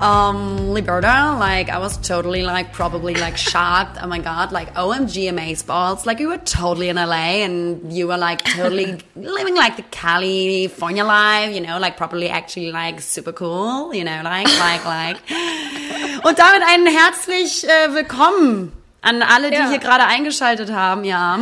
Um, 0.00 0.72
Liberta, 0.74 1.36
like, 1.40 1.68
I 1.70 1.78
was 1.78 1.96
totally, 1.96 2.42
like, 2.42 2.72
probably, 2.72 3.14
like, 3.14 3.36
shocked. 3.36 3.98
Oh 4.00 4.06
my 4.06 4.20
god, 4.20 4.52
like, 4.52 4.72
OMG, 4.74 5.28
amaze 5.28 5.62
balls. 5.64 6.06
Like, 6.06 6.20
you 6.20 6.28
were 6.28 6.38
totally 6.38 6.88
in 6.88 6.94
LA 6.96 7.42
and 7.44 7.92
you 7.92 8.06
were, 8.06 8.16
like, 8.16 8.44
totally 8.44 8.98
living, 9.16 9.56
like, 9.56 9.76
the 9.76 9.82
California 9.90 11.04
life, 11.04 11.52
you 11.52 11.60
know, 11.60 11.78
like, 11.80 11.96
probably 11.96 12.28
actually, 12.28 12.70
like, 12.70 13.00
super 13.00 13.32
cool, 13.32 13.92
you 13.92 14.04
know, 14.04 14.20
like, 14.22 14.46
like, 14.60 14.84
like. 14.84 15.16
Und 16.24 16.38
damit 16.38 16.62
ein 16.64 16.86
herzlich 16.86 17.66
äh, 17.68 17.92
willkommen 17.92 18.72
an 19.02 19.22
alle, 19.22 19.50
die 19.50 19.56
Ja. 19.56 19.68
hier 19.68 19.78
gerade 19.78 20.04
eingeschaltet 20.04 20.70
haben, 20.72 21.02
ja, 21.04 21.38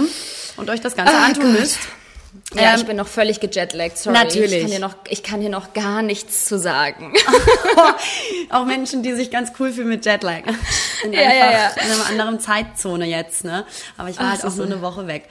und 0.56 0.70
euch 0.70 0.80
das 0.80 0.97
Ganze 0.97 1.14
Ah, 1.14 1.27
antun 1.27 1.52
müsst. 1.52 1.78
Ja, 2.55 2.71
Ähm, 2.73 2.77
ich 2.77 2.87
bin 2.87 2.97
noch 2.97 3.07
völlig 3.09 3.41
gejetlaggt, 3.41 3.99
sorry. 3.99 4.17
Natürlich. 4.17 4.53
Ich 4.55 4.61
kann, 4.63 4.71
hier 4.71 4.79
noch, 4.81 4.95
ich 5.09 5.23
kann 5.23 5.41
hier 5.41 5.51
noch 5.51 5.73
gar 5.73 6.03
nichts 6.03 6.47
zu 6.47 6.59
sagen. 6.59 7.12
auch 8.51 8.65
Menschen, 8.65 9.03
die 9.03 9.12
sich 9.15 9.31
ganz 9.31 9.53
cool 9.59 9.73
fühlen 9.73 9.89
mit 9.89 10.05
Jetlag. 10.05 10.43
Sind 11.03 11.12
Ja, 11.15 11.21
einfach 11.23 11.35
ja, 11.35 11.51
ja. 11.53 11.71
in 11.85 11.91
einer 11.93 12.07
anderen 12.07 12.41
Zeitzone 12.41 13.07
jetzt, 13.07 13.45
ne? 13.45 13.65
Aber 13.97 14.09
ich 14.09 14.19
war 14.19 14.27
Ach, 14.27 14.31
halt 14.33 14.45
auch 14.45 14.51
so. 14.51 14.62
eine 14.62 14.81
Woche 14.83 15.07
weg. 15.07 15.25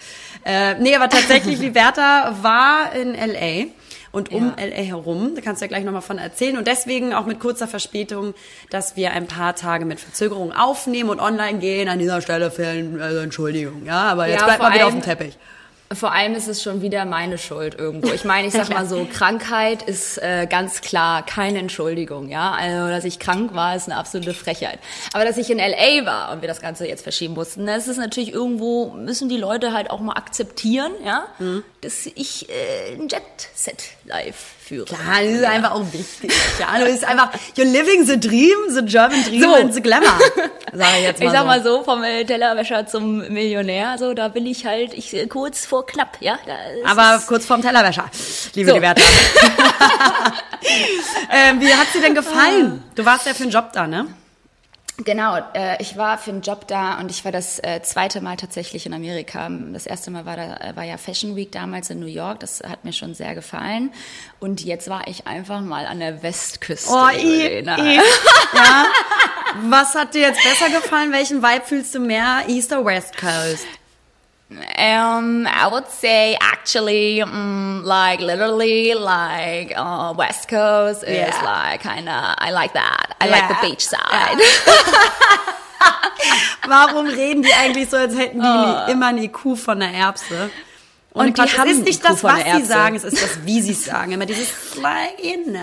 Äh, 0.45 0.76
nee, 0.76 0.95
aber 0.95 1.09
tatsächlich, 1.09 1.59
Liberta 1.66 2.36
war 2.41 2.94
in 2.94 3.16
L.A. 3.16 3.66
und 4.12 4.31
um 4.31 4.48
Ja. 4.50 4.53
L.A. 4.64 4.81
herum. 4.81 5.34
Da 5.36 5.42
kannst 5.42 5.62
du 5.62 5.66
ja 5.66 5.70
gleich 5.70 5.84
nochmal 5.84 6.02
von 6.02 6.17
erzählen. 6.17 6.58
Und 6.58 6.67
deswegen 6.67 7.14
auch 7.14 7.26
mit 7.26 7.40
kurzer 7.40 7.67
Verspätung, 7.67 8.34
dass 8.70 8.95
wir 8.95 9.12
ein 9.12 9.28
paar 9.28 9.56
Tage 9.56 9.86
mit 9.86 10.00
Verzögerung 10.00 10.52
aufnehmen 10.53 11.09
und 11.09 11.19
online 11.19 11.59
gehen. 11.59 11.90
An 11.90 12.00
dieser 12.00 12.22
Stelle 12.22 12.52
fehlen, 12.52 13.02
also 13.02 13.19
Entschuldigung, 13.19 13.86
ja? 13.86 14.03
Aber 14.03 14.28
jetzt 14.28 14.42
Ja, 14.42 14.45
bleibt 14.45 14.62
mal 14.62 14.73
wieder 14.73 14.88
auf 14.88 14.94
dem 14.94 15.02
Teppich. 15.02 15.38
Vor 15.94 16.11
allem 16.11 16.33
ist 16.33 16.47
es 16.47 16.64
schon 16.64 16.81
wieder 16.81 17.05
meine 17.05 17.38
Schuld 17.38 17.75
irgendwo. 17.75 18.11
Ich 18.11 18.23
meine, 18.25 18.47
ich 18.47 18.53
sag 18.53 18.69
mal 18.69 18.88
so, 18.88 19.05
Krankheit 19.14 19.83
ist 19.83 20.17
äh, 20.17 20.47
ganz 20.50 20.81
klar 20.81 21.23
keine 21.23 21.59
Entschuldigung, 21.59 22.28
ja. 22.28 22.52
Also, 22.53 22.88
dass 22.88 23.05
ich 23.05 23.19
krank 23.19 23.53
war, 23.53 23.75
ist 23.75 23.88
eine 23.88 23.95
absolute 23.97 24.33
Frechheit. 24.33 24.80
Aber 25.13 25.25
dass 25.25 25.38
ich 25.38 25.52
in 25.52 25.59
LA 25.59 26.06
war 26.06 26.31
und 26.31 26.41
wir 26.41 26.47
das 26.47 26.59
Ganze 26.59 26.88
jetzt 26.88 27.03
verschieben 27.03 27.36
mussten, 27.36 27.67
das 27.67 27.88
ist 27.88 27.97
natürlich 27.97 28.33
irgendwo, 28.33 28.89
müssen 28.91 29.30
die 29.30 29.38
Leute 29.38 29.73
halt 29.73 29.91
auch 29.91 30.00
mal 30.00 30.13
akzeptieren, 30.13 30.91
ja, 31.06 31.28
Mhm. 31.38 31.63
dass 31.81 32.08
ich 32.08 32.50
äh, 32.50 32.95
ein 32.95 33.08
Jet-Set 33.08 33.83
live 34.06 34.55
führe. 34.66 34.85
Klar, 34.85 34.99
das 35.21 35.31
ist 35.33 35.44
einfach 35.44 35.71
auch 35.71 35.85
wichtig. 35.94 36.31
Ja, 36.59 36.77
du 36.80 36.85
bist 36.85 37.03
einfach, 37.05 37.31
you're 37.58 37.63
living 37.71 38.05
the 38.05 38.19
dream, 38.19 38.58
the 38.69 38.81
German 38.83 39.23
dream 39.23 39.41
So. 39.41 39.53
and 39.55 39.73
the 39.73 39.81
glamour. 39.81 40.07
Sag 40.73 40.88
ich 40.97 41.03
jetzt 41.03 41.19
mal 41.19 41.25
Ich 41.27 41.31
sag 41.31 41.41
so. 41.41 41.45
mal 41.45 41.63
so, 41.63 41.83
vom 41.83 42.03
äh, 42.03 42.25
Tellerwäscher 42.25 42.88
zum 42.88 43.17
Millionär, 43.31 43.97
so, 43.97 44.13
da 44.13 44.33
will 44.33 44.47
ich 44.47 44.66
halt, 44.66 44.94
ich 44.94 45.13
äh, 45.13 45.27
kurz 45.27 45.66
vor 45.66 45.85
knapp, 45.85 46.17
ja. 46.19 46.35
Ist 46.35 46.85
Aber 46.89 47.22
kurz 47.27 47.45
vorm 47.45 47.61
Tellerwäscher, 47.61 48.05
liebe 48.55 48.69
So. 48.69 48.75
Liberta. 48.75 49.02
ähm, 51.31 51.61
wie 51.61 51.73
hat 51.73 51.88
sie 51.94 52.02
denn 52.02 52.16
gefallen? 52.16 52.83
Du 52.95 53.05
warst 53.05 53.25
ja 53.25 53.33
für 53.33 53.44
einen 53.44 53.52
Job 53.52 53.72
da, 53.73 53.88
ne? 53.88 54.07
Genau, 54.97 55.38
äh, 55.53 55.81
ich 55.81 55.97
war 55.97 56.17
für 56.17 56.31
einen 56.31 56.41
Job 56.41 56.67
da 56.67 56.99
und 56.99 57.11
ich 57.11 57.25
war 57.25 57.31
das 57.33 57.59
äh, 57.59 57.81
zweite 57.81 58.21
Mal 58.21 58.38
tatsächlich 58.38 58.85
in 58.85 58.93
Amerika. 58.93 59.49
Das 59.73 59.85
erste 59.85 60.09
Mal 60.09 60.25
war, 60.25 60.38
da, 60.38 60.55
äh, 60.55 60.75
war 60.75 60.83
ja 60.83 60.97
Fashion 60.97 61.35
Week 61.35 61.51
damals 61.51 61.89
in 61.89 61.99
New 61.99 62.05
York, 62.05 62.39
das 62.39 62.61
hat 62.61 62.85
mir 62.85 62.93
schon 62.93 63.13
sehr 63.13 63.35
gefallen. 63.35 63.91
Und 64.39 64.63
jetzt 64.63 64.89
war 64.89 65.07
ich 65.07 65.27
einfach 65.27 65.59
mal 65.59 65.85
an 65.85 65.99
der 65.99 66.23
Westküste. 66.23 66.91
Oh, 66.93 67.09
i, 67.09 67.59
i. 67.59 67.63
Ja. 68.55 68.85
Was 69.69 69.95
hat 69.95 70.13
dir 70.13 70.21
jetzt 70.21 70.41
besser 70.43 70.69
gefallen? 70.69 71.11
Welchen 71.11 71.43
Vibe 71.43 71.66
fühlst 71.66 71.93
du 71.93 71.99
mehr? 71.99 72.43
East 72.47 72.71
or 72.71 72.85
West 72.85 73.17
Coast? 73.17 73.66
Um, 74.78 75.46
I 75.47 75.68
would 75.72 75.88
say 75.90 76.38
actually, 76.41 77.19
mm, 77.19 77.84
like 77.84 78.19
literally, 78.22 78.94
like 78.94 79.74
uh, 79.75 80.13
West 80.18 80.47
Coast 80.47 81.03
is 81.03 81.09
Yeah. 81.18 81.41
like 81.44 81.81
kind 81.81 82.07
of. 82.09 82.35
I 82.38 82.52
like 82.52 82.74
that. 82.74 83.16
I 83.22 83.28
like 83.28 83.44
Yeah. 83.44 83.62
the 83.62 83.68
beach 83.68 83.85
side. 83.85 84.40
Warum 86.68 87.06
reden 87.07 87.44
die 87.44 87.53
eigentlich 87.53 87.90
so, 87.90 87.97
als 87.97 88.16
hätten 88.18 88.41
die 88.41 88.91
immer 88.91 89.07
ein 89.07 89.18
IQ 89.18 89.57
von 89.57 89.81
einer 89.81 89.94
Erbse? 89.94 90.50
Und, 91.12 91.28
Und 91.28 91.38
die 91.38 91.41
Quatsch, 91.44 91.58
haben 91.58 91.69
es 91.69 91.78
ist 91.78 91.85
nicht 91.85 92.03
das, 92.03 92.24
was 92.24 92.44
sie 92.44 92.66
sagen, 92.66 92.96
es 92.96 93.03
ist 93.06 93.22
das, 93.22 93.46
wie 93.46 93.62
sie 93.62 93.72
es 93.72 93.85
sagen. 93.85 94.12
Immer 94.12 94.25
dieses 94.25 94.75
like, 94.75 95.18
in, 95.19 95.58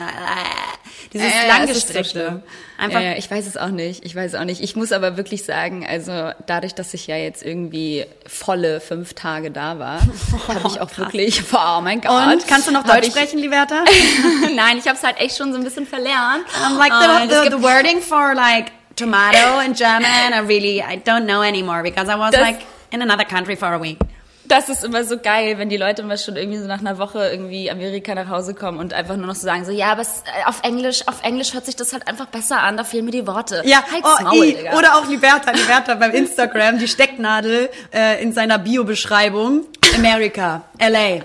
dieses 1.13 1.31
so 1.33 1.49
langgestreckte. 1.49 2.43
Einfach 2.79 3.01
ja, 3.01 3.13
ich 3.13 3.31
weiß 3.31 3.47
es 3.47 3.57
auch 3.57 3.69
nicht. 3.69 4.05
Ich 4.05 4.17
weiß 4.17 4.33
es 4.35 4.41
auch 4.41 4.45
nicht. 4.45 4.61
Ich 4.61 4.75
muss 4.75 4.93
aber 4.93 5.17
wirklich 5.17 5.45
sagen, 5.45 5.87
also 5.87 6.31
dadurch, 6.47 6.75
dass 6.75 6.95
ich 6.95 7.07
ja 7.07 7.17
jetzt 7.17 7.43
irgendwie 7.43 8.07
volle 8.27 8.81
fünf 8.81 9.15
Tage 9.15 9.51
da 9.51 9.79
war, 9.79 10.01
habe 10.49 10.67
ich 10.67 10.81
auch 10.81 10.97
wirklich, 10.97 11.43
oh 11.53 11.81
mein 11.81 12.01
Gott. 12.01 12.11
Und 12.33 12.47
kannst 12.49 12.69
du 12.69 12.73
noch 12.73 12.83
Deutsch 12.85 13.07
ich, 13.07 13.13
sprechen, 13.13 13.39
Liberta? 13.39 13.85
Nein, 14.55 14.79
ich 14.79 14.87
habe 14.89 14.97
es 14.97 15.05
halt 15.05 15.21
echt 15.21 15.37
schon 15.37 15.53
so 15.53 15.59
ein 15.59 15.65
bisschen 15.65 15.87
verlernt. 15.87 16.45
I'm 16.65 16.77
like 16.79 16.93
the, 16.93 17.35
the, 17.35 17.43
gibt- 17.43 17.57
the 17.57 17.63
wording 17.63 18.01
for 18.01 18.35
like 18.35 18.73
tomato 18.97 19.61
in 19.65 19.75
German. 19.75 20.33
I 20.33 20.41
really 20.41 20.81
I 20.81 20.97
don't 21.05 21.25
know 21.27 21.43
anymore 21.43 21.83
because 21.83 22.09
I 22.11 22.19
was 22.19 22.33
Das- 22.33 22.41
like 22.41 22.61
in 22.91 23.03
another 23.03 23.25
country 23.25 23.57
for 23.57 23.69
a 23.69 23.81
week. 23.81 23.99
Das 24.45 24.69
ist 24.69 24.83
immer 24.85 25.05
so 25.05 25.19
geil, 25.19 25.57
wenn 25.59 25.69
die 25.69 25.77
Leute 25.77 26.03
immer 26.03 26.17
schon 26.17 26.37
irgendwie 26.37 26.59
so 26.59 26.67
nach 26.67 26.81
einer 26.81 26.99
Woche 26.99 27.29
irgendwie 27.31 27.71
Amerika 27.71 28.15
nach 28.15 28.29
Hause 28.29 28.55
kommen 28.55 28.79
und 28.79 28.93
einfach 28.93 29.17
nur 29.17 29.27
noch 29.27 29.35
so 29.37 29.43
sagen 29.43 29.65
so, 29.65 29.71
ja, 29.71 29.93
aber 29.93 30.03
es, 30.03 30.25
äh, 30.27 30.49
auf 30.49 30.61
Englisch, 30.63 31.07
auf 31.07 31.23
Englisch 31.23 31.55
hört 31.55 31.65
sich 31.65 31.77
das 31.77 31.93
halt 31.93 32.09
einfach 32.09 32.27
besser 32.27 32.61
an, 32.61 32.77
da 32.77 32.85
fehlen 32.85 33.05
mir 33.05 33.13
die 33.13 33.27
Worte. 33.27 33.63
Ja, 33.65 33.83
Halt's 33.91 34.09
oh, 34.21 34.23
Maul, 34.25 34.45
i, 34.47 34.57
oder 34.77 34.97
auch 34.97 35.09
Liberta, 35.09 35.53
Liberta 35.53 35.95
beim 35.95 36.11
Instagram, 36.11 36.79
die 36.79 36.89
Stecknadel 36.89 37.71
äh, 37.95 38.23
in 38.23 38.33
seiner 38.33 38.59
Bio-Beschreibung. 38.59 39.63
America, 39.95 40.63
LA. 40.81 41.21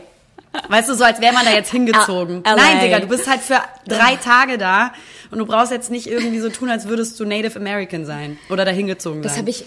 Weißt 0.70 0.90
du, 0.90 0.96
so 0.96 1.04
als 1.04 1.20
wäre 1.22 1.34
man 1.34 1.46
da 1.46 1.52
jetzt 1.52 1.72
hingezogen. 1.72 2.44
L- 2.46 2.56
LA. 2.56 2.56
Nein, 2.56 2.80
Digga, 2.82 3.00
du 3.00 3.08
bist 3.08 3.28
halt 3.30 3.42
für 3.42 3.62
drei 3.88 4.16
Tage 4.16 4.58
da 4.58 4.92
und 5.32 5.40
du 5.40 5.46
brauchst 5.46 5.72
jetzt 5.72 5.92
nicht 5.92 6.08
irgendwie 6.08 6.40
so 6.40 6.50
tun, 6.50 6.70
als 6.70 6.88
würdest 6.88 7.20
du 7.20 7.26
Native 7.26 7.58
American 7.60 8.06
sein 8.06 8.38
oder 8.50 8.64
da 8.66 8.72
hingezogen 8.72 9.22
Das 9.22 9.34
sein. 9.34 9.42
habe 9.42 9.50
ich. 9.50 9.66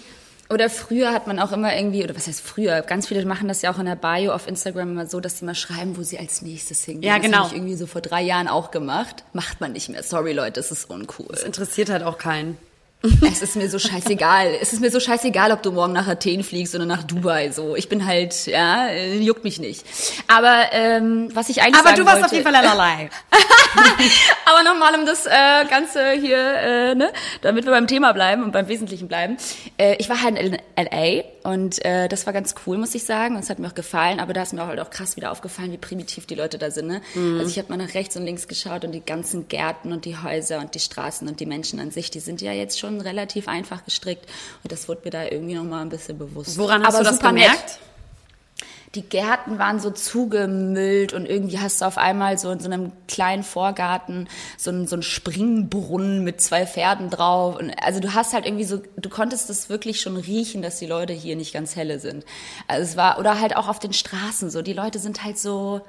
Oder 0.53 0.69
früher 0.69 1.13
hat 1.13 1.29
man 1.29 1.39
auch 1.39 1.53
immer 1.53 1.77
irgendwie, 1.77 2.03
oder 2.03 2.17
was 2.17 2.27
heißt 2.27 2.41
früher? 2.41 2.83
Ganz 2.83 3.07
viele 3.07 3.25
machen 3.25 3.47
das 3.47 3.63
ja 3.63 3.73
auch 3.73 3.79
in 3.79 3.87
der 3.87 3.95
Bio 3.95 4.33
auf 4.33 4.49
Instagram 4.49 4.91
immer 4.91 5.07
so, 5.07 5.21
dass 5.21 5.39
sie 5.39 5.45
mal 5.45 5.55
schreiben, 5.55 5.97
wo 5.97 6.03
sie 6.03 6.19
als 6.19 6.43
nächstes 6.43 6.85
hingehen. 6.85 7.09
Ja, 7.09 7.17
das 7.17 7.25
genau. 7.25 7.39
habe 7.39 7.49
ich 7.49 7.55
irgendwie 7.55 7.77
so 7.77 7.87
vor 7.87 8.01
drei 8.01 8.23
Jahren 8.23 8.49
auch 8.49 8.73
gemacht. 8.73 9.23
Macht 9.33 9.61
man 9.61 9.73
nicht 9.73 9.89
mehr. 9.89 10.03
Sorry, 10.03 10.33
Leute, 10.33 10.59
es 10.59 10.73
ist 10.73 10.91
uncool. 10.91 11.29
das 11.31 11.45
interessiert 11.45 11.89
halt 11.89 12.03
auch 12.03 12.19
keinen. 12.19 12.59
Es 13.03 13.41
ist 13.41 13.57
mir 13.57 13.71
so 13.71 13.79
scheißegal. 13.79 14.59
Es 14.61 14.75
ist 14.75 14.81
mir 14.81 14.91
so 14.91 15.01
scheißegal, 15.01 15.53
ob 15.53 15.63
du 15.63 15.73
morgen 15.73 15.95
nach 15.95 16.07
Athen 16.07 16.45
fliegst 16.45 16.75
oder 16.75 16.85
nach 16.85 17.03
Dubai. 17.03 17.51
So, 17.51 17.75
ich 17.75 17.89
bin 17.89 18.05
halt, 18.05 18.47
ja, 18.47 18.89
äh, 18.89 19.19
juckt 19.19 19.43
mich 19.43 19.59
nicht. 19.59 19.85
Aber 20.29 20.67
ähm, 20.73 21.29
was 21.33 21.49
ich 21.49 21.63
eigentlich 21.63 21.79
Aber 21.79 21.95
du 21.95 22.05
warst 22.05 22.17
wollte, 22.17 22.27
auf 22.27 22.33
jeden 22.33 22.45
Fall 22.45 22.55
allerlei. 22.55 23.09
Aber 24.45 24.63
nochmal, 24.63 24.95
um 24.99 25.07
das 25.07 25.25
äh, 25.27 25.65
Ganze 25.71 26.11
hier, 26.13 26.39
äh, 26.39 26.95
ne, 26.95 27.11
damit 27.41 27.65
wir 27.65 27.73
beim 27.73 27.87
Thema 27.87 28.13
bleiben 28.13 28.45
und 28.45 28.53
beim 28.53 28.69
Wesentlichen 28.69 29.09
bleiben. 29.09 29.39
Äh, 29.79 29.97
ich 29.99 30.11
war 30.11 30.23
halt 30.23 30.39
in 30.39 30.59
L.A. 30.77 31.25
und 31.43 31.85
äh, 31.85 32.09
das 32.09 32.27
war 32.27 32.33
ganz 32.33 32.55
cool, 32.67 32.77
muss 32.77 32.95
ich 32.95 33.05
sagen. 33.05 33.37
Und 33.37 33.43
es 33.43 33.51
hat 33.51 33.59
mir 33.59 33.69
auch 33.69 33.75
gefallen. 33.75 34.21
Aber 34.21 34.33
da 34.33 34.43
ist 34.43 34.53
mir 34.53 34.63
auch 34.63 34.67
halt 34.67 34.81
auch 34.81 34.91
krass 34.91 35.17
wieder 35.17 35.33
aufgefallen, 35.33 35.73
wie 35.73 35.79
primitiv 35.79 36.27
die 36.27 36.35
Leute 36.35 36.59
da 36.59 36.71
sind. 36.71 36.89
Ne? 36.89 37.01
Also 37.15 37.47
ich 37.47 37.59
habe 37.59 37.69
mal 37.69 37.77
nach 37.77 37.95
rechts 37.95 38.17
und 38.17 38.25
links 38.25 38.49
geschaut 38.49 38.85
und 38.85 38.93
die 38.93 39.05
ganzen 39.05 39.49
Gärten 39.49 39.93
und 39.93 40.05
die 40.05 40.17
Häuser 40.17 40.59
und 40.59 40.75
die 40.75 40.81
Straßen 40.81 41.27
und 41.29 41.41
die 41.41 41.47
Menschen 41.47 41.81
an 41.81 41.91
sich, 41.91 42.11
die 42.11 42.21
sind 42.21 42.43
ja 42.43 42.53
jetzt 42.53 42.79
schon 42.79 43.01
relativ 43.01 43.49
einfach 43.49 43.85
gestrickt. 43.85 44.27
Und 44.63 44.73
das 44.73 44.89
wurde 44.89 45.03
mir 45.05 45.11
da 45.11 45.25
irgendwie 45.25 45.55
nochmal 45.55 45.83
ein 45.83 45.89
bisschen 45.89 46.19
bewusst. 46.19 46.59
Woran 46.59 46.83
hast 46.83 46.95
Aber 46.95 47.05
du 47.05 47.11
das 47.11 47.17
super 47.17 47.33
nett 47.33 47.45
gemerkt? 47.45 47.79
Die 48.97 49.03
Gärten 49.03 49.59
waren 49.59 49.79
so 49.79 49.91
zugemüllt 49.91 51.13
und 51.13 51.25
irgendwie 51.25 51.61
hast 51.61 51.81
du 51.81 51.85
auf 51.85 51.97
einmal 51.97 52.39
so 52.39 52.51
in 52.51 52.59
so 52.59 52.69
einem 52.69 52.91
kleinen 53.07 53.45
Vorgarten 53.45 54.29
so 54.57 54.71
einen, 54.71 54.89
so 54.89 54.97
einen 54.97 55.05
Springbrunnen 55.05 56.25
mit 56.25 56.41
zwei 56.41 56.67
Pferden 56.67 57.09
drauf. 57.09 57.57
Und 57.57 57.71
also 57.85 58.01
du 58.01 58.15
hast 58.15 58.33
halt 58.33 58.47
irgendwie 58.47 58.65
so, 58.65 58.83
du 58.97 59.09
konntest 59.09 59.49
das 59.49 59.69
wirklich 59.69 60.01
schon 60.01 60.17
riechen, 60.17 60.61
dass 60.61 60.81
die 60.81 60.87
Leute 60.87 61.13
hier 61.13 61.37
nicht 61.37 61.55
ganz 61.55 61.77
helle 61.77 62.01
sind. 62.01 62.25
Also 62.67 62.83
es 62.83 62.97
war, 62.97 63.21
oder 63.21 63.41
halt 63.41 63.57
auch 63.57 63.69
auf 63.69 63.79
den 63.79 63.93
Straßen 63.93 64.51
so, 64.51 64.61
die 64.61 64.73
Leute 64.73 64.99
sind 64.99 65.23
halt 65.23 65.39
so, 65.39 65.83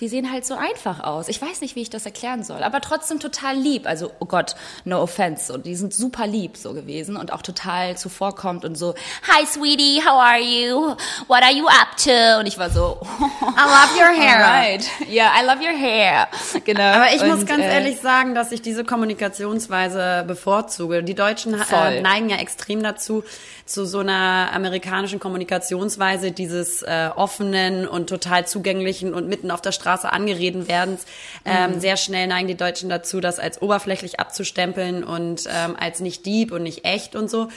die 0.00 0.08
sehen 0.08 0.30
halt 0.30 0.44
so 0.44 0.54
einfach 0.54 1.00
aus. 1.00 1.28
Ich 1.28 1.40
weiß 1.40 1.60
nicht, 1.60 1.74
wie 1.76 1.82
ich 1.82 1.90
das 1.90 2.04
erklären 2.04 2.42
soll, 2.42 2.62
aber 2.62 2.80
trotzdem 2.80 3.20
total 3.20 3.56
lieb. 3.56 3.86
Also, 3.86 4.10
oh 4.18 4.26
Gott, 4.26 4.54
no 4.84 5.00
offense. 5.00 5.46
So, 5.46 5.58
die 5.58 5.74
sind 5.74 5.94
super 5.94 6.26
lieb 6.26 6.56
so 6.56 6.74
gewesen 6.74 7.16
und 7.16 7.32
auch 7.32 7.42
total 7.42 7.96
zuvorkommt 7.96 8.64
und 8.64 8.76
so, 8.76 8.94
Hi, 9.30 9.46
sweetie, 9.46 10.02
how 10.04 10.20
are 10.20 10.40
you? 10.40 10.94
What 11.28 11.42
are 11.42 11.52
you 11.52 11.66
up 11.66 11.96
to? 12.04 12.40
Und 12.40 12.46
ich 12.46 12.58
war 12.58 12.70
so, 12.70 12.98
I 13.20 13.44
love 13.44 13.98
your 13.98 14.14
hair. 14.14 14.36
Alright. 14.36 14.86
Yeah, 15.08 15.30
I 15.38 15.44
love 15.44 15.62
your 15.62 15.76
hair. 15.76 16.28
Genau. 16.64 16.82
Aber 16.82 17.14
ich 17.14 17.22
muss 17.22 17.40
Und, 17.40 17.46
ganz 17.46 17.62
äh, 17.62 17.72
ehrlich 17.74 18.00
sagen, 18.00 18.34
dass 18.34 18.52
ich 18.52 18.62
diese 18.62 18.84
Kommunikationsweise 18.84 20.24
bevorzuge. 20.26 21.02
Die 21.02 21.14
Deutschen 21.14 21.54
äh, 21.54 22.00
neigen 22.00 22.28
ja 22.28 22.36
extrem 22.36 22.82
dazu, 22.82 23.24
zu 23.66 23.84
so 23.84 23.98
einer 23.98 24.50
amerikanischen 24.54 25.18
Kommunikationsweise, 25.18 26.30
dieses 26.30 26.82
äh, 26.82 27.10
offenen 27.14 27.86
und 27.86 28.08
total 28.08 28.46
zugänglichen 28.46 29.12
und 29.12 29.28
mitten 29.28 29.50
auf 29.50 29.60
der 29.60 29.72
Straße 29.72 30.10
angereden 30.10 30.68
werden. 30.68 30.98
Ähm, 31.44 31.80
sehr 31.80 31.96
schnell 31.96 32.28
neigen 32.28 32.46
die 32.46 32.56
Deutschen 32.56 32.88
dazu, 32.88 33.20
das 33.20 33.38
als 33.40 33.60
oberflächlich 33.60 34.20
abzustempeln 34.20 35.02
und 35.02 35.44
ähm, 35.46 35.76
als 35.78 36.00
nicht 36.00 36.24
Dieb 36.26 36.52
und 36.52 36.62
nicht 36.62 36.84
echt 36.84 37.16
und 37.16 37.28
so. 37.28 37.48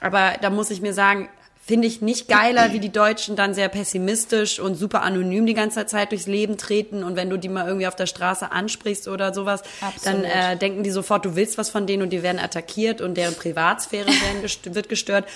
Aber 0.00 0.34
da 0.40 0.48
muss 0.48 0.70
ich 0.70 0.80
mir 0.80 0.94
sagen, 0.94 1.28
finde 1.68 1.86
ich 1.86 2.00
nicht 2.00 2.28
geiler, 2.28 2.72
wie 2.72 2.80
die 2.80 2.90
Deutschen 2.90 3.36
dann 3.36 3.52
sehr 3.52 3.68
pessimistisch 3.68 4.58
und 4.58 4.74
super 4.74 5.02
anonym 5.02 5.44
die 5.44 5.52
ganze 5.52 5.84
Zeit 5.84 6.12
durchs 6.12 6.26
Leben 6.26 6.56
treten 6.56 7.04
und 7.04 7.14
wenn 7.14 7.28
du 7.28 7.36
die 7.36 7.50
mal 7.50 7.66
irgendwie 7.66 7.86
auf 7.86 7.94
der 7.94 8.06
Straße 8.06 8.50
ansprichst 8.50 9.06
oder 9.06 9.34
sowas, 9.34 9.62
Absolut. 9.82 10.24
dann 10.24 10.24
äh, 10.24 10.56
denken 10.56 10.82
die 10.82 10.90
sofort, 10.90 11.26
du 11.26 11.36
willst 11.36 11.58
was 11.58 11.68
von 11.68 11.86
denen 11.86 12.02
und 12.02 12.08
die 12.10 12.22
werden 12.22 12.38
attackiert 12.38 13.02
und 13.02 13.16
deren 13.18 13.34
Privatsphäre 13.34 14.06
werden 14.22 14.40
gest 14.40 14.74
wird 14.74 14.88
gestört. 14.88 15.26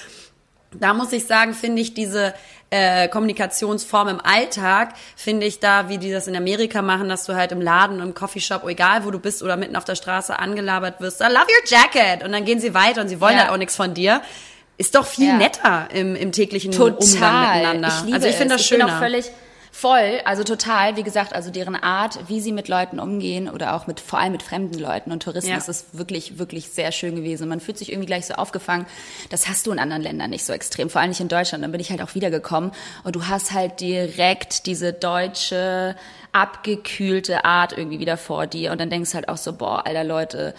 Da 0.75 0.95
muss 0.95 1.13
ich 1.13 1.27
sagen, 1.27 1.53
finde 1.53 1.83
ich 1.83 1.93
diese 1.93 2.33
äh, 2.71 3.09
Kommunikationsform 3.09 4.09
im 4.09 4.21
Alltag, 4.25 4.95
finde 5.17 5.45
ich 5.45 5.61
da, 5.61 5.91
wie 5.91 5.99
die 5.99 6.11
das 6.11 6.29
in 6.29 6.35
Amerika 6.35 6.81
machen, 6.81 7.11
dass 7.11 7.25
du 7.27 7.35
halt 7.35 7.53
im 7.53 7.61
Laden, 7.61 8.01
im 8.01 8.15
Coffeeshop, 8.15 8.67
egal 8.67 9.05
wo 9.05 9.11
du 9.11 9.19
bist 9.19 9.43
oder 9.43 9.59
mitten 9.59 9.77
auf 9.77 9.85
der 9.85 9.97
Straße 9.97 10.39
angelabert 10.39 10.99
wirst, 11.03 11.21
I 11.21 11.25
love 11.25 11.45
your 11.45 11.67
jacket 11.67 12.25
und 12.25 12.33
dann 12.33 12.47
gehen 12.47 12.59
sie 12.59 12.73
weiter 12.73 13.03
und 13.03 13.09
sie 13.09 13.21
wollen 13.21 13.35
Ja. 13.37 13.41
halt 13.43 13.51
auch 13.51 13.59
nichts 13.59 13.77
von 13.77 13.93
dir. 13.93 14.23
Ist 14.79 14.95
doch 14.95 15.07
viel 15.07 15.29
Ja. 15.29 15.37
netter 15.37 15.89
im, 15.93 16.17
im 16.17 16.33
täglichen 16.33 16.73
Total. 16.73 16.97
Umgang 16.99 17.55
miteinander. 17.57 17.89
Ich 17.89 18.05
liebe 18.05 18.15
also 18.17 18.27
ich 18.29 18.37
finde 18.37 18.55
das 18.55 18.63
Ich 18.63 18.71
bin 18.71 18.81
schöner. 18.81 18.95
auch 18.97 18.99
völlig 18.99 19.31
voll, 19.75 20.21
also 20.27 20.45
total, 20.45 20.97
wie 20.97 21.03
gesagt, 21.03 21.33
also 21.35 21.51
deren 21.51 21.75
Art, 21.77 22.19
wie 22.29 22.41
sie 22.41 22.53
mit 22.53 22.69
Leuten 22.69 23.01
umgehen 23.01 23.49
oder 23.49 23.75
auch 23.75 23.87
mit 23.87 24.01
vor 24.01 24.19
allem 24.19 24.33
mit 24.33 24.43
fremden 24.43 24.79
Leuten 24.79 25.13
und 25.13 25.23
Touristen, 25.23 25.49
Ja. 25.51 25.57
das 25.57 25.69
ist 25.69 25.97
wirklich 25.97 26.39
wirklich 26.39 26.69
sehr 26.69 26.93
schön 26.93 27.17
gewesen. 27.17 27.49
Man 27.49 27.59
fühlt 27.59 27.79
sich 27.79 27.91
irgendwie 27.91 28.07
gleich 28.07 28.27
so 28.27 28.35
aufgefangen. 28.35 28.87
Das 29.31 29.49
hast 29.49 29.67
du 29.67 29.73
in 29.73 29.79
anderen 29.79 30.03
Ländern 30.03 30.29
nicht 30.31 30.45
so 30.45 30.53
extrem, 30.53 30.91
vor 30.91 31.01
allem 31.01 31.09
nicht 31.11 31.21
in 31.21 31.29
Deutschland. 31.29 31.65
Dann 31.65 31.73
bin 31.73 31.81
ich 31.81 31.91
halt 31.91 32.03
auch 32.03 32.15
wiedergekommen 32.15 32.73
und 33.05 33.17
du 33.17 33.29
hast 33.29 33.53
halt 33.53 33.81
direkt 33.81 34.67
diese 34.67 34.93
deutsche 34.93 35.97
abgekühlte 36.33 37.45
Art 37.45 37.77
irgendwie 37.77 37.99
wieder 37.99 38.17
vor 38.17 38.47
dir 38.47 38.73
und 38.73 38.81
dann 38.81 38.91
denkst 38.91 39.11
du 39.11 39.15
halt 39.17 39.29
auch 39.29 39.37
so, 39.37 39.53
boah, 39.55 39.87
alter 39.87 40.05
Leute, 40.05 40.55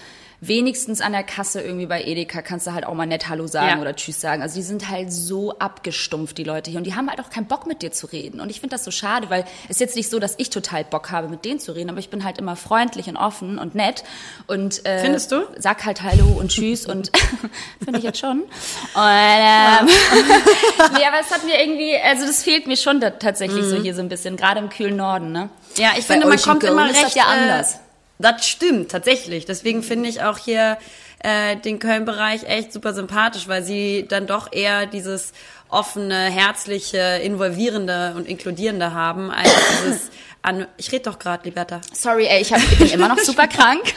wenigstens 0.48 1.02
an 1.02 1.12
der 1.14 1.24
Kasse 1.24 1.62
irgendwie 1.62 1.86
bei 1.86 2.04
Edeka 2.04 2.42
kannst 2.42 2.68
du 2.68 2.74
halt 2.74 2.86
auch 2.86 2.94
mal 2.94 3.06
nett 3.06 3.30
Hallo 3.30 3.48
sagen 3.48 3.68
Ja. 3.78 3.82
oder 3.82 3.96
Tschüss 3.96 4.20
sagen. 4.20 4.42
Also 4.42 4.56
die 4.56 4.62
sind 4.62 4.90
halt 4.90 5.12
so 5.14 5.58
abgestumpft, 5.60 6.38
die 6.38 6.44
Leute 6.44 6.70
hier. 6.72 6.78
Und 6.80 6.86
die 6.86 6.96
haben 6.96 7.10
halt 7.10 7.20
auch 7.22 7.30
keinen 7.30 7.46
Bock 7.48 7.66
mit 7.68 7.82
dir 7.82 7.92
zu 7.92 8.08
reden. 8.08 8.40
Und 8.42 8.50
ich 8.50 8.60
finde 8.60 8.76
das 8.76 8.84
so 8.84 8.92
schade, 8.92 9.30
weil 9.30 9.46
es 9.66 9.72
ist 9.72 9.80
jetzt 9.80 9.96
nicht 9.96 10.10
so, 10.10 10.20
dass 10.20 10.36
ich 10.38 10.50
total 10.50 10.84
Bock 10.84 11.12
habe, 11.12 11.28
mit 11.30 11.46
denen 11.46 11.60
zu 11.60 11.72
reden, 11.74 11.90
aber 11.90 12.00
ich 12.00 12.10
bin 12.10 12.24
halt 12.24 12.38
immer 12.38 12.56
freundlich 12.56 13.08
und 13.08 13.18
offen 13.18 13.58
und 13.58 13.76
nett. 13.76 14.04
Und 14.48 14.86
äh, 14.86 15.00
Findest 15.00 15.32
du? 15.32 15.44
Sag 15.58 15.86
halt 15.86 16.02
Hallo 16.04 16.26
und 16.40 16.50
Tschüss 16.52 16.86
und 16.86 17.12
finde 17.84 18.00
ich 18.00 18.04
jetzt 18.06 18.20
schon. 18.20 18.42
Und, 18.42 18.48
ähm, 18.96 19.86
nee, 19.88 21.06
aber 21.06 21.20
es 21.22 21.32
hat 21.32 21.44
mir 21.46 21.60
irgendwie, 21.62 21.96
also 21.98 22.26
das 22.26 22.44
fehlt 22.44 22.68
mir 22.68 22.78
schon 22.78 23.00
da, 23.00 23.12
tatsächlich 23.12 23.66
so 23.66 23.76
hier 23.78 23.96
so 23.96 24.02
ein 24.02 24.10
bisschen, 24.10 24.36
gerade 24.38 24.60
im 24.60 24.70
kühlen 24.70 24.96
Norden, 24.96 25.32
ne? 25.32 25.50
Ja, 25.78 25.90
ich 25.98 26.06
Bei 26.08 26.14
finde, 26.16 26.28
man 26.28 26.40
kommt 26.40 26.64
immer 26.64 26.90
ist 26.90 27.04
recht. 27.04 27.16
ja 27.16 27.24
anders. 27.26 27.76
Äh, 27.76 27.78
das 28.24 28.48
stimmt, 28.48 28.90
tatsächlich. 28.90 29.46
Deswegen 29.46 29.84
finde 29.84 30.10
ich 30.10 30.24
auch 30.24 30.38
hier 30.38 30.78
äh, 31.20 31.58
den 31.58 31.78
Köln-Bereich 31.78 32.44
echt 32.44 32.74
super 32.74 32.94
sympathisch, 32.94 33.48
weil 33.48 33.64
sie 33.64 34.06
dann 34.08 34.26
doch 34.26 34.52
eher 34.52 34.88
dieses 34.88 35.34
offene, 35.70 36.16
herzliche, 36.16 37.20
involvierende 37.24 38.14
und 38.16 38.28
inkludierende 38.28 38.94
haben, 38.94 39.30
als 39.30 39.52
dieses 39.84 40.10
an 40.42 40.68
ich 40.76 40.92
rede 40.92 41.04
doch 41.04 41.20
gerade, 41.20 41.46
Liberta. 41.46 41.80
Sorry, 41.94 42.26
ey, 42.26 42.42
ich, 42.42 42.52
hab, 42.52 42.60
ich 42.60 42.78
bin 42.78 42.90
immer 42.90 43.08
noch 43.08 43.20
super 43.20 43.48
krank. 43.48 43.82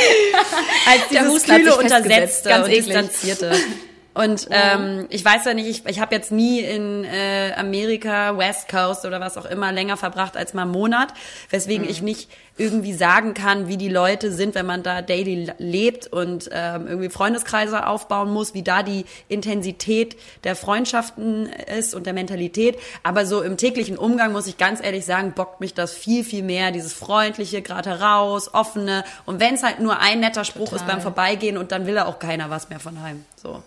Als 0.86 1.08
dieses 1.10 1.44
kühle, 1.44 1.76
untersetzte 1.76 2.48
Ganz 2.50 2.66
und 2.66 2.72
eklig. 2.72 2.86
distanzierte. 2.86 3.52
Und 4.12 4.48
ähm, 4.50 5.06
ich 5.08 5.24
weiß 5.24 5.44
ja 5.44 5.54
nicht, 5.54 5.68
ich, 5.68 5.86
ich 5.86 6.00
habe 6.00 6.14
jetzt 6.14 6.32
nie 6.32 6.60
in 6.60 7.04
äh, 7.04 7.52
Amerika, 7.56 8.36
West 8.36 8.68
Coast 8.68 9.04
oder 9.04 9.20
was 9.20 9.36
auch 9.38 9.44
immer 9.44 9.70
länger 9.70 9.96
verbracht 9.96 10.36
als 10.36 10.52
mal 10.52 10.62
einen 10.62 10.72
Monat, 10.72 11.14
weswegen 11.50 11.84
Mhm. 11.84 11.90
ich 11.90 12.02
nicht 12.02 12.30
irgendwie 12.58 12.92
sagen 12.92 13.32
kann, 13.32 13.68
wie 13.68 13.76
die 13.78 13.88
Leute 13.88 14.32
sind, 14.32 14.54
wenn 14.54 14.66
man 14.66 14.82
da 14.82 15.00
daily 15.00 15.50
lebt 15.58 16.08
und 16.08 16.50
ähm, 16.52 16.88
irgendwie 16.88 17.08
Freundeskreise 17.08 17.86
aufbauen 17.86 18.30
muss, 18.32 18.52
wie 18.52 18.62
da 18.62 18.82
die 18.82 19.06
Intensität 19.28 20.16
der 20.44 20.56
Freundschaften 20.56 21.46
ist 21.46 21.94
und 21.94 22.04
der 22.04 22.12
Mentalität. 22.12 22.78
Aber 23.02 23.24
so 23.24 23.40
im 23.42 23.56
täglichen 23.56 23.96
Umgang 23.96 24.32
muss 24.32 24.46
ich 24.46 24.58
ganz 24.58 24.82
ehrlich 24.84 25.06
sagen, 25.06 25.32
bockt 25.32 25.60
mich 25.60 25.72
das 25.72 25.94
viel, 25.94 26.22
viel 26.24 26.42
mehr, 26.42 26.70
dieses 26.70 26.92
freundliche, 26.92 27.62
gerade 27.62 27.90
heraus, 27.90 28.52
offene. 28.52 29.04
Und 29.24 29.40
wenn 29.40 29.54
es 29.54 29.62
halt 29.62 29.80
nur 29.80 30.00
ein 30.00 30.20
netter 30.20 30.44
Spruch 30.44 30.72
ist 30.72 30.80
Total. 30.80 30.96
beim 30.96 31.00
Vorbeigehen 31.00 31.56
und 31.56 31.72
dann 31.72 31.86
will 31.86 31.96
er 31.96 32.08
auch 32.08 32.18
keiner 32.18 32.50
was 32.50 32.68
mehr 32.68 32.80
von 32.80 33.00
heim. 33.00 33.24
So. 33.42 33.62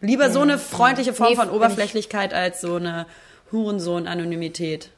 Lieber 0.00 0.30
so 0.30 0.40
eine 0.40 0.58
freundliche 0.58 1.12
Form 1.12 1.30
Nee, 1.30 1.36
von 1.36 1.50
Oberflächlichkeit 1.50 2.32
als 2.32 2.60
so 2.60 2.76
eine 2.76 3.06
Hurensohn-Anonymität. 3.52 4.88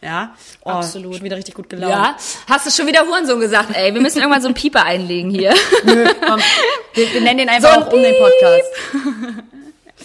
Ja? 0.00 0.34
Oh, 0.64 0.70
Absolut. 0.70 1.16
Schon 1.16 1.24
wieder 1.24 1.36
richtig 1.36 1.54
gut 1.54 1.68
gelaunt. 1.68 1.90
Ja, 1.92 2.16
hast 2.48 2.66
du 2.66 2.70
schon 2.70 2.86
wieder 2.86 3.06
Hurensohn 3.06 3.40
gesagt, 3.40 3.74
ey. 3.74 3.92
Wir 3.92 4.00
müssen 4.00 4.18
irgendwann 4.18 4.40
so 4.40 4.48
einen 4.48 4.54
Pieper 4.54 4.84
einlegen 4.84 5.30
hier. 5.30 5.54
Komm, 6.26 6.40
wir, 6.94 7.12
wir 7.12 7.20
nennen 7.20 7.38
den 7.38 7.48
einfach 7.48 7.74
So 7.74 7.80
ein 7.80 7.82
auch 7.84 7.92
um 7.92 8.02
den 8.02 8.14
Podcast. 8.18 9.44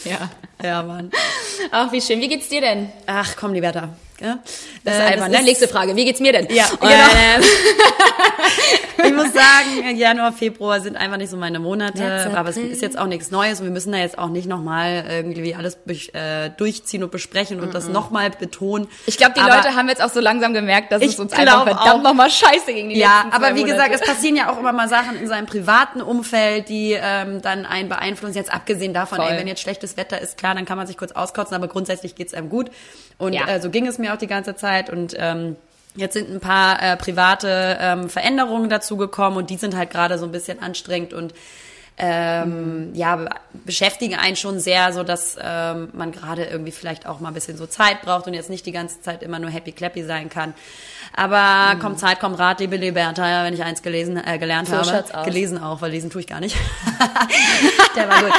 Ja. 0.06 0.31
Ja, 0.63 0.81
Mann. 0.81 1.12
Ach, 1.69 1.92
wie 1.92 2.01
schön. 2.01 2.21
Wie 2.21 2.27
geht's 2.27 2.48
dir 2.48 2.62
denn? 2.62 2.92
Ach, 3.06 3.36
komm, 3.36 3.53
Liberta. 3.53 3.89
Ja? 4.22 4.40
Das 4.84 4.94
ist 4.96 5.00
Äh, 5.00 5.04
albern, 5.04 5.32
ne? 5.32 5.44
Nächste 5.44 5.68
Frage. 5.68 5.96
Wie 5.96 6.06
geht's 6.06 6.20
mir 6.20 6.32
denn? 6.32 6.48
Ja, 6.52 6.66
Und, 6.72 6.82
genau. 6.82 6.92
ähm, 6.94 7.44
Ich 9.04 9.14
muss 9.14 9.34
sagen, 9.34 9.96
Januar, 9.96 10.32
Februar 10.32 10.80
sind 10.80 10.96
einfach 10.96 11.18
nicht 11.18 11.30
so 11.32 11.38
meine 11.38 11.60
Monate, 11.60 11.98
März, 11.98 12.34
aber 12.36 12.50
es 12.50 12.58
ist 12.58 12.82
jetzt 12.84 12.98
auch 13.00 13.08
nichts 13.08 13.32
Neues 13.32 13.60
und 13.60 13.66
wir 13.66 13.72
müssen 13.72 13.92
da 13.92 13.98
jetzt 13.98 14.18
auch 14.20 14.30
nicht 14.30 14.48
nochmal 14.48 15.06
irgendwie 15.10 15.56
alles 15.56 15.78
äh, 16.14 16.52
durchziehen 16.56 17.04
und 17.04 17.12
besprechen 17.12 17.62
und 17.62 17.74
das 17.74 17.88
nochmal 17.88 18.30
betonen. 18.30 18.88
ich 19.08 19.18
glaube, 19.18 19.34
die 19.36 19.42
Aber- 19.42 19.56
Leute 19.56 19.76
haben 19.76 19.90
jetzt 19.90 20.04
auch 20.04 20.10
so 20.10 20.20
langsam 20.20 20.54
gemerkt, 20.54 20.92
dass 20.92 21.02
Ich 21.02 21.14
es 21.14 21.20
uns 21.20 21.34
einfach 21.34 21.64
verdammt 21.66 22.04
nochmal 22.04 22.30
scheiße 22.30 22.74
gegen 22.74 22.90
die 22.90 23.00
Ja, 23.00 23.26
aber 23.32 23.56
wie 23.56 23.64
gesagt, 23.64 23.94
es 23.94 24.02
passieren 24.02 24.36
ja 24.36 24.52
auch 24.52 24.60
immer 24.60 24.72
mal 24.72 24.88
Sachen 24.88 25.16
in 25.18 25.28
seinem 25.28 25.48
privaten 25.48 26.02
Umfeld, 26.02 26.70
die 26.70 26.96
ähm, 27.02 27.42
dann 27.42 27.66
einen 27.66 27.90
beeinflussen. 27.90 28.36
Jetzt 28.36 28.54
abgesehen 28.54 28.94
davon, 28.94 29.20
ey, 29.20 29.38
wenn 29.38 29.48
jetzt 29.48 29.62
schlechtes 29.62 29.98
Wetter 29.98 30.22
ist, 30.22 30.38
klar, 30.38 30.54
dann 30.54 30.66
kann 30.66 30.78
man 30.78 30.86
sich 30.86 30.98
kurz 30.98 31.12
auskotzen, 31.12 31.56
aber 31.56 31.68
grundsätzlich 31.68 32.14
geht's 32.16 32.34
einem 32.36 32.50
gut. 32.50 32.70
Und 33.18 33.34
Ja. 33.34 33.48
äh, 33.48 33.62
so 33.62 33.70
ging 33.70 33.88
es 33.88 33.98
mir 33.98 34.11
auch 34.13 34.18
die 34.18 34.28
ganze 34.28 34.56
Zeit. 34.56 34.90
Und 34.90 35.16
ähm, 35.18 35.56
jetzt 35.96 36.13
sind 36.13 36.30
ein 36.30 36.40
paar 36.40 36.81
äh, 36.81 36.98
private 36.98 37.78
ähm, 37.80 38.10
Veränderungen 38.10 38.69
dazugekommen 38.69 39.38
und 39.38 39.50
die 39.50 39.58
sind 39.58 39.75
halt 39.75 39.90
gerade 39.90 40.18
so 40.18 40.25
ein 40.25 40.31
bisschen 40.31 40.62
anstrengend 40.62 41.13
und 41.13 41.34
ähm, 41.98 42.92
ja, 42.94 43.18
be- 43.18 43.30
beschäftigen 43.66 44.16
einen 44.16 44.36
schon 44.36 44.60
sehr, 44.60 44.94
so 44.94 45.04
dass 45.04 45.38
ähm, 45.40 45.90
man 45.94 46.12
gerade 46.12 46.46
irgendwie 46.46 46.72
vielleicht 46.72 47.06
auch 47.06 47.19
mal 47.19 47.28
ein 47.28 47.34
bisschen 47.34 47.58
so 47.58 47.68
Zeit 47.68 48.02
braucht 48.02 48.25
und 48.25 48.34
jetzt 48.34 48.50
nicht 48.50 48.66
die 48.66 48.72
ganze 48.72 49.02
Zeit 49.02 49.22
immer 49.22 49.38
nur 49.38 49.52
happy 49.52 49.72
clappy 49.74 50.04
sein 50.04 50.30
kann. 50.30 50.54
Aber 51.16 51.80
kommt 51.80 52.00
Zeit, 52.00 52.19
kommt 52.19 52.40
Rat, 52.40 52.60
liebe 52.60 52.78
Liberta, 52.78 53.30
ja, 53.30 53.44
wenn 53.44 53.54
ich 53.54 53.63
eins 53.63 53.81
gelesen, 53.81 54.18
äh, 54.18 54.38
gelernt 54.38 54.69
So 54.69 54.78
habe. 54.78 55.04
Gelesen 55.25 55.62
auch, 55.62 55.81
weil 55.81 55.92
lesen 55.92 56.10
tue 56.10 56.22
ich 56.22 56.28
gar 56.28 56.40
nicht. 56.40 56.56
Der 57.96 58.08
war 58.10 58.24
gut. 58.24 58.32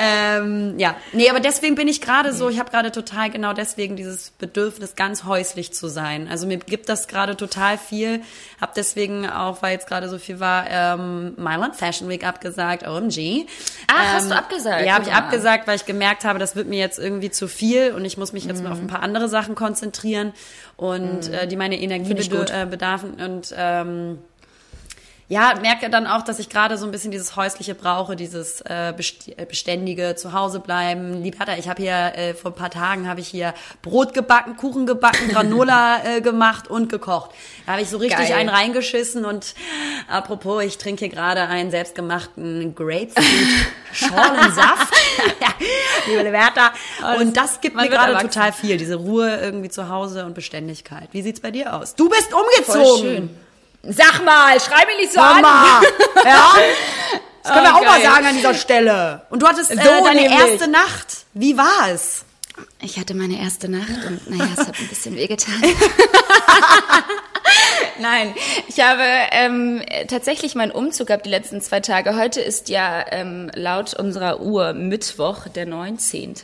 ähm, 0.00 0.74
ja, 0.78 0.96
nee, 1.12 1.30
aber 1.30 1.40
deswegen 1.40 1.76
bin 1.76 1.86
ich 1.88 2.00
gerade 2.00 2.32
so, 2.32 2.48
ich 2.48 2.58
habe 2.58 2.70
gerade 2.70 2.90
total 2.90 3.30
genau 3.30 3.52
deswegen 3.52 3.96
dieses 3.96 4.30
Bedürfnis, 4.30 4.96
ganz 4.96 5.24
häuslich 5.24 5.72
zu 5.72 5.88
sein. 5.88 6.26
Also 6.28 6.46
mir 6.46 6.58
gibt 6.58 6.88
das 6.88 7.06
gerade 7.08 7.36
total 7.36 7.78
viel. 7.78 8.22
Hab 8.60 8.74
deswegen 8.74 9.28
auch, 9.28 9.62
weil 9.62 9.72
jetzt 9.72 9.86
gerade 9.86 10.08
so 10.08 10.18
viel 10.18 10.40
war, 10.40 10.64
ähm, 10.68 11.34
Mailand 11.36 11.76
Fashion 11.76 12.08
Week 12.08 12.26
abgesagt, 12.26 12.86
OMG. 12.86 13.46
Ach, 13.86 14.14
hast 14.14 14.24
ähm, 14.24 14.30
du 14.30 14.36
abgesagt? 14.36 14.84
Ja, 14.86 14.94
habe 14.94 15.04
ich 15.04 15.10
mal. 15.10 15.18
abgesagt, 15.18 15.66
weil 15.68 15.76
ich 15.76 15.84
gemerkt 15.86 16.24
habe, 16.24 16.38
das 16.38 16.56
wird 16.56 16.66
mir 16.68 16.78
jetzt 16.80 16.98
irgendwie 16.98 17.30
zu 17.30 17.46
viel 17.48 17.92
und 17.92 18.04
ich 18.04 18.16
muss 18.16 18.32
mich 18.32 18.44
jetzt 18.44 18.62
mal 18.62 18.66
Mhm. 18.70 18.72
auf 18.72 18.80
ein 18.80 18.86
paar 18.88 19.02
andere 19.02 19.28
Sachen 19.28 19.54
konzentrieren 19.54 20.32
und 20.76 21.28
äh, 21.32 21.46
die 21.46 21.56
meine 21.56 21.80
Energie 21.80 22.15
Gut. 22.38 22.50
äh, 22.50 22.66
bedarfen 22.66 23.14
und 23.14 23.54
ähm, 23.56 24.18
ja, 25.28 25.54
merke 25.60 25.90
dann 25.90 26.06
auch, 26.06 26.22
dass 26.22 26.38
ich 26.38 26.48
gerade 26.48 26.78
so 26.78 26.86
ein 26.86 26.92
bisschen 26.92 27.10
dieses 27.10 27.34
häusliche 27.34 27.74
brauche, 27.74 28.14
dieses 28.14 28.60
äh, 28.60 28.90
äh, 28.90 29.44
beständige 29.44 30.14
Zuhause 30.14 30.60
bleiben. 30.60 31.20
Liberta, 31.20 31.56
ich 31.56 31.68
habe 31.68 31.82
hier 31.82 32.12
äh, 32.14 32.34
vor 32.34 32.52
ein 32.52 32.54
paar 32.54 32.70
Tagen 32.70 33.08
habe 33.08 33.18
ich 33.18 33.26
hier 33.26 33.52
Brot 33.82 34.14
gebacken, 34.14 34.56
Kuchen 34.56 34.86
gebacken, 34.86 35.28
Granola 35.28 36.04
äh, 36.04 36.20
gemacht 36.20 36.68
und 36.68 36.88
gekocht. 36.88 37.32
Da 37.66 37.72
habe 37.72 37.82
ich 37.82 37.90
so 37.90 37.96
richtig 37.96 38.28
Geil. 38.28 38.36
einen 38.36 38.48
reingeschissen 38.48 39.24
und 39.24 39.56
apropos, 40.08 40.62
ich 40.62 40.78
trinke 40.78 41.00
hier 41.00 41.08
gerade 41.08 41.42
einen 41.42 41.72
selbstgemachten 41.72 42.76
Grapefruit 42.76 43.16
Schorlensaft. 43.92 44.94
Liebe 46.06 46.22
Liberta, 46.22 46.72
und 47.18 47.36
das 47.36 47.60
gibt 47.60 47.74
mir 47.74 47.88
gerade 47.88 48.16
total 48.18 48.52
viel, 48.52 48.76
diese 48.76 48.94
Ruhe 48.94 49.40
irgendwie 49.40 49.70
zu 49.70 49.88
Hause 49.88 50.24
und 50.24 50.34
Beständigkeit. 50.34 51.08
Wie 51.10 51.22
sieht's 51.22 51.40
bei 51.40 51.50
dir 51.50 51.74
aus? 51.74 51.96
Du 51.96 52.08
bist 52.08 52.32
umgezogen. 52.32 53.45
Sag 53.90 54.24
mal, 54.24 54.58
schrei 54.60 54.84
mir 54.86 54.96
nicht 55.00 55.12
so 55.12 55.20
Hör 55.20 55.36
an. 55.36 55.42
mal. 55.42 55.82
Ja? 56.24 56.54
Das 57.42 57.52
können 57.52 57.64
wir 57.64 57.72
Oh, 57.74 57.76
auch 57.78 57.84
mal 57.84 58.00
geil. 58.00 58.10
sagen 58.10 58.26
an 58.26 58.34
dieser 58.36 58.54
Stelle. 58.54 59.22
Und 59.30 59.40
du 59.42 59.46
hattest 59.46 59.70
äh, 59.70 59.76
So 59.76 59.82
deine 60.04 60.22
nämlich. 60.22 60.38
erste 60.38 60.68
Nacht. 60.68 61.18
Wie 61.34 61.56
war 61.56 61.88
es? 61.92 62.24
Ich 62.80 62.98
hatte 62.98 63.14
meine 63.14 63.38
erste 63.40 63.68
Nacht 63.68 64.04
und 64.06 64.28
naja, 64.30 64.48
es 64.54 64.66
hat 64.66 64.78
ein 64.78 64.88
bisschen 64.88 65.14
wehgetan. 65.16 65.62
Nein, 67.98 68.34
ich 68.68 68.80
habe 68.80 69.02
ähm, 69.30 69.82
tatsächlich 70.08 70.54
meinen 70.54 70.70
Umzug 70.72 71.06
gehabt 71.08 71.24
die 71.26 71.30
letzten 71.30 71.60
zwei 71.60 71.80
Tage. 71.80 72.16
Heute 72.16 72.40
ist 72.40 72.68
ja 72.68 73.04
ähm, 73.10 73.50
laut 73.54 73.94
unserer 73.94 74.40
Uhr 74.40 74.72
Mittwoch, 74.74 75.48
der 75.48 75.66
19. 75.66 76.34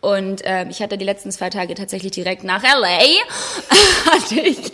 Und 0.00 0.42
ähm, 0.44 0.70
ich 0.70 0.80
hatte 0.82 0.96
die 0.98 1.04
letzten 1.04 1.32
zwei 1.32 1.50
Tage 1.50 1.74
tatsächlich 1.74 2.12
direkt 2.12 2.44
nach 2.44 2.62
LA. 2.62 2.98
hatte 4.12 4.40
ich 4.40 4.72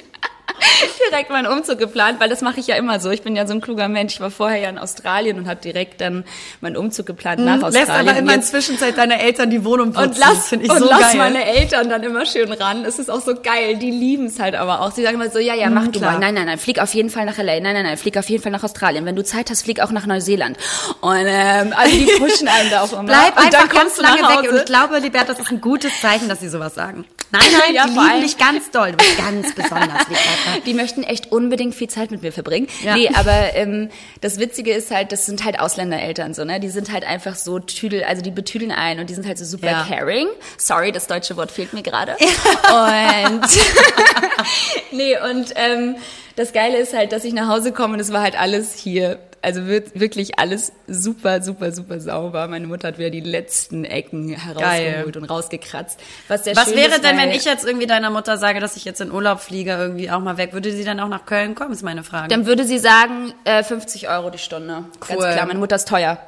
direkt 1.11 1.31
meinen 1.31 1.47
Umzug 1.47 1.79
geplant, 1.79 2.21
weil 2.21 2.29
das 2.29 2.41
mache 2.41 2.61
ich 2.61 2.67
ja 2.67 2.77
immer 2.77 3.01
so. 3.01 3.11
Ich 3.11 3.23
bin 3.23 3.37
ja 3.37 3.47
so 3.47 3.53
ein 3.55 3.61
kluger 3.61 3.89
Mensch. 3.89 4.15
Ich 4.15 4.21
war 4.21 4.31
vorher 4.31 4.59
ja 4.59 4.69
in 4.69 4.79
Australien 4.79 5.39
und 5.39 5.49
habe 5.49 5.61
direkt 5.61 6.01
dann 6.01 6.25
meinen 6.61 6.77
Umzug 6.77 7.07
geplant 7.07 7.41
nach 7.41 7.63
Australien. 7.63 7.87
Lässt 7.87 7.91
aber 7.91 8.17
immer 8.19 8.35
in 8.35 8.43
Zwischenzeit 8.43 8.97
deine 8.99 9.21
Eltern 9.21 9.51
die 9.51 9.65
Wohnung 9.65 9.93
putzen. 9.93 10.11
und 10.11 10.19
lass, 10.19 10.35
das 10.35 10.49
finde 10.49 10.67
ich 10.67 10.71
und 10.73 10.79
so 10.79 10.89
lass 10.89 11.01
geil. 11.01 11.17
meine 11.17 11.45
Eltern 11.45 11.89
dann 11.89 12.03
immer 12.03 12.27
schön 12.27 12.53
ran. 12.53 12.85
Es 12.85 12.99
ist 12.99 13.11
auch 13.11 13.21
so 13.21 13.35
geil. 13.35 13.77
Die 13.77 13.91
lieben 13.91 14.27
es 14.27 14.39
halt 14.39 14.55
aber 14.55 14.81
auch. 14.81 14.93
Sie 14.93 15.03
sagen 15.03 15.15
immer 15.17 15.31
so, 15.31 15.39
ja, 15.39 15.55
ja, 15.55 15.71
mach 15.71 15.89
du 15.89 15.99
klar. 15.99 16.13
mal. 16.13 16.19
Nein, 16.19 16.35
nein, 16.35 16.47
nein, 16.47 16.59
flieg 16.59 16.79
auf 16.81 16.93
jeden 16.95 17.11
Fall 17.11 17.25
nach 17.27 17.39
LA. 17.39 17.61
Nein, 17.61 17.75
nein, 17.75 17.85
nein, 17.85 17.97
flieg 17.97 18.17
auf 18.17 18.29
jeden 18.29 18.43
Fall 18.43 18.53
nach 18.53 18.63
Australien. 18.65 19.05
Wenn 19.07 19.17
du 19.17 19.25
Zeit 19.25 19.51
hast, 19.51 19.63
flieg 19.63 19.81
auch 19.81 19.91
nach 19.91 20.07
Neuseeland. 20.07 20.57
Und 21.01 21.17
ähm, 21.27 21.75
also 21.77 21.97
die 21.97 22.07
pushen 22.19 22.49
einen 22.49 22.71
da 22.71 22.83
auch 22.83 22.93
immer. 22.93 23.05
Bleib 23.05 23.37
und 23.37 23.45
einfach 23.45 23.51
dann 23.61 23.69
ganz 23.69 23.81
kommst 23.81 23.99
du 23.99 24.03
lange 24.03 24.43
weg. 24.43 24.51
Und 24.51 24.59
ich 24.59 24.65
glaube, 24.65 24.99
Liberta, 24.99 25.33
das 25.33 25.41
ist 25.41 25.51
ein 25.51 25.61
gutes 25.61 26.01
Zeichen, 26.01 26.29
dass 26.29 26.41
sie 26.41 26.49
sowas 26.49 26.75
sagen. 26.75 27.05
Nein, 27.33 27.43
nein, 27.67 27.75
Ja, 27.75 27.87
die 27.87 27.93
vor 27.95 28.03
lieben 28.03 28.13
allem- 28.15 28.23
dich 28.23 28.37
ganz 28.39 28.71
doll. 28.71 28.91
Du 28.93 28.97
bist 28.99 29.17
ganz 29.19 29.55
besonders, 29.55 30.09
Liberta. 30.09 30.60
Die 30.67 30.75
möchten 30.75 31.03
echt 31.03 31.33
unbedingt 31.33 31.75
viel 31.75 31.89
Zeit 31.89 32.11
mit 32.11 32.23
mir 32.23 32.33
verbringen. 32.33 32.69
Ja. 32.85 32.95
Nee, 32.97 33.09
aber 33.15 33.55
ähm, 33.55 33.89
das 34.21 34.39
Witzige 34.39 34.73
ist 34.73 34.91
halt, 34.91 35.13
das 35.13 35.27
sind 35.27 35.45
halt 35.45 35.59
Ausländereltern 35.61 36.35
so, 36.35 36.45
ne? 36.45 36.61
Die 36.61 36.69
sind 36.69 36.93
halt 36.93 37.05
einfach 37.05 37.35
so 37.35 37.59
Tüdel, 37.59 38.05
also 38.05 38.23
die 38.23 38.31
betüdeln 38.31 38.73
ein 38.73 39.01
und 39.01 39.11
die 39.11 39.15
sind 39.15 39.27
halt 39.27 39.39
so 39.39 39.45
super 39.45 39.67
Ja. 39.71 39.87
caring. 39.89 40.29
Sorry, 40.59 40.93
das 40.93 41.07
deutsche 41.07 41.37
Wort 41.37 41.51
fehlt 41.51 41.73
mir 41.73 41.83
gerade. 41.83 42.13
Und 42.21 43.43
nee, 44.93 45.17
und 45.19 45.53
ähm, 45.57 45.97
das 46.37 46.53
Geile 46.53 46.79
ist 46.79 46.95
halt, 46.95 47.13
dass 47.13 47.25
ich 47.25 47.33
nach 47.33 47.49
Hause 47.49 47.73
komme 47.73 47.95
und 47.95 48.01
es 48.01 48.13
war 48.13 48.23
halt 48.23 48.39
alles 48.39 48.75
hier. 48.75 49.19
Also 49.43 49.67
wird 49.67 49.99
wirklich 49.99 50.39
alles 50.39 50.73
super, 50.87 51.41
super, 51.43 51.73
super 51.73 51.99
sauber. 51.99 52.47
Meine 52.49 52.67
Mutter 52.67 52.89
hat 52.89 52.99
wieder 52.99 53.09
die 53.09 53.21
letzten 53.21 53.85
Ecken 53.85 54.29
herausgeholt 54.29 55.17
und 55.17 55.25
rausgekratzt. 55.25 55.99
Was, 56.29 56.45
sehr 56.45 56.55
Was 56.57 56.75
wäre 56.75 56.97
ist, 56.97 57.05
denn, 57.05 57.17
wenn 57.17 57.31
ich 57.31 57.47
jetzt 57.47 57.65
irgendwie 57.65 57.87
deiner 57.87 58.11
Mutter 58.11 58.37
sage, 58.37 58.61
dass 58.61 58.77
ich 58.77 58.85
jetzt 58.85 59.01
in 59.01 59.11
Urlaub 59.11 59.41
fliege, 59.41 59.73
irgendwie 59.73 60.11
auch 60.11 60.21
mal 60.21 60.37
weg? 60.37 60.53
Würde 60.53 60.71
sie 60.73 60.85
dann 60.85 61.01
auch 61.01 61.09
nach 61.09 61.25
Köln 61.25 61.55
kommen, 61.55 61.73
ist 61.73 61.83
meine 61.83 62.05
Frage. 62.05 62.29
Dann 62.29 62.45
würde 62.45 62.65
sie 62.65 62.79
sagen, 62.79 63.33
äh, 63.45 63.63
50 63.63 64.11
Euro 64.11 64.29
die 64.29 64.39
Stunde. 64.39 64.85
Ganz 65.01 65.11
Cool. 65.11 65.33
klar, 65.33 65.47
meine 65.47 65.59
Mutter 65.59 65.77
ist 65.77 65.89
teuer. 65.89 66.19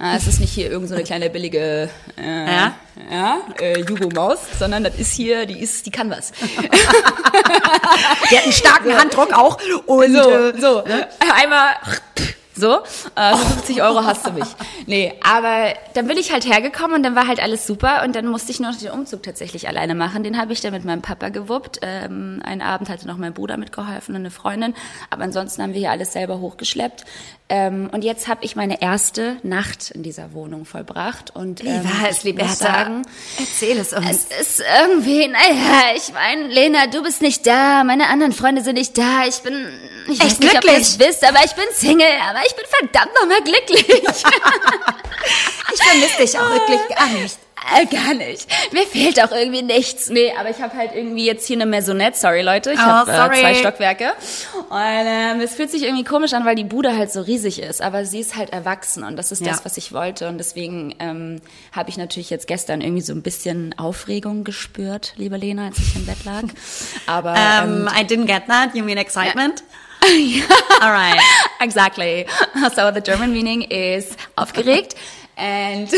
Äh, 0.00 0.16
es 0.16 0.26
ist 0.26 0.40
nicht 0.40 0.52
hier 0.52 0.64
irgendeine 0.70 0.88
so 0.88 0.94
eine 0.94 1.04
kleine 1.04 1.28
billige 1.28 1.90
äh, 2.16 2.46
Ja? 2.46 2.74
ja, 3.10 3.38
äh, 3.60 3.80
Jugo-Maus, 3.80 4.38
sondern 4.58 4.84
das 4.84 4.94
ist 4.98 5.12
hier, 5.12 5.44
die 5.44 5.60
ist, 5.60 5.84
die 5.84 5.90
kann 5.90 6.08
was. 6.10 6.32
Die 8.30 8.36
hat 8.36 8.44
einen 8.44 8.52
starken 8.52 8.98
Handdruck 8.98 9.32
auch. 9.32 9.58
Und, 9.86 10.12
so, 10.14 10.30
äh, 10.30 10.60
so, 10.60 10.84
einmal 11.34 11.74
so, 12.54 12.74
äh, 13.16 13.36
für 13.36 13.46
50 13.54 13.82
Euro 13.82 14.04
hast 14.04 14.26
du 14.26 14.32
mich. 14.32 14.44
Nee, 14.86 15.14
aber 15.22 15.74
dann 15.94 16.06
bin 16.06 16.16
ich 16.18 16.32
halt 16.32 16.44
hergekommen 16.46 16.96
und 16.96 17.02
dann 17.02 17.14
war 17.14 17.26
halt 17.26 17.42
alles 17.42 17.66
super 17.66 18.02
und 18.04 18.14
dann 18.14 18.26
musste 18.26 18.50
ich 18.52 18.60
nur 18.60 18.70
noch 18.70 18.78
den 18.78 18.90
Umzug 18.90 19.22
tatsächlich 19.22 19.68
alleine 19.68 19.94
machen. 19.94 20.22
Den 20.22 20.38
habe 20.38 20.52
ich 20.52 20.60
dann 20.60 20.72
mit 20.72 20.84
meinem 20.84 21.02
Papa 21.02 21.28
gewuppt. 21.30 21.78
Ähm, 21.82 22.40
einen 22.44 22.62
Abend 22.62 22.88
hatte 22.88 23.06
noch 23.06 23.16
mein 23.16 23.32
Bruder 23.34 23.56
mitgeholfen 23.56 24.14
und 24.14 24.20
eine 24.22 24.30
Freundin, 24.30 24.74
aber 25.10 25.24
ansonsten 25.24 25.62
haben 25.62 25.72
wir 25.74 25.80
hier 25.80 25.90
alles 25.90 26.12
selber 26.12 26.40
hochgeschleppt. 26.40 27.04
Ähm, 27.48 27.90
und 27.92 28.02
jetzt 28.02 28.28
habe 28.28 28.44
ich 28.44 28.56
meine 28.56 28.80
erste 28.80 29.36
Nacht 29.42 29.90
in 29.90 30.02
dieser 30.02 30.32
Wohnung 30.32 30.64
vollbracht 30.64 31.34
und 31.36 31.62
Wie 31.62 31.66
ähm, 31.68 31.84
war 31.84 32.08
es, 32.08 32.22
Liberta? 32.24 32.48
muss 32.48 32.58
sagen, 32.58 33.02
Erzähl 33.38 33.76
es 33.78 33.92
uns. 33.92 34.08
es 34.08 34.40
ist 34.58 34.64
irgendwie, 34.86 35.28
naja, 35.28 35.94
ich 35.94 36.12
meine, 36.14 36.46
Lena, 36.48 36.86
du 36.86 37.02
bist 37.02 37.20
nicht 37.20 37.46
da, 37.46 37.84
meine 37.84 38.08
anderen 38.08 38.32
Freunde 38.32 38.62
sind 38.62 38.76
nicht 38.76 38.96
da, 38.96 39.26
ich 39.28 39.40
bin, 39.40 39.66
ich 40.08 40.18
weiß 40.20 40.28
Echt 40.28 40.40
nicht, 40.40 40.48
ob 40.50 40.54
ihr 40.54 40.60
glücklich? 40.60 40.78
es 40.88 40.98
wisst, 40.98 41.28
aber 41.28 41.44
ich 41.44 41.52
bin 41.52 41.64
Single, 41.74 42.06
aber 42.30 42.38
ich 42.46 42.54
bin 42.56 42.64
verdammt 42.68 43.12
nochmal 43.20 43.42
glücklich. 43.42 43.86
ich 45.74 45.82
vermisse 45.82 46.16
dich 46.22 46.38
auch 46.38 46.50
wirklich 46.50 46.80
gar 46.96 47.08
nicht. 47.08 47.38
Äh, 47.80 47.86
Gar 47.86 48.14
nicht. 48.14 48.48
Mir 48.72 48.82
fehlt 48.84 49.22
auch 49.22 49.30
irgendwie 49.30 49.62
nichts. 49.62 50.08
Nee, 50.10 50.32
aber 50.36 50.50
ich 50.50 50.60
habe 50.60 50.76
halt 50.76 50.96
irgendwie 50.96 51.24
jetzt 51.24 51.46
hier 51.46 51.54
eine 51.56 51.64
Maisonette. 51.64 52.18
Sorry, 52.18 52.42
Leute. 52.42 52.72
Ich 52.72 52.78
Oh, 52.80 52.82
habe 52.82 53.12
äh, 53.12 53.14
zwei 53.40 53.54
Stockwerke. 53.54 54.14
Und 54.68 54.76
ähm, 54.80 55.40
es 55.40 55.54
fühlt 55.54 55.70
sich 55.70 55.84
irgendwie 55.84 56.02
komisch 56.02 56.32
an, 56.32 56.44
weil 56.44 56.56
die 56.56 56.64
Bude 56.64 56.96
halt 56.96 57.12
so 57.12 57.20
riesig 57.20 57.60
ist. 57.62 57.80
Aber 57.80 58.04
sie 58.04 58.18
ist 58.18 58.34
halt 58.36 58.50
erwachsen 58.52 59.04
und 59.04 59.14
das 59.14 59.30
ist 59.30 59.42
Ja. 59.42 59.52
das, 59.52 59.64
was 59.64 59.76
ich 59.76 59.92
wollte. 59.92 60.26
Und 60.26 60.38
deswegen 60.38 60.96
ähm, 60.98 61.40
habe 61.70 61.88
ich 61.88 61.96
natürlich 61.98 62.30
jetzt 62.30 62.48
gestern 62.48 62.80
irgendwie 62.80 63.00
so 63.02 63.12
ein 63.12 63.22
bisschen 63.22 63.78
Aufregung 63.78 64.42
gespürt, 64.42 65.12
liebe 65.16 65.36
Lena, 65.36 65.66
als 65.66 65.78
ich 65.78 65.94
im 65.94 66.04
Bett 66.04 66.24
lag. 66.24 66.42
Aber 67.06 67.30
Um, 67.62 67.86
I 67.86 68.02
didn't 68.04 68.26
get 68.26 68.48
that. 68.48 68.74
You 68.74 68.82
mean 68.82 68.98
excitement? 68.98 69.62
All 70.80 70.90
right. 70.90 71.20
Exactly. 71.60 72.26
So 72.74 72.90
the 72.92 73.00
German 73.00 73.32
meaning 73.32 73.62
is 73.62 74.16
aufgeregt. 74.36 74.96
And 75.34 75.90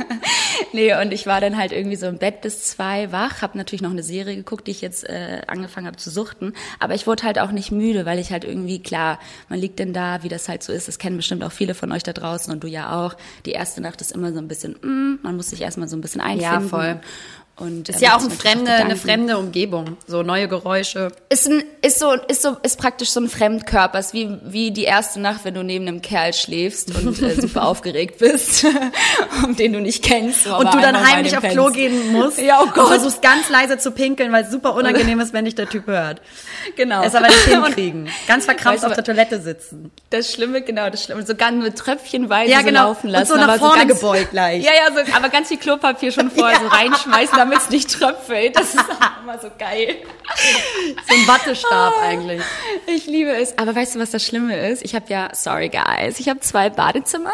nee, 0.72 0.94
und 0.94 1.12
ich 1.12 1.26
war 1.26 1.40
dann 1.40 1.56
halt 1.56 1.72
irgendwie 1.72 1.96
so 1.96 2.06
im 2.06 2.18
Bett 2.18 2.42
bis 2.42 2.62
zwei 2.64 3.10
wach, 3.10 3.42
habe 3.42 3.58
natürlich 3.58 3.82
noch 3.82 3.90
eine 3.90 4.04
Serie 4.04 4.36
geguckt, 4.36 4.68
die 4.68 4.70
ich 4.70 4.80
jetzt 4.80 5.02
äh, 5.08 5.42
angefangen 5.48 5.88
habe 5.88 5.96
zu 5.96 6.10
suchten, 6.10 6.54
aber 6.78 6.94
ich 6.94 7.08
wurde 7.08 7.24
halt 7.24 7.40
auch 7.40 7.50
nicht 7.50 7.72
müde, 7.72 8.06
weil 8.06 8.20
ich 8.20 8.30
halt 8.30 8.44
irgendwie 8.44 8.80
klar, 8.80 9.18
man 9.48 9.58
liegt 9.58 9.80
denn 9.80 9.92
da, 9.92 10.22
wie 10.22 10.28
das 10.28 10.48
halt 10.48 10.62
so 10.62 10.72
ist. 10.72 10.86
Das 10.86 10.98
kennen 10.98 11.16
bestimmt 11.16 11.42
auch 11.42 11.50
viele 11.50 11.74
von 11.74 11.90
euch 11.90 12.04
da 12.04 12.12
draußen 12.12 12.52
und 12.52 12.62
du 12.62 12.68
ja 12.68 13.04
auch. 13.04 13.16
Die 13.46 13.52
erste 13.52 13.80
Nacht 13.80 14.00
ist 14.00 14.12
immer 14.12 14.32
so 14.32 14.38
ein 14.38 14.46
bisschen, 14.46 14.76
mm, 14.80 15.18
man 15.22 15.36
muss 15.36 15.50
sich 15.50 15.60
erstmal 15.60 15.88
so 15.88 15.96
ein 15.96 16.00
bisschen 16.00 16.20
einfinden. 16.20 16.68
voll. 16.68 17.00
Und 17.56 17.90
Ist 17.90 18.00
äh, 18.00 18.06
ja 18.06 18.16
auch 18.16 18.22
ein 18.22 18.30
fremde, 18.30 18.72
eine 18.72 18.96
fremde 18.96 19.36
Umgebung. 19.36 19.98
So 20.06 20.22
neue 20.22 20.48
Geräusche. 20.48 21.12
ist 21.28 21.46
ein, 21.48 21.62
ist 21.82 21.98
so, 21.98 22.12
ist 22.12 22.40
so, 22.42 22.56
ist 22.62 22.78
praktisch 22.78 23.10
so 23.10 23.20
ein 23.20 23.28
Fremdkörper. 23.28 23.98
Ist 23.98 24.14
wie, 24.14 24.38
wie 24.44 24.70
die 24.70 24.84
erste 24.84 25.20
Nacht, 25.20 25.44
wenn 25.44 25.52
du 25.54 25.62
neben 25.62 25.86
einem 25.86 26.00
Kerl 26.00 26.32
schläfst 26.32 26.96
und 26.96 27.20
äh, 27.22 27.34
super 27.40 27.64
aufgeregt 27.66 28.18
bist, 28.18 28.64
um 29.44 29.54
den 29.54 29.74
du 29.74 29.80
nicht 29.80 30.02
kennst. 30.02 30.46
Und 30.46 30.72
du 30.72 30.80
dann 30.80 31.06
heimlich 31.06 31.36
auf 31.36 31.44
Klo 31.44 31.66
gehen 31.70 32.12
musst. 32.12 32.38
Ja, 32.42 32.58
oh 32.60 32.64
Und 32.64 32.74
Gott. 32.74 32.88
versuchst 32.88 33.20
ganz 33.22 33.48
leise 33.50 33.76
zu 33.78 33.90
pinkeln, 33.92 34.32
weil 34.32 34.44
es 34.44 34.50
super 34.50 34.74
unangenehm 34.74 35.20
ist, 35.20 35.32
wenn 35.34 35.44
dich 35.44 35.54
der 35.54 35.68
Typ 35.68 35.86
hört. 35.86 36.22
Genau. 36.76 37.02
Es 37.04 37.14
aber 37.14 37.26
nicht 37.28 37.44
hinkriegen. 37.44 38.08
Ganz 38.26 38.46
verkrampft 38.46 38.82
Weißt 38.82 38.84
du, 38.84 38.88
auf 38.88 38.94
der 38.94 39.04
Toilette 39.04 39.40
sitzen. 39.42 39.90
Das 40.10 40.32
Schlimme, 40.32 40.62
genau, 40.62 40.88
das 40.88 41.04
Schlimme. 41.04 41.24
Sogar 41.26 41.50
nur 41.50 41.72
tröpfchenweise 41.74 42.50
Ja, 42.50 42.60
so 42.60 42.64
genau. 42.64 42.84
laufen 42.88 43.06
Und 43.08 43.12
lassen. 43.12 43.28
so 43.32 43.36
nach 43.36 43.48
aber 43.48 43.58
vorne 43.58 43.86
ganz, 43.86 44.00
gebeugt 44.00 44.32
leicht. 44.32 44.64
Ja, 44.66 44.72
ja, 44.72 44.92
so, 44.94 45.12
aber 45.14 45.28
ganz 45.28 45.48
viel 45.48 45.58
Klopapier 45.58 46.10
schon 46.10 46.30
vorher 46.30 46.56
Ja. 46.56 46.62
so 46.62 46.68
reinschmeißen, 46.68 47.38
damit 47.42 47.58
es 47.58 47.70
nicht 47.70 47.90
tröpfelt. 47.90 48.56
Das 48.56 48.74
ist 48.74 48.78
auch 48.78 49.22
immer 49.22 49.38
so 49.38 49.48
geil. 49.58 49.96
So 51.08 51.14
ein 51.14 51.26
Wattestab 51.26 51.94
eigentlich. 52.00 52.40
Ich 52.86 53.06
liebe 53.06 53.30
es. 53.30 53.58
Aber 53.58 53.74
weißt 53.74 53.96
du, 53.96 53.98
was 53.98 54.10
das 54.10 54.24
Schlimme 54.24 54.68
ist? 54.68 54.84
Ich 54.84 54.94
habe 54.94 55.06
ja, 55.08 55.30
sorry 55.34 55.68
guys, 55.68 56.20
ich 56.20 56.28
habe 56.28 56.40
zwei 56.40 56.70
Badezimmer 56.70 57.32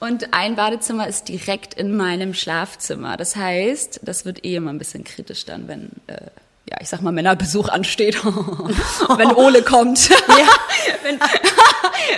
und 0.00 0.32
ein 0.32 0.56
Badezimmer 0.56 1.06
ist 1.06 1.28
direkt 1.28 1.74
in 1.74 1.96
meinem 1.96 2.32
Schlafzimmer. 2.32 3.16
Das 3.16 3.36
heißt, 3.36 4.00
das 4.02 4.24
wird 4.24 4.44
eh 4.44 4.56
immer 4.56 4.70
ein 4.70 4.78
bisschen 4.78 5.04
kritisch 5.04 5.44
dann, 5.44 5.68
wenn, 5.68 5.90
äh, 6.06 6.30
ja, 6.70 6.76
ich 6.80 6.88
sag 6.88 7.02
mal, 7.02 7.12
Männerbesuch 7.12 7.68
ansteht. 7.68 8.24
wenn 8.24 9.32
Ole 9.32 9.62
kommt. 9.62 10.10
wenn, 11.02 11.20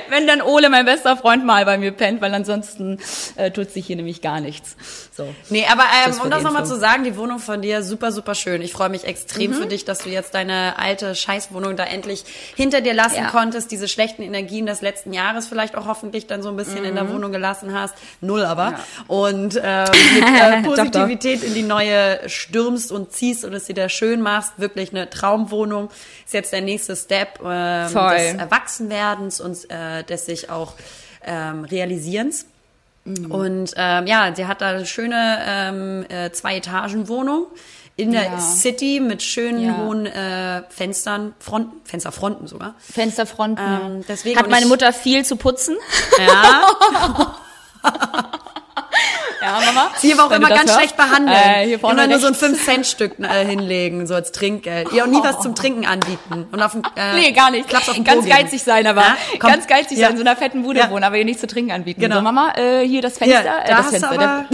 wenn 0.09 0.27
dann 0.27 0.43
Ole, 0.43 0.69
mein 0.69 0.85
bester 0.85 1.17
Freund, 1.17 1.45
mal 1.45 1.65
bei 1.65 1.79
mir 1.79 1.93
pennt, 1.93 2.21
weil 2.21 2.33
ansonsten 2.35 2.99
äh, 3.37 3.51
tut 3.51 3.71
sich 3.71 3.87
hier 3.87 3.97
nämlich 3.97 4.21
gar 4.23 4.41
nichts. 4.41 4.77
So. 5.15 5.27
Nee, 5.51 5.67
aber 5.71 5.83
ähm, 6.07 6.15
um 6.23 6.31
das 6.31 6.43
nochmal 6.43 6.65
zu 6.67 6.79
sagen, 6.79 7.05
die 7.05 7.17
Wohnung 7.17 7.39
von 7.39 7.61
dir 7.63 7.83
super, 7.83 8.13
super 8.13 8.35
schön. 8.35 8.63
Ich 8.63 8.73
freue 8.73 8.89
mich 8.89 9.05
extrem 9.05 9.51
Mhm. 9.51 9.55
für 9.55 9.67
dich, 9.67 9.85
dass 9.85 9.99
du 10.01 10.09
jetzt 10.11 10.35
deine 10.35 10.79
alte 10.79 11.15
Scheißwohnung 11.15 11.77
da 11.77 11.85
endlich 11.85 12.25
hinter 12.57 12.81
dir 12.81 12.95
lassen 12.95 13.17
Ja. 13.25 13.31
konntest, 13.31 13.71
diese 13.71 13.89
schlechten 13.89 14.23
Energien 14.23 14.67
des 14.67 14.81
letzten 14.83 15.13
Jahres 15.13 15.47
vielleicht 15.49 15.77
auch 15.77 15.87
hoffentlich 15.87 16.27
dann 16.27 16.43
so 16.43 16.49
ein 16.49 16.57
bisschen 16.57 16.85
in 16.85 16.95
der 16.95 17.11
Wohnung 17.13 17.33
gelassen 17.33 17.75
hast. 17.79 17.95
Null 18.21 18.45
aber. 18.45 18.71
Mhm. 18.71 18.77
Ja. 18.77 19.05
Und 19.09 19.61
ähm, 19.63 19.85
mit 20.15 20.25
äh, 20.25 20.63
Doch, 20.63 20.77
doch. 20.77 20.77
Positivität 20.77 21.43
in 21.43 21.55
die 21.55 21.63
neue 21.63 22.29
stürmst 22.29 22.91
und 22.93 23.13
ziehst 23.13 23.45
und 23.45 23.53
es 23.53 23.65
dir 23.65 23.75
da 23.75 23.89
schön 23.89 24.21
machst. 24.23 24.53
Wirklich 24.59 24.91
eine 24.93 25.11
Traumwohnung. 25.11 25.91
Ist 26.25 26.33
jetzt 26.35 26.53
der 26.53 26.61
nächste 26.63 26.97
Step 26.97 27.39
Voll. 27.39 28.17
des 28.17 28.35
Erwachsenwerdens 28.35 29.41
und 29.41 29.71
äh, 29.73 30.05
des 30.05 30.27
sich 30.27 30.51
auch 30.51 30.75
ähm, 31.25 31.65
Realisierens. 31.65 32.47
Mhm. 33.05 33.31
Und 33.33 33.73
ähm, 33.77 34.07
ja, 34.07 34.33
sie 34.35 34.47
hat 34.47 34.61
da 34.61 34.69
eine 34.69 34.87
schöne 34.87 35.39
ähm, 35.47 36.07
äh, 36.09 36.31
Zwei-Etagen-Wohnung 36.31 37.47
in 37.97 38.13
der 38.13 38.25
Ja. 38.25 38.39
City 38.41 39.01
mit 39.01 39.23
schönen 39.23 39.65
Ja. 39.67 39.77
hohen 39.79 40.07
äh, 40.07 40.63
Fenstern, 40.71 41.35
Fronten, 41.39 41.85
Fensterfronten 41.85 42.47
sogar. 42.47 42.75
Fensterfronten. 42.79 43.65
Ähm, 43.65 44.05
deswegen- 44.09 44.39
Hat 44.39 44.49
meine 44.49 44.67
Mutter 44.67 44.93
viel 44.93 45.25
zu 45.25 45.37
putzen. 45.37 45.77
Ja, 46.19 47.35
Ja, 49.43 49.61
Mama. 49.67 49.91
sie 49.99 50.17
war 50.17 50.27
auch 50.27 50.31
immer 50.31 50.49
ganz 50.49 50.71
hörst. 50.71 50.75
schlecht 50.75 50.97
behandelt. 50.97 51.37
Äh, 51.37 51.67
hier 51.67 51.79
vorne 51.81 52.05
immer 52.05 52.11
nur 52.13 52.21
so 52.21 52.27
ein 52.29 52.35
rechts. 52.35 52.63
5-Cent-Stück 52.65 53.19
äh, 53.19 53.45
hinlegen, 53.45 54.07
so 54.07 54.15
als 54.15 54.33
Trinkgeld. 54.33 54.93
Ihr 54.93 55.03
auch 55.05 55.09
nie 55.09 55.21
was 55.23 55.41
zum 55.41 55.55
Trinken 55.55 55.85
anbieten. 55.87 56.47
Und 56.53 56.63
auf 56.63 56.73
dem, 56.73 56.83
äh, 56.97 57.15
Nee, 57.17 57.33
gar 57.33 57.51
nicht. 57.51 57.69
Klaps 57.69 57.89
auf 57.89 57.95
den 57.97 58.05
ganz 58.05 58.27
geizig 58.29 58.63
sein, 58.63 58.87
aber 58.87 59.01
Ja? 59.03 59.17
Komm. 59.39 59.51
ganz 59.51 59.67
geizig 59.67 59.99
Ja. 59.99 60.07
sein, 60.07 60.13
in 60.17 60.19
so 60.19 60.25
einer 60.29 60.37
fetten 60.37 60.63
Bude 60.63 60.79
Ja. 60.81 60.91
wohnen, 60.91 61.05
aber 61.05 61.17
ihr 61.19 61.25
nichts 61.25 61.41
zu 61.41 61.47
trinken 61.47 61.73
anbieten. 61.73 62.01
Genau. 62.01 62.17
So, 62.17 62.23
Mama, 62.23 62.53
äh, 62.57 62.87
hier 62.87 63.03
das 63.03 63.19
Fenster. 63.19 63.45
Ja, 63.45 63.59
äh, 63.59 63.69
da 63.69 63.77
das 63.77 63.87
hast 63.87 63.87
du 63.87 64.01
Fenster. 64.01 64.21
aber- 64.21 64.47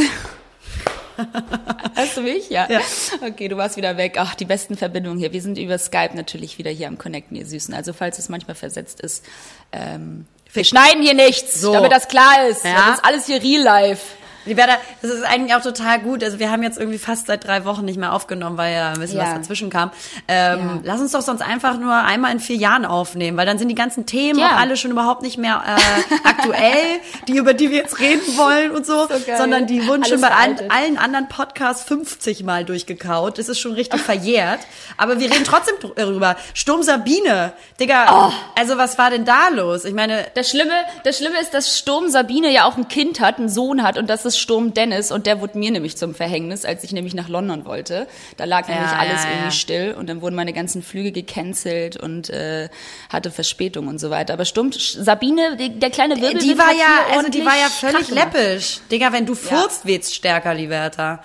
Hörst 1.97 2.17
du 2.17 2.21
mich? 2.21 2.49
Ja. 2.51 2.67
Ja. 2.71 2.81
Okay, 3.27 3.49
du 3.49 3.57
warst 3.57 3.77
wieder 3.77 3.97
weg. 3.97 4.17
Ach, 4.19 4.35
die 4.35 4.45
besten 4.45 4.77
Verbindungen 4.77 5.19
hier. 5.19 5.33
Wir 5.33 5.43
sind 5.43 5.59
über 5.59 5.77
Skype 5.79 6.11
natürlich 6.15 6.59
wieder 6.59 6.71
hier 6.71 6.87
am 6.89 6.97
Connecten, 6.99 7.37
ihr 7.37 7.45
Süßen. 7.47 7.75
Also 7.75 7.93
falls 7.93 8.19
es 8.19 8.29
manchmal 8.29 8.55
versetzt 8.55 9.01
ist, 9.01 9.25
ähm, 9.73 10.27
wir 10.53 10.65
schneiden 10.65 11.03
hier 11.03 11.15
nichts, 11.15 11.61
So. 11.61 11.73
damit 11.73 11.93
das 11.93 12.09
klar 12.09 12.47
ist. 12.49 12.65
Ja. 12.65 12.75
Das 12.89 12.99
ist 12.99 13.05
alles 13.05 13.27
hier 13.27 13.43
real 13.43 13.63
life. 13.63 14.03
Liberta, 14.49 14.75
das 15.03 15.11
ist 15.13 15.23
eigentlich 15.25 15.55
auch 15.55 15.63
total 15.63 16.01
gut. 16.01 16.25
Also 16.25 16.39
wir 16.39 16.51
haben 16.51 16.63
jetzt 16.63 16.79
irgendwie 16.79 16.99
fast 16.99 17.27
seit 17.27 17.47
drei 17.47 17.65
Wochen 17.65 17.85
nicht 17.85 17.99
mehr 17.99 18.13
aufgenommen, 18.13 18.57
weil 18.57 18.75
ja 18.75 18.89
ein 18.93 18.99
bisschen 19.01 19.19
Ja. 19.19 19.25
was 19.27 19.35
dazwischen 19.35 19.71
kam. 19.71 19.91
Ähm, 20.27 20.59
Ja. 20.59 20.81
Lass 20.83 21.01
uns 21.01 21.13
doch 21.13 21.21
sonst 21.23 21.43
einfach 21.43 21.79
nur 21.79 21.95
einmal 21.95 22.33
in 22.33 22.41
vier 22.41 22.57
Jahren 22.57 22.85
aufnehmen, 22.85 23.37
weil 23.37 23.47
dann 23.47 23.59
sind 23.59 23.69
die 23.69 23.75
ganzen 23.75 24.07
Themen 24.07 24.39
Ja. 24.39 24.49
auch 24.49 24.57
alle 24.61 24.77
schon 24.77 24.91
überhaupt 24.91 25.23
nicht 25.23 25.39
mehr 25.39 25.63
äh, 25.67 26.15
aktuell, 26.29 27.01
die 27.29 27.37
über 27.37 27.55
die 27.55 27.71
wir 27.71 27.79
jetzt 27.79 28.01
reden 28.01 28.37
wollen 28.37 28.71
und 28.73 28.87
so, 28.87 29.07
So 29.07 29.15
sondern 29.37 29.67
die 29.67 29.87
wurden 29.87 30.05
schon 30.05 30.21
bei 30.21 30.31
allen, 30.31 30.59
allen 30.71 30.99
anderen 30.99 31.29
Podcasts 31.29 31.83
50 31.85 32.43
Mal 32.45 32.65
durchgekaut. 32.65 33.39
Das 33.39 33.49
ist 33.49 33.59
schon 33.61 33.73
richtig 33.73 34.01
verjährt. 34.01 34.61
Aber 34.97 35.21
wir 35.21 35.31
reden 35.31 35.45
trotzdem 35.45 35.75
darüber. 35.97 36.37
Sturm 36.55 36.83
Sabine, 36.83 37.53
Digga, 37.81 38.07
Oh. 38.29 38.33
also 38.59 38.77
was 38.79 38.99
war 38.99 39.11
denn 39.11 39.25
da 39.25 39.49
los? 39.49 39.85
Ich 39.85 39.95
meine, 39.95 40.27
Das 40.35 40.51
Schlimme, 40.51 40.73
das 41.05 41.19
Schlimme 41.19 41.41
ist, 41.41 41.53
dass 41.55 41.79
Sturm 41.79 42.09
Sabine 42.09 42.51
ja 42.51 42.65
auch 42.65 42.77
ein 42.77 42.89
Kind 42.89 43.21
hat, 43.21 43.39
einen 43.39 43.49
Sohn 43.49 43.83
hat 43.83 43.99
und 43.99 44.09
das 44.09 44.38
Sturm 44.39 44.73
Dennis 44.75 45.11
und 45.13 45.27
der 45.27 45.41
wurde 45.41 45.59
mir 45.59 45.71
nämlich 45.71 45.97
zum 45.97 46.15
Verhängnis, 46.15 46.65
als 46.65 46.85
ich 46.85 46.93
nämlich 46.93 47.15
nach 47.15 47.29
London 47.29 47.65
wollte. 47.65 48.07
Da 48.37 48.45
lag 48.45 48.69
nämlich 48.69 48.91
Ja, 48.91 48.99
alles 48.99 49.25
ja, 49.25 49.29
ja. 49.31 49.37
irgendwie 49.37 49.57
still 49.57 49.95
und 49.99 50.09
dann 50.09 50.23
wurden 50.23 50.35
meine 50.37 50.53
ganzen 50.53 50.83
Flüge 50.83 51.13
gecancelt 51.13 51.97
und 51.97 52.31
äh, 52.31 52.69
hatte 53.11 53.31
Verspätung 53.31 53.89
und 53.89 53.99
so 53.99 54.11
weiter. 54.11 54.33
Aber 54.35 54.45
Sturm 54.45 54.71
Sabine, 54.73 55.57
die, 55.57 55.79
der 55.79 55.91
kleine 55.91 56.17
Wirbelwind 56.17 56.43
die 56.43 56.57
war 56.59 56.71
ja, 56.73 57.07
hier 57.09 57.19
also 57.19 57.31
die 57.31 57.45
war 57.45 57.57
ja 57.59 57.69
völlig 57.69 58.09
läppisch. 58.11 58.79
Digga, 58.91 59.13
wenn 59.13 59.27
du 59.27 59.35
furzt, 59.35 59.85
wird's 59.87 60.15
stärker, 60.15 60.55
Liberta. 60.55 61.23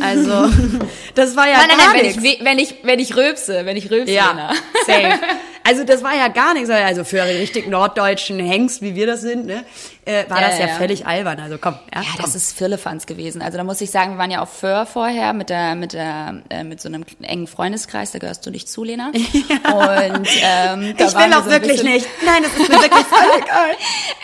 Also, 0.00 0.50
das 1.14 1.36
war 1.36 1.48
ja 1.48 1.58
Nein, 1.58 1.68
nein, 1.68 1.78
gar 1.78 1.86
nein, 1.94 1.96
wenn 2.02 2.10
ich, 2.10 2.22
we- 2.22 2.44
wenn 2.44 2.58
ich, 2.58 2.74
wenn 2.82 2.98
ich 2.98 3.16
rülpse, 3.16 3.66
wenn 3.66 3.76
ich 3.76 3.90
rülpse, 3.90 4.12
Ja, 4.14 4.30
Lena. 4.30 4.54
safe. 4.86 5.20
Also 5.64 5.84
das 5.84 6.02
war 6.02 6.12
ja 6.16 6.26
gar 6.26 6.54
nichts. 6.54 6.68
Also 6.70 7.04
für 7.04 7.22
einen 7.22 7.36
richtig 7.38 7.68
norddeutschen 7.68 8.40
Hengst, 8.40 8.82
wie 8.82 8.96
wir 8.96 9.06
das 9.06 9.20
sind, 9.20 9.46
ne, 9.46 9.62
äh, 10.04 10.28
war 10.28 10.40
Ja, 10.40 10.48
das 10.48 10.58
ja, 10.58 10.66
ja. 10.66 10.74
völlig 10.74 11.06
albern. 11.06 11.38
Also 11.40 11.58
komm, 11.58 11.74
ja, 11.94 12.00
Ja, 12.02 12.08
komm. 12.16 12.22
das 12.24 12.34
ist 12.34 12.56
Firlefanz 12.56 13.06
gewesen. 13.06 13.40
Also 13.42 13.56
da 13.58 13.64
muss 13.64 13.80
ich 13.80 13.90
sagen, 13.90 14.12
wir 14.12 14.18
waren 14.18 14.30
ja 14.30 14.40
auf 14.42 14.52
Föhr 14.52 14.84
vorher 14.86 15.32
mit 15.32 15.48
der, 15.50 15.74
mit 15.76 15.92
der, 15.92 16.42
äh, 16.50 16.64
mit 16.64 16.80
so 16.80 16.88
einem 16.88 17.04
engen 17.22 17.46
Freundeskreis, 17.46 18.10
da 18.12 18.18
gehörst 18.18 18.44
du 18.46 18.50
nicht 18.50 18.68
zu, 18.68 18.82
Lena. 18.84 19.08
Und 19.12 20.28
ähm, 20.42 20.94
ich 20.98 21.14
will 21.14 21.32
auch 21.34 21.44
so 21.44 21.50
wirklich 21.50 21.72
bisschen- 21.72 21.86
nicht. 21.86 22.06
Nein, 22.24 22.42
das 22.42 22.52
ist 22.52 22.68
mir 22.68 22.80
wirklich 22.80 23.06
voll 23.06 23.42
egal. 23.42 23.70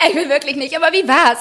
Ich 0.09 0.15
will 0.15 0.29
wirklich 0.29 0.55
nicht, 0.55 0.75
aber 0.75 0.91
wie 0.91 1.07
war's? 1.07 1.39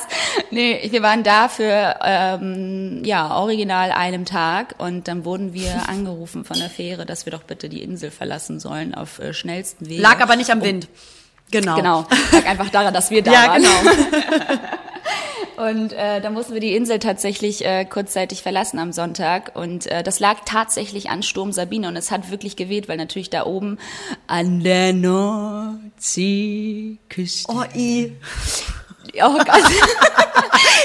Nee, 0.51 0.87
wir 0.91 1.03
waren 1.03 1.23
da 1.23 1.49
für 1.49 1.97
ähm, 2.05 3.03
ja, 3.05 3.37
original 3.37 3.91
einem 3.93 4.25
Tag 4.25 4.75
und 4.79 5.09
dann 5.09 5.25
wurden 5.25 5.53
wir 5.53 5.83
angerufen 5.89 6.45
von 6.45 6.59
der 6.59 6.71
Fähre, 6.71 7.07
dass 7.07 7.27
wir 7.27 7.33
doch 7.33 7.43
bitte 7.43 7.69
die 7.69 7.83
Insel 7.83 8.11
verlassen 8.11 8.61
sollen 8.61 8.95
auf 8.95 9.19
äh, 9.19 9.33
schnellsten 9.35 9.89
Wege. 9.89 10.01
Lag 10.03 10.21
aber 10.21 10.37
nicht 10.37 10.51
am 10.51 10.63
Wind. 10.63 10.89
Genau. 11.51 11.77
Genau, 11.77 12.07
lag 12.33 12.47
einfach 12.47 12.69
daran, 12.71 12.95
dass 12.95 13.11
wir 13.11 13.23
da 13.23 13.33
Ja, 13.45 13.49
waren. 13.49 13.63
genau. 13.63 13.79
Und 15.69 15.93
äh, 15.93 16.21
da 16.21 16.31
mussten 16.31 16.55
wir 16.55 16.61
die 16.61 16.77
Insel 16.77 17.01
tatsächlich 17.01 17.65
äh, 17.65 17.85
kurzzeitig 17.85 18.43
verlassen 18.43 18.79
am 18.79 18.93
Sonntag. 18.93 19.57
Und 19.57 19.87
äh, 19.87 20.05
das 20.05 20.21
lag 20.21 20.37
tatsächlich 20.45 21.11
an 21.11 21.25
Sturm 21.25 21.51
Sabine. 21.53 21.89
Und 21.89 21.97
es 21.97 22.13
hat 22.13 22.31
wirklich 22.31 22.55
geweht, 22.55 22.89
weil 22.89 22.97
natürlich 22.97 23.29
da 23.29 23.45
oben 23.45 23.77
an 24.29 24.63
der 24.63 24.93
Nordseeküste. 24.93 27.53
Oh, 27.53 27.65
i. 27.75 28.13
Oh 29.23 29.33
Gott. 29.33 29.47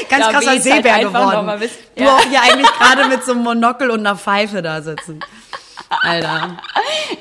Ganz 0.09 0.25
Da 0.25 0.31
krasser 0.31 0.51
halt 0.51 0.63
Seebär 0.63 1.01
noch 1.03 1.11
geworden. 1.13 1.59
Du 1.95 2.03
Ja. 2.03 2.15
auch 2.15 2.21
hier 2.21 2.41
eigentlich 2.41 2.71
gerade 2.79 3.07
mit 3.09 3.23
so 3.25 3.33
einem 3.33 3.43
Monokel 3.43 3.91
und 3.91 3.99
einer 3.99 4.15
Pfeife 4.15 4.61
da 4.61 4.81
sitzen. 4.81 5.19
Alter. 5.89 6.57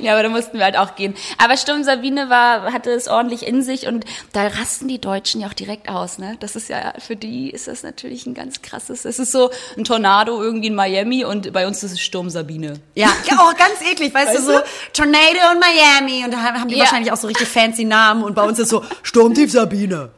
ja, 0.00 0.12
aber 0.12 0.22
da 0.22 0.28
mussten 0.28 0.58
wir 0.58 0.64
halt 0.64 0.76
auch 0.76 0.94
gehen. 0.94 1.14
Aber 1.38 1.56
Sturm 1.56 1.84
Sabine 1.84 2.30
war, 2.30 2.72
hatte 2.72 2.90
es 2.90 3.08
ordentlich 3.08 3.46
in 3.46 3.62
sich 3.62 3.86
und 3.86 4.04
da 4.32 4.46
rasten 4.46 4.88
die 4.88 5.00
Deutschen 5.00 5.40
ja 5.40 5.48
auch 5.48 5.52
direkt 5.52 5.88
aus, 5.88 6.18
ne? 6.18 6.36
Das 6.40 6.56
ist 6.56 6.68
ja, 6.68 6.94
für 6.98 7.16
die 7.16 7.50
ist 7.50 7.68
das 7.68 7.82
natürlich 7.82 8.26
ein 8.26 8.34
ganz 8.34 8.62
krasses, 8.62 9.04
es 9.04 9.18
ist 9.18 9.32
so 9.32 9.50
ein 9.76 9.84
Tornado 9.84 10.42
irgendwie 10.42 10.68
in 10.68 10.74
Miami 10.74 11.24
und 11.24 11.52
bei 11.52 11.66
uns 11.66 11.82
ist 11.82 11.92
es 11.92 12.00
Sturm 12.00 12.30
Sabine. 12.30 12.74
Ja, 12.94 13.08
ja 13.28 13.38
oh, 13.40 13.52
ganz 13.56 13.80
eklig, 13.90 14.12
weißt, 14.14 14.34
du, 14.34 14.38
Weißt 14.38 14.46
so 14.46 14.52
du? 14.52 14.64
Tornado 14.92 15.52
in 15.52 15.58
Miami 15.60 16.24
und 16.24 16.32
da 16.32 16.38
haben 16.38 16.68
die 16.68 16.74
Ja. 16.76 16.80
wahrscheinlich 16.84 17.12
auch 17.12 17.16
so 17.16 17.26
richtig 17.26 17.48
fancy 17.48 17.84
Namen 17.84 18.22
und 18.24 18.34
bei 18.34 18.42
uns 18.42 18.58
ist 18.58 18.68
so 18.70 18.84
Sturmtief 19.02 19.52
Sabine. 19.52 20.10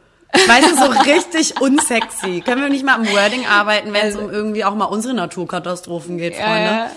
Weißt 0.47 0.69
du, 0.69 0.75
so 0.75 0.85
richtig 1.13 1.61
unsexy. 1.61 2.41
Können 2.41 2.61
wir 2.61 2.69
nicht 2.69 2.83
mal 2.83 2.95
am 2.95 3.07
Wording 3.07 3.45
arbeiten, 3.47 3.93
wenn 3.93 4.05
es 4.07 4.17
um 4.17 4.29
irgendwie 4.29 4.65
auch 4.65 4.75
mal 4.75 4.85
unsere 4.85 5.13
Naturkatastrophen 5.13 6.17
geht, 6.17 6.35
Freunde? 6.35 6.49
ja, 6.51 6.85
ja, 6.85 6.91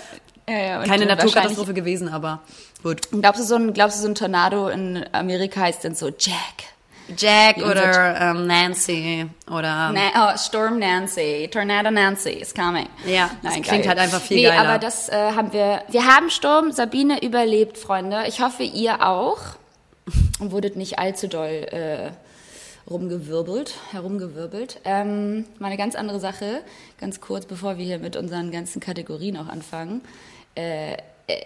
ja. 0.57 0.79
Und 0.79 0.87
Keine 0.87 1.03
äh, 1.03 1.07
Naturkatastrophe 1.07 1.73
gewesen, 1.73 2.09
aber 2.09 2.41
gut. 2.83 3.01
Glaubst 3.11 3.41
du, 3.41 3.45
so 3.45 3.55
ein, 3.55 3.73
glaubst 3.73 3.97
du, 3.97 4.01
so 4.01 4.07
ein 4.07 4.15
Tornado 4.15 4.69
in 4.69 5.05
Amerika 5.11 5.61
heißt 5.61 5.83
dann 5.83 5.95
so 5.95 6.07
Jack? 6.07 6.69
Jack 7.17 7.57
Wie 7.57 7.63
oder 7.63 8.21
ähm, 8.21 8.45
Nancy 8.45 9.25
oder 9.47 9.91
Na, 9.91 10.33
oh, 10.33 10.37
Storm 10.37 10.79
Nancy, 10.79 11.49
Tornado 11.51 11.89
Nancy 11.89 12.29
is 12.29 12.53
coming. 12.53 12.87
Ja, 13.05 13.31
das 13.41 13.59
klingt 13.61 13.87
halt 13.87 13.97
einfach 13.97 14.21
viel 14.21 14.37
nee, 14.37 14.43
geiler. 14.43 14.69
aber 14.69 14.79
das 14.79 15.09
äh, 15.09 15.31
haben 15.31 15.51
wir, 15.51 15.83
wir 15.89 16.05
haben 16.05 16.29
Sturm 16.29 16.71
Sabine 16.71 17.23
überlebt, 17.23 17.77
Freunde. 17.77 18.25
Ich 18.27 18.41
hoffe, 18.41 18.63
ihr 18.63 19.05
auch. 19.05 19.39
Und 20.39 20.51
wurdet 20.51 20.75
nicht 20.75 20.99
allzu 20.99 21.27
doll 21.27 21.67
äh, 21.71 22.11
rumgewirbelt, 22.89 23.75
herumgewirbelt. 23.91 24.81
Ähm, 24.85 25.45
mal 25.59 25.67
eine 25.67 25.77
ganz 25.77 25.95
andere 25.95 26.19
Sache, 26.19 26.61
ganz 26.99 27.21
kurz, 27.21 27.45
bevor 27.45 27.77
wir 27.77 27.85
hier 27.85 27.99
mit 27.99 28.15
unseren 28.15 28.51
ganzen 28.51 28.79
Kategorien 28.79 29.37
auch 29.37 29.47
anfangen. 29.47 30.01
Äh, 30.59 30.93
äh, 31.27 31.45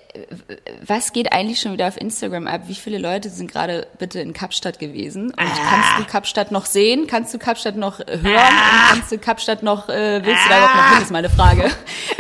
was 0.86 1.12
geht 1.12 1.34
eigentlich 1.34 1.60
schon 1.60 1.74
wieder 1.74 1.88
auf 1.90 2.00
Instagram 2.00 2.48
ab? 2.48 2.62
Wie 2.68 2.76
viele 2.76 2.98
Leute 2.98 3.30
sind 3.30 3.52
gerade 3.52 3.86
bitte 4.00 4.22
in 4.22 4.32
Kapstadt 4.34 4.80
gewesen? 4.80 5.26
Und 5.32 5.36
kannst 5.38 6.00
du 6.00 6.06
Kapstadt 6.06 6.52
noch 6.52 6.66
sehen? 6.66 7.06
Kannst 7.08 7.34
du 7.34 7.38
Kapstadt 7.38 7.76
noch 7.76 8.00
hören? 8.00 8.16
Und 8.24 8.90
kannst 8.92 9.12
du 9.12 9.18
Kapstadt 9.18 9.62
noch, 9.62 9.90
äh, 9.90 10.22
willst 10.24 10.46
du 10.46 10.50
da 10.50 10.58
überhaupt 10.58 10.76
noch 10.78 10.94
hin, 10.94 11.02
ist 11.04 11.12
meine 11.12 11.30
Frage. 11.30 11.70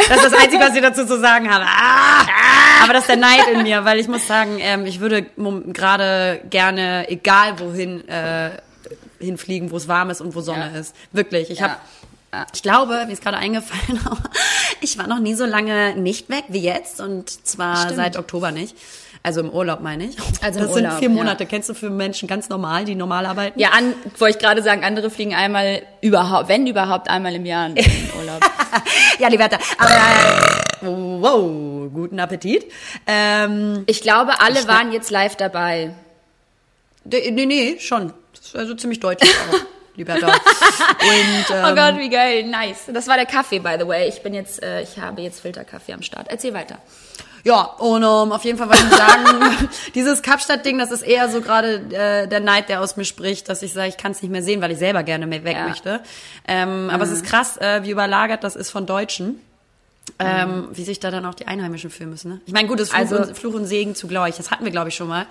Das 0.10 0.18
ist 0.18 0.26
das 0.26 0.34
Einzige, 0.34 0.62
was 0.62 0.76
ich 0.76 0.82
dazu 0.82 1.06
zu 1.06 1.20
sagen 1.20 1.50
habe. 1.50 1.66
Ah! 1.66 2.26
Aber 2.84 2.92
das 2.94 3.04
ist 3.04 3.10
der 3.10 3.16
Neid 3.18 3.48
in 3.54 3.64
mir, 3.64 3.86
weil 3.86 4.00
ich 4.00 4.08
muss 4.10 4.28
sagen, 4.28 4.58
ähm, 4.60 4.86
ich 4.86 5.00
würde 5.00 5.24
gerade 5.24 6.42
gerne, 6.50 7.10
egal 7.10 7.60
wohin, 7.60 8.06
äh, 8.10 8.52
hinfliegen, 9.20 9.72
wo 9.72 9.78
es 9.78 9.88
warm 9.88 10.10
ist 10.10 10.20
und 10.20 10.36
wo 10.36 10.42
Sonne 10.42 10.70
Ja. 10.74 10.80
ist. 10.80 10.94
Wirklich. 11.14 11.50
Ich 11.50 11.60
Ja. 11.60 11.70
habe. 11.70 11.76
Ich 12.54 12.62
glaube, 12.64 13.06
mir 13.06 13.12
ist 13.14 13.22
gerade 13.24 13.38
eingefallen, 13.38 14.00
aber 14.06 14.18
ich 14.82 14.98
war 14.98 15.08
noch 15.08 15.20
nie 15.20 15.36
so 15.36 15.46
lange 15.46 15.96
nicht 15.96 16.30
weg 16.30 16.46
wie 16.50 16.62
jetzt 16.62 17.00
und 17.02 17.30
zwar 17.48 17.78
Stimmt. 17.78 17.96
seit 17.96 18.18
Oktober 18.18 18.52
nicht. 18.52 18.76
Also 19.26 19.40
im 19.40 19.52
Urlaub 19.52 19.80
meine 19.80 20.04
ich. 20.06 20.18
Also 20.42 20.60
das 20.60 20.74
sind 20.74 20.84
Urlaub, 20.84 21.00
vier 21.00 21.08
ja. 21.08 21.14
Monate. 21.14 21.46
Kennst 21.46 21.70
du 21.70 21.74
für 21.74 21.90
Menschen 21.90 22.28
ganz 22.28 22.50
normal, 22.50 22.84
die 22.84 22.94
normal 22.94 23.26
arbeiten? 23.26 23.58
Ja, 23.58 23.70
an, 23.70 23.94
wollte 24.18 24.38
ich 24.38 24.44
gerade 24.44 24.62
sagen, 24.62 24.84
andere 24.84 25.10
fliegen 25.10 25.34
einmal 25.34 25.82
überhaupt, 26.02 26.50
wenn 26.50 26.68
überhaupt 26.68 27.10
einmal 27.10 27.34
im 27.34 27.46
Jahr 27.46 27.68
in 27.68 27.76
den 27.76 27.86
Urlaub. 28.20 28.42
Ja, 29.20 29.30
die 29.30 29.40
Werte. 29.40 29.60
Aber 29.78 30.92
wow, 31.22 31.90
guten 31.94 32.20
Appetit. 32.20 32.66
Ähm, 33.08 33.84
Ich 33.86 34.02
glaube, 34.02 34.42
alle 34.42 34.68
waren 34.68 34.92
jetzt 34.92 35.10
live 35.10 35.38
dabei. 35.38 35.94
nee, 37.06 37.46
nee, 37.46 37.78
schon. 37.80 38.12
Das 38.36 38.48
ist 38.48 38.56
also 38.58 38.74
ziemlich 38.74 39.00
deutlich 39.00 39.34
lieber 39.96 40.16
da. 40.20 40.28
Und 40.28 41.56
ähm, 41.56 41.66
Oh 41.72 41.76
Gott, 41.76 41.98
wie 42.00 42.10
geil, 42.10 42.44
nice. 42.46 42.84
Das 42.94 43.08
war 43.08 43.16
der 43.18 43.26
Kaffee, 43.26 43.60
by 43.60 43.76
the 43.80 43.88
way. 43.88 44.08
Ich 44.10 44.22
bin 44.22 44.34
jetzt, 44.34 44.62
äh, 44.64 44.82
ich 44.82 44.98
habe 45.00 45.22
jetzt 45.22 45.42
Filterkaffee 45.42 45.94
am 45.94 46.02
Start. 46.02 46.28
Erzähl 46.30 46.54
weiter. 46.54 46.78
Ja, 47.46 47.62
und 47.62 48.04
ähm, 48.04 48.32
auf 48.32 48.46
jeden 48.46 48.58
Fall 48.58 48.70
wollte 48.70 48.84
ich 48.90 48.96
sagen, 48.96 49.70
dieses 49.96 50.22
Kapstadt-Ding, 50.22 50.78
das 50.78 50.92
ist 50.92 51.02
eher 51.02 51.28
so 51.28 51.42
gerade 51.42 51.76
äh, 51.92 52.28
der 52.28 52.40
Neid, 52.40 52.70
der 52.70 52.80
aus 52.80 52.96
mir 52.96 53.04
spricht, 53.04 53.50
dass 53.50 53.62
ich 53.62 53.74
sage, 53.74 53.90
ich 53.90 53.98
kann 53.98 54.14
es 54.14 54.22
nicht 54.22 54.32
mehr 54.32 54.42
sehen, 54.42 54.62
weil 54.62 54.72
ich 54.72 54.78
selber 54.78 55.04
gerne 55.04 55.28
mehr 55.28 55.44
weg 55.44 55.58
Ja. 55.58 55.68
möchte. 55.68 56.00
Ähm, 56.48 56.90
Aber 56.90 57.04
es 57.04 57.12
ist 57.12 57.26
krass, 57.26 57.58
äh, 57.58 57.82
wie 57.84 57.92
überlagert 57.92 58.46
das 58.46 58.56
ist 58.56 58.70
von 58.72 58.86
Deutschen. 58.86 59.42
Ähm, 60.20 60.68
Wie 60.74 60.84
sich 60.84 61.00
da 61.00 61.12
dann 61.12 61.26
auch 61.26 61.34
die 61.34 61.48
Einheimischen 61.48 61.90
fühlen 61.90 62.10
müssen. 62.10 62.30
Ne? 62.32 62.42
Ich 62.46 62.52
meine, 62.54 62.68
gut, 62.68 62.80
das 62.80 62.90
Fluch, 62.90 63.00
Also- 63.00 63.18
und, 63.18 63.38
Fluch 63.38 63.54
und 63.54 63.66
Segen 63.66 63.96
zugleich. 63.96 64.36
Das 64.36 64.52
hatten 64.52 64.66
wir, 64.66 64.72
glaube 64.72 64.90
ich, 64.90 64.96
schon 64.96 65.08
mal. 65.08 65.26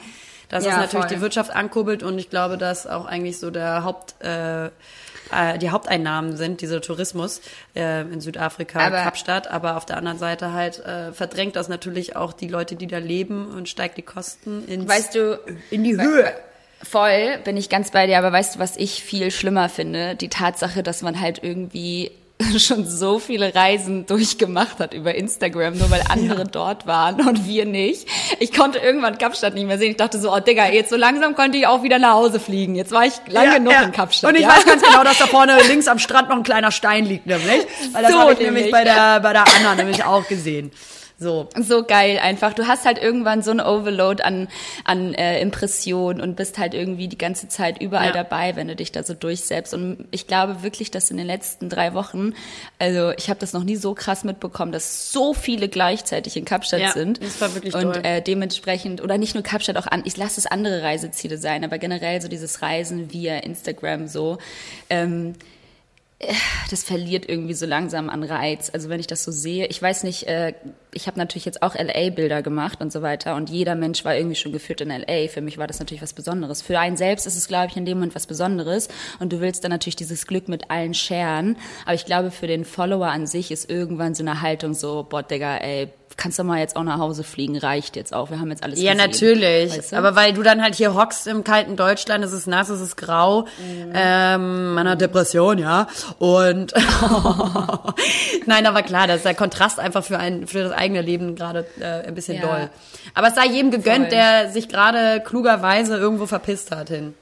Dass 0.53 0.65
Ja, 0.65 0.71
es 0.73 0.77
natürlich 0.77 1.07
voll. 1.07 1.17
die 1.17 1.21
Wirtschaft 1.23 1.51
ankurbelt 1.51 2.03
und 2.05 2.17
ich 2.19 2.29
glaube, 2.31 2.59
dass 2.59 2.87
auch 2.87 3.07
eigentlich 3.07 3.39
so 3.41 3.51
der 3.51 3.83
Haupt, 3.85 4.15
äh, 4.23 4.67
äh, 4.67 4.71
die 5.59 5.71
Haupteinnahmen 5.71 6.37
sind, 6.37 6.61
dieser 6.61 6.81
Tourismus 6.83 7.41
äh, 7.75 8.03
in 8.03 8.21
Südafrika, 8.21 8.79
Aber- 8.81 8.99
Kapstadt. 9.03 9.51
Aber 9.51 9.77
auf 9.79 9.87
der 9.87 9.97
anderen 9.97 10.19
Seite 10.19 10.53
halt 10.53 10.79
äh, 10.85 11.13
verdrängt 11.13 11.57
das 11.57 11.69
natürlich 11.69 12.17
auch 12.17 12.35
die 12.35 12.49
Leute, 12.49 12.77
die 12.77 12.87
da 12.87 12.99
leben 12.99 13.51
und 13.51 13.69
steigt 13.69 13.97
die 13.97 14.03
Kosten 14.03 14.65
ins, 14.69 14.87
Weißt 14.89 15.15
du, 15.15 15.41
in 15.71 15.85
die 15.85 15.97
Höhe. 16.01 16.33
voll 16.83 17.39
bin 17.45 17.57
ich 17.57 17.71
ganz 17.71 17.91
bei 17.91 18.07
dir, 18.07 18.19
aber 18.19 18.31
weißt 18.31 18.57
du, 18.57 18.59
was 18.59 18.77
ich 18.77 19.03
viel 19.03 19.31
schlimmer 19.31 19.69
finde? 19.71 20.17
Die 20.17 20.29
Tatsache, 20.29 20.83
dass 20.83 21.01
man 21.01 21.19
halt 21.19 21.43
irgendwie 21.43 22.11
schon 22.59 22.87
so 22.87 23.19
viele 23.19 23.55
Reisen 23.55 24.07
durchgemacht 24.07 24.79
hat 24.79 24.95
über 24.95 25.15
Instagram, 25.15 25.79
nur 25.79 25.91
weil 25.91 26.03
andere 26.09 26.45
dort 26.45 26.87
waren 26.87 27.27
und 27.27 27.47
wir 27.47 27.65
nicht. 27.65 28.07
Ich 28.39 28.53
konnte 28.53 28.79
irgendwann 28.79 29.19
Kapstadt 29.19 29.55
nicht 29.55 29.67
mehr 29.67 29.79
sehen. 29.79 29.93
Ich 29.93 29.97
dachte 29.97 30.21
so, 30.21 30.33
oh 30.33 30.41
Digga, 30.41 30.69
jetzt 30.69 30.91
so 30.91 30.97
langsam 30.97 31.35
konnte 31.35 31.59
ich 31.59 31.67
auch 31.67 31.83
wieder 31.83 31.99
nach 31.99 32.15
Hause 32.15 32.41
fliegen. 32.41 32.75
Jetzt 32.75 32.93
war 32.93 33.07
ich 33.07 33.15
lange 33.29 33.57
genug 33.57 33.75
in 33.83 33.93
Kapstadt. 33.93 34.31
Und 34.31 34.37
ich 34.37 34.43
ja? 34.43 34.49
weiß 34.49 34.65
ganz 34.65 34.83
genau, 34.83 35.05
dass 35.05 35.19
da 35.19 35.27
vorne 35.29 35.59
links 35.69 35.89
am 35.89 35.99
Strand 35.99 36.29
noch 36.29 36.37
ein 36.37 36.43
kleiner 36.43 36.71
Stein 36.71 37.05
liegt, 37.05 37.27
nämlich. 37.27 37.67
Weil 37.93 38.03
das 38.03 38.13
So 38.13 38.19
habe 38.19 38.33
ich 38.33 38.39
nämlich 38.39 38.65
nämlich. 38.65 38.73
bei 38.73 38.85
der, 38.85 39.21
bei 39.21 39.33
der 39.33 39.45
Anna 39.57 39.75
nämlich 39.75 40.05
auch 40.05 40.27
gesehen. 40.27 40.73
So. 41.23 41.49
So 41.59 41.85
geil 41.85 42.19
einfach. 42.23 42.53
Du 42.53 42.67
hast 42.67 42.85
halt 42.85 42.99
irgendwann 42.99 43.43
so 43.43 43.51
ein 43.53 43.61
Overload 43.61 44.23
an, 44.23 44.49
an 44.85 45.15
äh, 45.15 45.41
Impressionen 45.41 46.21
und 46.21 46.37
bist 46.37 46.59
halt 46.59 46.75
irgendwie 46.75 47.09
die 47.09 47.17
ganze 47.17 47.49
Zeit 47.49 47.81
überall 47.81 48.09
Ja. 48.09 48.13
dabei, 48.13 48.57
wenn 48.57 48.69
du 48.69 48.77
dich 48.77 48.93
da 48.93 49.03
so 49.03 49.15
durchsetzt. 49.15 49.73
Und 49.73 50.07
ich 50.11 50.27
glaube 50.27 50.63
wirklich, 50.63 50.91
dass 50.91 51.11
in 51.11 51.17
den 51.17 51.27
letzten 51.27 51.69
drei 51.69 51.95
Wochen, 51.95 52.35
also 52.79 53.13
ich 53.17 53.31
habe 53.31 53.41
das 53.41 53.53
noch 53.53 53.65
nie 53.65 53.77
so 53.77 53.95
krass 53.95 54.25
mitbekommen, 54.25 54.73
dass 54.73 55.13
so 55.13 55.33
viele 55.33 55.69
gleichzeitig 55.69 56.37
in 56.37 56.45
Kapstadt 56.45 56.81
Ja, 56.81 56.91
sind. 56.93 57.23
das 57.23 57.41
war 57.41 57.55
wirklich 57.55 57.75
Und 57.75 57.83
doll. 57.97 58.01
äh, 58.05 58.21
dementsprechend, 58.21 59.01
oder 59.03 59.17
nicht 59.19 59.35
nur 59.35 59.43
Kapstadt, 59.45 59.77
auch 59.77 59.87
an, 59.87 60.03
ich 60.05 60.17
lasse 60.17 60.41
es 60.41 60.47
andere 60.47 60.83
Reiseziele 60.83 61.39
sein, 61.39 61.65
aber 61.65 61.79
generell 61.79 62.21
so 62.21 62.29
dieses 62.29 62.61
Reisen 62.63 63.13
via 63.13 63.37
Instagram 63.39 64.09
so. 64.09 64.39
Ähm, 64.91 65.35
das 66.71 66.85
verliert 66.85 67.29
irgendwie 67.29 67.55
so 67.55 67.67
langsam 67.67 68.09
an 68.09 68.23
Reiz. 68.23 68.71
Also 68.73 68.89
wenn 68.89 69.01
ich 69.01 69.07
das 69.07 69.25
so 69.25 69.33
sehe, 69.33 69.67
ich 69.67 69.83
weiß 69.83 70.05
nicht, 70.05 70.27
äh, 70.29 70.55
ich 70.95 71.07
habe 71.07 71.19
natürlich 71.19 71.45
jetzt 71.45 71.63
auch 71.63 71.75
LA-Bilder 71.75 72.43
gemacht 72.43 72.81
und 72.81 72.93
so 72.93 73.03
weiter 73.03 73.35
und 73.35 73.51
jeder 73.51 73.75
Mensch 73.75 74.05
war 74.05 74.15
irgendwie 74.15 74.37
schon 74.37 74.53
geführt 74.53 74.81
in 74.81 74.91
LA. 74.91 75.29
Für 75.29 75.41
mich 75.41 75.59
war 75.59 75.67
das 75.67 75.81
natürlich 75.81 76.03
was 76.03 76.13
Besonderes. 76.13 76.63
Für 76.63 76.79
einen 76.79 76.97
selbst 76.97 77.27
ist 77.27 77.37
es, 77.37 77.49
glaube 77.49 77.69
ich, 77.71 77.77
in 77.77 77.85
dem 77.85 77.99
Moment 77.99 78.15
was 78.15 78.27
Besonderes 78.27 78.89
und 79.19 79.33
du 79.33 79.41
willst 79.41 79.65
dann 79.65 79.71
natürlich 79.71 79.97
dieses 79.97 80.27
Glück 80.27 80.49
mit 80.49 80.71
allen 80.71 80.95
scheren. 80.95 81.57
Aber 81.85 81.95
ich 81.95 82.05
glaube, 82.05 82.31
für 82.31 82.47
den 82.47 82.65
Follower 82.65 83.09
an 83.09 83.27
sich 83.27 83.51
ist 83.51 83.69
irgendwann 83.69 84.15
so 84.15 84.23
eine 84.23 84.43
Haltung 84.43 84.75
so, 84.75 85.05
boah, 85.09 85.23
Digga, 85.23 85.57
ey, 85.57 85.89
kannst 86.17 86.39
du 86.39 86.45
mal 86.45 86.59
jetzt 86.59 86.77
auch 86.77 86.83
nach 86.83 86.99
Hause 86.99 87.25
fliegen, 87.25 87.57
reicht 87.59 87.97
jetzt 87.97 88.13
auch. 88.15 88.31
Wir 88.31 88.39
haben 88.41 88.51
jetzt 88.51 88.63
alles 88.63 88.81
Ja, 88.81 88.93
gesehen. 88.93 89.11
natürlich. 89.11 89.77
Weißt 89.77 89.93
du? 89.93 89.97
Aber 89.97 90.15
weil 90.17 90.33
du 90.33 90.43
dann 90.43 90.63
halt 90.63 90.75
hier 90.75 90.95
hockst 90.95 91.27
im 91.27 91.45
kalten 91.45 91.77
Deutschland, 91.77 92.25
es 92.25 92.33
ist 92.33 92.47
nass, 92.47 92.69
es 92.69 92.81
ist 92.81 92.97
grau, 92.97 93.47
ähm, 93.95 94.75
man 94.75 94.89
hat 94.89 95.01
Depression, 95.01 95.59
ja. 95.59 95.87
Und 96.19 96.73
nein, 98.47 98.67
aber 98.67 98.83
klar, 98.83 99.07
das 99.07 99.17
ist 99.19 99.25
der 99.25 99.35
Kontrast 99.35 99.79
einfach 99.79 100.05
für 100.05 100.19
ein 100.19 100.47
für 100.47 100.63
das 100.65 100.73
eigene 100.73 101.03
Leben 101.03 101.35
gerade 101.37 101.67
äh, 101.81 102.07
ein 102.07 102.15
bisschen 102.15 102.37
Ja. 102.37 102.43
doll. 102.43 102.71
Aber 103.15 103.29
es 103.29 103.35
sei 103.35 103.47
jedem 103.47 103.71
gegönnt, 103.71 104.09
Voll. 104.09 104.17
der 104.19 104.51
sich 104.51 104.69
gerade 104.69 105.21
klugerweise 105.25 105.97
irgendwo 105.97 106.27
verpisst 106.27 106.71
hat 106.71 106.89
hin. 106.89 107.15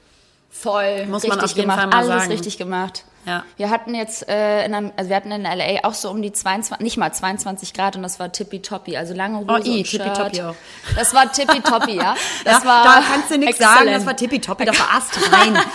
Voll, 0.49 1.05
Muss 1.07 1.23
man 1.23 1.39
richtig 1.39 1.43
auf 1.43 1.49
jeden 1.57 1.61
gemacht, 1.61 1.79
Fall 1.79 1.87
mal 1.87 1.97
alles 1.97 2.09
sagen. 2.23 2.31
richtig 2.31 2.57
gemacht. 2.57 3.05
Ja. 3.25 3.43
Wir 3.57 3.69
hatten 3.69 3.93
jetzt 3.95 4.27
äh, 4.27 4.65
in 4.65 4.73
einem, 4.73 4.91
also 4.95 5.09
wir 5.09 5.15
hatten 5.15 5.31
in 5.31 5.43
LA 5.43 5.83
auch 5.83 5.93
so 5.93 6.09
um 6.09 6.21
die 6.21 6.31
22, 6.31 6.83
nicht 6.83 6.97
mal 6.97 7.11
22 7.13 7.73
Grad 7.73 7.95
und 7.95 8.03
das 8.03 8.19
war 8.19 8.31
tippitoppi, 8.31 8.97
also 8.97 9.13
lange 9.13 9.39
Hose 9.39 9.47
Oh, 9.49 9.57
i, 9.65 9.79
und 9.79 9.87
Shirt. 9.87 10.03
tippitoppi 10.03 10.41
auch. 10.41 10.55
Das 10.95 11.13
war 11.13 11.31
tippitoppi, 11.31 11.97
ja. 11.97 12.15
Das 12.43 12.63
ja, 12.63 12.69
war 12.69 12.83
da 12.83 13.01
kannst 13.01 13.31
du 13.31 13.37
nichts 13.37 13.57
sagen, 13.59 13.91
das 13.91 14.05
war 14.05 14.15
tippitoppi, 14.15 14.65
das 14.65 14.79
war 14.79 14.93
astrein. 14.95 15.57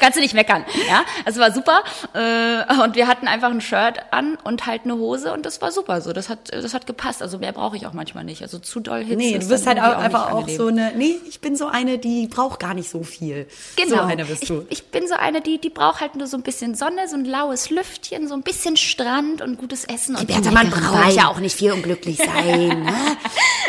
Kannst 0.00 0.16
du 0.16 0.20
nicht 0.22 0.34
meckern, 0.34 0.64
ja. 0.88 1.04
Es 1.24 1.38
war 1.38 1.52
super 1.52 1.82
äh, 2.14 2.82
und 2.82 2.94
wir 2.94 3.06
hatten 3.06 3.28
einfach 3.28 3.50
ein 3.50 3.60
Shirt 3.60 3.98
an 4.10 4.36
und 4.44 4.66
halt 4.66 4.84
eine 4.84 4.94
Hose 4.96 5.32
und 5.32 5.44
das 5.46 5.60
war 5.60 5.72
super 5.72 6.00
so. 6.00 6.12
Das 6.12 6.28
hat, 6.28 6.52
das 6.52 6.74
hat 6.74 6.86
gepasst. 6.86 7.22
Also 7.22 7.38
mehr 7.38 7.52
brauche 7.52 7.76
ich 7.76 7.86
auch 7.86 7.92
manchmal 7.92 8.24
nicht. 8.24 8.42
Also 8.42 8.58
zu 8.58 8.80
doll 8.80 9.00
Hitze. 9.04 9.16
Nee, 9.16 9.38
du 9.38 9.48
bist 9.48 9.66
halt 9.66 9.78
auch 9.80 9.96
einfach 9.96 10.32
auch 10.32 10.48
so 10.48 10.68
eine, 10.68 10.92
nee, 10.96 11.16
ich 11.28 11.40
bin 11.40 11.56
so 11.56 11.66
eine, 11.66 11.98
die 11.98 12.26
braucht 12.26 12.60
gar 12.60 12.74
nicht 12.74 12.88
so 12.88 13.02
viel. 13.02 13.46
Genau. 13.76 13.96
So 13.96 14.02
eine 14.02 14.24
bist 14.24 14.48
du. 14.48 14.64
Ich, 14.68 14.78
ich 14.78 14.90
bin 14.90 15.08
so 15.08 15.14
eine, 15.14 15.40
die, 15.40 15.60
die 15.60 15.70
braucht 15.74 16.00
halt 16.00 16.14
nur 16.16 16.26
so 16.26 16.36
ein 16.36 16.42
bisschen 16.42 16.74
Sonne, 16.74 17.08
so 17.08 17.16
ein 17.16 17.24
laues 17.24 17.70
Lüftchen, 17.70 18.28
so 18.28 18.34
ein 18.34 18.42
bisschen 18.42 18.76
Strand 18.76 19.42
und 19.42 19.58
gutes 19.58 19.84
Essen. 19.84 20.16
Und 20.16 20.26
Bertha, 20.26 20.50
man 20.50 20.70
braucht 20.70 21.12
ja 21.12 21.28
auch 21.28 21.40
nicht 21.40 21.56
viel, 21.56 21.72
um 21.72 21.82
glücklich 21.82 22.16
sein. 22.18 22.84
Ne? 22.84 22.92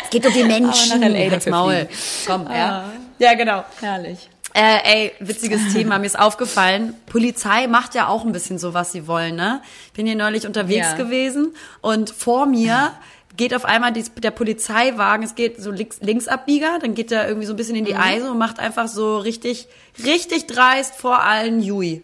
Es 0.03 0.09
geht 0.11 0.25
um 0.25 0.33
die 0.33 0.43
Menschen. 0.43 1.03
Aber 1.03 1.09
nach 1.09 1.45
LA 1.45 1.49
Maul. 1.51 1.89
Komm, 2.25 2.47
ja. 2.51 2.91
Ja, 3.19 3.33
genau. 3.33 3.63
Herrlich. 3.81 4.29
Äh, 4.53 4.77
ey, 4.85 5.11
witziges 5.19 5.73
Thema, 5.73 5.99
mir 5.99 6.05
ist 6.05 6.17
aufgefallen, 6.17 6.93
Polizei 7.07 7.67
macht 7.67 7.93
ja 7.93 8.07
auch 8.07 8.23
ein 8.23 8.31
bisschen 8.31 8.57
so, 8.57 8.73
was 8.73 8.93
sie 8.93 9.05
wollen, 9.05 9.35
ne? 9.35 9.61
Bin 9.93 10.05
hier 10.07 10.15
neulich 10.15 10.47
unterwegs 10.47 10.87
Ja. 10.91 10.95
gewesen 10.95 11.53
und 11.81 12.09
vor 12.11 12.45
mir 12.45 12.93
geht 13.37 13.53
auf 13.53 13.65
einmal 13.65 13.91
dies, 13.93 14.11
der 14.15 14.31
Polizeiwagen, 14.31 15.25
es 15.25 15.35
geht 15.35 15.61
so 15.61 15.71
links, 15.71 15.99
Linksabbieger, 16.01 16.79
dann 16.81 16.95
geht 16.95 17.11
er 17.11 17.27
irgendwie 17.27 17.47
so 17.47 17.53
ein 17.53 17.57
bisschen 17.57 17.75
in 17.75 17.85
die 17.85 17.95
Eise 17.95 18.31
und 18.31 18.37
macht 18.37 18.59
einfach 18.59 18.87
so 18.87 19.17
richtig, 19.17 19.67
richtig 20.03 20.47
dreist 20.47 20.95
vor 20.95 21.21
allen 21.21 21.61
Jui. 21.61 22.03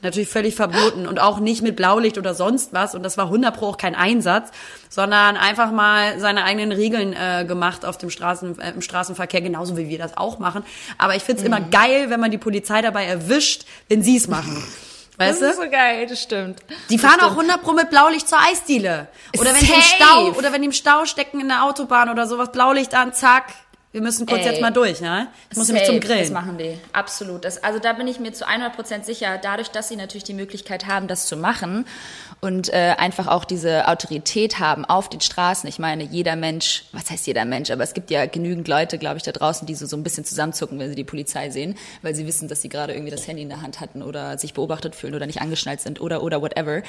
Natürlich 0.00 0.28
völlig 0.28 0.54
verboten 0.54 1.08
und 1.08 1.18
auch 1.18 1.40
nicht 1.40 1.60
mit 1.62 1.74
Blaulicht 1.74 2.18
oder 2.18 2.32
sonst 2.32 2.72
was. 2.72 2.94
Und 2.94 3.02
das 3.02 3.18
war 3.18 3.24
100 3.24 3.56
pro 3.56 3.66
auch 3.66 3.76
kein 3.76 3.96
Einsatz, 3.96 4.50
sondern 4.88 5.36
einfach 5.36 5.72
mal 5.72 6.20
seine 6.20 6.44
eigenen 6.44 6.70
Regeln 6.70 7.14
äh, 7.14 7.44
gemacht 7.44 7.84
auf 7.84 7.98
dem 7.98 8.08
Straßen, 8.08 8.60
äh, 8.60 8.70
im 8.70 8.80
Straßenverkehr, 8.80 9.40
genauso 9.40 9.76
wie 9.76 9.88
wir 9.88 9.98
das 9.98 10.16
auch 10.16 10.38
machen. 10.38 10.62
Aber 10.98 11.16
ich 11.16 11.24
find's 11.24 11.42
immer 11.42 11.60
geil, 11.60 12.10
wenn 12.10 12.20
man 12.20 12.30
die 12.30 12.38
Polizei 12.38 12.80
dabei 12.80 13.06
erwischt, 13.06 13.64
wenn 13.88 14.04
sie 14.04 14.16
es 14.16 14.28
machen. 14.28 14.62
Weißt 15.18 15.42
Das 15.42 15.50
ist 15.50 15.56
so 15.56 15.68
geil, 15.68 16.06
das 16.06 16.22
stimmt. 16.22 16.60
Die 16.90 16.96
fahren 16.96 17.20
auch 17.20 17.32
100 17.32 17.60
pro 17.60 17.72
mit 17.72 17.90
Blaulicht 17.90 18.28
zur 18.28 18.38
Eisdiele. 18.38 19.08
Oder 19.36 19.52
wenn 19.52 19.60
die 19.60 19.72
im 19.72 19.80
Safe. 19.80 19.96
Stau, 19.96 20.28
oder 20.38 20.52
wenn 20.52 20.62
die 20.62 20.66
im 20.66 20.72
Stau 20.72 21.04
stecken 21.06 21.40
in 21.40 21.48
der 21.48 21.64
Autobahn 21.64 22.08
oder 22.08 22.26
sowas, 22.26 22.52
Blaulicht 22.52 22.94
an, 22.94 23.12
zack. 23.12 23.46
Wir 23.90 24.02
müssen 24.02 24.26
kurz 24.26 24.42
Ey. 24.42 24.50
jetzt 24.50 24.60
mal 24.60 24.70
durch, 24.70 25.00
ne? 25.00 25.28
Ich 25.50 25.56
muss 25.56 25.66
nämlich 25.68 25.86
zum 25.86 25.94
Safe, 25.94 26.06
Das 26.06 26.16
Grillen. 26.18 26.32
machen 26.34 26.58
die, 26.58 26.76
absolut. 26.92 27.46
Das, 27.46 27.64
also 27.64 27.78
da 27.78 27.94
bin 27.94 28.06
ich 28.06 28.20
mir 28.20 28.34
zu 28.34 28.46
100% 28.46 29.04
sicher, 29.04 29.38
dadurch, 29.40 29.68
dass 29.70 29.88
sie 29.88 29.96
natürlich 29.96 30.24
die 30.24 30.34
Möglichkeit 30.34 30.86
haben, 30.86 31.08
das 31.08 31.26
zu 31.26 31.38
machen 31.38 31.86
und 32.42 32.70
äh, 32.72 32.94
einfach 32.98 33.28
auch 33.28 33.46
diese 33.46 33.88
Autorität 33.88 34.58
haben 34.58 34.84
auf 34.84 35.08
den 35.08 35.22
Straßen. 35.22 35.66
Ich 35.70 35.78
meine, 35.78 36.04
jeder 36.04 36.36
Mensch, 36.36 36.84
was 36.92 37.10
heißt 37.10 37.26
jeder 37.26 37.46
Mensch, 37.46 37.70
aber 37.70 37.82
es 37.82 37.94
gibt 37.94 38.10
ja 38.10 38.26
genügend 38.26 38.68
Leute, 38.68 38.98
glaube 38.98 39.16
ich, 39.16 39.22
da 39.22 39.32
draußen, 39.32 39.66
die 39.66 39.74
so, 39.74 39.86
so 39.86 39.96
ein 39.96 40.02
bisschen 40.02 40.26
zusammenzucken, 40.26 40.78
wenn 40.78 40.90
sie 40.90 40.94
die 40.94 41.04
Polizei 41.04 41.48
sehen, 41.48 41.74
weil 42.02 42.14
sie 42.14 42.26
wissen, 42.26 42.46
dass 42.46 42.60
sie 42.60 42.68
gerade 42.68 42.92
irgendwie 42.92 43.10
das 43.10 43.26
Handy 43.26 43.42
in 43.42 43.48
der 43.48 43.62
Hand 43.62 43.80
hatten 43.80 44.02
oder 44.02 44.36
sich 44.36 44.52
beobachtet 44.52 44.96
fühlen 44.96 45.14
oder 45.14 45.24
nicht 45.24 45.40
angeschnallt 45.40 45.80
sind 45.80 45.98
oder, 45.98 46.22
oder 46.22 46.42
whatever. 46.42 46.82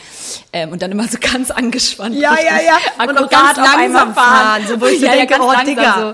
Ähm, 0.51 0.73
und 0.73 0.81
dann 0.81 0.91
immer 0.91 1.07
so 1.07 1.17
ganz 1.21 1.49
angespannt. 1.49 2.15
Ja, 2.15 2.35
ja, 2.37 2.59
ja. 2.61 3.05
Und 3.07 3.17
auch 3.17 3.29
ganz 3.29 3.57
langsam 3.57 4.13
fahren, 4.13 4.63
so 4.67 4.81
wo 4.81 4.85
ich 4.87 4.99
ja, 4.99 5.13
denke, 5.13 5.37
oh, 5.39 5.53
Digga. 5.65 6.13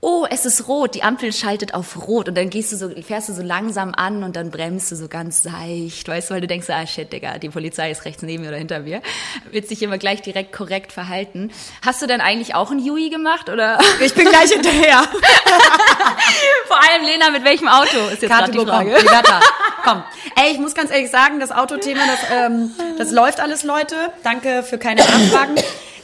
oh, 0.00 0.26
es 0.30 0.46
ist 0.46 0.68
rot, 0.68 0.94
die 0.94 1.02
Ampel 1.02 1.32
schaltet 1.32 1.74
auf 1.74 2.06
rot 2.06 2.28
und 2.28 2.36
dann 2.36 2.50
gehst 2.50 2.70
du 2.72 2.76
so, 2.76 2.90
fährst 3.02 3.28
du 3.28 3.32
so 3.32 3.42
langsam 3.42 3.94
an 3.94 4.22
und 4.22 4.36
dann 4.36 4.50
bremst 4.50 4.92
du 4.92 4.96
so 4.96 5.08
ganz 5.08 5.42
seicht, 5.42 6.06
weißt 6.06 6.30
du, 6.30 6.34
weil 6.34 6.40
du 6.40 6.46
denkst, 6.46 6.70
ah 6.70 6.86
shit, 6.86 7.12
Digga, 7.12 7.38
die 7.38 7.48
Polizei 7.48 7.90
ist 7.90 8.04
rechts 8.04 8.22
neben 8.22 8.42
mir 8.42 8.50
oder 8.50 8.58
hinter 8.58 8.80
mir. 8.80 9.02
Willst 9.50 9.70
dich 9.70 9.82
immer 9.82 9.98
gleich 9.98 10.22
direkt 10.22 10.52
korrekt 10.52 10.92
verhalten. 10.92 11.50
Hast 11.84 12.00
du 12.00 12.06
denn 12.06 12.20
eigentlich 12.20 12.54
auch 12.54 12.70
ein 12.70 12.78
Yui 12.78 13.10
gemacht 13.10 13.48
oder? 13.48 13.78
Ich 14.00 14.14
bin 14.14 14.28
gleich 14.28 14.52
hinterher. 14.52 15.02
Vor 16.66 16.76
allem 16.76 17.04
Lena, 17.04 17.30
mit 17.30 17.44
welchem 17.44 17.66
Auto 17.68 17.98
ist 18.12 18.22
jetzt 18.22 18.30
gerade 18.30 18.50
die 18.52 18.58
komm, 18.58 18.68
Frage. 18.68 18.96
Liberta, 18.96 19.40
komm. 19.82 20.04
Ey, 20.36 20.52
ich 20.52 20.58
muss 20.58 20.74
ganz 20.74 20.90
ehrlich 20.90 21.10
sagen, 21.10 21.40
das 21.40 21.50
Autothema, 21.50 22.00
das, 22.06 22.18
ähm, 22.30 22.70
das 22.96 23.10
läuft 23.10 23.40
alles, 23.40 23.64
Leute. 23.64 23.96
Danke 24.22 24.62
für 24.62 24.78
keine 24.78 25.00
Nachfragen. 25.00 25.56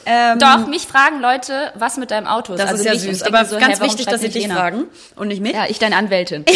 Ähm, 0.07 0.38
Doch, 0.38 0.67
mich 0.67 0.87
fragen 0.87 1.21
Leute, 1.21 1.73
was 1.75 1.97
mit 1.97 2.11
deinem 2.11 2.27
Auto 2.27 2.55
ist. 2.55 2.61
Das 2.61 2.71
also 2.71 2.83
ist 2.85 2.87
ja 2.87 2.99
süß, 2.99 3.23
aber 3.23 3.45
so, 3.45 3.59
ganz 3.59 3.81
warum 3.81 3.90
wichtig, 3.93 4.07
dass 4.07 4.21
sie 4.21 4.29
dich 4.29 4.43
Lena? 4.43 4.57
fragen 4.57 4.85
und 5.17 5.29
nicht 5.29 5.40
mich. 5.40 5.53
Ja, 5.53 5.67
ich 5.69 5.79
deine 5.79 5.97
Anwältin. 5.97 6.45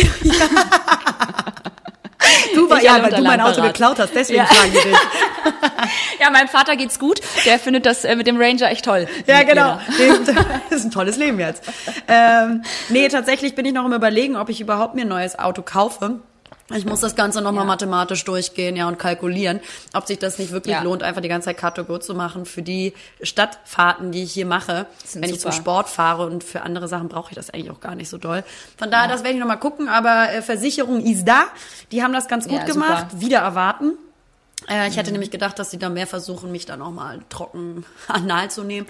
du, 2.54 2.68
war, 2.68 2.82
ja, 2.82 3.02
weil 3.02 3.10
du 3.10 3.22
mein 3.22 3.40
Auto 3.40 3.56
parat. 3.60 3.74
geklaut 3.74 3.98
hast, 3.98 4.14
deswegen 4.14 4.40
Ja. 4.40 4.46
fragen 4.46 4.72
die 4.72 4.78
dich. 4.88 4.96
ja, 6.20 6.30
meinem 6.30 6.48
Vater 6.48 6.76
geht's 6.76 6.98
gut. 6.98 7.20
Der 7.46 7.58
findet 7.58 7.86
das 7.86 8.04
äh, 8.04 8.16
mit 8.16 8.26
dem 8.26 8.40
Ranger 8.40 8.70
echt 8.70 8.84
toll. 8.84 9.06
Ja, 9.26 9.42
genau. 9.44 9.78
Das 10.26 10.38
ist 10.78 10.84
ein 10.84 10.90
tolles 10.90 11.16
Leben 11.16 11.38
jetzt. 11.40 11.62
Ähm, 12.06 12.62
nee, 12.88 13.08
tatsächlich 13.08 13.54
bin 13.54 13.64
ich 13.64 13.72
noch 13.72 13.86
im 13.86 13.92
Überlegen, 13.92 14.36
ob 14.36 14.48
ich 14.48 14.60
überhaupt 14.60 14.94
mir 14.94 15.02
ein 15.02 15.08
neues 15.08 15.38
Auto 15.38 15.62
kaufe. 15.62 16.20
Ich 16.74 16.84
muss 16.84 17.00
das 17.00 17.16
Ganze 17.16 17.40
nochmal 17.40 17.64
Ja. 17.64 17.68
mathematisch 17.68 18.24
durchgehen, 18.24 18.76
ja, 18.76 18.88
und 18.88 18.98
kalkulieren, 18.98 19.60
ob 19.94 20.06
sich 20.06 20.18
das 20.18 20.38
nicht 20.38 20.52
wirklich 20.52 20.74
Ja. 20.74 20.82
lohnt, 20.82 21.02
einfach 21.02 21.22
die 21.22 21.28
ganze 21.28 21.54
Zeit 21.54 21.86
Go 21.86 21.98
zu 21.98 22.14
machen 22.14 22.44
für 22.44 22.60
die 22.62 22.92
Stadtfahrten, 23.22 24.12
die 24.12 24.22
ich 24.24 24.32
hier 24.32 24.46
mache. 24.46 24.86
Wenn 25.14 25.24
ich 25.24 25.40
zum 25.40 25.50
super. 25.52 25.62
Sport 25.62 25.88
fahre 25.88 26.26
und 26.26 26.44
für 26.44 26.62
andere 26.62 26.88
Sachen 26.88 27.08
brauche 27.08 27.30
ich 27.30 27.36
das 27.36 27.50
eigentlich 27.50 27.70
auch 27.70 27.80
gar 27.80 27.94
nicht 27.94 28.08
so 28.08 28.18
doll. 28.18 28.44
Von 28.76 28.90
daher, 28.90 29.08
das 29.08 29.22
werde 29.22 29.34
ich 29.34 29.40
nochmal 29.40 29.58
gucken, 29.60 29.88
aber 29.88 30.30
äh, 30.32 30.42
Versicherung 30.42 31.00
ist 31.00 31.24
da. 31.26 31.44
Die 31.92 32.02
haben 32.02 32.12
das 32.12 32.28
ganz 32.28 32.46
gut 32.48 32.58
Ja, 32.58 32.64
gemacht. 32.64 33.10
super. 33.12 33.20
Wieder 33.22 33.38
erwarten. 33.38 33.92
Äh, 34.70 34.88
ich 34.88 34.96
hätte 34.96 35.10
nämlich 35.12 35.30
gedacht, 35.30 35.58
dass 35.58 35.70
sie 35.70 35.78
da 35.78 35.88
mehr 35.88 36.06
versuchen, 36.06 36.52
mich 36.52 36.66
dann 36.66 36.82
auch 36.82 36.90
mal 36.90 37.20
trocken 37.28 37.84
anal 38.08 38.50
zu 38.50 38.64
nehmen. 38.64 38.86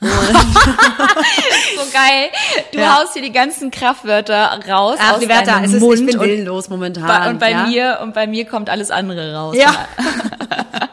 Und 0.00 0.10
so 0.10 1.82
geil. 1.92 2.28
Du 2.72 2.78
Ja. 2.78 2.98
haust 3.00 3.14
hier 3.14 3.22
die 3.22 3.32
ganzen 3.32 3.70
Kraftwörter 3.70 4.60
raus 4.68 4.98
Ach, 5.00 5.14
aus 5.14 5.20
Liberta, 5.20 5.52
deinem 5.52 5.64
es 5.64 5.72
ist, 5.74 5.80
Mund 5.80 6.00
ich 6.00 6.06
bin 6.06 6.20
willenlos 6.20 6.68
momentan. 6.68 7.06
bei, 7.06 7.30
und 7.30 7.38
bei 7.38 7.50
ja? 7.52 7.66
mir 7.66 7.98
und 8.02 8.14
bei 8.14 8.26
mir 8.26 8.44
kommt 8.46 8.68
alles 8.68 8.90
andere 8.90 9.34
raus. 9.34 9.56
Ja. 9.56 9.86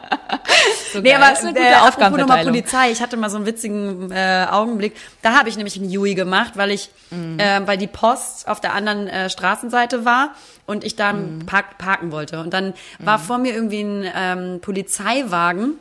so 0.94 1.00
Nee, 1.02 1.14
aber 1.14 1.28
das 1.28 1.40
ist 1.40 1.44
eine 1.44 1.52
gute 1.54 1.66
äh, 1.66 1.74
Aufgabenverteilung. 1.76 2.52
Polizei, 2.52 2.90
ich 2.90 3.02
hatte 3.02 3.16
mal 3.18 3.28
so 3.28 3.36
einen 3.36 3.44
witzigen 3.46 4.10
äh, 4.10 4.46
Augenblick. 4.50 4.94
Da 5.20 5.36
habe 5.38 5.48
ich 5.50 5.56
nämlich 5.56 5.76
einen 5.76 5.90
Yui 5.90 6.14
gemacht, 6.14 6.52
weil 6.56 6.70
ich, 6.70 6.88
Mhm. 7.10 7.38
äh, 7.38 7.66
weil 7.66 7.76
die 7.76 7.86
Post 7.86 8.48
auf 8.48 8.60
der 8.60 8.72
anderen 8.74 9.06
äh, 9.08 9.28
Straßenseite 9.28 10.04
war 10.06 10.30
und 10.66 10.84
ich 10.84 10.96
dann 10.96 11.38
Mhm. 11.40 11.46
park, 11.46 11.76
parken 11.78 12.10
wollte. 12.12 12.40
Und 12.40 12.54
dann 12.54 12.72
war 13.00 13.18
vor 13.18 13.38
mir 13.38 13.52
irgendwie 13.54 13.82
ein 13.82 14.10
ähm, 14.16 14.60
Polizeiwagen, 14.60 15.72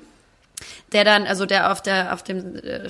der 0.91 1.03
dann, 1.05 1.25
also 1.27 1.45
der 1.45 1.71
auf 1.71 1.81
der 1.81 2.13
auf 2.13 2.23
dem 2.23 2.55
äh, 2.57 2.89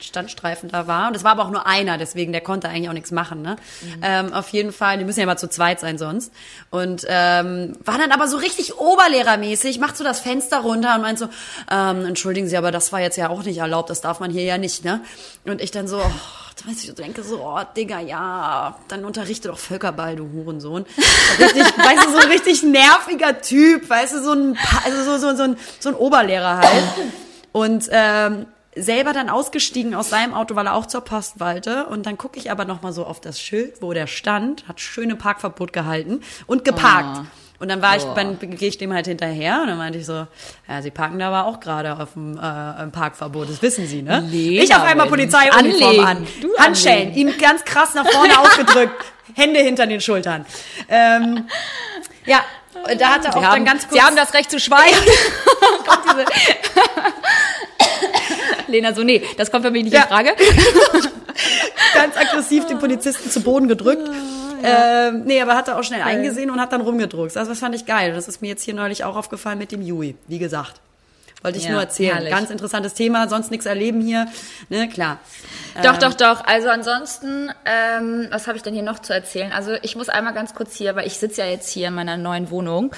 Standstreifen 0.00 0.68
da 0.70 0.86
war. 0.86 1.08
Und 1.08 1.16
es 1.16 1.24
war 1.24 1.32
aber 1.32 1.44
auch 1.44 1.50
nur 1.50 1.66
einer, 1.66 1.98
deswegen 1.98 2.32
der 2.32 2.40
konnte 2.40 2.68
eigentlich 2.68 2.88
auch 2.88 2.94
nichts 2.94 3.10
machen. 3.10 3.42
Ne? 3.42 3.56
Mhm. 3.82 4.00
Ähm, 4.02 4.32
auf 4.32 4.48
jeden 4.48 4.72
Fall, 4.72 4.98
die 4.98 5.04
müssen 5.04 5.20
ja 5.20 5.26
mal 5.26 5.36
zu 5.36 5.48
zweit 5.48 5.80
sein 5.80 5.98
sonst. 5.98 6.32
Und 6.70 7.04
ähm, 7.08 7.76
war 7.84 7.98
dann 7.98 8.12
aber 8.12 8.28
so 8.28 8.36
richtig 8.36 8.78
oberlehrermäßig, 8.78 9.78
macht 9.78 9.96
so 9.96 10.04
das 10.04 10.20
Fenster 10.20 10.60
runter 10.60 10.94
und 10.96 11.02
meint 11.02 11.18
so, 11.18 11.28
ähm, 11.70 12.06
entschuldigen 12.06 12.48
Sie, 12.48 12.56
aber 12.56 12.70
das 12.70 12.92
war 12.92 13.00
jetzt 13.00 13.16
ja 13.16 13.28
auch 13.28 13.42
nicht 13.44 13.58
erlaubt, 13.58 13.90
das 13.90 14.00
darf 14.00 14.20
man 14.20 14.30
hier 14.30 14.44
ja 14.44 14.58
nicht. 14.58 14.84
ne? 14.84 15.00
Und 15.44 15.60
ich 15.60 15.70
dann 15.70 15.88
so, 15.88 15.98
oh, 15.98 16.10
weiß 16.66 16.84
ich, 16.84 16.94
denke 16.94 17.22
so, 17.22 17.40
oh, 17.40 17.60
Digga, 17.76 18.00
ja, 18.00 18.76
dann 18.88 19.04
unterrichte 19.04 19.48
doch 19.48 19.58
Völkerball, 19.58 20.16
du 20.16 20.30
Hurensohn. 20.32 20.86
Richtig, 21.38 21.62
weißt 21.76 22.06
du, 22.06 22.10
so 22.10 22.18
ein 22.18 22.28
richtig 22.28 22.62
nerviger 22.62 23.40
Typ, 23.40 23.88
weißt 23.88 24.14
du, 24.14 24.22
so 24.22 24.32
ein, 24.32 24.58
also 24.84 25.02
so, 25.02 25.18
so, 25.18 25.36
so, 25.36 25.42
ein, 25.42 25.56
so 25.80 25.88
ein 25.90 25.94
Oberlehrer 25.94 26.58
halt. 26.58 26.84
Und 27.52 27.88
ähm, 27.90 28.46
selber 28.76 29.12
dann 29.12 29.28
ausgestiegen 29.28 29.94
aus 29.94 30.10
seinem 30.10 30.34
Auto, 30.34 30.56
weil 30.56 30.66
er 30.66 30.74
auch 30.74 30.86
zur 30.86 31.02
Post 31.02 31.40
wollte. 31.40 31.86
Und 31.86 32.06
dann 32.06 32.18
gucke 32.18 32.38
ich 32.38 32.50
aber 32.50 32.64
noch 32.64 32.82
mal 32.82 32.92
so 32.92 33.04
auf 33.04 33.20
das 33.20 33.40
Schild, 33.40 33.80
wo 33.80 33.92
der 33.92 34.06
stand, 34.06 34.66
hat 34.68 34.80
schöne 34.80 35.16
Parkverbot 35.16 35.72
gehalten 35.72 36.20
und 36.46 36.64
geparkt. 36.64 37.20
Oh. 37.22 37.26
Und 37.60 37.68
dann 37.68 37.80
war 37.80 37.96
ich, 37.96 38.02
dann 38.02 38.38
gehe 38.38 38.68
ich 38.68 38.78
dem 38.78 38.92
halt 38.92 39.06
hinterher 39.06 39.60
und 39.62 39.68
dann 39.68 39.78
meinte 39.78 39.98
ich 39.98 40.06
so, 40.06 40.26
ja, 40.68 40.82
sie 40.82 40.90
parken 40.90 41.18
da 41.18 41.28
aber 41.28 41.48
auch 41.48 41.60
gerade 41.60 41.98
auf 41.98 42.12
dem 42.14 42.36
äh, 42.36 42.86
Parkverbot, 42.88 43.48
das 43.48 43.62
wissen 43.62 43.86
sie, 43.86 44.02
ne? 44.02 44.20
Lena, 44.28 44.62
ich 44.64 44.74
auf 44.74 44.82
einmal 44.82 45.06
Polizeiuniform 45.06 46.04
an, 46.04 46.26
Handschellen, 46.58 47.14
ihm 47.14 47.38
ganz 47.38 47.64
krass 47.64 47.94
nach 47.94 48.06
vorne 48.06 48.38
aufgedrückt, 48.40 49.04
Hände 49.34 49.60
hinter 49.60 49.86
den 49.86 50.00
Schultern. 50.00 50.44
Ähm, 50.88 51.46
ja, 52.26 52.40
da 52.98 53.14
hat 53.14 53.24
er 53.24 53.36
auch 53.36 53.42
haben, 53.42 53.54
dann 53.54 53.64
ganz 53.64 53.82
kurz... 53.88 53.94
Sie 53.94 54.02
haben 54.02 54.16
das 54.16 54.34
Recht 54.34 54.50
zu 54.50 54.58
schweigen. 54.58 54.98
Lena 58.74 58.94
so, 58.94 59.02
nee, 59.02 59.22
das 59.36 59.50
kommt 59.50 59.64
für 59.64 59.70
mich 59.70 59.84
nicht 59.84 59.94
ja. 59.94 60.02
in 60.02 60.08
Frage. 60.08 60.30
Ganz 61.94 62.16
aggressiv 62.16 62.66
den 62.66 62.78
Polizisten 62.78 63.30
zu 63.30 63.40
Boden 63.40 63.68
gedrückt. 63.68 64.08
Ja. 64.62 65.08
Ähm, 65.08 65.22
nee, 65.24 65.40
aber 65.40 65.56
hat 65.56 65.68
er 65.68 65.78
auch 65.78 65.84
schnell 65.84 66.02
eingesehen 66.02 66.50
und 66.50 66.60
hat 66.60 66.72
dann 66.72 66.80
rumgedruckt. 66.80 67.36
Also 67.36 67.50
das 67.50 67.58
fand 67.58 67.74
ich 67.74 67.86
geil. 67.86 68.14
Das 68.14 68.28
ist 68.28 68.40
mir 68.40 68.48
jetzt 68.48 68.62
hier 68.62 68.74
neulich 68.74 69.04
auch 69.04 69.16
aufgefallen 69.16 69.58
mit 69.58 69.72
dem 69.72 69.82
Yui, 69.82 70.16
wie 70.26 70.38
gesagt. 70.38 70.80
Wollte 71.44 71.58
ich 71.58 71.64
ja, 71.64 71.72
nur 71.72 71.80
erzählen. 71.82 72.14
Herrlich. 72.14 72.32
Ganz 72.32 72.48
interessantes 72.48 72.94
Thema, 72.94 73.28
sonst 73.28 73.50
nichts 73.50 73.66
erleben 73.66 74.00
hier. 74.00 74.26
Ne, 74.70 74.88
klar. 74.88 75.18
Doch, 75.82 75.94
ähm, 75.94 76.00
doch, 76.00 76.14
doch. 76.14 76.44
Also 76.46 76.70
ansonsten, 76.70 77.50
ähm, 77.66 78.28
was 78.30 78.46
habe 78.46 78.56
ich 78.56 78.62
denn 78.62 78.72
hier 78.72 78.82
noch 78.82 78.98
zu 78.98 79.12
erzählen? 79.12 79.52
Also 79.52 79.74
ich 79.82 79.94
muss 79.94 80.08
einmal 80.08 80.32
ganz 80.32 80.54
kurz 80.54 80.74
hier, 80.74 80.96
weil 80.96 81.06
ich 81.06 81.18
sitze 81.18 81.42
ja 81.42 81.46
jetzt 81.46 81.68
hier 81.68 81.88
in 81.88 81.94
meiner 81.94 82.16
neuen 82.16 82.50
Wohnung 82.50 82.92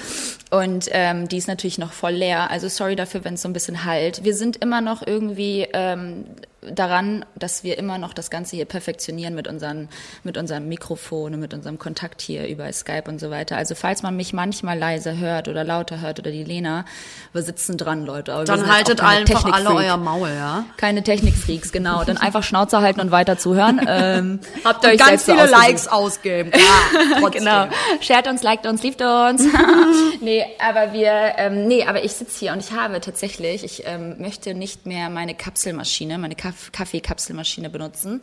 und 0.49 0.87
ähm, 0.91 1.27
die 1.27 1.37
ist 1.37 1.49
natürlich 1.49 1.77
noch 1.77 1.91
voll 1.91 2.13
leer. 2.13 2.49
Also 2.49 2.69
sorry 2.69 2.95
dafür, 2.95 3.25
wenn 3.25 3.33
es 3.33 3.41
so 3.41 3.49
ein 3.49 3.53
bisschen 3.53 3.83
halt. 3.83 4.23
Wir 4.23 4.33
sind 4.33 4.55
immer 4.55 4.79
noch 4.79 5.05
irgendwie 5.05 5.67
ähm, 5.73 6.23
daran, 6.71 7.25
dass 7.35 7.63
wir 7.63 7.77
immer 7.77 7.97
noch 7.97 8.13
das 8.13 8.29
Ganze 8.29 8.55
hier 8.55 8.65
perfektionieren 8.65 9.35
mit 9.35 9.47
unseren, 9.47 9.89
mit 10.23 10.37
unserem 10.37 10.67
Mikrofon 10.67 11.33
und 11.33 11.39
mit 11.39 11.53
unserem 11.53 11.79
Kontakt 11.79 12.21
hier 12.21 12.47
über 12.47 12.71
Skype 12.71 13.03
und 13.07 13.19
so 13.19 13.29
weiter. 13.29 13.57
Also 13.57 13.75
falls 13.75 14.03
man 14.03 14.15
mich 14.15 14.33
manchmal 14.33 14.77
leise 14.77 15.17
hört 15.17 15.47
oder 15.47 15.63
lauter 15.63 16.01
hört 16.01 16.19
oder 16.19 16.31
die 16.31 16.43
Lena, 16.43 16.85
wir 17.33 17.41
sitzen 17.41 17.77
dran, 17.77 18.05
Leute. 18.05 18.33
Aber 18.33 18.45
Dann 18.45 18.71
haltet 18.71 19.01
einfach 19.01 19.45
alle 19.45 19.73
euer 19.73 19.97
Maul, 19.97 20.29
ja? 20.29 20.65
Keine 20.77 21.03
Technikfreaks, 21.03 21.71
genau. 21.71 22.03
Dann 22.03 22.17
einfach 22.17 22.43
Schnauze 22.43 22.81
halten 22.81 22.99
und 22.99 23.11
weiter 23.11 23.37
zuhören. 23.37 23.81
Ähm, 23.89 24.39
habt 24.63 24.83
ihr 24.83 24.91
euch 24.91 24.99
ganz 24.99 25.23
viele 25.23 25.45
Likes 25.47 25.87
ausgeben. 25.87 26.51
Ja, 26.53 27.29
genau. 27.29 27.67
Shared 28.01 28.27
uns, 28.27 28.43
liked 28.43 28.65
uns, 28.67 28.83
liebt 28.83 29.01
uns. 29.01 29.43
nee, 30.21 30.45
aber 30.59 30.93
wir, 30.93 31.33
ähm, 31.37 31.67
nee, 31.67 31.85
aber 31.85 32.03
ich 32.03 32.13
sitze 32.13 32.39
hier 32.39 32.53
und 32.53 32.59
ich 32.59 32.73
habe 32.73 32.99
tatsächlich, 32.99 33.63
ich 33.63 33.83
ähm, 33.85 34.19
möchte 34.19 34.53
nicht 34.53 34.85
mehr 34.85 35.09
meine 35.09 35.35
Kapselmaschine, 35.35 36.17
meine 36.17 36.35
Kaffee 36.35 36.56
Kaffeekapselmaschine 36.71 37.69
benutzen. 37.69 38.21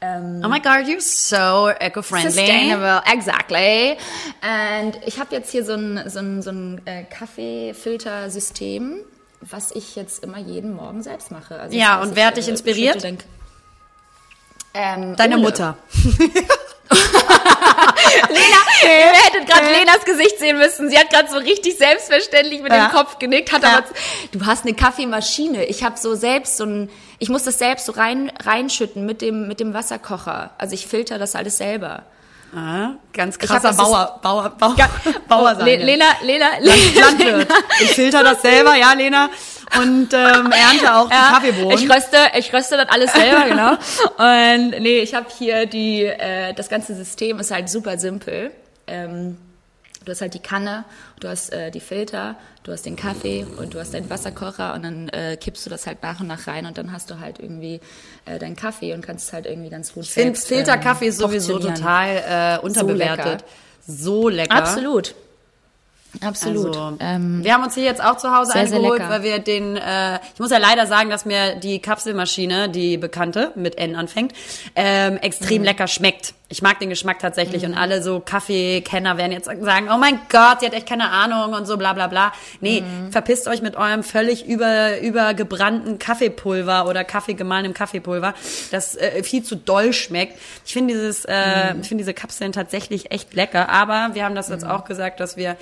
Ähm, 0.00 0.42
oh 0.44 0.48
my 0.48 0.58
God, 0.58 0.86
you're 0.88 1.00
so 1.00 1.68
eco-friendly. 1.68 2.30
Sustainable, 2.30 3.02
exactly. 3.06 3.96
Und 4.42 4.98
ich 5.06 5.20
habe 5.20 5.34
jetzt 5.34 5.52
hier 5.52 5.64
so 5.64 5.74
ein, 5.74 6.10
so 6.10 6.18
ein, 6.18 6.42
so 6.42 6.50
ein 6.50 6.80
äh, 6.86 7.04
Kaffeefiltersystem, 7.04 8.96
was 9.40 9.70
ich 9.70 9.94
jetzt 9.94 10.24
immer 10.24 10.38
jeden 10.38 10.74
Morgen 10.74 11.02
selbst 11.02 11.30
mache. 11.30 11.60
Also 11.60 11.76
ja, 11.76 12.00
und 12.02 12.16
wer 12.16 12.26
hat 12.26 12.36
dich 12.36 12.48
äh, 12.48 12.50
inspiriert? 12.50 13.04
Ähm, 14.74 15.16
Deine 15.16 15.34
Ole. 15.36 15.42
Mutter. 15.42 15.76
Lena, 18.28 18.56
ihr 18.82 19.12
hättet 19.12 19.46
gerade 19.48 19.66
Lenas 19.66 20.04
Gesicht 20.04 20.38
sehen 20.38 20.58
müssen. 20.58 20.90
Sie 20.90 20.98
hat 20.98 21.10
gerade 21.10 21.30
so 21.30 21.36
richtig 21.36 21.76
selbstverständlich 21.76 22.62
mit 22.62 22.72
ja. 22.72 22.88
dem 22.88 22.92
Kopf 22.92 23.18
genickt, 23.18 23.52
hat 23.52 23.62
ja. 23.62 23.78
aber, 23.78 23.86
du 24.32 24.44
hast 24.46 24.64
eine 24.64 24.74
Kaffeemaschine. 24.74 25.64
Ich 25.66 25.84
habe 25.84 25.98
so 25.98 26.14
selbst 26.14 26.56
so 26.56 26.64
ein, 26.64 26.90
ich 27.22 27.28
muss 27.28 27.44
das 27.44 27.56
selbst 27.56 27.86
so 27.86 27.92
rein, 27.92 28.32
reinschütten 28.44 29.06
mit 29.06 29.22
dem, 29.22 29.46
mit 29.46 29.60
dem 29.60 29.74
Wasserkocher. 29.74 30.50
Also 30.58 30.74
ich 30.74 30.88
filter 30.88 31.20
das 31.20 31.36
alles 31.36 31.56
selber. 31.56 32.02
Ah, 32.52 32.94
ganz 33.12 33.38
krasser 33.38 33.68
hab, 33.68 33.76
Bauer, 33.76 34.18
Bauer, 34.20 34.50
Bauer, 34.58 34.74
ja, 34.76 34.90
Bauer 35.28 35.54
sein. 35.54 35.66
Lena, 35.66 36.04
Lena, 36.24 36.46
Lena, 36.58 37.00
Landwirt. 37.00 37.48
Ich 37.80 37.92
filter 37.92 38.24
das 38.24 38.42
selber, 38.42 38.74
ja, 38.74 38.92
Lena 38.94 39.30
und 39.80 40.12
ähm, 40.12 40.50
ernte 40.50 40.94
auch 40.96 41.08
ja, 41.08 41.28
die 41.28 41.34
Kaffeebohnen. 41.34 41.78
Ich 41.78 41.88
röste, 41.88 42.16
ich 42.36 42.52
röste 42.52 42.76
das 42.76 42.88
alles 42.88 43.12
selber, 43.12 43.44
genau. 43.48 43.70
Und 44.18 44.82
nee, 44.82 44.98
ich 44.98 45.14
habe 45.14 45.26
hier 45.38 45.66
die, 45.66 46.02
äh, 46.02 46.52
das 46.54 46.68
ganze 46.68 46.96
System 46.96 47.38
ist 47.38 47.52
halt 47.52 47.68
super 47.68 47.98
simpel. 47.98 48.50
Ähm, 48.88 49.38
du 50.04 50.12
hast 50.12 50.20
halt 50.20 50.34
die 50.34 50.40
Kanne, 50.40 50.84
du 51.20 51.28
hast 51.28 51.52
äh, 51.52 51.70
die 51.70 51.80
Filter, 51.80 52.36
du 52.62 52.72
hast 52.72 52.86
den 52.86 52.96
Kaffee 52.96 53.46
und 53.56 53.74
du 53.74 53.80
hast 53.80 53.94
deinen 53.94 54.08
Wasserkocher 54.10 54.74
und 54.74 54.82
dann 54.84 55.08
äh, 55.08 55.36
kippst 55.36 55.66
du 55.66 55.70
das 55.70 55.86
halt 55.86 56.02
nach 56.02 56.20
und 56.20 56.26
nach 56.26 56.46
rein 56.46 56.66
und 56.66 56.78
dann 56.78 56.92
hast 56.92 57.10
du 57.10 57.20
halt 57.20 57.38
irgendwie 57.38 57.80
äh, 58.24 58.38
deinen 58.38 58.56
Kaffee 58.56 58.94
und 58.94 59.02
kannst 59.02 59.28
es 59.28 59.32
halt 59.32 59.46
irgendwie 59.46 59.70
ganz 59.70 59.92
gut 59.94 60.04
Ich 60.04 60.10
finde 60.10 60.38
Filterkaffee 60.38 61.06
ähm, 61.06 61.12
sowieso 61.12 61.58
total 61.58 62.58
äh, 62.60 62.64
unterbewertet. 62.64 63.44
So 63.86 64.28
lecker. 64.28 64.28
So 64.28 64.28
lecker. 64.28 64.54
Absolut. 64.54 65.14
Absolut. 66.20 66.76
Also, 66.76 66.96
ähm, 67.00 67.42
wir 67.42 67.54
haben 67.54 67.62
uns 67.62 67.74
hier 67.74 67.84
jetzt 67.84 68.02
auch 68.02 68.16
zu 68.16 68.36
Hause 68.36 68.52
sehr, 68.52 68.62
eingeholt, 68.62 68.98
sehr 68.98 69.08
weil 69.08 69.22
wir 69.22 69.38
den, 69.38 69.76
äh, 69.76 70.16
ich 70.34 70.40
muss 70.40 70.50
ja 70.50 70.58
leider 70.58 70.86
sagen, 70.86 71.08
dass 71.08 71.24
mir 71.24 71.56
die 71.56 71.80
Kapselmaschine, 71.80 72.68
die 72.68 72.98
bekannte, 72.98 73.52
mit 73.54 73.78
N 73.78 73.96
anfängt, 73.96 74.32
ähm, 74.76 75.16
extrem 75.16 75.58
mhm. 75.58 75.64
lecker 75.64 75.86
schmeckt. 75.86 76.34
Ich 76.48 76.60
mag 76.60 76.78
den 76.80 76.90
Geschmack 76.90 77.18
tatsächlich 77.18 77.62
mhm. 77.62 77.70
und 77.70 77.78
alle 77.78 78.02
so 78.02 78.20
Kaffeekenner 78.20 79.16
werden 79.16 79.32
jetzt 79.32 79.46
sagen, 79.46 79.88
oh 79.90 79.96
mein 79.96 80.20
Gott, 80.28 80.60
sie 80.60 80.66
hat 80.66 80.74
echt 80.74 80.86
keine 80.86 81.08
Ahnung 81.08 81.54
und 81.54 81.66
so 81.66 81.78
bla 81.78 81.94
bla 81.94 82.08
bla. 82.08 82.32
Nee, 82.60 82.82
mhm. 82.82 83.10
verpisst 83.10 83.48
euch 83.48 83.62
mit 83.62 83.76
eurem 83.76 84.02
völlig 84.02 84.46
über, 84.46 85.00
übergebrannten 85.00 85.98
Kaffeepulver 85.98 86.86
oder 86.88 87.04
Kaffee 87.04 87.32
gemahlenem 87.32 87.72
Kaffeepulver, 87.72 88.34
das 88.70 88.96
äh, 88.96 89.22
viel 89.22 89.42
zu 89.42 89.56
doll 89.56 89.94
schmeckt. 89.94 90.38
Ich 90.66 90.74
finde 90.74 90.92
dieses, 90.92 91.24
äh, 91.24 91.72
mhm. 91.72 91.80
ich 91.80 91.88
finde 91.88 92.02
diese 92.02 92.12
Kapseln 92.12 92.52
tatsächlich 92.52 93.10
echt 93.10 93.32
lecker, 93.32 93.70
aber 93.70 94.10
wir 94.12 94.26
haben 94.26 94.34
das 94.34 94.50
jetzt 94.50 94.64
mhm. 94.64 94.72
auch 94.72 94.84
gesagt, 94.84 95.20
dass 95.20 95.38
wir 95.38 95.56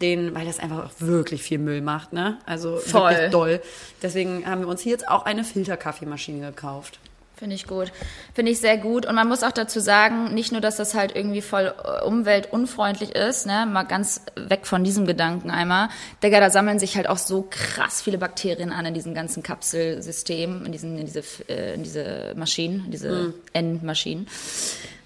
den, 0.00 0.34
weil 0.34 0.46
das 0.46 0.58
einfach 0.58 0.86
auch 0.86 0.90
wirklich 0.98 1.42
viel 1.42 1.58
Müll 1.58 1.80
macht, 1.80 2.12
ne? 2.12 2.38
Also 2.46 2.76
Voll. 2.76 3.12
wirklich 3.12 3.30
doll. 3.30 3.60
Deswegen 4.02 4.46
haben 4.46 4.62
wir 4.62 4.68
uns 4.68 4.80
hier 4.80 4.92
jetzt 4.92 5.08
auch 5.08 5.24
eine 5.24 5.44
Filterkaffeemaschine 5.44 6.46
gekauft. 6.46 6.98
Finde 7.36 7.56
ich 7.56 7.66
gut. 7.66 7.90
Finde 8.32 8.52
ich 8.52 8.60
sehr 8.60 8.78
gut. 8.78 9.06
Und 9.06 9.16
man 9.16 9.28
muss 9.28 9.42
auch 9.42 9.52
dazu 9.52 9.80
sagen, 9.80 10.32
nicht 10.34 10.52
nur, 10.52 10.60
dass 10.60 10.76
das 10.76 10.94
halt 10.94 11.16
irgendwie 11.16 11.42
voll 11.42 11.74
äh, 11.82 12.04
umweltunfreundlich 12.04 13.10
ist, 13.14 13.46
ne, 13.46 13.66
mal 13.66 13.82
ganz 13.82 14.22
weg 14.36 14.66
von 14.66 14.84
diesem 14.84 15.04
Gedanken 15.04 15.50
einmal. 15.50 15.88
Digga, 16.22 16.38
da 16.38 16.50
sammeln 16.50 16.78
sich 16.78 16.96
halt 16.96 17.08
auch 17.08 17.18
so 17.18 17.46
krass 17.50 18.02
viele 18.02 18.18
Bakterien 18.18 18.70
an 18.70 18.86
in 18.86 18.94
diesem 18.94 19.14
ganzen 19.14 19.42
Kapselsystem, 19.42 20.64
in, 20.64 20.70
diesen, 20.70 20.96
in, 20.96 21.06
diese, 21.06 21.22
äh, 21.48 21.74
in 21.74 21.82
diese 21.82 22.34
Maschinen, 22.36 22.90
diese 22.90 23.10
mhm. 23.10 23.34
N-Maschinen. 23.52 24.28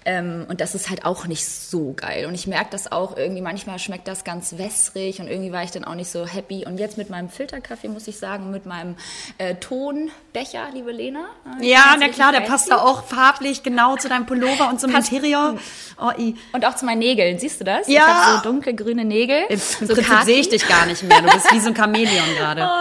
Ähm, 0.05 0.45
und 0.47 0.61
das 0.61 0.75
ist 0.75 0.89
halt 0.89 1.05
auch 1.05 1.27
nicht 1.27 1.45
so 1.45 1.93
geil. 1.93 2.25
Und 2.25 2.33
ich 2.33 2.47
merke 2.47 2.69
das 2.71 2.91
auch 2.91 3.17
irgendwie, 3.17 3.41
manchmal 3.41 3.79
schmeckt 3.79 4.07
das 4.07 4.23
ganz 4.23 4.57
wässrig 4.57 5.19
und 5.19 5.27
irgendwie 5.27 5.51
war 5.51 5.63
ich 5.63 5.71
dann 5.71 5.83
auch 5.83 5.95
nicht 5.95 6.09
so 6.09 6.25
happy. 6.25 6.65
Und 6.65 6.79
jetzt 6.79 6.97
mit 6.97 7.09
meinem 7.09 7.29
Filterkaffee, 7.29 7.89
muss 7.89 8.07
ich 8.07 8.17
sagen, 8.17 8.49
mit 8.49 8.65
meinem 8.65 8.95
äh, 9.37 9.55
Tonbecher, 9.55 10.69
liebe 10.73 10.91
Lena. 10.91 11.25
Äh, 11.61 11.69
ja, 11.69 11.95
na 11.99 12.07
klar, 12.07 12.31
der 12.31 12.41
passt 12.41 12.71
da 12.71 12.77
auch 12.77 13.03
farblich 13.03 13.61
genau 13.63 13.97
zu 13.97 14.07
deinem 14.07 14.25
Pullover 14.25 14.69
und 14.69 14.79
zum 14.79 14.91
passt, 14.91 15.11
Interior. 15.11 15.57
Oh, 15.99 16.11
und 16.53 16.65
auch 16.65 16.75
zu 16.75 16.85
meinen 16.85 16.99
Nägeln, 16.99 17.37
siehst 17.39 17.59
du 17.59 17.65
das? 17.65 17.87
Ja. 17.87 18.01
Ich 18.01 18.07
habe 18.07 18.37
so 18.37 18.43
dunkelgrüne 18.49 19.03
Nägel. 19.03 19.43
Im, 19.49 19.55
im 19.55 19.87
so 19.87 19.93
Prinzip 19.93 20.21
sehe 20.23 20.39
ich 20.39 20.49
dich 20.49 20.67
gar 20.67 20.85
nicht 20.85 21.03
mehr. 21.03 21.21
Du 21.21 21.29
bist 21.29 21.51
wie 21.51 21.59
so 21.59 21.69
ein 21.69 21.75
Chamäleon 21.75 22.35
gerade. 22.37 22.69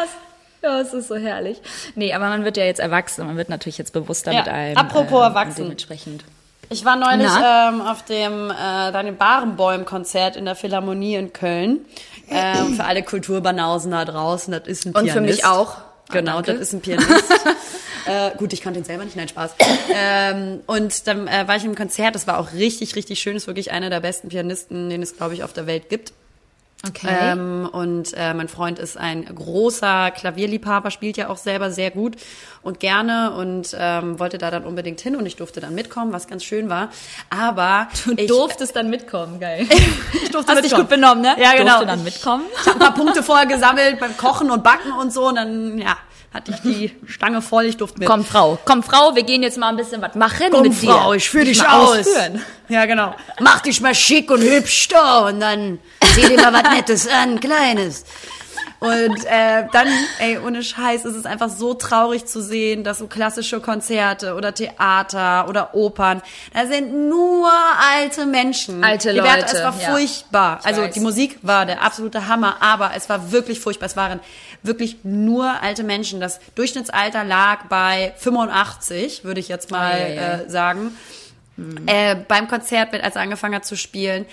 Oh, 0.61 0.67
ja, 0.67 0.81
es 0.81 0.93
ist 0.93 1.09
so 1.09 1.15
herrlich. 1.15 1.61
Nee, 1.95 2.13
aber 2.13 2.29
man 2.29 2.45
wird 2.45 2.57
ja 2.57 2.65
jetzt 2.65 2.81
erwachsen. 2.81 3.27
Man 3.27 3.37
wird 3.37 3.49
natürlich 3.49 3.79
jetzt 3.79 3.93
bewusster 3.93 4.33
ja. 4.33 4.41
mit 4.41 4.49
allem. 4.49 4.77
Apropos 4.77 5.21
äh, 5.21 5.25
erwachsen. 5.25 5.63
Dementsprechend. 5.63 6.25
Ich 6.71 6.85
war 6.85 6.97
neulich 6.97 7.31
ähm, 7.43 7.81
auf 7.81 8.05
dem 8.05 8.51
äh, 8.51 8.93
Daniel 8.93 9.15
Barenbäum-Konzert 9.15 10.37
in 10.37 10.45
der 10.45 10.55
Philharmonie 10.55 11.15
in 11.15 11.33
Köln. 11.33 11.87
Ähm, 12.31 12.75
für 12.75 12.85
alle 12.85 13.03
Kulturbanausen 13.03 13.91
da 13.91 14.05
draußen, 14.05 14.53
das 14.53 14.67
ist 14.67 14.85
ein 14.85 14.93
Pianist. 14.93 15.17
Und 15.17 15.23
für 15.23 15.27
mich 15.27 15.45
auch. 15.47 15.79
Genau, 16.11 16.39
ah, 16.39 16.43
das 16.43 16.57
ist 16.57 16.73
ein 16.75 16.81
Pianist. 16.81 17.11
äh, 18.07 18.31
gut, 18.37 18.53
ich 18.53 18.61
kannte 18.61 18.81
ihn 18.81 18.85
selber 18.85 19.05
nicht, 19.05 19.17
nein, 19.17 19.29
Spaß. 19.29 19.55
ähm, 19.95 20.61
und 20.67 21.07
dann 21.07 21.27
äh, 21.27 21.49
war 21.49 21.57
ich 21.57 21.65
im 21.65 21.75
Konzert, 21.75 22.15
das 22.15 22.27
war 22.27 22.39
auch 22.39 22.53
richtig, 22.53 22.97
richtig 22.97 23.19
schön, 23.19 23.37
ist 23.37 23.47
wirklich 23.47 23.71
einer 23.71 23.89
der 23.89 24.01
besten 24.01 24.29
Pianisten, 24.29 24.91
den 24.91 25.03
es, 25.03 25.17
glaube 25.17 25.35
ich, 25.35 25.43
auf 25.43 25.53
der 25.55 25.67
Welt 25.67 25.89
gibt. 25.89 26.13
Okay. 26.87 27.09
Ähm, 27.11 27.69
und 27.73 28.15
äh, 28.17 28.33
mein 28.35 28.47
Freund 28.47 28.79
ist 28.79 28.97
ein 28.97 29.25
großer 29.25 30.13
Klavierliebhaber, 30.13 30.93
spielt 30.93 31.17
ja 31.17 31.29
auch 31.29 31.37
selber 31.37 31.73
sehr 31.73 31.91
gut 31.91 32.15
und 32.63 32.79
gerne 32.79 33.33
und 33.33 33.75
ähm, 33.77 34.21
wollte 34.21 34.39
da 34.39 34.53
dann 34.53 34.65
unbedingt 34.65 35.01
hin 35.01 35.17
und 35.17 35.27
ich 35.27 35.35
durfte 35.35 35.61
dann 35.61 35.75
mitkommen, 35.75 36.13
was 36.13 36.29
ganz 36.29 36.45
schön 36.45 36.69
war. 36.69 36.91
Aber 37.31 37.89
Du 38.05 38.13
ich, 38.17 38.29
durftest 38.29 38.77
dann 38.77 38.91
mitkommen, 38.91 39.41
geil. 39.41 39.67
ich 40.23 40.31
durfte 40.31 40.53
Hast 40.53 40.65
dich 40.65 40.75
gut 40.75 40.89
benommen, 40.89 41.23
ne? 41.23 41.35
Ja, 41.43 41.53
genau. 41.55 41.79
Durfte 41.79 41.87
dann 41.87 42.05
mitkommen. 42.05 42.45
Ich 42.61 42.67
habe 42.67 42.77
ein 42.77 42.79
paar 42.79 42.95
Punkte 42.95 43.25
vorher 43.25 43.47
gesammelt 43.47 43.99
beim 43.99 44.17
Kochen 44.17 44.49
und 44.51 44.63
Backen 44.63 44.93
und 44.93 45.13
so 45.13 45.27
und 45.27 45.35
dann 45.35 45.79
ja 45.79 45.97
hatte 46.33 46.53
ich 46.53 46.61
die 46.61 46.95
Stange 47.07 47.41
voll. 47.43 47.65
Ich 47.65 47.77
durfte 47.79 47.99
mit. 47.99 48.09
Komm, 48.09 48.25
Frau, 48.25 48.59
komm, 48.65 48.83
Frau, 48.83 49.15
wir 49.17 49.23
gehen 49.23 49.43
jetzt 49.43 49.59
mal 49.59 49.71
ein 49.71 49.77
bisschen 49.77 50.03
was 50.03 50.15
machen 50.15 50.49
Komm, 50.51 50.63
mit 50.63 50.75
Frau, 50.75 51.11
dir. 51.11 51.17
ich 51.17 51.29
führe 51.29 51.47
dich 51.47 51.67
aus. 51.67 51.99
ausführen. 52.01 52.45
Ja, 52.69 52.85
genau. 52.87 53.15
Mach 53.41 53.61
dich 53.61 53.81
mal 53.81 53.95
schick 53.95 54.31
und 54.31 54.43
hübsch 54.43 54.89
da 54.89 55.27
und 55.27 55.41
dann 55.41 55.79
zieh 56.19 56.29
dir 56.37 56.43
mal 56.51 56.53
was 56.53 56.75
Nettes 56.75 57.09
an, 57.09 57.41
Kleines. 57.41 58.05
Und 58.81 59.25
äh, 59.25 59.67
dann, 59.73 59.89
ey, 60.21 60.39
ohne 60.39 60.63
Scheiß, 60.63 61.05
ist 61.05 61.17
es 61.17 61.27
einfach 61.27 61.49
so 61.49 61.75
traurig 61.75 62.27
zu 62.27 62.41
sehen, 62.41 62.85
dass 62.85 62.99
so 62.99 63.09
klassische 63.09 63.59
Konzerte 63.61 64.35
oder 64.37 64.55
Theater 64.55 65.49
oder 65.49 65.75
Opern, 65.75 66.23
da 66.55 66.65
sind 66.67 67.09
nur 67.09 67.51
alte 67.93 68.25
Menschen. 68.25 68.85
Alte 68.85 69.13
Die 69.13 69.19
Werte, 69.21 69.41
Leute, 69.41 69.57
Es 69.57 69.65
war 69.65 69.81
ja. 69.81 69.91
furchtbar. 69.91 70.59
Ich 70.61 70.67
Also 70.67 70.83
weiß. 70.83 70.95
die 70.95 71.01
Musik 71.01 71.41
war 71.43 71.67
der 71.67 71.83
absolute 71.83 72.29
Hammer, 72.29 72.59
aber 72.61 72.93
es 72.95 73.09
war 73.09 73.33
wirklich 73.33 73.59
furchtbar. 73.59 73.87
Es 73.87 73.97
waren 73.97 74.21
wirklich 74.63 74.99
nur 75.03 75.61
alte 75.61 75.83
Menschen. 75.83 76.21
Das 76.21 76.39
Durchschnittsalter 76.55 77.25
lag 77.25 77.65
bei 77.69 78.15
85, 78.19 79.25
würde 79.25 79.41
ich 79.41 79.49
jetzt 79.49 79.73
mal 79.73 79.91
Ei, 79.91 80.19
ei, 80.19 80.19
ei. 80.19 80.43
äh, 80.45 80.49
sagen. 80.51 80.97
Äh, 81.87 82.15
beim 82.29 82.47
Konzert, 82.47 82.95
als 82.95 83.17
er 83.17 83.23
angefangen 83.23 83.57
hat 83.57 83.67
zu 83.67 83.77
spielen, 83.77 84.27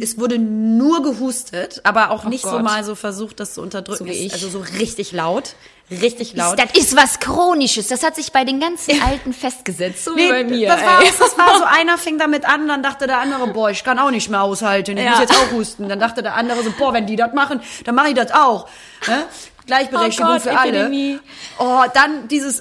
es 0.00 0.18
wurde 0.18 0.38
nur 0.38 1.02
gehustet, 1.02 1.80
aber 1.84 2.10
auch 2.10 2.24
nicht 2.24 2.42
so 2.42 2.52
Gott. 2.52 2.62
mal 2.62 2.82
so 2.84 2.94
versucht, 2.94 3.38
das 3.38 3.52
zu 3.54 3.60
unterdrücken. 3.60 3.98
So 3.98 4.06
wie 4.06 4.12
ich. 4.12 4.32
Also 4.32 4.48
so 4.48 4.60
richtig 4.78 5.12
laut, 5.12 5.56
richtig 5.90 6.34
laut. 6.34 6.58
Das 6.58 6.70
ist 6.72 6.96
was 6.96 7.20
Chronisches. 7.20 7.88
Das 7.88 8.02
hat 8.02 8.16
sich 8.16 8.32
bei 8.32 8.44
den 8.44 8.60
ganzen 8.60 9.02
Alten 9.02 9.34
festgesetzt. 9.34 10.04
So 10.06 10.16
wie 10.16 10.22
Nee, 10.22 10.30
bei 10.30 10.44
mir. 10.44 10.68
das, 10.68 10.80
war, 10.80 11.00
das 11.02 11.36
war 11.38 11.58
so, 11.58 11.64
einer 11.64 11.98
fing 11.98 12.18
damit 12.18 12.46
an, 12.46 12.66
dann 12.66 12.82
dachte 12.82 13.06
der 13.06 13.18
andere, 13.18 13.48
boah, 13.48 13.68
ich 13.68 13.84
kann 13.84 13.98
auch 13.98 14.10
nicht 14.10 14.30
mehr 14.30 14.42
aushalten, 14.42 14.96
ich 14.96 15.04
Ja. 15.04 15.10
muss 15.10 15.20
jetzt 15.20 15.34
auch 15.36 15.52
husten. 15.52 15.88
Dann 15.90 16.00
dachte 16.00 16.22
der 16.22 16.34
andere 16.34 16.62
so, 16.62 16.72
boah, 16.78 16.94
wenn 16.94 17.06
die 17.06 17.16
das 17.16 17.34
machen, 17.34 17.60
dann 17.84 17.94
mache 17.94 18.08
ich 18.08 18.14
das 18.14 18.32
auch. 18.32 18.68
Ne? 19.06 19.24
Gleichberechtigung 19.66 20.28
Oh 20.28 20.32
Gott, 20.34 20.42
für 20.42 20.50
Epidemie. 20.50 21.18
alle. 21.58 21.70
Oh, 21.86 21.90
dann 21.94 22.28
dieses 22.28 22.58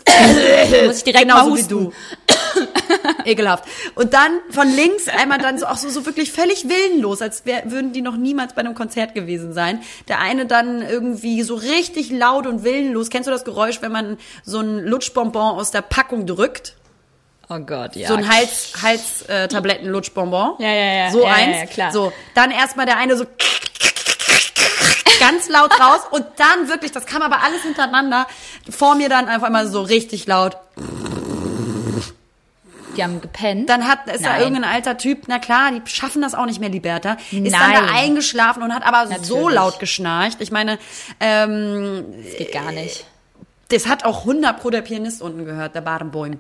Muss 0.86 0.98
ich 0.98 1.04
direkt 1.04 1.28
mal 1.28 1.42
genauso 1.44 1.58
wie 1.58 1.64
du. 1.64 1.94
Ekelhaft. 3.26 3.66
Und 3.96 4.14
dann 4.14 4.32
von 4.50 4.68
links 4.68 5.08
einmal 5.08 5.40
dann 5.40 5.58
so 5.58 5.66
auch 5.66 5.78
so, 5.78 5.90
so 5.90 6.06
wirklich 6.06 6.32
völlig 6.32 6.68
willenlos, 6.68 7.22
als 7.22 7.46
wär, 7.46 7.70
würden 7.72 7.94
die 7.94 8.02
noch 8.02 8.18
niemals 8.18 8.54
bei 8.54 8.62
einem 8.62 8.76
Konzert 8.76 9.14
gewesen 9.14 9.54
sein. 9.54 9.82
Der 10.08 10.20
eine 10.20 10.46
dann 10.46 10.82
irgendwie 10.82 11.44
so 11.44 11.56
richtig 11.56 12.12
laut 12.12 12.48
und 12.48 12.64
willenlos. 12.64 13.10
Kennst 13.10 13.28
du 13.28 13.32
das 13.32 13.46
Geräusch, 13.46 13.82
wenn 13.82 13.92
man 13.92 14.18
so 14.44 14.60
ein 14.60 14.80
Lutschbonbon 14.80 15.58
aus 15.58 15.72
der 15.72 15.82
Packung 15.82 16.26
drückt? 16.26 16.76
Oh 17.50 17.60
Gott, 17.60 17.96
ja. 17.96 18.08
so 18.08 18.16
ein 18.16 18.28
Hals, 18.28 18.74
Hals 18.82 19.24
äh, 19.24 19.48
Tabletten 19.48 19.88
Lutschbonbon. 19.88 20.56
Ja, 20.60 20.74
ja, 20.74 20.94
ja. 21.06 21.12
So 21.12 21.22
Ja, 21.22 21.28
ja, 21.28 21.34
eins. 21.34 21.58
ja, 21.58 21.66
klar. 21.66 21.92
So, 21.92 22.14
dann 22.34 22.52
erstmal 22.52 22.86
der 22.86 22.98
eine 22.98 23.18
so 23.18 23.26
ganz 25.20 25.50
laut 25.50 25.72
raus 25.80 26.02
und 26.12 26.26
dann 26.38 26.68
wirklich, 26.68 26.92
das 26.92 27.06
kam 27.06 27.22
aber 27.22 27.44
alles 27.44 27.62
hintereinander, 27.64 28.28
vor 28.70 28.96
mir 28.96 29.10
dann 29.10 29.28
einfach 29.28 29.50
mal 29.50 29.68
so 29.68 29.82
richtig 29.82 30.26
laut. 30.26 30.58
Die 32.96 33.04
haben 33.04 33.22
gepennt. 33.22 33.70
Dann 33.70 33.88
hat 33.88 34.08
ist 34.08 34.24
da 34.26 34.32
Nein. 34.32 34.42
irgendein 34.42 34.64
alter 34.72 34.98
Typ, 34.98 35.24
na 35.28 35.40
klar, 35.40 35.72
die 35.72 35.82
schaffen 35.90 36.22
das 36.22 36.36
auch 36.36 36.46
nicht 36.46 36.60
mehr, 36.60 36.70
Liberta, 36.70 37.18
ist 37.32 37.32
dann 37.32 37.72
Nein. 37.72 37.86
da 37.88 37.94
eingeschlafen 37.94 38.64
und 38.64 38.74
hat 38.74 38.84
aber 38.84 39.08
so 39.08 39.14
Natürlich. 39.14 39.56
laut 39.56 39.80
geschnarcht. 39.80 40.42
Ich 40.42 40.52
meine, 40.52 40.78
ähm, 41.20 42.06
das 42.24 42.38
geht 42.38 42.52
gar 42.52 42.72
nicht. 42.72 43.06
das 43.70 43.88
hat 43.88 44.06
auch 44.06 44.20
100 44.22 44.60
pro 44.60 44.70
der 44.70 44.82
Pianist 44.82 45.22
unten 45.22 45.46
gehört, 45.46 45.76
der 45.76 45.82
Barenboim. 45.82 46.40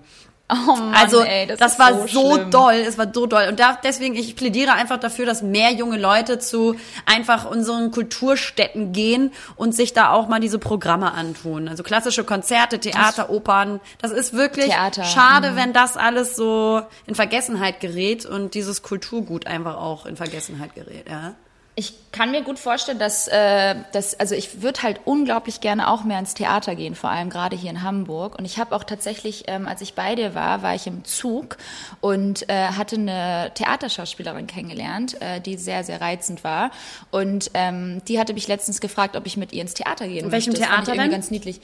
Oh 0.49 0.75
Mann, 0.75 0.93
Also 0.93 1.21
ey, 1.21 1.47
das, 1.47 1.57
das, 1.57 1.79
war 1.79 2.05
so, 2.07 2.35
so, 2.35 2.37
doll, 2.49 2.73
es 2.73 2.97
war 2.97 3.07
so 3.13 3.25
doll. 3.25 3.47
Und 3.47 3.59
da, 3.59 3.79
deswegen, 3.81 4.13
ich 4.15 4.35
plädiere 4.35 4.73
einfach 4.73 4.99
dafür, 4.99 5.25
dass 5.25 5.41
mehr 5.41 5.71
junge 5.71 5.97
Leute 5.97 6.37
zu 6.37 6.75
einfach 7.05 7.49
unseren 7.49 7.91
Kulturstätten 7.91 8.91
gehen 8.91 9.31
und 9.55 9.73
sich 9.73 9.93
da 9.93 10.11
auch 10.11 10.27
mal 10.27 10.41
diese 10.41 10.59
Programme 10.59 11.13
antun. 11.13 11.69
Also 11.69 11.81
klassische 11.81 12.25
Konzerte, 12.25 12.79
Theater, 12.79 13.29
Opern. 13.29 13.79
Das 14.01 14.11
ist 14.11 14.33
wirklich 14.33 14.65
Theater, 14.65 15.05
schade, 15.05 15.55
wenn 15.55 15.71
das 15.71 15.95
alles 15.95 16.35
so 16.35 16.81
in 17.07 17.15
Vergessenheit 17.15 17.79
gerät 17.79 18.25
und 18.25 18.53
dieses 18.53 18.83
Kulturgut 18.83 19.47
einfach 19.47 19.77
auch 19.77 20.05
in 20.05 20.17
Vergessenheit 20.17 20.75
gerät. 20.75 21.07
Ja. 21.09 21.35
Ich 21.75 21.93
kann 22.11 22.29
mir 22.29 22.43
gut 22.43 22.59
vorstellen, 22.59 22.99
dass, 22.99 23.27
äh, 23.27 23.75
dass 23.93 24.19
also 24.19 24.35
ich 24.35 24.61
würde 24.61 24.83
halt 24.83 24.99
unglaublich 25.05 25.59
gerne 25.59 25.89
auch 25.89 26.03
mehr 26.03 26.19
ins 26.19 26.35
Theater 26.35 26.75
gehen, 26.75 26.93
vor 26.93 27.09
allem 27.09 27.31
gerade 27.31 27.55
hier 27.55 27.71
in 27.71 27.81
Hamburg. 27.81 28.37
Und 28.37 28.45
ich 28.45 28.59
habe 28.59 28.75
auch 28.75 28.83
tatsächlich, 28.83 29.45
ähm, 29.47 29.67
als 29.67 29.81
ich 29.81 29.95
bei 29.95 30.13
dir 30.13 30.35
war, 30.35 30.61
war 30.61 30.75
ich 30.75 30.85
im 30.85 31.03
Zug 31.03 31.57
und 31.99 32.47
äh, 32.47 32.67
hatte 32.67 32.97
eine 32.97 33.51
Theaterschauspielerin 33.55 34.45
kennengelernt, 34.45 35.19
äh, 35.19 35.41
die 35.41 35.57
sehr, 35.57 35.83
sehr 35.83 35.99
reizend 35.99 36.43
war. 36.43 36.69
Und 37.09 37.49
ähm, 37.55 38.03
die 38.07 38.19
hatte 38.19 38.35
mich 38.35 38.47
letztens 38.47 38.79
gefragt, 38.79 39.15
ob 39.15 39.25
ich 39.25 39.35
mit 39.35 39.51
ihr 39.51 39.63
ins 39.63 39.73
Theater 39.73 40.07
gehen 40.07 40.25
In 40.25 40.31
welchem 40.31 40.51
möchte. 40.51 40.61
Das 40.61 40.69
fand 40.69 40.87
ich 40.87 40.93
Theater 40.93 41.01
denn? 41.01 41.11
ganz 41.11 41.31
niedlich. 41.31 41.59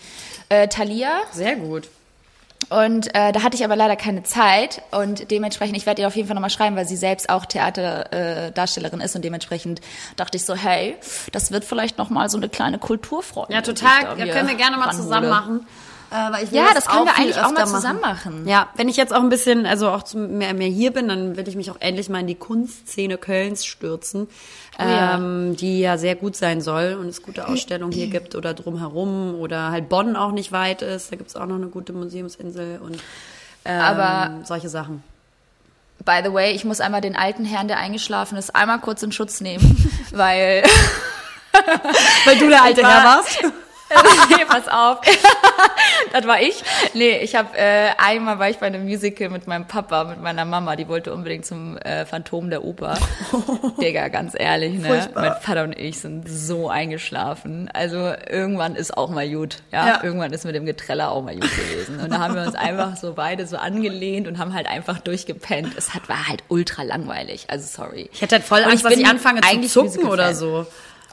Äh, 0.50 0.67
Thalia. 0.69 1.12
Sehr 1.32 1.56
gut. 1.56 1.88
Und 2.69 3.08
äh, 3.15 3.32
da 3.32 3.41
hatte 3.43 3.55
ich 3.55 3.65
aber 3.65 3.75
leider 3.75 3.95
keine 3.95 4.23
Zeit 4.23 4.82
und 4.91 5.32
dementsprechend, 5.32 5.75
ich 5.75 5.86
werde 5.88 6.01
ihr 6.03 6.08
auf 6.08 6.15
jeden 6.15 6.27
Fall 6.27 6.36
nochmal 6.36 6.51
schreiben, 6.51 6.75
weil 6.75 6.88
sie 6.88 6.97
selbst 6.97 7.29
auch 7.29 7.45
Theaterdarstellerin 7.45 8.49
äh, 8.49 8.51
Darstellerin 8.51 9.01
ist 9.01 9.15
und 9.15 9.23
dementsprechend 9.25 9.82
dachte 10.15 10.38
ich 10.38 10.45
so, 10.45 10.53
hey, 10.55 10.95
das 11.32 11.51
wird 11.51 11.65
vielleicht 11.65 11.97
nochmal 11.97 12.29
so 12.29 12.38
eine 12.38 12.47
kleine 12.49 12.77
Kulturfreude. 12.77 13.53
Ja, 13.53 13.62
total. 13.62 14.15
da 14.17 14.23
Ja, 14.23 14.34
können 14.34 14.47
wir 14.47 14.55
gerne 14.55 14.77
mal 14.77 14.86
ranhole. 14.86 15.03
zusammen 15.03 15.29
machen. 15.29 15.67
Äh, 16.12 16.32
weil 16.34 16.43
ich 16.43 16.51
will 16.51 16.58
Ja, 16.60 16.73
das 16.73 16.88
können 16.88 17.05
wir 17.05 17.15
eigentlich 17.17 17.39
auch 17.39 17.51
mal 17.51 17.67
zusammen 17.67 18.01
machen. 18.01 18.47
Ja, 18.47 18.69
wenn 18.75 18.89
ich 18.89 18.97
jetzt 18.97 19.13
auch 19.13 19.21
ein 19.21 19.29
bisschen, 19.29 19.65
also 19.67 19.89
auch 19.89 20.03
mehr, 20.15 20.53
mehr 20.55 20.67
hier 20.67 20.91
bin, 20.91 21.08
dann 21.08 21.38
will 21.38 21.47
ich 21.47 21.55
mich 21.55 21.69
auch 21.69 21.77
endlich 21.79 22.10
mal 22.10 22.19
in 22.19 22.27
die 22.27 22.36
Kunstszene 22.36 23.17
Kölns 23.19 23.63
stürzen, 23.65 24.27
ja. 24.80 25.15
ähm, 25.15 25.56
die 25.58 25.80
ja 25.80 25.98
sehr 25.98 26.15
gut 26.15 26.36
sein 26.36 26.62
soll 26.62 26.98
und 27.00 27.08
es 27.08 27.22
gute 27.22 27.48
Ausstellungen 27.48 27.92
hier 27.94 28.08
gibt 28.08 28.36
oder 28.36 28.54
drumherum 28.54 29.36
oder 29.36 29.72
halt 29.72 29.89
Bonn 29.89 30.15
auch 30.15 30.32
nicht 30.32 30.52
weit 30.52 30.82
ist. 30.82 31.12
Da 31.12 31.15
gibt's 31.15 31.36
auch 31.36 31.46
noch 31.46 31.56
eine 31.56 31.68
gute 31.68 31.94
Museumsinsel 31.94 32.80
und 32.84 32.98
ähm, 33.65 33.82
Aber- 33.82 34.32
solche 34.46 34.70
Sachen. 34.70 35.04
By 36.06 36.22
the 36.24 36.32
way, 36.34 36.54
ich 36.54 36.63
muss 36.63 36.80
einmal 36.80 37.02
den 37.02 37.18
alten 37.18 37.44
Herrn, 37.44 37.68
der 37.68 37.78
eingeschlafen 37.78 38.38
ist, 38.38 38.56
einmal 38.56 38.80
kurz 38.80 39.04
in 39.04 39.12
Schutz 39.12 39.42
nehmen, 39.42 39.92
weil 40.12 40.63
Weil 42.26 42.38
du 42.38 42.48
der 42.48 42.63
alte 42.63 42.82
war- 42.84 42.89
Herr 42.89 43.04
warst? 43.18 43.44
nee, 44.29 44.45
pass 44.47 44.67
auf. 44.67 44.99
das 46.12 46.27
war 46.27 46.41
ich. 46.41 46.63
Nee, 46.93 47.17
ich 47.19 47.35
habe 47.35 47.57
äh, 47.57 47.89
einmal 47.97 48.39
war 48.39 48.49
ich 48.49 48.57
bei 48.57 48.67
einem 48.67 48.83
Musical 48.83 49.29
mit 49.29 49.47
meinem 49.47 49.65
Papa, 49.65 50.03
mit 50.05 50.21
meiner 50.21 50.45
Mama, 50.45 50.75
die 50.75 50.88
wollte 50.88 51.13
unbedingt 51.13 51.45
zum 51.45 51.77
äh, 51.77 52.05
Phantom 52.05 52.49
der 52.49 52.63
Oper. 52.63 52.97
Digga, 53.81 54.07
ganz 54.09 54.33
ehrlich, 54.38 54.79
ne? 54.79 54.88
Furchtbar. 54.88 55.21
Mein 55.21 55.41
Vater 55.41 55.63
und 55.63 55.77
ich 55.77 55.99
sind 55.99 56.27
so 56.27 56.69
eingeschlafen. 56.69 57.69
Also 57.73 58.13
irgendwann 58.29 58.75
ist 58.75 58.95
auch 58.95 59.09
mal 59.09 59.29
gut, 59.29 59.57
ja? 59.71 59.88
Ja. 59.88 60.03
Irgendwann 60.03 60.33
ist 60.33 60.45
mit 60.45 60.55
dem 60.55 60.65
Getreller 60.65 61.12
auch 61.12 61.23
mal 61.23 61.35
gut 61.35 61.49
gewesen. 61.49 61.99
Und 61.99 62.12
da 62.12 62.19
haben 62.19 62.35
wir 62.35 62.43
uns 62.43 62.55
einfach 62.55 62.95
so 62.97 63.13
beide 63.13 63.47
so 63.47 63.57
angelehnt 63.57 64.27
und 64.27 64.38
haben 64.38 64.53
halt 64.53 64.67
einfach 64.67 64.99
durchgepennt. 64.99 65.73
Es 65.77 65.93
hat 65.93 66.09
war 66.09 66.27
halt 66.27 66.43
ultra 66.47 66.83
langweilig. 66.83 67.45
Also 67.47 67.67
sorry. 67.67 68.09
Ich 68.12 68.21
hätte 68.21 68.35
halt 68.35 68.45
voll 68.45 68.63
Angst, 68.63 68.77
ich 68.77 68.83
dass 68.83 68.97
ich 68.97 69.05
anfange 69.05 69.41
zu 69.41 69.85
zucken 69.85 70.07
oder 70.07 70.33
so. 70.33 70.65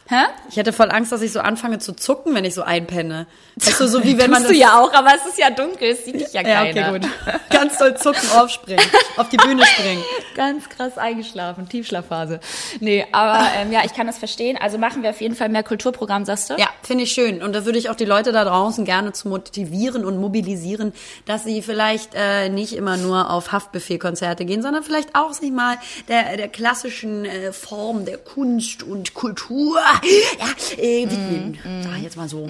Hä? 0.09 0.23
Ich 0.49 0.57
hätte 0.57 0.73
voll 0.73 0.91
Angst, 0.93 1.11
dass 1.11 1.21
ich 1.21 1.33
so 1.33 1.41
anfange 1.41 1.79
zu 1.81 1.93
zucken, 1.95 2.35
wenn 2.35 2.45
ich 2.45 2.55
so 2.55 2.63
einpenne. 2.63 3.27
Weißt 3.57 3.81
du, 3.81 3.89
so 3.89 4.05
wie 4.05 4.17
wenn 4.19 4.31
man 4.31 4.43
Tust 4.43 4.51
das 4.51 4.57
du 4.57 4.63
ja 4.63 4.79
auch, 4.81 4.93
aber 4.95 5.11
es 5.17 5.27
ist 5.27 5.37
ja 5.39 5.51
dunkel, 5.51 5.91
es 5.91 6.05
sieht 6.05 6.21
dich 6.21 6.33
ja 6.33 6.43
Ja, 6.43 6.65
keiner. 6.65 6.91
okay, 6.91 7.01
gut. 7.01 7.09
Ganz 7.51 7.79
doll 7.79 7.97
zucken, 7.97 8.29
aufspringen, 8.37 8.85
auf 9.17 9.29
die 9.31 9.37
Bühne 9.37 9.65
springen. 9.67 10.03
Ganz 10.37 10.69
krass 10.69 10.97
eingeschlafen, 10.97 11.69
Tiefschlafphase. 11.69 12.39
Nee, 12.81 13.05
aber 13.11 13.47
ähm, 13.57 13.73
ja, 13.73 13.81
ich 13.85 13.95
kann 13.95 14.07
das 14.07 14.19
verstehen. 14.19 14.57
Also 14.61 14.79
machen 14.79 15.03
wir 15.03 15.11
auf 15.11 15.21
jeden 15.21 15.35
Fall 15.35 15.49
mehr 15.49 15.63
Kulturprogramm, 15.65 16.25
sagst 16.25 16.51
du? 16.51 16.55
Ja, 16.55 16.69
finde 16.83 17.03
ich 17.05 17.13
schön. 17.13 17.43
Und 17.43 17.53
da 17.55 17.65
würde 17.65 17.79
ich 17.79 17.91
auch 17.91 17.97
die 17.97 18.05
Leute 18.05 18.31
da 18.31 18.45
draußen 18.45 18.85
gerne 18.85 19.13
zu 19.13 19.29
motivieren 19.29 20.05
und 20.05 20.19
mobilisieren, 20.19 20.93
dass 21.25 21.43
sie 21.45 21.63
vielleicht 21.63 22.11
äh, 22.15 22.49
nicht 22.49 22.75
immer 22.75 22.97
nur 22.97 23.31
auf 23.31 23.51
Haftbefehlkonzerte 23.53 24.45
gehen, 24.45 24.63
sondern 24.63 24.85
vielleicht 24.85 25.15
auch 25.17 25.33
sich 25.33 25.51
mal 25.51 25.79
der, 26.09 26.37
der 26.37 26.49
klassischen 26.49 27.25
äh, 27.25 27.53
Form 27.53 28.05
der 28.05 28.19
Kunst 28.19 28.83
und 28.85 29.15
Kultur 29.15 29.81
ja, 30.03 30.83
äh, 30.83 31.03
widmen. 31.11 31.59
Sag 31.83 31.97
ich 31.97 32.03
jetzt 32.03 32.17
mal 32.17 32.29
so. 32.29 32.49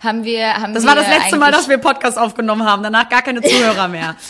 Haben 0.00 0.24
wir, 0.24 0.54
haben 0.54 0.74
Das 0.74 0.84
wir 0.84 0.88
war 0.88 0.94
das 0.94 1.08
letzte 1.08 1.36
Mal, 1.36 1.50
dass 1.50 1.68
wir 1.68 1.78
Podcast 1.78 2.18
aufgenommen 2.18 2.64
haben. 2.64 2.82
Danach 2.82 3.08
gar 3.08 3.22
keine 3.22 3.42
Zuhörer 3.42 3.88
mehr. 3.88 4.16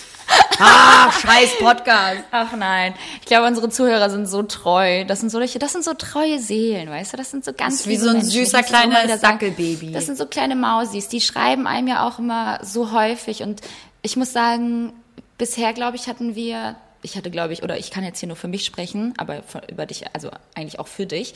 Ah, 0.60 1.10
scheiß 1.10 1.58
Podcast. 1.58 2.24
Ach 2.32 2.52
nein, 2.52 2.92
ich 3.20 3.26
glaube, 3.26 3.46
unsere 3.46 3.70
Zuhörer 3.70 4.10
sind 4.10 4.26
so 4.26 4.42
treu. 4.42 5.04
Das 5.04 5.20
sind 5.20 5.30
so 5.30 5.40
das 5.40 5.72
sind 5.72 5.84
so 5.84 5.94
treue 5.94 6.38
Seelen, 6.38 6.90
weißt 6.90 7.12
du? 7.12 7.16
Das 7.16 7.30
sind 7.30 7.44
so 7.44 7.52
ganz 7.52 7.76
Das 7.78 7.80
ist 7.82 7.88
wie 7.88 7.96
so 7.96 8.08
ein 8.08 8.16
Menschen. 8.16 8.30
Süßer 8.30 8.62
sagen. 8.62 9.20
Dackelbaby. 9.20 9.92
Das 9.92 10.06
sind 10.06 10.18
so 10.18 10.26
kleine 10.26 10.56
Mausis. 10.56 11.08
Die 11.08 11.20
schreiben 11.20 11.66
einem 11.66 11.88
ja 11.88 12.06
auch 12.06 12.18
immer 12.18 12.58
so 12.62 12.92
häufig 12.92 13.42
und 13.42 13.62
ich 14.02 14.16
muss 14.16 14.32
sagen, 14.32 14.92
bisher 15.38 15.72
glaube 15.72 15.96
ich 15.96 16.08
hatten 16.08 16.34
wir 16.34 16.76
ich 17.02 17.16
hatte, 17.16 17.30
glaube 17.30 17.52
ich, 17.52 17.62
oder 17.62 17.78
ich 17.78 17.90
kann 17.90 18.04
jetzt 18.04 18.18
hier 18.18 18.26
nur 18.26 18.36
für 18.36 18.48
mich 18.48 18.64
sprechen, 18.64 19.14
aber 19.18 19.42
von, 19.42 19.60
über 19.70 19.86
dich, 19.86 20.04
also 20.14 20.30
eigentlich 20.54 20.80
auch 20.80 20.88
für 20.88 21.06
dich, 21.06 21.34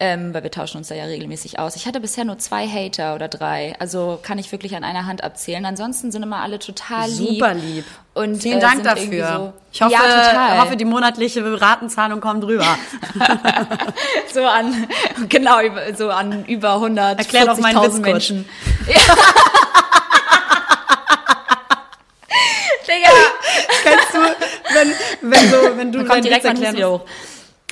ähm, 0.00 0.34
weil 0.34 0.42
wir 0.42 0.50
tauschen 0.50 0.78
uns 0.78 0.88
da 0.88 0.94
ja 0.94 1.04
regelmäßig 1.04 1.58
aus. 1.58 1.76
Ich 1.76 1.86
hatte 1.86 2.00
bisher 2.00 2.24
nur 2.24 2.38
zwei 2.38 2.66
Hater 2.66 3.14
oder 3.14 3.28
drei, 3.28 3.76
also 3.78 4.18
kann 4.22 4.38
ich 4.38 4.50
wirklich 4.50 4.74
an 4.76 4.82
einer 4.84 5.06
Hand 5.06 5.22
abzählen. 5.22 5.64
Ansonsten 5.64 6.10
sind 6.10 6.22
immer 6.22 6.42
alle 6.42 6.58
total 6.58 7.08
lieb. 7.08 7.28
Super 7.28 7.54
lieb. 7.54 7.84
Und, 8.14 8.42
Vielen 8.42 8.58
äh, 8.58 8.60
Dank 8.60 8.82
dafür. 8.84 9.26
So, 9.36 9.52
ich 9.72 9.82
hoffe, 9.82 9.92
ja, 9.92 10.62
hoffe, 10.62 10.76
die 10.76 10.84
monatliche 10.84 11.60
Ratenzahlung 11.60 12.20
kommt 12.20 12.44
rüber. 12.44 12.76
so 14.32 14.44
an, 14.44 14.88
genau, 15.28 15.58
so 15.96 16.10
an 16.10 16.44
über 16.46 16.74
100, 16.74 17.18
Erklär 17.18 17.46
doch 17.46 17.58
meinen 17.58 17.82
Witz. 17.82 17.98
Menschen. 17.98 18.48
Digga, 22.86 23.10
Kennst 23.82 24.14
du, 24.14 24.18
wenn, 24.74 25.30
wenn, 25.30 25.50
so, 25.50 25.56
wenn 25.76 25.92
du 25.92 25.98
da 25.98 26.04
deinen 26.04 26.08
kommt 26.08 26.24
direkt 26.24 26.44
Witz 26.44 26.50
erklären 26.60 26.74
musst? 26.74 27.02
hoch. 27.02 27.08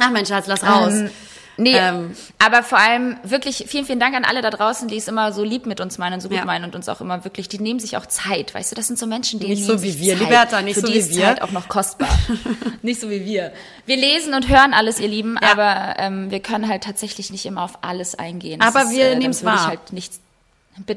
Ach 0.01 0.11
mein 0.11 0.27
Schatz, 0.27 0.47
lass 0.47 0.63
raus. 0.65 0.93
Ähm, 0.93 1.11
nee, 1.59 1.77
Ähm. 1.77 2.17
aber 2.39 2.63
vor 2.63 2.79
allem 2.79 3.17
wirklich 3.25 3.65
vielen, 3.69 3.85
vielen 3.85 4.01
Dank 4.01 4.17
an 4.17 4.25
alle 4.25 4.41
da 4.41 4.49
draußen, 4.51 4.89
die 4.89 4.97
es 4.97 5.07
immer 5.07 5.33
so 5.33 5.45
lieb 5.45 5.67
mit 5.67 5.81
uns 5.81 5.99
meinen 5.99 6.15
und 6.15 6.21
so 6.23 6.29
gut 6.31 6.39
Ja. 6.39 6.45
meinen 6.47 6.65
und 6.65 6.75
uns 6.75 6.89
auch 6.89 7.01
immer 7.03 7.25
wirklich, 7.25 7.49
die 7.49 7.59
nehmen 7.59 7.79
sich 7.79 7.97
auch 7.99 8.07
Zeit, 8.07 8.55
weißt 8.55 8.73
du, 8.73 8.75
das 8.75 8.87
sind 8.87 8.99
so 8.99 9.07
Menschen, 9.07 9.39
die 9.39 9.49
Nicht 9.49 9.67
nehmen 9.67 9.79
so 9.79 9.83
wie 9.83 9.91
sich 9.91 10.01
wir, 10.01 10.15
Zeit. 10.15 10.23
Liberta, 10.23 10.63
nicht 10.63 10.75
Für 10.77 10.81
so 10.81 10.87
die 10.87 10.95
wie 10.95 10.99
ist 10.99 11.15
wir. 11.15 11.25
Zeit 11.25 11.43
auch 11.43 11.51
noch 11.53 11.69
kostbar. 11.69 12.09
nicht 12.83 13.01
so 13.01 13.11
wie 13.11 13.25
wir. 13.27 13.53
Wir 13.85 13.97
lesen 13.99 14.33
und 14.35 14.49
hören 14.49 14.73
alles, 14.73 14.99
ihr 14.99 15.09
Lieben, 15.09 15.39
Ja. 15.43 15.53
aber 15.53 15.97
ähm, 16.01 16.31
wir 16.31 16.41
können 16.41 16.69
halt 16.69 16.85
tatsächlich 16.85 17.31
nicht 17.31 17.45
immer 17.45 17.63
auf 17.65 17.79
alles 17.83 18.15
eingehen. 18.15 18.61
Aber 18.63 18.91
wir 18.91 19.11
dann 19.11 19.19
nehmen's 19.19 19.43
würde 19.43 19.55
ich 19.57 19.61
wahr. 19.61 19.69
Halt 19.69 19.93
nichts, 19.93 20.21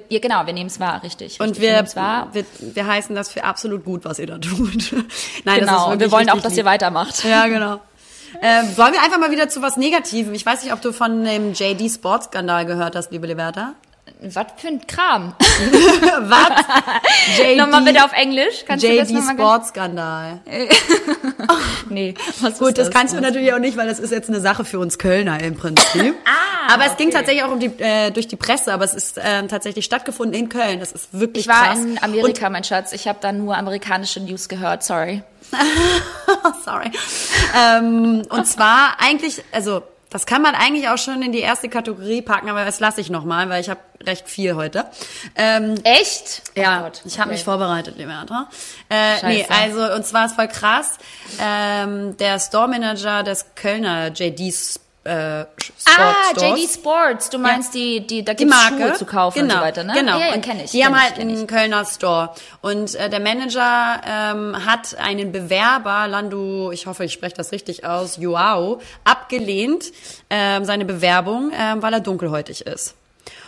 ja, 0.09 0.19
genau, 0.19 0.45
wir 0.45 0.53
nehmen 0.53 0.67
es 0.67 0.79
wahr, 0.79 1.03
richtig. 1.03 1.39
Und 1.39 1.49
richtig, 1.49 1.61
wir, 1.63 1.71
nehmen's 1.73 1.95
wahr. 1.95 2.29
wir, 2.33 2.45
wir 2.59 2.87
heißen 2.87 3.15
das 3.15 3.29
für 3.31 3.43
absolut 3.43 3.83
gut, 3.83 4.05
was 4.05 4.19
ihr 4.19 4.27
da 4.27 4.37
tut. 4.37 4.93
Nein, 5.43 5.59
Genau, 5.59 5.91
und 5.91 5.99
wir 5.99 6.11
wollen 6.11 6.29
auch, 6.29 6.41
dass 6.41 6.53
lieb. 6.53 6.59
ihr 6.59 6.65
weitermacht. 6.65 7.23
Ja, 7.23 7.47
genau. 7.47 7.81
Ähm, 8.41 8.65
sollen 8.75 8.93
wir 8.93 9.01
einfach 9.01 9.19
mal 9.19 9.31
wieder 9.31 9.47
zu 9.49 9.61
was 9.61 9.77
Negativem? 9.77 10.33
Ich 10.33 10.45
weiß 10.45 10.63
nicht, 10.63 10.73
ob 10.73 10.81
du 10.81 10.91
von 10.91 11.23
dem 11.23 11.53
JD 11.53 11.89
Sports 11.89 12.25
Skandal 12.27 12.65
gehört 12.65 12.95
hast, 12.95 13.11
liebe 13.11 13.27
Liberta. 13.27 13.73
Was 14.21 14.45
für 14.57 14.67
ein 14.67 14.87
Kram. 14.87 15.35
was? 15.39 16.65
Nochmal 17.57 17.83
bitte 17.83 18.03
auf 18.03 18.13
Englisch. 18.13 18.63
Kannst 18.65 18.83
du 18.83 18.95
das 18.95 19.09
JD 19.09 19.19
nochmal 19.19 19.35
Sports 19.35 19.69
Skandal. 19.69 20.39
Nee, 21.89 22.15
was 22.41 22.57
Gut, 22.57 22.69
ist 22.69 22.77
das 22.79 22.89
kannst 22.89 23.13
du 23.13 23.21
natürlich 23.21 23.53
auch 23.53 23.59
nicht, 23.59 23.77
weil 23.77 23.87
das 23.87 23.99
ist 23.99 24.11
jetzt 24.11 24.27
eine 24.27 24.41
Sache 24.41 24.65
für 24.65 24.79
uns 24.79 24.97
Kölner 24.97 25.41
im 25.43 25.55
Prinzip. 25.55 26.15
Ah, 26.25 26.73
aber 26.73 26.85
es 26.87 26.97
ging 26.97 27.09
okay. 27.09 27.17
tatsächlich 27.17 27.43
auch 27.43 27.51
um 27.51 27.59
die, 27.59 27.71
äh, 27.77 28.09
durch 28.09 28.27
die 28.27 28.35
Presse, 28.35 28.73
aber 28.73 28.85
es 28.85 28.95
ist 28.95 29.19
ähm, 29.23 29.47
tatsächlich 29.47 29.85
stattgefunden 29.85 30.39
in 30.39 30.49
Köln. 30.49 30.79
Das 30.79 30.91
ist 30.91 31.09
wirklich 31.11 31.45
Ich 31.45 31.47
war 31.47 31.65
krass. 31.65 31.79
in 31.79 32.01
Amerika, 32.01 32.49
mein 32.49 32.63
Schatz. 32.63 32.91
Ich 32.91 33.07
habe 33.07 33.19
da 33.21 33.31
nur 33.31 33.55
amerikanische 33.55 34.19
News 34.19 34.49
gehört, 34.49 34.83
sorry. 34.83 35.21
Sorry. 36.63 36.91
Ähm, 37.55 38.23
und 38.29 38.47
zwar 38.47 38.95
eigentlich, 38.99 39.43
also 39.51 39.83
das 40.15 40.25
kann 40.25 40.41
man 40.41 40.55
eigentlich 40.55 40.87
auch 40.87 40.97
schon 40.97 41.21
in 41.21 41.33
die 41.33 41.41
erste 41.41 41.67
Kategorie 41.67 42.21
packen, 42.21 42.49
aber 42.49 42.63
das 42.63 42.79
lasse 42.79 43.01
ich 43.01 43.09
nochmal, 43.09 43.49
weil 43.49 43.59
ich 43.59 43.69
habe 43.69 43.81
recht 44.01 44.29
viel 44.29 44.55
heute. 44.55 44.85
Ähm, 45.35 45.75
Echt? 45.83 46.43
ja, 46.55 46.79
Oh 46.79 46.83
Gott, 46.83 47.01
ich 47.03 47.19
habe 47.19 47.27
okay. 47.27 47.35
mich 47.35 47.43
vorbereitet, 47.43 47.97
Liberta. 47.97 48.47
Äh, 48.89 49.27
nee, 49.27 49.45
also, 49.49 49.93
und 49.93 50.05
zwar 50.05 50.27
ist 50.27 50.35
voll 50.35 50.47
krass, 50.47 50.99
ähm, 51.41 52.15
der 52.15 52.39
Store 52.39 52.69
Manager 52.69 53.23
des 53.23 53.55
Kölner 53.55 54.07
JD's 54.07 54.79
äh, 55.05 55.45
Ah. 55.97 56.13
JD 56.35 56.67
Sports. 56.69 57.29
Du 57.29 57.37
meinst 57.37 57.73
die, 57.73 58.05
die, 58.05 58.23
da 58.23 58.33
die 58.33 58.45
gibt's 58.45 58.55
Marke 58.55 58.87
Schuhe 58.87 58.93
zu 58.93 59.05
kaufen 59.05 59.39
genau, 59.39 59.53
und 59.55 59.59
so 59.59 59.65
weiter, 59.65 59.83
ne? 59.83 59.93
Genau. 59.93 60.19
Ja, 60.19 60.27
ja, 60.27 60.33
und 60.33 60.43
kenn 60.43 60.59
ich. 60.59 60.71
Die 60.71 60.79
kenn 60.79 60.87
haben 60.87 61.01
halt 61.01 61.19
einen 61.19 61.47
Kölner 61.47 61.85
Store 61.85 62.31
und 62.61 62.95
äh, 62.95 63.09
der 63.09 63.19
Manager 63.19 64.01
ähm, 64.05 64.65
hat 64.65 64.97
einen 64.97 65.31
Bewerber, 65.31 66.07
Landu, 66.07 66.71
ich 66.71 66.87
hoffe, 66.87 67.05
ich 67.05 67.13
spreche 67.13 67.35
das 67.35 67.51
richtig 67.51 67.85
aus, 67.85 68.17
Joao, 68.17 68.81
abgelehnt 69.03 69.91
ähm, 70.29 70.65
seine 70.65 70.85
Bewerbung, 70.85 71.51
ähm, 71.57 71.81
weil 71.81 71.93
er 71.93 71.99
dunkelhäutig 71.99 72.65
ist. 72.65 72.95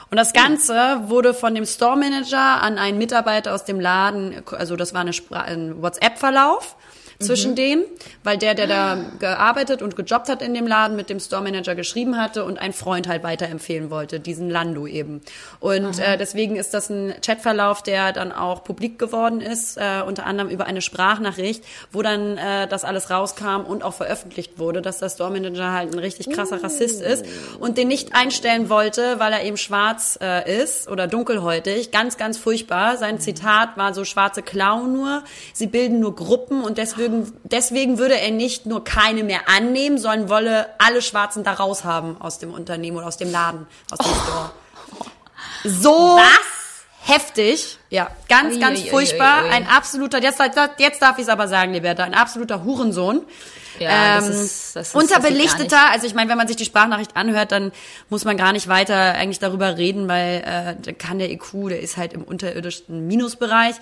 Und 0.10 0.18
das 0.18 0.32
Ganze 0.32 1.01
wurde 1.08 1.34
von 1.34 1.53
dem 1.53 1.66
Store 1.66 1.97
Manager 1.97 2.62
an 2.62 2.78
einen 2.78 2.97
Mitarbeiter 2.97 3.53
aus 3.53 3.66
dem 3.66 3.80
Laden, 3.80 4.41
also 4.58 4.76
das 4.76 4.93
war 4.93 5.01
eine 5.01 5.12
Spra 5.12 5.41
ein 5.41 5.82
WhatsApp-Verlauf 5.82 6.76
zwischen 7.20 7.55
dem, 7.55 7.84
weil 8.24 8.38
der, 8.38 8.53
der 8.53 8.68
da 8.68 8.97
gearbeitet 9.20 9.82
und 9.82 9.95
gejobbt 9.95 10.30
hat 10.30 10.41
in 10.41 10.53
dem 10.53 10.68
Laden, 10.68 10.95
mit 10.95 11.09
dem 11.09 11.20
Store 11.20 11.41
Manager 11.41 11.76
geschrieben 11.76 12.18
hatte 12.18 12.45
und 12.45 12.59
ein 12.59 12.74
Freund 12.74 13.07
halt 13.07 13.24
weiterempfehlen 13.24 13.89
wollte, 13.89 14.20
diesen 14.20 14.49
Lando 14.49 14.86
eben. 14.86 15.22
Und 15.59 15.99
äh, 15.99 16.18
deswegen 16.18 16.55
ist 16.55 16.74
das 16.74 16.89
ein 16.89 17.13
Chatverlauf, 17.26 17.82
der 17.82 18.13
dann 18.13 18.32
auch 18.32 18.63
publik 18.63 18.99
geworden 18.99 19.41
ist, 19.41 19.78
äh, 19.78 20.01
unter 20.05 20.26
anderem 20.26 20.49
über 20.49 20.65
eine 20.65 20.82
Sprachnachricht, 20.82 21.63
wo 21.91 22.01
dann 22.01 22.38
äh, 22.38 22.68
das 22.68 22.84
alles 22.84 23.09
rauskam 23.09 23.61
und 23.68 23.84
auch 23.84 23.93
veröffentlicht 23.93 24.59
wurde, 24.59 24.82
dass 24.82 24.99
der 24.99 25.09
Store 25.09 25.32
Manager 25.32 25.72
halt 25.72 25.93
ein 25.93 25.99
richtig 25.99 26.30
krasser 26.30 26.63
Rassist 26.63 27.01
ist 27.01 27.26
und 27.59 27.78
den 27.78 27.88
nicht 27.88 28.15
einstellen 28.15 28.70
wollte, 28.70 29.20
weil 29.20 29.34
er 29.34 29.43
eben 29.43 29.57
schwarz 29.57 30.20
äh, 30.22 30.61
ist 30.61 30.88
oder 30.88 31.07
dunkelhäutig. 31.07 31.91
Ganz, 31.91 32.18
ganz 32.18 32.38
furchtbar. 32.38 32.97
Sein 32.97 33.20
Zitat 33.20 33.76
war 33.76 33.93
so, 33.93 34.05
schwarze 34.05 34.41
klauen 34.43 34.93
nur, 34.93 35.24
sie 35.53 35.68
bilden 35.68 35.99
nur 35.99 36.15
Gruppen 36.15 36.63
und 36.63 36.78
deswegen, 36.78 37.07
deswegen 37.43 37.97
würde 37.97 38.20
er 38.20 38.32
nicht 38.32 38.66
nur 38.66 38.84
keine 38.84 39.24
mehr 39.24 39.41
annehmen, 39.47 39.97
sondern 39.97 40.30
wolle 40.30 40.68
alle 40.78 41.01
Schwarzen 41.01 41.43
da 41.43 41.53
raus 41.53 41.84
haben 41.84 42.20
aus 42.20 42.39
dem 42.39 42.53
Unternehmen 42.53 42.97
oder 42.97 43.08
aus 43.08 43.18
dem 43.18 43.32
Laden, 43.32 43.68
aus 43.91 43.99
dem 43.99 44.16
Store. 44.16 44.51
So 45.64 46.20
heftig. 47.08 47.78
Ja, 47.89 48.10
ganz, 48.30 48.55
Ui, 48.55 48.60
ganz 48.60 48.80
ui, 48.82 48.89
furchtbar. 48.89 49.43
ui. 49.45 49.49
Ein 49.49 49.68
absoluter, 49.68 50.22
jetzt, 50.22 50.39
jetzt 50.78 51.01
darf 51.01 51.18
ich 51.18 51.24
es 51.24 51.30
aber 51.30 51.47
sagen, 51.47 51.74
Liberta, 51.74 52.03
ein 52.03 52.14
absoluter 52.14 52.64
Hurensohn. 52.64 53.22
Ja, 53.80 54.18
Ähm, 54.18 54.24
ist- 54.24 54.28
das 54.30 54.36
ist- 54.41 54.76
das 54.76 54.93
gar 54.93 55.01
unterbelichteter, 55.03 55.91
also 55.91 56.08
ich 56.08 56.16
meine, 56.16 56.32
wenn 56.32 56.38
man 56.38 56.47
sich 56.47 56.58
die 56.58 56.66
Sprachnachricht 56.66 57.16
anhört, 57.16 57.51
dann 57.51 57.72
muss 58.10 58.26
man 58.26 58.36
gar 58.36 58.51
nicht 58.51 58.68
weiter 58.68 58.95
eigentlich 59.14 59.38
darüber 59.38 59.78
reden, 59.78 60.08
weil 60.08 60.38
äh, 60.43 60.76
da 60.82 60.91
kann 60.93 61.20
der 61.20 61.30
IQ, 61.32 61.70
der 61.70 61.80
ist 61.80 61.95
halt 61.95 62.14
im 62.14 62.24
unterirdischen 62.24 63.05
Minusbereich. 63.05 63.76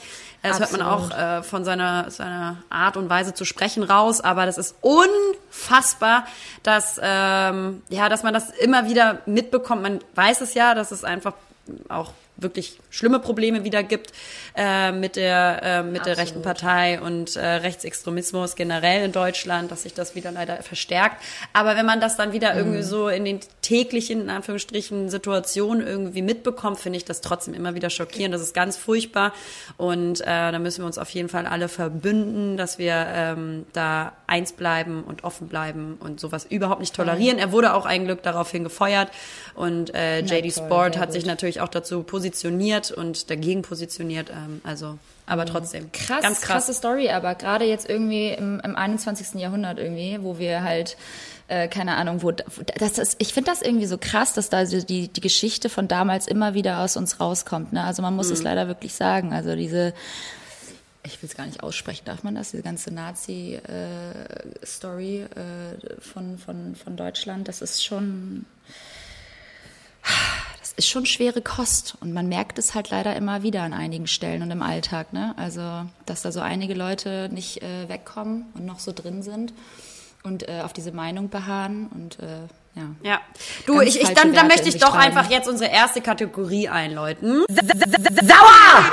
Das 0.43 0.59
hört 0.59 0.73
man 0.73 0.81
auch 0.81 1.09
Absolut. 1.11 1.17
äh, 1.17 1.43
von 1.43 1.63
seiner, 1.63 2.11
seiner 2.11 2.57
Art 2.69 2.97
und 2.97 3.09
Weise 3.09 3.33
zu 3.33 3.45
sprechen 3.45 3.83
raus, 3.83 4.19
aber 4.19 4.45
das 4.45 4.57
ist 4.57 4.75
unfassbar, 4.81 6.25
dass, 6.63 6.99
ähm, 7.01 7.81
ja, 7.89 8.09
dass 8.09 8.21
man 8.23 8.33
das 8.33 8.49
immer 8.49 8.89
wieder 8.89 9.19
mitbekommt. 9.25 9.81
Man 9.81 9.99
weiß 10.15 10.41
es 10.41 10.53
ja, 10.55 10.75
dass 10.75 10.91
es 10.91 11.05
einfach 11.05 11.33
auch 11.87 12.11
wirklich 12.37 12.79
schlimme 12.89 13.19
Probleme 13.19 13.63
wieder 13.63 13.83
gibt 13.83 14.11
äh, 14.55 14.91
mit 14.91 15.15
der 15.15 15.61
äh, 15.63 15.83
mit 15.83 16.05
der 16.05 16.17
rechten 16.17 16.41
Partei 16.41 16.99
und 16.99 17.35
äh, 17.35 17.45
Rechtsextremismus 17.45 18.55
generell 18.55 19.05
in 19.05 19.11
Deutschland, 19.11 19.71
dass 19.71 19.83
sich 19.83 19.93
das 19.93 20.15
wieder 20.15 20.31
leider 20.31 20.61
verstärkt. 20.63 21.21
Aber 21.53 21.75
wenn 21.75 21.85
man 21.85 22.01
das 22.01 22.17
dann 22.17 22.33
wieder 22.33 22.55
irgendwie 22.55 22.83
so 22.83 23.07
in 23.07 23.25
den 23.25 23.39
täglichen 23.61 24.21
in 24.21 24.29
Anführungsstrichen 24.29 25.09
Situationen 25.09 25.85
irgendwie 25.85 26.21
mitbekommt, 26.21 26.79
finde 26.79 26.97
ich 26.97 27.05
das 27.05 27.21
trotzdem 27.21 27.53
immer 27.53 27.75
wieder 27.75 27.89
schockierend. 27.89 28.33
Das 28.33 28.41
ist 28.41 28.53
ganz 28.53 28.77
furchtbar 28.77 29.33
und 29.77 30.21
äh, 30.21 30.25
da 30.25 30.59
müssen 30.59 30.81
wir 30.81 30.85
uns 30.85 30.97
auf 30.97 31.09
jeden 31.09 31.29
Fall 31.29 31.45
alle 31.45 31.67
verbünden, 31.69 32.57
dass 32.57 32.77
wir 32.77 32.93
ähm, 33.13 33.65
da 33.73 34.13
eins 34.27 34.53
bleiben 34.53 35.03
und 35.03 35.23
offen 35.23 35.47
bleiben 35.47 35.97
und 35.99 36.19
sowas 36.19 36.45
überhaupt 36.49 36.79
nicht 36.79 36.95
tolerieren. 36.95 37.39
Er 37.39 37.51
wurde 37.51 37.73
auch 37.73 37.85
ein 37.85 38.05
Glück 38.05 38.23
daraufhin 38.23 38.63
gefeuert 38.63 39.09
und 39.53 39.93
äh, 39.93 40.19
JD 40.19 40.53
toll, 40.53 40.65
Sport 40.65 40.97
hat 40.97 41.13
sich 41.13 41.25
natürlich 41.25 41.61
auch 41.61 41.69
dazu 41.69 42.03
positioniert 42.25 42.91
und 42.91 43.29
dagegen 43.29 43.61
positioniert. 43.61 44.29
Ähm, 44.31 44.61
also, 44.63 44.97
aber 45.27 45.45
trotzdem. 45.45 45.91
Krass, 45.91 46.21
ganz 46.21 46.41
krass. 46.41 46.65
krasse 46.65 46.73
Story, 46.73 47.09
aber 47.09 47.35
gerade 47.35 47.65
jetzt 47.65 47.87
irgendwie 47.89 48.29
im, 48.29 48.59
im 48.61 48.75
21. 48.75 49.39
Jahrhundert 49.39 49.77
irgendwie, 49.77 50.17
wo 50.21 50.39
wir 50.39 50.63
halt 50.63 50.97
äh, 51.47 51.67
keine 51.67 51.95
Ahnung, 51.95 52.23
wo 52.23 52.31
das 52.31 52.97
ist, 52.97 53.17
ich 53.19 53.31
finde 53.33 53.51
das 53.51 53.61
irgendwie 53.61 53.85
so 53.85 53.99
krass, 53.99 54.33
dass 54.33 54.49
da 54.49 54.65
die 54.65 55.07
die 55.07 55.21
Geschichte 55.21 55.69
von 55.69 55.87
damals 55.87 56.25
immer 56.27 56.55
wieder 56.55 56.79
aus 56.79 56.97
uns 56.97 57.19
rauskommt. 57.19 57.71
Ne? 57.73 57.83
Also 57.83 58.01
man 58.01 58.15
muss 58.15 58.27
Mhm. 58.27 58.33
es 58.33 58.41
leider 58.43 58.67
wirklich 58.67 58.95
sagen. 58.95 59.31
Also 59.33 59.55
diese 59.55 59.93
ich 61.03 61.21
will 61.21 61.29
es 61.29 61.35
gar 61.37 61.45
nicht 61.45 61.61
aussprechen, 61.61 62.05
darf 62.05 62.23
man 62.23 62.33
das? 62.33 62.49
Diese 62.49 62.63
ganze 62.63 62.91
Nazi-Story 62.91 63.61
äh, 65.21 66.01
von, 66.01 66.39
von, 66.39 66.75
von 66.75 66.97
Deutschland, 66.97 67.47
das 67.47 67.61
ist 67.61 67.85
schon, 67.85 68.47
ist 70.77 70.87
schon 70.89 71.05
schwere 71.05 71.41
Kost. 71.41 71.95
Und 72.01 72.13
man 72.13 72.27
merkt 72.27 72.59
es 72.59 72.73
halt 72.75 72.89
leider 72.89 73.15
immer 73.15 73.43
wieder 73.43 73.61
an 73.63 73.73
einigen 73.73 74.07
Stellen 74.07 74.41
und 74.41 74.51
im 74.51 74.61
Alltag. 74.61 75.13
Ne? 75.13 75.33
Also, 75.37 75.85
dass 76.05 76.21
da 76.21 76.31
so 76.31 76.41
einige 76.41 76.73
Leute 76.73 77.29
nicht 77.31 77.61
äh, 77.61 77.87
wegkommen 77.89 78.45
und 78.55 78.65
noch 78.65 78.79
so 78.79 78.91
drin 78.91 79.23
sind 79.23 79.53
und 80.23 80.47
äh, 80.47 80.61
auf 80.63 80.73
diese 80.73 80.91
Meinung 80.91 81.29
beharren 81.29 81.87
und 81.93 82.19
äh, 82.19 82.47
ja. 82.75 82.89
Ja. 83.03 83.21
Du, 83.65 83.77
Ganz 83.77 83.95
ich, 83.95 84.01
ich 84.01 84.09
dann, 84.09 84.33
dann 84.33 84.47
möchte 84.47 84.63
in 84.63 84.69
ich 84.75 84.81
doch 84.81 84.89
tragen. 84.89 85.03
einfach 85.17 85.29
jetzt 85.31 85.47
unsere 85.47 85.71
erste 85.71 86.01
Kategorie 86.01 86.67
einläuten. 86.67 87.45
Sauer! 87.49 88.91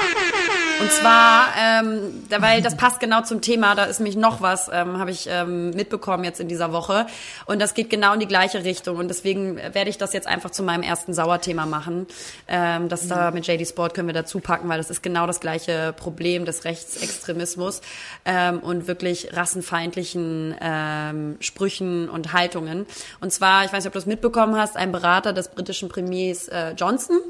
Und 0.83 0.91
zwar, 0.91 1.47
ähm, 1.57 2.25
weil 2.29 2.61
das 2.61 2.77
passt 2.77 2.99
genau 2.99 3.23
zum 3.23 3.41
Thema, 3.41 3.77
da 3.77 3.85
ist 3.85 4.01
nämlich 4.01 4.17
noch 4.17 4.41
was, 4.41 4.69
ähm, 4.73 4.99
habe 4.99 5.13
ich 5.13 5.29
ähm, 5.31 5.71
mitbekommen 5.71 6.25
jetzt 6.25 6.41
in 6.41 6.49
dieser 6.49 6.73
Woche. 6.73 7.07
Und 7.47 7.63
das 7.63 7.75
geht 7.75 7.89
genau 7.89 8.15
in 8.15 8.19
die 8.19 8.27
gleiche 8.27 8.65
Richtung. 8.65 8.97
Und 8.97 9.07
deswegen 9.07 9.59
werde 9.59 9.89
ich 9.91 9.97
das 9.97 10.13
jetzt 10.13 10.27
einfach 10.27 10.51
zu 10.51 10.65
meinem 10.65 10.83
ersten 10.83 11.15
Sauerthema 11.15 11.67
machen. 11.67 12.09
Ähm, 12.49 12.89
das 12.89 13.07
da 13.07 13.31
mit 13.31 13.47
JD 13.47 13.69
Sport 13.69 13.95
können 13.95 14.09
wir 14.09 14.13
dazu 14.13 14.41
packen, 14.41 14.69
weil 14.69 14.79
das 14.79 14.91
ist 14.91 15.05
genau 15.05 15.29
das 15.29 15.39
gleiche 15.39 15.95
Problem 15.97 16.47
des 16.47 16.65
Rechtsextremismus 16.65 17.81
ähm, 18.25 18.59
und 18.59 18.89
wirklich 18.89 19.37
rassenfeindlichen 19.37 20.57
ähm, 20.61 21.37
Sprüchen 21.39 22.09
und 22.09 22.33
Haltungen. 22.33 22.87
Und 23.21 23.33
zwar, 23.33 23.65
ich 23.65 23.73
weiß 23.73 23.85
nicht, 23.85 23.87
ob 23.87 23.93
du 23.93 24.01
es 24.01 24.07
mitbekommen 24.07 24.57
hast, 24.57 24.77
ein 24.77 24.91
Berater 24.91 25.33
des 25.33 25.47
britischen 25.47 25.89
Premiers 25.89 26.49
äh, 26.49 26.73
Johnson 26.73 27.21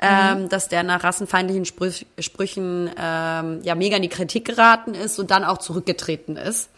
ähm, 0.00 0.48
dass 0.48 0.68
der 0.68 0.82
nach 0.82 1.04
rassenfeindlichen 1.04 1.64
Sprüch, 1.64 2.06
Sprüchen 2.18 2.90
ähm, 2.98 3.60
ja 3.62 3.74
mega 3.74 3.96
in 3.96 4.02
die 4.02 4.08
Kritik 4.08 4.44
geraten 4.44 4.94
ist 4.94 5.18
und 5.18 5.30
dann 5.30 5.44
auch 5.44 5.58
zurückgetreten 5.58 6.36
ist. 6.36 6.70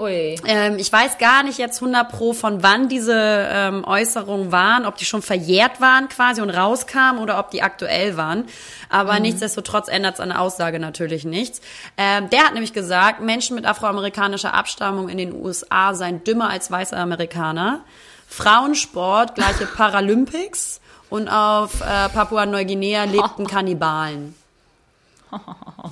Ui. 0.00 0.36
Ähm, 0.46 0.76
ich 0.78 0.92
weiß 0.92 1.18
gar 1.18 1.42
nicht 1.42 1.58
jetzt 1.58 1.82
100 1.82 2.08
pro 2.08 2.32
von 2.32 2.62
wann 2.62 2.88
diese 2.88 3.16
ähm, 3.16 3.84
Äußerungen 3.84 4.52
waren, 4.52 4.86
ob 4.86 4.96
die 4.96 5.04
schon 5.04 5.22
verjährt 5.22 5.80
waren 5.80 6.08
quasi 6.08 6.40
und 6.40 6.50
rauskamen 6.50 7.20
oder 7.20 7.36
ob 7.40 7.50
die 7.50 7.62
aktuell 7.62 8.16
waren. 8.16 8.44
Aber 8.90 9.14
Mhm. 9.14 9.22
nichtsdestotrotz 9.22 9.88
ändert 9.88 10.14
es 10.14 10.20
an 10.20 10.28
der 10.28 10.40
Aussage 10.40 10.78
natürlich 10.78 11.24
nichts. 11.24 11.60
Ähm, 11.96 12.30
der 12.30 12.44
hat 12.44 12.52
nämlich 12.54 12.72
gesagt, 12.72 13.22
Menschen 13.22 13.56
mit 13.56 13.66
afroamerikanischer 13.66 14.54
Abstammung 14.54 15.08
in 15.08 15.18
den 15.18 15.34
USA 15.34 15.94
seien 15.94 16.22
dümmer 16.22 16.48
als 16.48 16.70
weiße 16.70 16.96
Amerikaner. 16.96 17.80
Frauensport 18.28 19.34
gleiche 19.34 19.66
Paralympics 19.66 20.80
und 21.10 21.28
auf 21.28 21.80
äh, 21.80 22.08
Papua-Neuguinea 22.10 23.04
lebten 23.04 23.46
Kannibalen. 23.50 24.34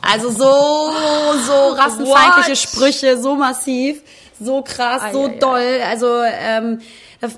Also 0.02 0.30
so, 0.30 0.90
so 1.46 1.52
rassenfeindliche 1.76 2.50
What? 2.52 2.58
Sprüche, 2.58 3.18
so 3.20 3.34
massiv, 3.34 4.00
so 4.40 4.62
krass, 4.62 5.02
Ei, 5.02 5.12
so 5.12 5.26
ei. 5.26 5.38
doll. 5.38 5.80
Also 5.88 6.22
ähm, 6.22 6.80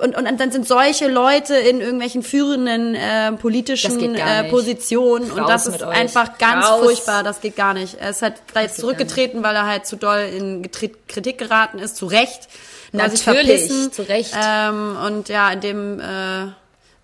und, 0.01 0.17
und 0.17 0.41
dann 0.41 0.51
sind 0.51 0.67
solche 0.67 1.07
Leute 1.09 1.55
in 1.57 1.81
irgendwelchen 1.81 2.23
führenden 2.25 2.95
äh, 2.97 3.31
Das 3.31 3.41
politischen 3.41 4.15
äh. 4.17 4.45
Positionen 4.51 5.31
und 5.31 5.39
Raus 5.41 5.49
das 5.49 5.67
mit 5.67 5.75
ist 5.77 5.83
euch. 5.87 5.97
einfach 5.97 6.37
ganz 6.39 6.67
Raus. 6.67 6.81
furchtbar. 6.85 7.23
Das 7.23 7.41
geht 7.41 7.57
gar 7.57 7.75
nicht. 7.75 7.95
Er 8.01 8.11
ist 8.11 8.23
halt 8.23 8.35
da 8.55 8.61
jetzt 8.63 8.79
zurückgetreten, 8.81 9.43
weil 9.45 9.55
er 9.55 9.67
halt 9.67 9.87
zu 9.87 9.97
doll 9.97 10.19
in 10.37 10.63
Getri- 10.65 10.95
Kritik 11.07 11.39
geraten 11.39 11.79
ist, 11.79 11.97
zu 11.97 12.07
Recht. 12.07 12.49
Natürlich, 12.91 13.23
verpissen. 13.23 13.93
zu 13.93 14.03
Recht. 14.03 14.35
Ähm, 14.41 14.97
und 15.05 15.29
ja, 15.29 15.51
in 15.53 15.61
dem 15.61 16.01
äh, 16.01 16.49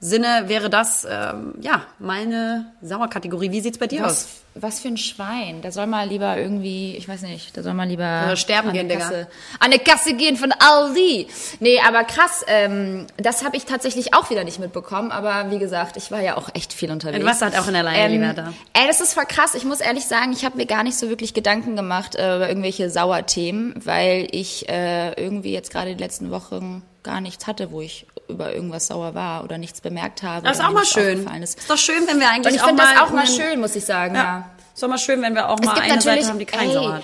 Sinne 0.05 0.45
wäre 0.49 0.69
das 0.69 1.07
ähm, 1.11 1.55
ja 1.63 1.83
meine 1.99 2.67
Sauerkategorie. 2.83 3.51
Wie 3.53 3.63
sieht's 3.63 3.79
bei 3.79 3.87
dir 3.87 4.05
aus? 4.05 4.29
Was, 4.53 4.63
was 4.63 4.81
für 4.81 4.89
ein 4.89 4.99
Schwein. 4.99 5.63
Da 5.63 5.73
soll 5.73 5.87
mal 5.87 6.07
lieber 6.07 6.37
irgendwie, 6.37 6.95
ich 6.95 7.09
weiß 7.09 7.23
nicht, 7.23 7.57
da 7.57 7.63
soll 7.63 7.73
mal 7.73 7.89
lieber 7.89 8.25
Soll 8.27 8.37
sterben 8.37 8.69
an 8.69 8.75
gehen, 8.75 8.89
Digga. 8.91 9.01
Kasse, 9.01 9.29
an 9.61 9.73
eine 9.73 9.79
Kasse 9.79 10.13
gehen 10.13 10.37
von 10.37 10.53
Aldi. 10.53 11.29
Nee, 11.61 11.81
aber 11.81 12.05
krass, 12.05 12.45
ähm, 12.49 13.07
das 13.17 13.45
habe 13.45 13.57
ich 13.57 13.65
tatsächlich 13.65 14.13
auch 14.13 14.29
wieder 14.29 14.45
nicht 14.45 14.59
mitbekommen. 14.59 15.11
Aber 15.11 15.51
wie 15.51 15.59
gesagt, 15.59 15.97
ich 15.97 16.11
war 16.11 16.21
ja 16.21 16.37
auch 16.37 16.51
echt 16.53 16.75
viel 16.75 16.91
unterwegs. 16.91 17.21
Du 17.21 17.27
warst 17.27 17.41
halt 17.41 17.59
auch 17.59 17.67
in 17.67 17.73
der 17.73 17.83
Leine, 17.83 18.15
lieber 18.15 18.35
da. 18.35 18.53
Ey, 18.75 18.87
das 18.87 19.01
ist 19.01 19.15
voll 19.15 19.25
krass. 19.25 19.55
Ich 19.55 19.65
muss 19.65 19.81
ehrlich 19.81 20.05
sagen, 20.05 20.35
ich 20.35 20.45
habe 20.45 20.59
mir 20.59 20.67
gar 20.67 20.83
nicht 20.83 20.99
so 20.99 21.09
wirklich 21.09 21.33
Gedanken 21.33 21.77
gemacht 21.77 22.15
äh, 22.15 22.37
über 22.37 22.47
irgendwelche 22.47 22.91
Sauerthemen, 22.91 23.75
weil 23.83 24.29
ich 24.33 24.69
äh, 24.69 25.15
irgendwie 25.15 25.55
jetzt 25.55 25.73
gerade 25.73 25.95
die 25.95 26.03
letzten 26.03 26.31
Wochen 26.31 26.83
gar 27.05 27.21
nichts 27.21 27.47
hatte, 27.47 27.71
wo 27.71 27.81
ich 27.81 28.07
über 28.29 28.53
irgendwas 28.53 28.89
sauer 28.89 29.15
war 29.15 29.45
oder 29.45 29.59
nichts 29.59 29.81
bemerkt 29.81 30.23
habe. 30.23 30.47
Das 30.47 30.59
ist 30.59 30.65
auch 30.65 30.73
mal 30.73 30.85
schön. 30.85 31.27
Ist. 31.43 31.59
Ist 31.59 31.71
doch 31.71 31.79
schön, 31.79 32.07
wenn 32.07 32.19
wir 32.19 32.29
eigentlich 32.29 32.47
Und 32.47 32.55
ich 32.55 32.63
auch 32.63 32.67
finde 32.67 32.83
mal 32.83 32.95
das 32.95 33.03
auch 33.03 33.11
mal 33.11 33.27
schön, 33.27 33.61
muss 33.61 33.77
ich 33.77 33.85
sagen, 33.85 34.15
ja. 34.15 34.23
Ja. 34.23 34.51
Ist 34.73 34.83
doch 34.83 34.89
mal 34.89 34.99
schön, 34.99 35.23
wenn 35.23 35.35
wir 35.35 35.51
auch 35.51 35.61
mal 35.61 35.75
gibt 35.75 35.91
eine 35.91 36.01
Seite 36.01 36.27
haben, 36.27 36.39
die 36.39 36.47
keinen 36.47 36.71
ey, 36.71 36.75
Sauer 36.75 36.95
hat. 36.95 37.03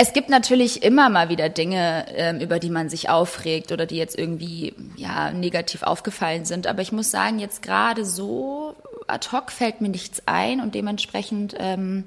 Es 0.00 0.12
gibt 0.12 0.28
natürlich 0.28 0.84
immer 0.84 1.08
mal 1.08 1.28
wieder 1.28 1.48
Dinge, 1.48 2.06
ähm, 2.14 2.38
über 2.38 2.60
die 2.60 2.70
man 2.70 2.88
sich 2.88 3.10
aufregt 3.10 3.72
oder 3.72 3.84
die 3.84 3.96
jetzt 3.96 4.16
irgendwie 4.16 4.74
ja 4.96 5.32
negativ 5.32 5.82
aufgefallen 5.82 6.44
sind. 6.44 6.68
Aber 6.68 6.82
ich 6.82 6.92
muss 6.92 7.10
sagen, 7.10 7.40
jetzt 7.40 7.62
gerade 7.62 8.04
so 8.04 8.76
ad 9.08 9.28
hoc 9.32 9.50
fällt 9.50 9.80
mir 9.80 9.88
nichts 9.88 10.22
ein 10.26 10.60
und 10.60 10.76
dementsprechend 10.76 11.56
ähm, 11.58 12.04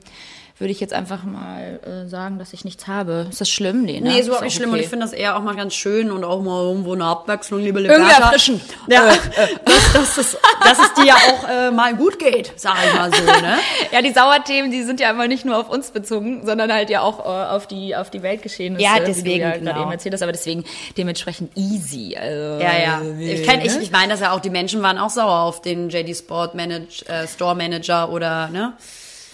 würde 0.62 0.72
ich 0.72 0.80
jetzt 0.80 0.94
einfach 0.94 1.24
mal 1.24 1.80
äh, 1.84 2.08
sagen, 2.08 2.40
dass 2.40 2.54
ich 2.54 2.64
nichts 2.64 2.88
habe. 2.88 3.28
Ist 3.30 3.42
das 3.42 3.50
schlimm? 3.50 3.82
Nee, 3.82 4.00
ne? 4.00 4.12
Nee, 4.12 4.20
Ist 4.20 4.30
auch 4.30 4.42
nicht 4.42 4.56
schlimm. 4.56 4.70
Und 4.70 4.76
okay. 4.76 4.84
ich 4.84 4.90
finde 4.90 5.06
das 5.06 5.12
eher 5.14 5.36
auch 5.36 5.42
mal 5.42 5.56
ganz 5.56 5.74
schön 5.74 6.12
und 6.12 6.24
auch 6.24 6.42
mal 6.42 6.62
irgendwo 6.64 6.94
eine 6.94 7.06
Abwechslung, 7.06 7.60
liebe 7.62 7.82
Irgendwie 7.82 8.02
Liberta. 8.04 8.26
erfrischen. 8.26 8.62
Ja, 8.88 9.08
dass, 9.66 9.94
dass, 9.94 10.18
es, 10.18 10.38
dass 10.64 10.80
es 10.80 10.94
dir 10.94 11.06
ja 11.06 11.16
auch 11.16 11.50
äh, 11.50 11.72
mal 11.72 11.96
gut 11.96 12.20
geht, 12.20 12.54
sag 12.56 12.76
ich 12.88 12.94
mal 12.94 13.12
so, 13.12 13.24
ne? 13.24 13.58
Ja, 13.92 14.02
die 14.02 14.12
Sauerthemen, 14.14 14.72
die 14.72 14.84
sind 14.84 15.00
ja 15.00 15.10
immer 15.10 15.28
nicht 15.28 15.44
nur 15.46 15.58
auf 15.58 15.68
uns 15.70 15.92
bezogen, 15.92 16.46
sondern 16.46 16.72
halt 16.72 16.90
ja 16.90 17.02
auch 17.02 17.20
äh, 17.20 17.50
auf 17.56 17.68
die 17.68 17.96
auf 17.96 18.10
die 18.12 18.22
Weltgeschehnisse, 18.22 18.82
Ja, 18.84 19.00
deswegen, 19.00 19.42
ja 19.42 19.58
genau. 19.58 19.82
eben 19.82 19.92
erzählt 19.92 20.14
hast, 20.14 20.22
aber 20.22 20.32
deswegen 20.32 20.64
dementsprechend 20.98 21.58
easy. 21.58 22.16
Also, 22.16 22.64
Ja, 22.64 22.78
ja. 22.78 23.02
äh, 23.02 23.34
Ich, 23.34 23.48
kenn, 23.48 23.62
ich, 23.62 23.76
ne? 23.76 23.82
ich 23.82 23.92
meine, 23.92 24.10
dass 24.14 24.20
ja 24.22 24.32
auch 24.32 24.40
die 24.40 24.50
Menschen 24.52 24.82
waren 24.84 24.98
auch 25.00 25.10
sauer 25.10 25.40
auf 25.42 25.62
den 25.62 25.90
JD 25.90 26.16
Sport 26.16 26.54
Manage, 26.54 27.04
äh, 27.08 27.28
Store 27.28 27.56
Manager 27.56 28.12
oder, 28.12 28.50
ne? 28.50 28.74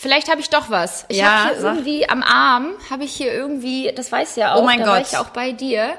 Vielleicht 0.08 0.30
habe 0.32 0.40
ich 0.40 0.50
doch 0.50 0.70
was. 0.70 1.04
Ich 1.10 1.18
Ja, 1.18 1.26
habe 1.44 1.50
hier 1.52 1.62
sag. 1.62 1.74
irgendwie 1.76 2.08
am 2.08 2.24
Arm, 2.24 2.68
habe 2.90 3.04
ich 3.04 3.12
hier 3.14 3.34
irgendwie, 3.34 3.92
das 3.94 4.10
weiß 4.10 4.38
ja 4.38 4.54
auch, 4.54 4.62
Oh 4.62 4.66
mein 4.66 4.80
da 4.80 4.86
war 4.88 4.98
Gott. 5.00 5.08
ich 5.08 5.12
ja 5.12 5.22
auch 5.22 5.32
bei 5.32 5.52
dir. 5.52 5.90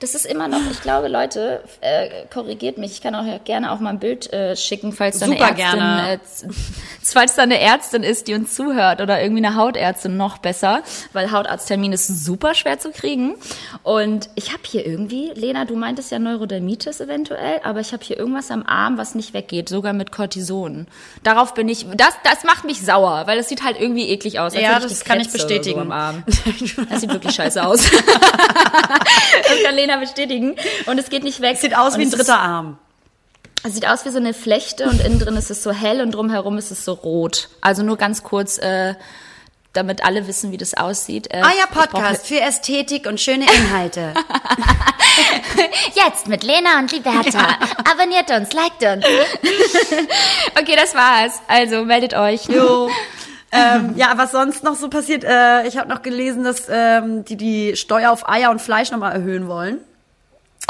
Das 0.00 0.14
ist 0.14 0.26
immer 0.26 0.48
noch, 0.48 0.60
ich 0.70 0.82
glaube, 0.82 1.08
Leute, 1.08 1.62
äh, 1.80 2.26
korrigiert 2.30 2.76
mich. 2.76 2.90
Ich 2.92 3.00
kann 3.00 3.14
auch 3.14 3.24
gerne 3.44 3.72
auch 3.72 3.78
mal 3.80 3.90
ein 3.90 4.00
Bild 4.00 4.30
äh, 4.34 4.54
schicken, 4.54 4.92
falls 4.92 5.18
da 5.20 5.24
eine 5.26 5.38
Ärztin, 5.38 5.80
äh, 5.80 6.18
falls 7.02 7.36
da 7.36 7.42
eine 7.42 7.58
Ärztin 7.58 8.02
ist, 8.02 8.28
die 8.28 8.34
uns 8.34 8.54
zuhört 8.54 9.00
oder 9.00 9.22
irgendwie 9.22 9.46
eine 9.46 9.56
Hautärztin 9.56 10.18
noch 10.18 10.36
besser, 10.38 10.82
weil 11.14 11.30
Hautarzttermin 11.30 11.92
ist 11.94 12.08
super 12.24 12.54
schwer 12.54 12.78
zu 12.78 12.90
kriegen. 12.90 13.36
Und 13.82 14.28
ich 14.34 14.52
habe 14.52 14.62
hier 14.66 14.84
irgendwie, 14.84 15.30
Lena, 15.34 15.64
du 15.64 15.74
meintest 15.76 16.10
ja 16.10 16.18
Neurodermitis 16.18 17.00
eventuell, 17.00 17.60
aber 17.64 17.80
ich 17.80 17.92
habe 17.94 18.04
hier 18.04 18.18
irgendwas 18.18 18.50
am 18.50 18.64
Arm, 18.66 18.98
was 18.98 19.14
nicht 19.14 19.32
weggeht, 19.32 19.70
sogar 19.70 19.94
mit 19.94 20.12
Cortison. 20.12 20.86
Darauf 21.22 21.54
bin 21.54 21.68
ich, 21.68 21.86
das, 21.96 22.14
das 22.24 22.44
macht 22.44 22.64
mich 22.64 22.82
sauer, 22.84 23.22
weil 23.26 23.38
das 23.38 23.48
sieht 23.54 23.64
halt 23.64 23.80
irgendwie 23.80 24.08
eklig 24.08 24.40
aus. 24.40 24.54
Ja, 24.54 24.80
das 24.80 25.04
kann 25.04 25.20
ich 25.20 25.30
bestätigen. 25.30 25.76
So 25.76 25.82
am 25.82 25.92
Arm. 25.92 26.24
Das 26.90 27.00
sieht 27.00 27.10
wirklich 27.10 27.34
scheiße 27.34 27.64
aus. 27.64 27.82
das 27.90 29.62
kann 29.64 29.74
Lena 29.76 29.96
bestätigen. 29.98 30.56
Und 30.86 30.98
es 30.98 31.08
geht 31.08 31.22
nicht 31.22 31.40
weg. 31.40 31.56
Sieht 31.56 31.76
aus 31.76 31.94
Und 31.94 32.00
wie 32.00 32.04
ein 32.06 32.10
dritter 32.10 32.38
Arm. 32.40 32.78
Es 33.62 33.74
sieht 33.74 33.86
aus 33.86 34.04
wie 34.04 34.10
so 34.10 34.18
eine 34.18 34.34
Flechte 34.34 34.84
und 34.88 35.00
innen 35.00 35.18
drin 35.20 35.36
ist 35.36 35.50
es 35.50 35.62
so 35.62 35.70
hell 35.70 36.00
und 36.00 36.10
drumherum 36.10 36.58
ist 36.58 36.70
es 36.70 36.84
so 36.84 36.92
rot. 36.92 37.48
Also 37.60 37.82
nur 37.82 37.96
ganz 37.96 38.22
kurz, 38.22 38.58
äh, 38.58 38.94
damit 39.72 40.04
alle 40.04 40.26
wissen, 40.26 40.52
wie 40.52 40.56
das 40.58 40.74
aussieht. 40.74 41.28
Äh, 41.32 41.38
Euer 41.38 41.50
ich 41.50 41.70
brauch- 41.70 41.88
Podcast 41.88 42.26
für 42.26 42.40
Ästhetik 42.40 43.06
und 43.06 43.20
schöne 43.20 43.46
Inhalte. 43.50 44.12
Jetzt 45.94 46.26
mit 46.28 46.42
Lena 46.42 46.78
und 46.80 46.92
Liberta. 46.92 47.56
Abonniert 47.90 48.30
uns, 48.30 48.52
liked 48.52 48.82
uns. 48.82 49.04
okay, 50.60 50.76
das 50.76 50.94
war's. 50.94 51.40
Also 51.48 51.84
meldet 51.84 52.14
euch. 52.14 52.44
Jo. 52.46 52.90
Ähm, 53.54 53.92
ja, 53.96 54.12
was 54.16 54.32
sonst 54.32 54.64
noch 54.64 54.74
so 54.74 54.88
passiert? 54.90 55.24
Äh, 55.24 55.66
ich 55.66 55.78
habe 55.78 55.88
noch 55.88 56.02
gelesen, 56.02 56.44
dass 56.44 56.66
ähm, 56.68 57.24
die 57.24 57.36
die 57.36 57.76
Steuer 57.76 58.10
auf 58.10 58.28
Eier 58.28 58.50
und 58.50 58.60
Fleisch 58.60 58.90
nochmal 58.90 59.12
erhöhen 59.12 59.46
wollen. 59.48 59.78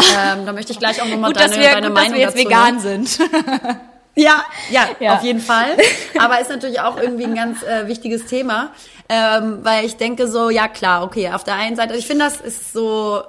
Ähm, 0.00 0.44
da 0.44 0.52
möchte 0.52 0.72
ich 0.72 0.78
gleich 0.78 1.00
auch 1.00 1.06
nochmal 1.06 1.32
deine, 1.32 1.48
dass 1.48 1.56
wir, 1.58 1.70
deine 1.70 1.88
gut, 1.88 1.96
dass 1.96 2.02
Meinung 2.04 2.18
wir 2.18 2.24
jetzt 2.26 2.36
vegan 2.36 2.82
hören. 2.82 3.06
sind. 3.06 3.18
Ja, 4.16 4.44
ja, 4.70 4.86
Ja. 5.00 5.14
auf 5.16 5.24
jeden 5.24 5.40
Fall. 5.40 5.76
Aber 6.20 6.40
ist 6.40 6.48
natürlich 6.48 6.78
auch 6.78 6.96
irgendwie 6.96 7.24
ein 7.24 7.34
ganz 7.34 7.64
äh, 7.64 7.88
wichtiges 7.88 8.26
Thema, 8.26 8.70
ähm, 9.08 9.58
weil 9.64 9.84
ich 9.84 9.96
denke 9.96 10.28
so, 10.28 10.50
ja 10.50 10.68
klar, 10.68 11.02
okay, 11.02 11.30
auf 11.32 11.42
der 11.42 11.54
einen 11.54 11.74
Seite, 11.74 11.90
also 11.94 11.98
ich 11.98 12.06
finde, 12.06 12.24
das 12.24 12.40
ist 12.40 12.72
so, 12.72 13.24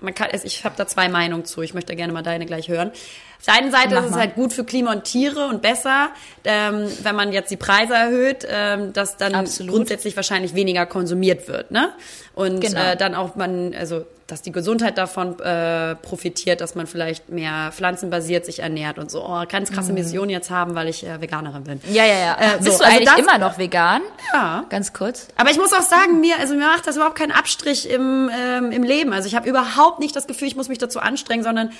man 0.00 0.14
kann, 0.14 0.28
also 0.32 0.46
ich 0.46 0.64
habe 0.64 0.74
da 0.76 0.86
zwei 0.86 1.08
Meinungen 1.08 1.44
zu. 1.44 1.62
Ich 1.62 1.74
möchte 1.74 1.94
gerne 1.96 2.12
mal 2.12 2.22
deine 2.22 2.46
gleich 2.46 2.68
hören. 2.68 2.90
Auf 3.38 3.44
der 3.46 3.54
einen 3.54 3.70
Seite 3.70 3.94
Mach 3.94 4.00
ist 4.00 4.06
es 4.06 4.10
mal. 4.12 4.20
halt 4.20 4.34
gut 4.34 4.52
für 4.52 4.64
Klima 4.64 4.92
und 4.92 5.04
Tiere 5.04 5.46
und 5.46 5.62
besser, 5.62 6.10
ähm, 6.44 6.88
wenn 7.02 7.14
man 7.14 7.32
jetzt 7.32 7.50
die 7.50 7.56
Preise 7.56 7.94
erhöht, 7.94 8.46
ähm, 8.50 8.92
dass 8.92 9.16
dann 9.16 9.34
Absolut. 9.34 9.74
grundsätzlich 9.74 10.16
wahrscheinlich 10.16 10.54
weniger 10.54 10.86
konsumiert 10.86 11.46
wird, 11.48 11.70
ne? 11.70 11.92
Und 12.34 12.60
Genau. 12.60 12.80
äh, 12.80 12.96
dann 12.96 13.14
auch 13.14 13.36
man, 13.36 13.74
also 13.74 14.06
dass 14.28 14.42
die 14.42 14.52
Gesundheit 14.52 14.98
davon 14.98 15.40
äh, 15.40 15.94
profitiert, 15.96 16.60
dass 16.60 16.74
man 16.74 16.86
vielleicht 16.86 17.30
mehr 17.30 17.72
pflanzenbasiert 17.72 18.44
sich 18.44 18.58
ernährt 18.60 18.98
und 18.98 19.10
so. 19.10 19.24
Oh, 19.24 19.42
ganz 19.48 19.72
krasse 19.72 19.92
Mission 19.94 20.28
jetzt 20.28 20.50
haben, 20.50 20.74
weil 20.74 20.86
ich 20.88 21.04
äh, 21.04 21.20
Veganerin 21.20 21.64
bin. 21.64 21.80
Ja, 21.90 22.04
ja, 22.04 22.18
ja. 22.18 22.36
Äh, 22.38 22.58
Bist 22.58 22.72
so, 22.72 22.78
du 22.78 22.84
also 22.84 22.96
eigentlich 22.96 23.08
das- 23.08 23.18
immer 23.18 23.38
noch 23.38 23.56
vegan? 23.58 24.02
Ja. 24.34 24.66
Ganz 24.68 24.92
kurz. 24.92 25.28
Aber 25.36 25.50
ich 25.50 25.56
muss 25.56 25.72
auch 25.72 25.80
sagen, 25.82 26.20
mir, 26.20 26.38
also 26.38 26.54
mir 26.54 26.66
macht 26.66 26.86
das 26.86 26.96
überhaupt 26.96 27.16
keinen 27.16 27.32
Abstrich 27.32 27.88
im, 27.88 28.30
ähm, 28.38 28.70
im 28.70 28.82
Leben. 28.82 29.14
Also 29.14 29.26
ich 29.28 29.34
habe 29.34 29.48
überhaupt 29.48 29.98
nicht 29.98 30.14
das 30.14 30.26
Gefühl, 30.26 30.46
ich 30.48 30.56
muss 30.56 30.68
mich 30.68 30.78
dazu 30.78 31.00
anstrengen, 31.00 31.42
sondern 31.42 31.70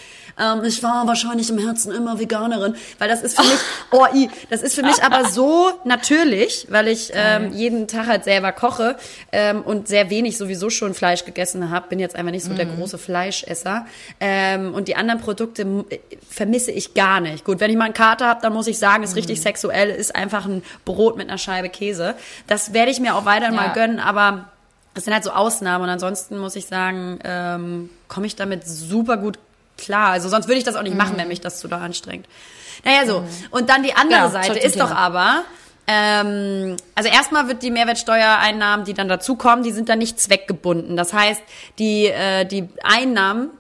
ähm, 0.40 0.64
ich 0.64 0.82
war 0.82 1.06
wahrscheinlich 1.06 1.50
im 1.50 1.58
Herzen 1.58 1.92
immer 1.92 2.18
Veganerin, 2.18 2.76
weil 2.98 3.08
das 3.08 3.20
ist 3.22 3.36
für 3.36 3.42
mich, 3.46 3.58
oh, 3.90 4.06
i, 4.14 4.30
das 4.48 4.62
ist 4.62 4.74
für 4.74 4.82
mich 4.82 5.02
aber 5.02 5.28
so 5.28 5.70
natürlich, 5.84 6.66
weil 6.70 6.88
ich 6.88 7.10
ähm, 7.12 7.52
jeden 7.52 7.88
Tag 7.88 8.06
halt 8.06 8.24
selber 8.24 8.52
koche 8.52 8.96
ähm, 9.32 9.60
und 9.62 9.86
sehr 9.86 10.08
wenig 10.08 10.38
sowieso 10.38 10.70
schon 10.70 10.94
Fleisch 10.94 11.26
gegessen 11.26 11.70
habe. 11.70 11.88
Bin 11.88 11.98
jetzt 11.98 12.16
einfach 12.16 12.32
nicht 12.32 12.37
nicht 12.38 12.46
so 12.46 12.54
der 12.54 12.66
große 12.66 12.98
Fleischesser. 12.98 13.86
Ähm, 14.20 14.74
und 14.74 14.88
die 14.88 14.96
anderen 14.96 15.20
Produkte 15.20 15.62
äh, 15.90 15.98
vermisse 16.28 16.70
ich 16.70 16.94
gar 16.94 17.20
nicht. 17.20 17.44
Gut, 17.44 17.60
wenn 17.60 17.70
ich 17.70 17.76
mal 17.76 17.86
einen 17.86 17.94
Kater 17.94 18.26
habe, 18.26 18.40
dann 18.42 18.52
muss 18.52 18.66
ich 18.66 18.78
sagen, 18.78 19.02
ist 19.02 19.16
richtig 19.16 19.40
sexuell, 19.40 19.90
ist 19.90 20.14
einfach 20.14 20.46
ein 20.46 20.62
Brot 20.84 21.16
mit 21.16 21.28
einer 21.28 21.38
Scheibe 21.38 21.68
Käse. 21.68 22.14
Das 22.46 22.72
werde 22.72 22.90
ich 22.90 23.00
mir 23.00 23.14
auch 23.14 23.24
weiter 23.24 23.50
mal 23.50 23.66
Ja. 23.66 23.72
gönnen, 23.72 23.98
aber 24.00 24.48
das 24.94 25.04
sind 25.04 25.12
halt 25.14 25.24
so 25.24 25.30
Ausnahmen. 25.30 25.84
Und 25.84 25.90
ansonsten 25.90 26.38
muss 26.38 26.56
ich 26.56 26.66
sagen, 26.66 27.18
ähm, 27.24 27.90
komme 28.08 28.26
ich 28.26 28.36
damit 28.36 28.66
super 28.66 29.16
gut 29.16 29.38
klar. 29.76 30.10
Also 30.10 30.28
sonst 30.28 30.48
würde 30.48 30.58
ich 30.58 30.64
das 30.64 30.74
auch 30.76 30.82
nicht 30.82 30.96
machen, 30.96 31.14
wenn 31.16 31.28
mich 31.28 31.40
das 31.40 31.60
zu 31.60 31.68
da 31.68 31.78
anstrengt. 31.78 32.26
Naja, 32.84 33.06
so. 33.06 33.24
Und 33.50 33.68
dann 33.70 33.82
die 33.82 33.94
andere 33.94 34.20
Ja, 34.20 34.28
Seite 34.30 34.58
ist 34.58 34.78
doch 34.80 34.90
aber, 34.90 35.42
ähm, 35.88 36.76
also 36.94 37.08
erstmal 37.08 37.48
wird 37.48 37.62
die 37.62 37.70
Mehrwertsteuereinnahmen, 37.70 38.84
die 38.84 38.92
dann 38.92 39.08
dazukommen, 39.08 39.64
die 39.64 39.72
sind 39.72 39.88
dann 39.88 39.98
nicht 39.98 40.20
zweckgebunden. 40.20 40.96
Das 40.96 41.14
heißt, 41.14 41.42
die, 41.78 42.06
äh, 42.06 42.44
die 42.44 42.68
Einnahmen 42.82 43.50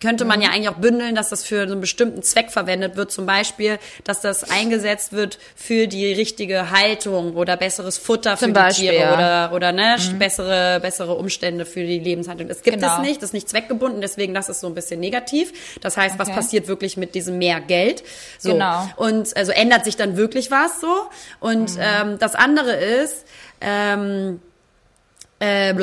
könnte 0.00 0.24
man 0.24 0.38
Mhm. 0.38 0.44
ja 0.44 0.50
eigentlich 0.50 0.68
auch 0.68 0.74
bündeln, 0.74 1.14
dass 1.14 1.28
das 1.30 1.44
für 1.44 1.66
so 1.66 1.72
einen 1.72 1.80
bestimmten 1.80 2.22
Zweck 2.22 2.50
verwendet 2.50 2.96
wird. 2.96 3.10
Zum 3.10 3.26
Beispiel, 3.26 3.78
dass 4.04 4.20
das 4.20 4.48
eingesetzt 4.50 5.12
wird 5.12 5.38
für 5.56 5.86
die 5.88 6.12
richtige 6.12 6.70
Haltung 6.70 7.34
oder 7.36 7.56
besseres 7.56 7.98
Futter 7.98 8.36
für 8.36 8.44
Zum 8.44 8.54
die 8.54 8.60
Beispiel, 8.60 8.90
Tiere 8.90 9.00
ja. 9.02 9.08
Mhm. 9.08 9.14
oder, 9.14 9.52
oder 9.54 9.72
ne, 9.72 9.96
bessere, 10.18 10.78
bessere 10.80 11.14
Umstände 11.14 11.64
für 11.66 11.80
die 11.84 11.98
Lebenshaltung. 11.98 12.48
Das 12.48 12.62
gibt 12.62 12.78
Genau. 12.80 12.94
es 12.96 13.00
nicht, 13.02 13.16
das 13.22 13.30
ist 13.30 13.34
nicht 13.34 13.48
zweckgebunden, 13.48 14.00
deswegen 14.00 14.34
das 14.34 14.48
ist 14.48 14.60
so 14.60 14.66
ein 14.68 14.74
bisschen 14.74 15.00
negativ. 15.00 15.78
Das 15.80 15.96
heißt, 15.96 16.18
was 16.18 16.28
Okay. 16.28 16.36
passiert 16.36 16.68
wirklich 16.68 16.96
mit 16.96 17.14
diesem 17.14 17.38
mehr 17.38 17.60
Geld? 17.60 18.02
So. 18.38 18.52
Genau. 18.52 18.88
Und 18.96 19.36
also 19.36 19.52
ändert 19.52 19.84
sich 19.84 19.96
dann 19.96 20.16
wirklich 20.16 20.50
was 20.50 20.80
so. 20.80 21.08
Und 21.40 21.74
Mhm. 21.76 21.80
ähm, 21.82 22.18
das 22.18 22.34
andere 22.34 22.72
ist, 22.74 23.24
ähm, 23.60 24.40
äh, 25.40 25.74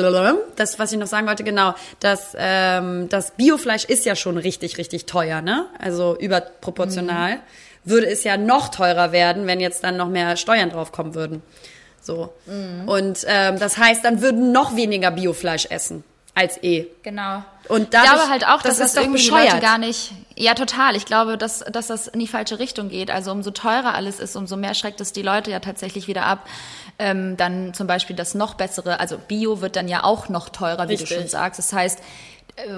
das, 0.56 0.78
was 0.78 0.92
ich 0.92 0.98
noch 0.98 1.06
sagen 1.06 1.26
wollte, 1.26 1.44
genau, 1.44 1.74
das, 2.00 2.36
ähm, 2.38 3.08
das 3.08 3.32
Biofleisch 3.32 3.84
ist 3.84 4.04
ja 4.04 4.14
schon 4.14 4.36
richtig, 4.36 4.78
richtig 4.78 5.06
teuer, 5.06 5.40
ne? 5.40 5.66
Also 5.78 6.16
überproportional. 6.18 7.38
Würde 7.84 8.08
es 8.08 8.24
ja 8.24 8.36
noch 8.36 8.68
teurer 8.68 9.12
werden, 9.12 9.46
wenn 9.46 9.60
jetzt 9.60 9.84
dann 9.84 9.96
noch 9.96 10.08
mehr 10.08 10.36
Steuern 10.36 10.70
draufkommen 10.70 11.14
würden. 11.14 11.42
So. 12.02 12.32
Und 12.86 13.24
ähm, 13.26 13.58
das 13.58 13.78
heißt, 13.78 14.04
dann 14.04 14.22
würden 14.22 14.50
noch 14.50 14.74
weniger 14.74 15.10
Biofleisch 15.12 15.66
essen 15.70 16.04
als 16.36 16.62
eh. 16.62 16.86
Genau. 17.02 17.42
Und 17.68 17.82
ich 17.82 17.88
dadurch, 17.90 18.12
glaube 18.12 18.28
halt 18.28 18.46
auch, 18.46 18.62
dass 18.62 18.78
das, 18.78 18.92
doch 18.92 19.02
irgendwie 19.02 19.22
bescheuert. 19.22 19.54
Leute 19.54 19.60
gar 19.60 19.78
nicht. 19.78 20.12
Ja, 20.36 20.54
total. 20.54 20.94
Ich 20.94 21.06
glaube, 21.06 21.38
dass, 21.38 21.60
dass 21.60 21.86
das 21.86 22.08
in 22.08 22.20
die 22.20 22.28
falsche 22.28 22.58
Richtung 22.58 22.90
geht. 22.90 23.10
Also 23.10 23.32
umso 23.32 23.50
teurer 23.50 23.94
alles 23.94 24.20
ist, 24.20 24.36
umso 24.36 24.56
mehr 24.56 24.74
schreckt 24.74 25.00
es 25.00 25.12
die 25.12 25.22
Leute 25.22 25.50
ja 25.50 25.60
tatsächlich 25.60 26.08
wieder 26.08 26.26
ab. 26.26 26.46
Ähm, 26.98 27.36
dann 27.36 27.74
zum 27.74 27.86
Beispiel 27.86 28.16
das 28.16 28.34
noch 28.34 28.54
bessere, 28.54 29.00
also 29.00 29.18
Bio 29.18 29.60
wird 29.60 29.76
dann 29.76 29.86
ja 29.86 30.02
auch 30.02 30.30
noch 30.30 30.48
teurer, 30.48 30.88
wie 30.88 30.92
Richtig. 30.92 31.10
du 31.10 31.14
schon 31.16 31.28
sagst. 31.28 31.58
Das 31.58 31.72
heißt, 31.72 32.00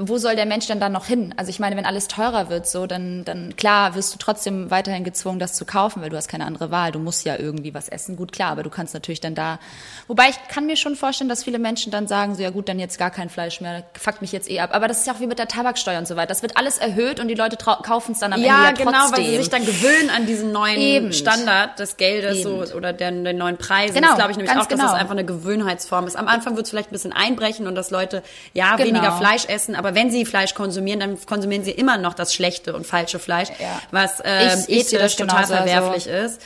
wo 0.00 0.18
soll 0.18 0.34
der 0.34 0.46
Mensch 0.46 0.66
denn 0.66 0.80
dann 0.80 0.90
noch 0.90 1.06
hin? 1.06 1.32
Also 1.36 1.50
ich 1.50 1.60
meine, 1.60 1.76
wenn 1.76 1.86
alles 1.86 2.08
teurer 2.08 2.48
wird, 2.50 2.66
so 2.66 2.88
dann, 2.88 3.24
dann 3.24 3.54
klar 3.54 3.94
wirst 3.94 4.12
du 4.12 4.18
trotzdem 4.18 4.72
weiterhin 4.72 5.04
gezwungen, 5.04 5.38
das 5.38 5.54
zu 5.54 5.64
kaufen, 5.64 6.02
weil 6.02 6.10
du 6.10 6.16
hast 6.16 6.26
keine 6.26 6.46
andere 6.46 6.72
Wahl. 6.72 6.90
Du 6.90 6.98
musst 6.98 7.24
ja 7.24 7.36
irgendwie 7.36 7.74
was 7.74 7.88
essen, 7.88 8.16
gut 8.16 8.32
klar, 8.32 8.50
aber 8.50 8.64
du 8.64 8.70
kannst 8.70 8.92
natürlich 8.94 9.20
dann 9.20 9.36
da. 9.36 9.60
Wobei 10.08 10.30
ich 10.30 10.48
kann 10.48 10.66
mir 10.66 10.76
schon 10.76 10.96
vorstellen, 10.96 11.28
dass 11.28 11.44
viele 11.44 11.60
Menschen 11.60 11.92
dann 11.92 12.08
sagen, 12.08 12.34
so 12.34 12.42
ja 12.42 12.50
gut, 12.50 12.68
dann 12.68 12.80
jetzt 12.80 12.98
gar 12.98 13.10
kein 13.10 13.30
Fleisch 13.30 13.60
mehr, 13.60 13.84
fuckt 13.96 14.20
mich 14.20 14.32
jetzt 14.32 14.50
eh 14.50 14.58
ab. 14.58 14.70
Aber 14.72 14.88
das 14.88 14.98
ist 14.98 15.06
ja 15.06 15.12
auch 15.12 15.20
wie 15.20 15.28
mit 15.28 15.38
der 15.38 15.46
Tabaksteuer 15.46 15.98
und 16.00 16.08
so 16.08 16.16
weiter. 16.16 16.28
Das 16.28 16.42
wird 16.42 16.56
alles 16.56 16.78
erhöht 16.78 17.20
und 17.20 17.28
die 17.28 17.34
Leute 17.34 17.56
kaufen 17.56 18.12
es 18.12 18.18
dann 18.18 18.32
am 18.32 18.40
Ja, 18.42 18.68
Ende 18.68 18.80
ja 18.80 18.84
genau, 18.84 18.98
trotzdem. 19.06 19.18
weil 19.24 19.30
sie 19.30 19.36
sich 19.36 19.50
dann 19.50 19.64
gewöhnen 19.64 20.10
an 20.10 20.26
diesen 20.26 20.50
neuen 20.50 20.78
Eben. 20.80 21.12
Standard 21.12 21.78
des 21.78 21.96
Geldes 21.96 22.42
so, 22.42 22.64
oder 22.76 22.92
den, 22.92 23.24
den 23.24 23.38
neuen 23.38 23.58
Preisen. 23.58 23.94
Genau, 23.94 24.08
das 24.08 24.16
glaube 24.16 24.32
ich 24.32 24.36
nämlich 24.38 24.52
auch, 24.56 24.66
dass 24.66 24.68
genau. 24.68 24.84
das 24.84 24.94
einfach 24.94 25.12
eine 25.12 25.24
Gewöhnheitsform 25.24 26.08
ist. 26.08 26.16
Am 26.16 26.26
Anfang 26.26 26.56
wird 26.56 26.66
es 26.66 26.70
vielleicht 26.70 26.88
ein 26.90 26.92
bisschen 26.92 27.12
einbrechen 27.12 27.68
und 27.68 27.76
dass 27.76 27.90
Leute 27.90 28.24
ja 28.54 28.74
Genau. 28.76 28.88
weniger 28.88 29.12
Fleisch 29.18 29.44
essen, 29.68 29.76
aber 29.76 29.94
wenn 29.94 30.10
sie 30.10 30.24
Fleisch 30.24 30.54
konsumieren, 30.54 31.00
dann 31.00 31.18
konsumieren 31.26 31.64
sie 31.64 31.70
immer 31.72 31.98
noch 31.98 32.14
das 32.14 32.34
schlechte 32.34 32.74
und 32.74 32.86
falsche 32.86 33.18
Fleisch, 33.18 33.48
Ja. 33.58 33.80
was 33.90 34.20
ähm, 34.24 34.64
Ich- 34.66 34.76
ich 34.76 34.86
ethisch 34.94 34.98
das 35.00 35.16
total 35.16 35.44
genauso, 35.44 35.54
also- 35.54 35.70
verwerflich 35.72 36.06
ist. 36.06 36.40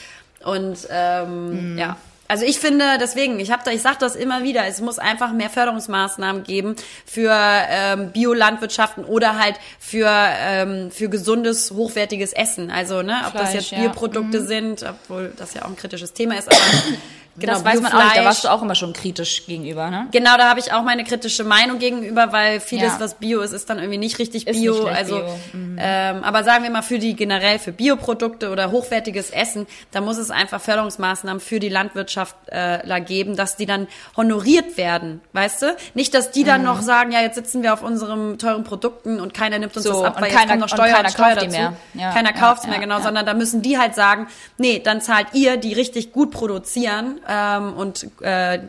Und 0.44 0.78
ähm, 0.90 1.78
ja. 1.78 1.96
Also 2.28 2.46
ich 2.46 2.58
finde, 2.60 2.84
deswegen, 2.98 3.38
ich 3.40 3.50
habe 3.52 3.60
da, 3.62 3.72
ich 3.72 3.82
sage 3.82 3.98
das 4.00 4.14
immer 4.16 4.42
wieder, 4.42 4.66
es 4.66 4.80
muss 4.80 4.98
einfach 4.98 5.32
mehr 5.34 5.50
Förderungsmaßnahmen 5.50 6.44
geben 6.44 6.76
für 7.04 7.30
ähm, 7.30 8.10
Biolandwirtschaften 8.12 9.04
oder 9.04 9.38
halt 9.38 9.56
für 9.78 10.08
ähm, 10.10 10.90
für 10.90 11.10
gesundes, 11.10 11.72
hochwertiges 11.72 12.32
Essen. 12.32 12.70
Also 12.70 13.02
ne, 13.02 13.16
ob 13.26 13.34
das 13.34 13.50
Fleisch, 13.50 13.70
jetzt 13.70 13.72
ja. 13.72 13.92
Mhm. 14.40 14.46
Sind, 14.46 14.82
obwohl 14.82 15.32
das 15.36 15.52
ja 15.52 15.62
auch 15.62 15.68
ein 15.68 15.76
kritisches 15.76 16.14
Thema 16.14 16.38
ist, 16.38 16.48
aber 16.48 16.56
genau, 17.38 17.52
das 17.54 17.64
weiß 17.64 17.80
man 17.80 17.92
auch 17.92 18.04
nicht, 18.04 18.16
da 18.16 18.24
warst 18.24 18.44
du 18.44 18.48
auch 18.48 18.62
immer 18.62 18.74
schon 18.74 18.92
kritisch 18.92 19.46
gegenüber, 19.46 19.90
ne? 19.90 20.06
Genau, 20.12 20.36
da 20.36 20.48
habe 20.48 20.60
ich 20.60 20.72
auch 20.72 20.82
meine 20.82 21.04
kritische 21.04 21.44
Meinung 21.44 21.78
gegenüber, 21.78 22.32
weil 22.32 22.60
vieles, 22.60 22.92
Ja. 22.94 23.00
was 23.00 23.14
Bio 23.14 23.40
ist, 23.40 23.52
ist 23.52 23.68
dann 23.70 23.78
irgendwie 23.78 23.98
nicht 23.98 24.18
richtig 24.18 24.44
Bio. 24.46 24.74
nicht 24.74 24.86
also, 24.88 25.16
Bio. 25.16 25.28
Mhm. 25.52 25.76
ähm, 25.80 26.24
aber 26.24 26.44
sagen 26.44 26.62
wir 26.64 26.70
mal 26.70 26.82
für 26.82 26.98
die 26.98 27.14
generell 27.16 27.58
für 27.58 27.72
Bioprodukte 27.72 28.50
oder 28.50 28.70
hochwertiges 28.70 29.30
Essen, 29.30 29.66
da 29.90 30.00
muss 30.00 30.16
es 30.18 30.30
einfach 30.30 30.60
Förderungsmaßnahmen 30.60 31.40
für 31.40 31.60
die 31.60 31.68
Landwirtschaft 31.68 32.36
äh, 32.48 33.00
geben, 33.02 33.36
dass 33.36 33.56
die 33.56 33.66
dann 33.66 33.86
honoriert 34.16 34.76
werden, 34.76 35.20
weißt 35.32 35.62
du? 35.62 35.76
Nicht, 35.94 36.14
dass 36.14 36.30
die 36.30 36.44
dann 36.44 36.60
Mhm. 36.60 36.66
noch 36.66 36.82
sagen, 36.82 37.12
ja, 37.12 37.20
jetzt 37.20 37.34
sitzen 37.34 37.62
wir 37.62 37.72
auf 37.72 37.82
unseren 37.82 38.38
teuren 38.38 38.64
Produkten 38.64 39.20
und 39.20 39.34
keiner 39.34 39.58
nimmt 39.58 39.74
uns 39.76 39.84
So, 39.84 39.92
das 39.92 40.02
ab, 40.04 40.16
und 40.16 40.22
weil 40.22 40.30
keiner- 40.30 40.52
jetzt 40.52 40.60
noch 40.60 40.62
und 40.62 40.68
Steuer 40.70 40.86
und, 40.88 40.94
keiner 40.96 41.08
Steuer 41.10 41.26
kauft 41.34 41.42
die 41.42 41.46
dazu. 41.46 41.58
mehr. 41.58 41.72
Ja, 41.94 42.12
keiner 42.12 42.30
ja, 42.34 42.36
kauft's 42.40 42.64
ja, 42.64 42.70
mehr, 42.70 42.78
genau, 42.80 43.00
sondern 43.00 43.26
da 43.26 43.34
müssen 43.34 43.62
die 43.62 43.78
halt 43.78 43.94
sagen, 43.94 44.26
nee, 44.58 44.78
dann 44.78 45.00
zahlt 45.00 45.28
ihr, 45.32 45.56
die 45.56 45.72
richtig 45.72 46.12
gut 46.12 46.30
produzieren 46.30 47.20
ähm, 47.28 47.74
und 47.74 48.06
äh, 48.22 48.60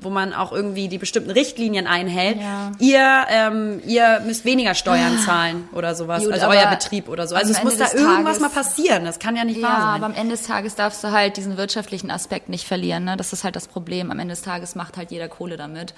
wo 0.00 0.10
man 0.10 0.32
auch 0.32 0.52
irgendwie 0.52 0.88
die 0.88 0.98
bestimmten 0.98 1.30
Richtlinien 1.30 1.86
einhält, 1.86 2.38
Ja. 2.40 2.72
ihr, 2.78 3.24
ähm, 3.28 3.82
ihr 3.86 4.20
müsst 4.26 4.44
weniger 4.44 4.74
Steuern 4.74 5.18
zahlen 5.18 5.68
oder 5.72 5.94
sowas, 5.94 6.22
Gut, 6.24 6.32
also 6.32 6.46
euer 6.46 6.66
Betrieb 6.66 7.08
oder 7.08 7.26
so. 7.26 7.34
Also 7.34 7.52
es 7.52 7.62
muss 7.62 7.76
da 7.76 7.86
irgendwas 7.92 8.38
Tages- 8.38 8.40
mal 8.40 8.48
passieren, 8.50 9.04
das 9.04 9.18
kann 9.18 9.36
ja 9.36 9.44
nicht 9.44 9.60
Ja, 9.60 9.68
wahr 9.68 9.80
sein. 9.80 9.88
aber 10.02 10.06
am 10.06 10.14
Ende 10.14 10.36
des 10.36 10.46
Tages 10.46 10.74
darfst 10.74 11.02
du 11.04 11.10
halt 11.12 11.36
diesen 11.36 11.56
wirtschaftlichen 11.56 12.10
Aspekt 12.10 12.48
nicht 12.48 12.66
verlieren. 12.66 13.04
Ne? 13.04 13.16
Das 13.16 13.32
ist 13.32 13.44
halt 13.44 13.56
das 13.56 13.66
Problem. 13.68 14.10
Am 14.10 14.18
Ende 14.18 14.32
des 14.32 14.42
Tages 14.42 14.74
macht 14.74 14.96
halt 14.96 15.10
jeder 15.10 15.28
Kohle 15.28 15.56
damit. 15.56 15.94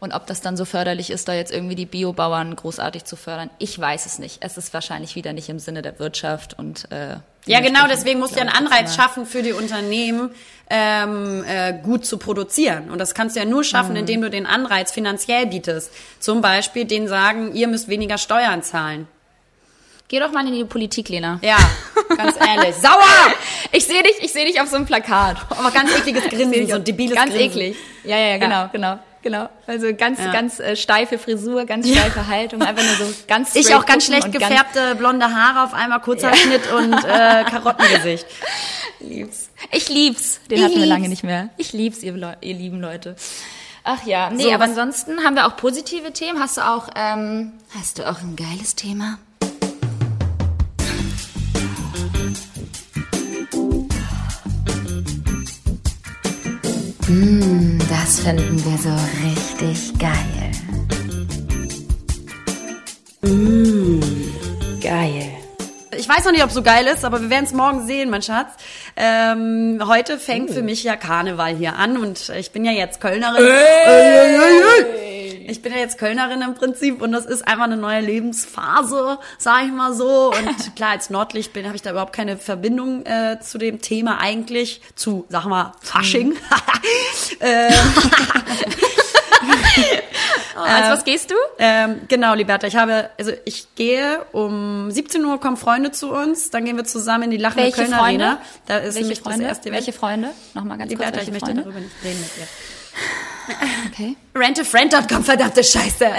Und 0.00 0.14
ob 0.14 0.26
das 0.26 0.40
dann 0.40 0.56
so 0.56 0.64
förderlich 0.64 1.10
ist, 1.10 1.28
da 1.28 1.34
jetzt 1.34 1.52
irgendwie 1.52 1.74
die 1.74 1.84
Biobauern 1.84 2.56
großartig 2.56 3.04
zu 3.04 3.16
fördern, 3.16 3.50
ich 3.58 3.78
weiß 3.78 4.06
es 4.06 4.18
nicht. 4.18 4.38
Es 4.40 4.56
ist 4.56 4.72
wahrscheinlich 4.72 5.14
wieder 5.14 5.34
nicht 5.34 5.50
im 5.50 5.58
Sinne 5.58 5.82
der 5.82 5.98
Wirtschaft 5.98 6.58
und 6.58 6.90
äh, 6.90 7.16
Ja, 7.46 7.60
genau, 7.60 7.86
deswegen 7.88 8.20
musst 8.20 8.34
du 8.34 8.40
ja 8.40 8.42
einen 8.46 8.50
Anreiz 8.54 8.94
schaffen 8.94 9.26
für 9.26 9.42
die 9.42 9.52
Unternehmen, 9.52 10.30
ähm, 10.68 11.42
äh, 11.48 11.72
gut 11.82 12.04
zu 12.06 12.18
produzieren. 12.18 12.90
Und 12.90 12.98
das 12.98 13.14
kannst 13.14 13.34
du 13.34 13.40
ja 13.40 13.46
nur 13.46 13.60
Mhm. 13.60 13.64
schaffen, 13.64 13.96
indem 13.96 14.20
du 14.22 14.30
den 14.30 14.46
Anreiz 14.46 14.92
finanziell 14.92 15.46
bietest. 15.46 15.90
Zum 16.20 16.40
Beispiel 16.42 16.84
denen 16.84 17.08
sagen, 17.08 17.54
ihr 17.54 17.66
müsst 17.66 17.88
weniger 17.88 18.18
Steuern 18.18 18.62
zahlen. 18.62 19.08
Geh 20.08 20.18
doch 20.20 20.32
mal 20.32 20.46
in 20.46 20.52
die 20.52 20.64
Politik, 20.64 21.08
Lena. 21.08 21.38
Ja, 21.42 21.56
ganz 22.16 22.36
ehrlich. 22.36 22.74
Sauer! 22.80 23.32
Ich 23.72 23.84
sehe 23.86 24.02
dich, 24.02 24.14
ich 24.20 24.32
sehe 24.32 24.44
dich 24.44 24.60
auf 24.60 24.68
so 24.68 24.76
einem 24.76 24.86
Plakat. 24.86 25.36
Aber 25.50 25.70
ganz 25.70 25.92
ekliges 25.96 26.24
Grinsen, 26.28 26.66
so 26.68 26.74
ein 26.76 26.84
debiles 26.84 27.14
Ganz 27.16 27.32
Grinsen. 27.32 27.50
eklig. 27.60 27.76
Ja, 28.04 28.16
ja, 28.18 28.36
genau, 28.38 28.50
Ja. 28.62 28.70
genau. 28.72 28.98
Genau, 29.22 29.50
also 29.66 29.94
ganz, 29.94 30.18
Ja. 30.18 30.32
ganz 30.32 30.60
äh, 30.60 30.76
steife 30.76 31.18
Frisur, 31.18 31.66
ganz 31.66 31.86
steife 31.90 32.26
Haltung, 32.26 32.62
einfach 32.62 32.82
nur 32.82 33.06
so 33.06 33.14
ganz 33.28 33.54
Ich 33.54 33.74
auch 33.74 33.84
ganz 33.84 34.06
schlecht 34.06 34.24
und 34.24 34.32
ganz- 34.32 34.48
gefärbte 34.48 34.94
blonde 34.94 35.26
Haare 35.34 35.64
auf 35.66 35.74
einmal, 35.74 36.00
kurzer 36.00 36.34
Schnitt 36.34 36.72
und 36.72 36.94
äh, 36.94 37.44
Karottengesicht. 37.50 38.24
lieb's. 39.00 39.50
Ich 39.72 39.88
lieb's. 39.90 40.40
Den 40.50 40.56
Ich 40.56 40.62
hatten 40.64 40.72
wir 40.74 40.80
lieb's. 40.80 40.88
lange 40.88 41.08
nicht 41.10 41.22
mehr. 41.22 41.50
Ich 41.58 41.74
lieb's, 41.74 42.02
ihr, 42.02 42.12
Leu- 42.12 42.34
ihr 42.40 42.54
lieben 42.54 42.80
Leute. 42.80 43.14
Ach 43.84 44.04
ja, 44.06 44.30
nee, 44.30 44.44
So, 44.44 44.52
aber 44.52 44.64
ansonsten 44.64 45.22
haben 45.22 45.34
wir 45.36 45.46
auch 45.46 45.56
positive 45.56 46.12
Themen. 46.12 46.40
Hast 46.40 46.56
du 46.56 46.62
auch, 46.62 46.88
ähm, 46.96 47.52
hast 47.78 47.98
du 47.98 48.08
auch 48.10 48.20
ein 48.22 48.36
geiles 48.36 48.74
Thema? 48.74 49.18
Mm, 57.08 57.69
das 58.10 58.18
finden 58.18 58.56
wir 58.64 58.76
so 58.76 58.90
richtig 59.24 59.96
geil. 59.96 60.50
Geil. 64.80 65.28
Ich 65.96 66.08
weiß 66.08 66.24
noch 66.24 66.32
nicht, 66.32 66.42
ob 66.42 66.50
so 66.50 66.62
geil 66.62 66.88
ist, 66.88 67.04
aber 67.04 67.22
wir 67.22 67.30
werden 67.30 67.44
es 67.44 67.52
morgen 67.52 67.86
sehen, 67.86 68.10
mein 68.10 68.22
Schatz. 68.22 68.48
Ähm, 68.96 69.80
heute 69.86 70.18
fängt 70.18 70.50
für 70.50 70.62
mich 70.62 70.82
ja 70.82 70.96
Karneval 70.96 71.54
hier 71.54 71.76
an 71.76 71.98
und 71.98 72.30
ich 72.30 72.50
bin 72.50 72.64
ja 72.64 72.72
jetzt 72.72 73.00
Kölnerin. 73.00 73.46
Ich 75.50 75.62
bin 75.62 75.72
ja 75.72 75.78
jetzt 75.78 75.98
Kölnerin 75.98 76.42
im 76.42 76.54
Prinzip 76.54 77.02
und 77.02 77.10
das 77.10 77.26
ist 77.26 77.46
einfach 77.46 77.64
eine 77.64 77.76
neue 77.76 78.00
Lebensphase, 78.00 79.18
sag 79.36 79.64
ich 79.64 79.72
mal 79.72 79.92
so. 79.92 80.30
Und 80.32 80.76
klar, 80.76 80.90
als 80.90 81.10
Nordlicht 81.10 81.52
bin, 81.52 81.66
habe 81.66 81.74
ich 81.74 81.82
da 81.82 81.90
überhaupt 81.90 82.12
keine 82.12 82.36
Verbindung 82.36 83.04
äh, 83.04 83.38
zu 83.40 83.58
dem 83.58 83.80
Thema 83.80 84.20
eigentlich, 84.20 84.80
zu, 84.94 85.26
sag 85.28 85.46
mal, 85.46 85.72
Fasching. 85.82 86.36
ähm, 87.40 87.72
Oh, 90.56 90.60
als 90.66 90.90
was 90.90 91.04
gehst 91.04 91.30
du? 91.30 91.34
Ähm, 91.58 92.02
genau, 92.08 92.34
Liberta, 92.34 92.66
ich 92.66 92.76
habe, 92.76 93.08
also 93.18 93.32
ich 93.44 93.74
gehe 93.74 94.24
um 94.32 94.90
17 94.90 95.24
Uhr 95.24 95.40
kommen 95.40 95.56
Freunde 95.56 95.92
zu 95.92 96.12
uns, 96.12 96.50
dann 96.50 96.64
gehen 96.64 96.76
wir 96.76 96.84
zusammen 96.84 97.24
in 97.24 97.30
die 97.30 97.36
Lachende 97.38 97.64
Welche 97.64 97.82
Kölner 97.82 97.98
Freunde? 97.98 98.24
Arena. 98.26 98.42
Da 98.66 98.76
ist 98.78 98.84
Welche 98.94 99.00
nämlich 99.00 99.20
Freunde? 99.20 99.38
das 99.40 99.48
erste 99.48 99.72
Welche 99.72 99.92
Freunde? 99.92 100.28
Nochmal 100.54 100.78
ganz 100.78 100.90
kurz, 100.90 101.00
Liberta, 101.00 101.12
ich 101.12 101.16
welche 101.18 101.32
möchte 101.32 101.46
Freunde? 101.46 101.62
darüber 101.62 101.80
nicht 101.80 101.94
reden 102.04 102.20
mit 102.20 102.36
dir. 102.36 102.46
Okay. 103.90 104.16
Rentafriend.com, 104.34 105.24
verdammte 105.24 105.62
Scheiße. 105.64 106.06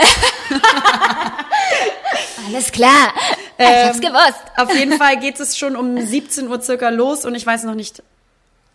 Alles 2.47 2.71
klar. 2.71 3.13
ich 3.57 3.65
hab's 3.65 3.97
Ähm, 3.97 4.01
gewusst. 4.01 4.41
Auf 4.57 4.73
jeden 4.75 4.97
Fall 4.97 5.17
geht 5.19 5.39
es 5.39 5.57
schon 5.57 5.75
um 5.75 5.99
17 5.99 6.47
Uhr 6.47 6.61
circa 6.61 6.89
los 6.89 7.25
und 7.25 7.35
ich 7.35 7.45
weiß 7.45 7.63
noch 7.63 7.75
nicht 7.75 8.01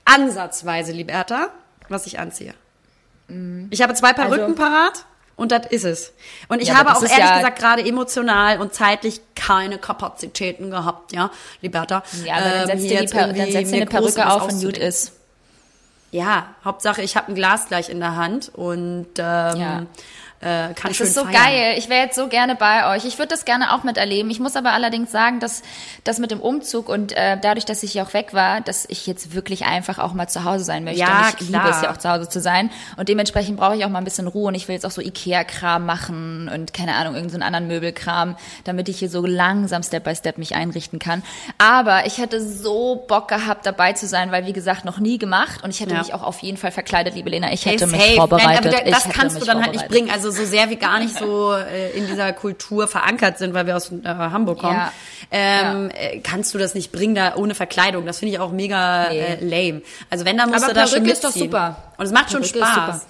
ansatzweise, 0.04 0.92
Liberta, 0.92 1.48
was 1.88 2.06
ich 2.06 2.18
anziehe. 2.18 2.54
Ich 3.70 3.82
habe 3.82 3.94
zwei 3.94 4.12
Perücken 4.12 4.40
Also- 4.42 4.54
parat 4.54 5.04
und 5.34 5.50
das 5.52 5.66
ist 5.66 5.84
es. 5.84 6.12
Und 6.48 6.62
ich 6.62 6.68
Ja, 6.68 6.76
habe 6.76 6.92
auch 6.96 7.02
ehrlich 7.02 7.18
ja- 7.18 7.38
gesagt 7.38 7.58
gerade 7.58 7.84
emotional 7.84 8.60
und 8.60 8.72
zeitlich 8.72 9.20
keine 9.34 9.78
Kapazitäten 9.78 10.70
gehabt, 10.70 11.12
ja, 11.12 11.30
Liberta. 11.60 12.04
Ja, 12.24 12.36
aber 12.36 12.44
dann 12.44 12.60
ähm, 12.60 12.66
setzt 12.66 12.80
hier 12.82 13.00
dir 13.00 13.06
die 13.06 13.12
per 13.12 13.26
dann 13.32 13.50
setzt 13.52 13.72
dir 13.72 13.76
eine 13.76 13.86
Perücke 13.86 14.30
auf 14.30 14.44
und 14.44 14.62
gut 14.62 14.78
ist. 14.78 15.12
Ja, 16.10 16.54
Hauptsache 16.64 17.02
ich 17.02 17.16
habe 17.16 17.28
ein 17.32 17.34
Glas 17.34 17.68
gleich 17.68 17.88
in 17.88 18.00
der 18.00 18.16
Hand 18.16 18.50
und 18.54 19.06
ähm, 19.18 19.56
Ja. 19.60 19.86
Äh, 20.40 20.74
kann 20.74 20.88
Das 20.88 20.96
schön 20.96 21.06
ist 21.06 21.14
so 21.14 21.22
feiern. 21.24 21.32
geil. 21.34 21.74
Ich 21.78 21.88
wäre 21.88 22.04
jetzt 22.04 22.14
so 22.16 22.28
gerne 22.28 22.54
bei 22.56 22.94
euch. 22.94 23.04
Ich 23.04 23.18
würde 23.18 23.28
das 23.28 23.44
gerne 23.44 23.72
auch 23.74 23.84
miterleben. 23.84 24.30
Ich 24.30 24.38
muss 24.38 24.54
aber 24.56 24.72
allerdings 24.72 25.10
sagen, 25.10 25.40
dass 25.40 25.62
das 26.04 26.18
mit 26.18 26.30
dem 26.30 26.40
Umzug 26.40 26.88
und 26.88 27.12
äh, 27.12 27.38
dadurch, 27.40 27.64
dass 27.64 27.82
ich 27.82 28.00
auch 28.02 28.12
weg 28.12 28.34
war, 28.34 28.60
dass 28.60 28.84
ich 28.88 29.06
jetzt 29.06 29.34
wirklich 29.34 29.64
einfach 29.64 29.98
auch 29.98 30.12
mal 30.12 30.28
zu 30.28 30.44
Hause 30.44 30.64
sein 30.64 30.84
möchte. 30.84 31.00
Ja, 31.00 31.28
und 31.28 31.34
ich 31.34 31.40
liebe 31.48 31.52
klar. 31.52 31.70
es 31.70 31.82
ja 31.82 31.90
auch 31.92 31.96
zu 31.96 32.08
Hause 32.10 32.28
zu 32.28 32.40
sein. 32.40 32.70
Und 32.96 33.08
dementsprechend 33.08 33.56
brauche 33.56 33.76
ich 33.76 33.84
auch 33.84 33.88
mal 33.88 33.98
ein 33.98 34.04
bisschen 34.04 34.26
Ruhe 34.26 34.48
und 34.48 34.54
ich 34.54 34.68
will 34.68 34.74
jetzt 34.74 34.84
auch 34.84 34.90
so 34.90 35.00
Ikea-Kram 35.00 35.86
machen 35.86 36.50
und 36.52 36.74
keine 36.74 36.94
Ahnung, 36.94 37.14
irgendeinen 37.14 37.40
so 37.40 37.46
anderen 37.46 37.66
Möbelkram, 37.68 38.36
damit 38.64 38.88
ich 38.88 38.98
hier 38.98 39.08
so 39.08 39.24
langsam 39.24 39.82
Step 39.82 40.04
by 40.04 40.14
Step 40.14 40.38
mich 40.38 40.54
einrichten 40.54 40.98
kann. 40.98 41.22
Aber 41.58 42.06
ich 42.06 42.18
hätte 42.18 42.40
so 42.46 43.04
Bock 43.08 43.28
gehabt, 43.28 43.66
dabei 43.66 43.94
zu 43.94 44.06
sein, 44.06 44.30
weil 44.32 44.46
wie 44.46 44.52
gesagt, 44.52 44.84
noch 44.84 44.98
nie 44.98 45.18
gemacht 45.18 45.64
und 45.64 45.70
ich 45.70 45.80
hätte 45.80 45.94
Ja. 45.94 45.98
mich 46.00 46.12
auch 46.14 46.22
auf 46.22 46.40
jeden 46.40 46.56
Fall 46.58 46.70
verkleidet, 46.72 47.14
liebe 47.14 47.30
Lena. 47.30 47.52
Ich 47.52 47.64
Hey, 47.64 47.72
hätte 47.72 47.86
mich 47.86 48.00
safe. 48.00 48.14
vorbereitet. 48.16 48.48
Nein, 48.48 48.58
aber 48.58 48.84
da- 48.84 48.90
das 48.90 49.06
ich 49.06 49.12
kannst 49.12 49.36
du 49.36 49.40
mich 49.40 49.48
dann 49.48 49.62
halt 49.62 49.72
nicht 49.72 49.88
bringen. 49.88 50.10
Also 50.10 50.25
so 50.30 50.44
sehr 50.44 50.70
wir 50.70 50.76
gar 50.76 50.98
nicht 50.98 51.18
so 51.18 51.52
äh, 51.52 51.90
in 51.96 52.06
dieser 52.06 52.32
Kultur 52.32 52.88
verankert 52.88 53.38
sind, 53.38 53.54
weil 53.54 53.66
wir 53.66 53.76
aus 53.76 53.90
äh, 53.92 54.06
Hamburg 54.08 54.58
kommen, 54.60 54.76
Ja. 54.76 54.92
ähm, 55.30 55.90
äh, 55.94 56.18
kannst 56.20 56.54
du 56.54 56.58
das 56.58 56.74
nicht 56.74 56.92
bringen 56.92 57.14
da 57.14 57.36
ohne 57.36 57.54
Verkleidung. 57.54 58.06
Das 58.06 58.18
finde 58.20 58.34
ich 58.34 58.40
auch 58.40 58.52
mega 58.52 59.08
Nee. 59.10 59.18
äh, 59.18 59.44
lame. 59.70 59.82
Also 60.10 60.24
wenn, 60.24 60.36
dann 60.36 60.50
musst 60.50 60.64
Aber 60.64 60.74
du 60.74 60.80
da 60.80 60.86
schon 60.86 60.98
Perücke 60.98 61.12
ist 61.12 61.24
doch 61.24 61.28
mitziehen. 61.30 61.44
super. 61.50 61.76
Und 61.96 62.06
es 62.06 62.12
macht 62.12 62.30
schon 62.30 62.42
Perücke 62.42 62.58
ist 62.58 62.68
Spaß. 62.72 63.06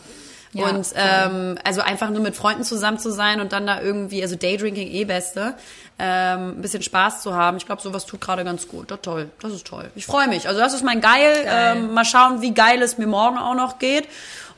Ja, 0.52 0.68
und 0.68 0.86
ähm, 0.94 1.58
also 1.64 1.82
einfach 1.82 2.08
nur 2.08 2.22
mit 2.22 2.34
Freunden 2.34 2.64
zusammen 2.64 2.98
zu 2.98 3.10
sein 3.10 3.40
und 3.42 3.52
dann 3.52 3.66
da 3.66 3.82
irgendwie, 3.82 4.22
also 4.22 4.36
Daydrinking 4.36 4.88
eh 4.88 5.04
beste, 5.04 5.52
ähm, 5.98 6.50
ein 6.58 6.62
bisschen 6.62 6.82
Spaß 6.82 7.20
zu 7.20 7.34
haben. 7.34 7.58
Ich 7.58 7.66
glaube, 7.66 7.82
sowas 7.82 8.06
tut 8.06 8.22
gerade 8.22 8.42
ganz 8.42 8.66
gut. 8.66 8.90
Das 8.90 9.00
toll, 9.02 9.28
das 9.42 9.52
ist 9.52 9.66
toll. 9.66 9.90
Ich 9.96 10.06
freue 10.06 10.28
mich. 10.28 10.48
Also 10.48 10.58
das 10.60 10.72
ist 10.72 10.82
mein 10.82 11.02
geil. 11.02 11.42
Geil. 11.44 11.76
Ähm, 11.76 11.92
mal 11.92 12.06
schauen, 12.06 12.40
wie 12.40 12.52
geil 12.54 12.80
es 12.80 12.96
mir 12.96 13.06
morgen 13.06 13.36
auch 13.36 13.54
noch 13.54 13.78
geht. 13.78 14.08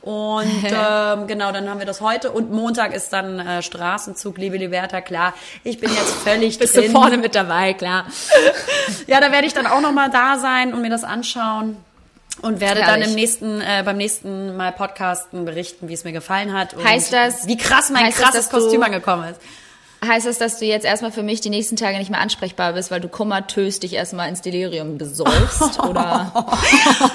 Und 0.01 0.63
ähm, 0.63 1.27
genau, 1.27 1.51
dann 1.51 1.69
haben 1.69 1.79
wir 1.79 1.85
das 1.85 1.99
heute. 2.01 2.31
Und 2.31 2.51
Montag 2.51 2.93
ist 2.93 3.11
dann 3.11 3.39
äh, 3.39 3.61
Straßenzug, 3.61 4.37
liebe 4.37 4.57
Liberta, 4.57 5.01
klar. 5.01 5.33
Ich 5.63 5.79
bin 5.79 5.89
jetzt 5.93 6.13
völlig 6.23 6.57
Bist 6.57 6.75
drin. 6.75 6.85
du 6.85 6.91
vorne 6.91 7.17
mit 7.17 7.35
dabei, 7.35 7.73
klar. 7.73 8.05
Ja, 9.07 9.19
da 9.21 9.31
werde 9.31 9.45
ich 9.47 9.53
dann 9.53 9.67
auch 9.67 9.81
noch 9.81 9.91
mal 9.91 10.09
da 10.09 10.37
sein 10.39 10.73
und 10.73 10.81
mir 10.81 10.89
das 10.89 11.03
anschauen. 11.03 11.77
Und 12.41 12.61
werde 12.61 12.79
dann 12.81 13.01
im 13.01 13.13
nächsten, 13.15 13.59
äh, 13.59 13.81
beim 13.83 13.97
nächsten 13.97 14.55
Mal 14.55 14.71
podcasten 14.71 15.43
berichten, 15.45 15.89
wie 15.89 15.93
es 15.93 16.03
mir 16.05 16.13
gefallen 16.13 16.53
hat. 16.53 16.75
Heißt 16.81 17.11
das- 17.11 17.47
wie 17.47 17.57
krass 17.57 17.89
mein 17.89 18.05
das, 18.05 18.15
krasses 18.15 18.47
dass 18.47 18.49
du- 18.49 18.57
Kostüm 18.57 18.81
angekommen 18.83 19.27
ist. 19.29 19.41
Heißt 20.05 20.25
das, 20.25 20.37
dass 20.37 20.59
du 20.59 20.65
jetzt 20.65 20.85
erstmal 20.85 21.11
für 21.11 21.23
mich 21.23 21.41
die 21.41 21.49
nächsten 21.49 21.75
Tage 21.75 21.97
nicht 21.97 22.09
mehr 22.09 22.21
ansprechbar 22.21 22.71
bist, 22.71 22.89
weil 22.89 23.01
du 23.01 23.09
komatös 23.09 23.81
dich 23.81 23.93
erstmal 23.93 24.29
ins 24.29 24.41
Delirium 24.41 24.97
besäufst? 24.97 25.77
Oder? 25.83 26.31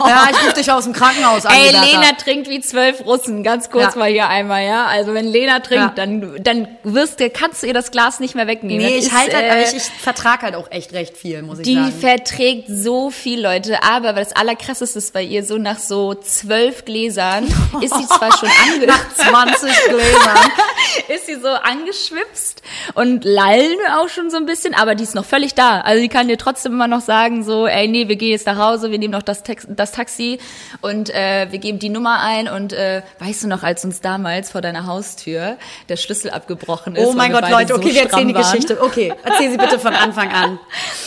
Ja, 0.07 0.29
ich 0.31 0.43
rufe 0.45 0.53
dich 0.53 0.71
aus 0.71 0.85
dem 0.85 0.93
Krankenhaus 0.93 1.47
an. 1.47 1.55
Ey. 1.55 1.71
Lena 1.71 2.13
trinkt 2.23 2.51
wie 2.51 2.61
zwölf 2.61 3.07
Russen. 3.07 3.43
Ganz 3.43 3.71
kurz 3.71 3.95
Ja. 3.95 3.99
mal 3.99 4.11
hier 4.11 4.29
einmal, 4.29 4.65
ja? 4.67 4.85
Also 4.85 5.15
wenn 5.15 5.27
Lena 5.27 5.61
trinkt, 5.61 5.97
Ja. 5.97 6.05
dann, 6.05 6.37
dann 6.43 6.69
wirst 6.83 7.21
du, 7.21 7.31
kannst 7.31 7.63
du 7.63 7.67
ihr 7.69 7.73
das 7.73 7.91
Glas 7.91 8.21
nicht 8.21 8.35
mehr 8.35 8.47
wegnehmen. 8.47 8.85
Nee, 8.85 8.97
Das 8.97 9.07
ich 9.07 9.13
ist, 9.13 9.19
halt 9.19 9.35
halt, 9.35 9.45
äh, 9.45 9.63
ich, 9.65 9.77
ich 9.77 9.83
vertrag 9.85 10.43
halt 10.43 10.55
auch 10.55 10.71
echt 10.71 10.93
recht 10.93 11.17
viel, 11.17 11.41
muss 11.41 11.61
ich 11.61 11.65
Die 11.65 11.77
sagen. 11.77 11.93
verträgt 12.01 12.67
so 12.69 13.09
viel, 13.11 13.41
Leute. 13.41 13.83
Aber 13.83 14.13
das 14.13 14.33
Allerkrasseste 14.37 14.99
ist 14.99 15.15
bei 15.15 15.23
ihr, 15.23 15.43
so 15.43 15.57
nach 15.57 15.79
so 15.79 16.13
zwölf 16.15 16.85
Gläsern 16.85 17.45
ist 17.81 17.95
sie 17.97 18.07
zwar 18.07 18.37
schon 18.37 18.51
ange... 18.75 18.93
20 19.17 19.73
Gläsern. 19.89 20.39
ist 21.09 21.27
sie 21.27 21.37
so 21.37 21.49
angeschwipst 21.49 22.63
und 22.95 23.25
lallen 23.25 23.77
auch 23.99 24.09
schon 24.09 24.31
so 24.31 24.37
ein 24.37 24.47
bisschen, 24.47 24.75
aber 24.75 24.95
die 24.95 25.05
ist 25.05 25.15
noch 25.15 25.25
völlig 25.25 25.55
da. 25.55 25.81
Also 25.81 26.01
die 26.01 26.09
kann 26.09 26.29
dir 26.29 26.39
trotzdem 26.39 26.73
immer 26.73 26.89
noch 26.89 27.01
sagen, 27.01 27.45
so, 27.45 27.67
ey, 27.67 27.89
nee, 27.89 28.09
wir 28.09 28.17
gehen 28.17 28.31
jetzt 28.31 28.47
nach 28.47 28.59
Hause, 28.59 28.91
wir 28.91 28.99
nehmen 28.99 29.13
noch 29.13 29.23
das, 29.23 29.43
Tex 29.43 29.67
das 29.69 29.93
Taxi 29.93 30.39
und 30.81 31.11
äh, 31.11 31.47
wir 31.51 31.59
geben 31.59 31.79
die 31.79 31.89
Nummer 31.89 32.21
ein 32.21 32.49
und 32.49 32.73
äh, 32.73 33.03
weißt 33.19 33.45
du 33.45 33.49
noch, 33.49 33.63
als 33.63 33.85
uns 33.85 34.01
damals 34.01 34.51
vor 34.51 34.61
deiner 34.61 34.87
Haustür 34.87 35.57
der 35.89 35.97
Schlüssel 35.97 36.31
abgebrochen 36.31 36.97
ist. 36.97 37.07
Oh 37.07 37.13
mein 37.13 37.33
Gott, 37.33 37.49
Leute, 37.49 37.75
okay, 37.75 37.89
so 37.89 37.95
wir 37.95 38.03
erzählen 38.03 38.29
die. 38.29 38.35
Geschichte. 38.35 38.81
Okay, 38.83 39.13
erzähl 39.23 39.51
sie 39.51 39.57
bitte 39.57 39.79
von 39.79 39.95
Anfang 39.95 40.31
an. 40.33 40.59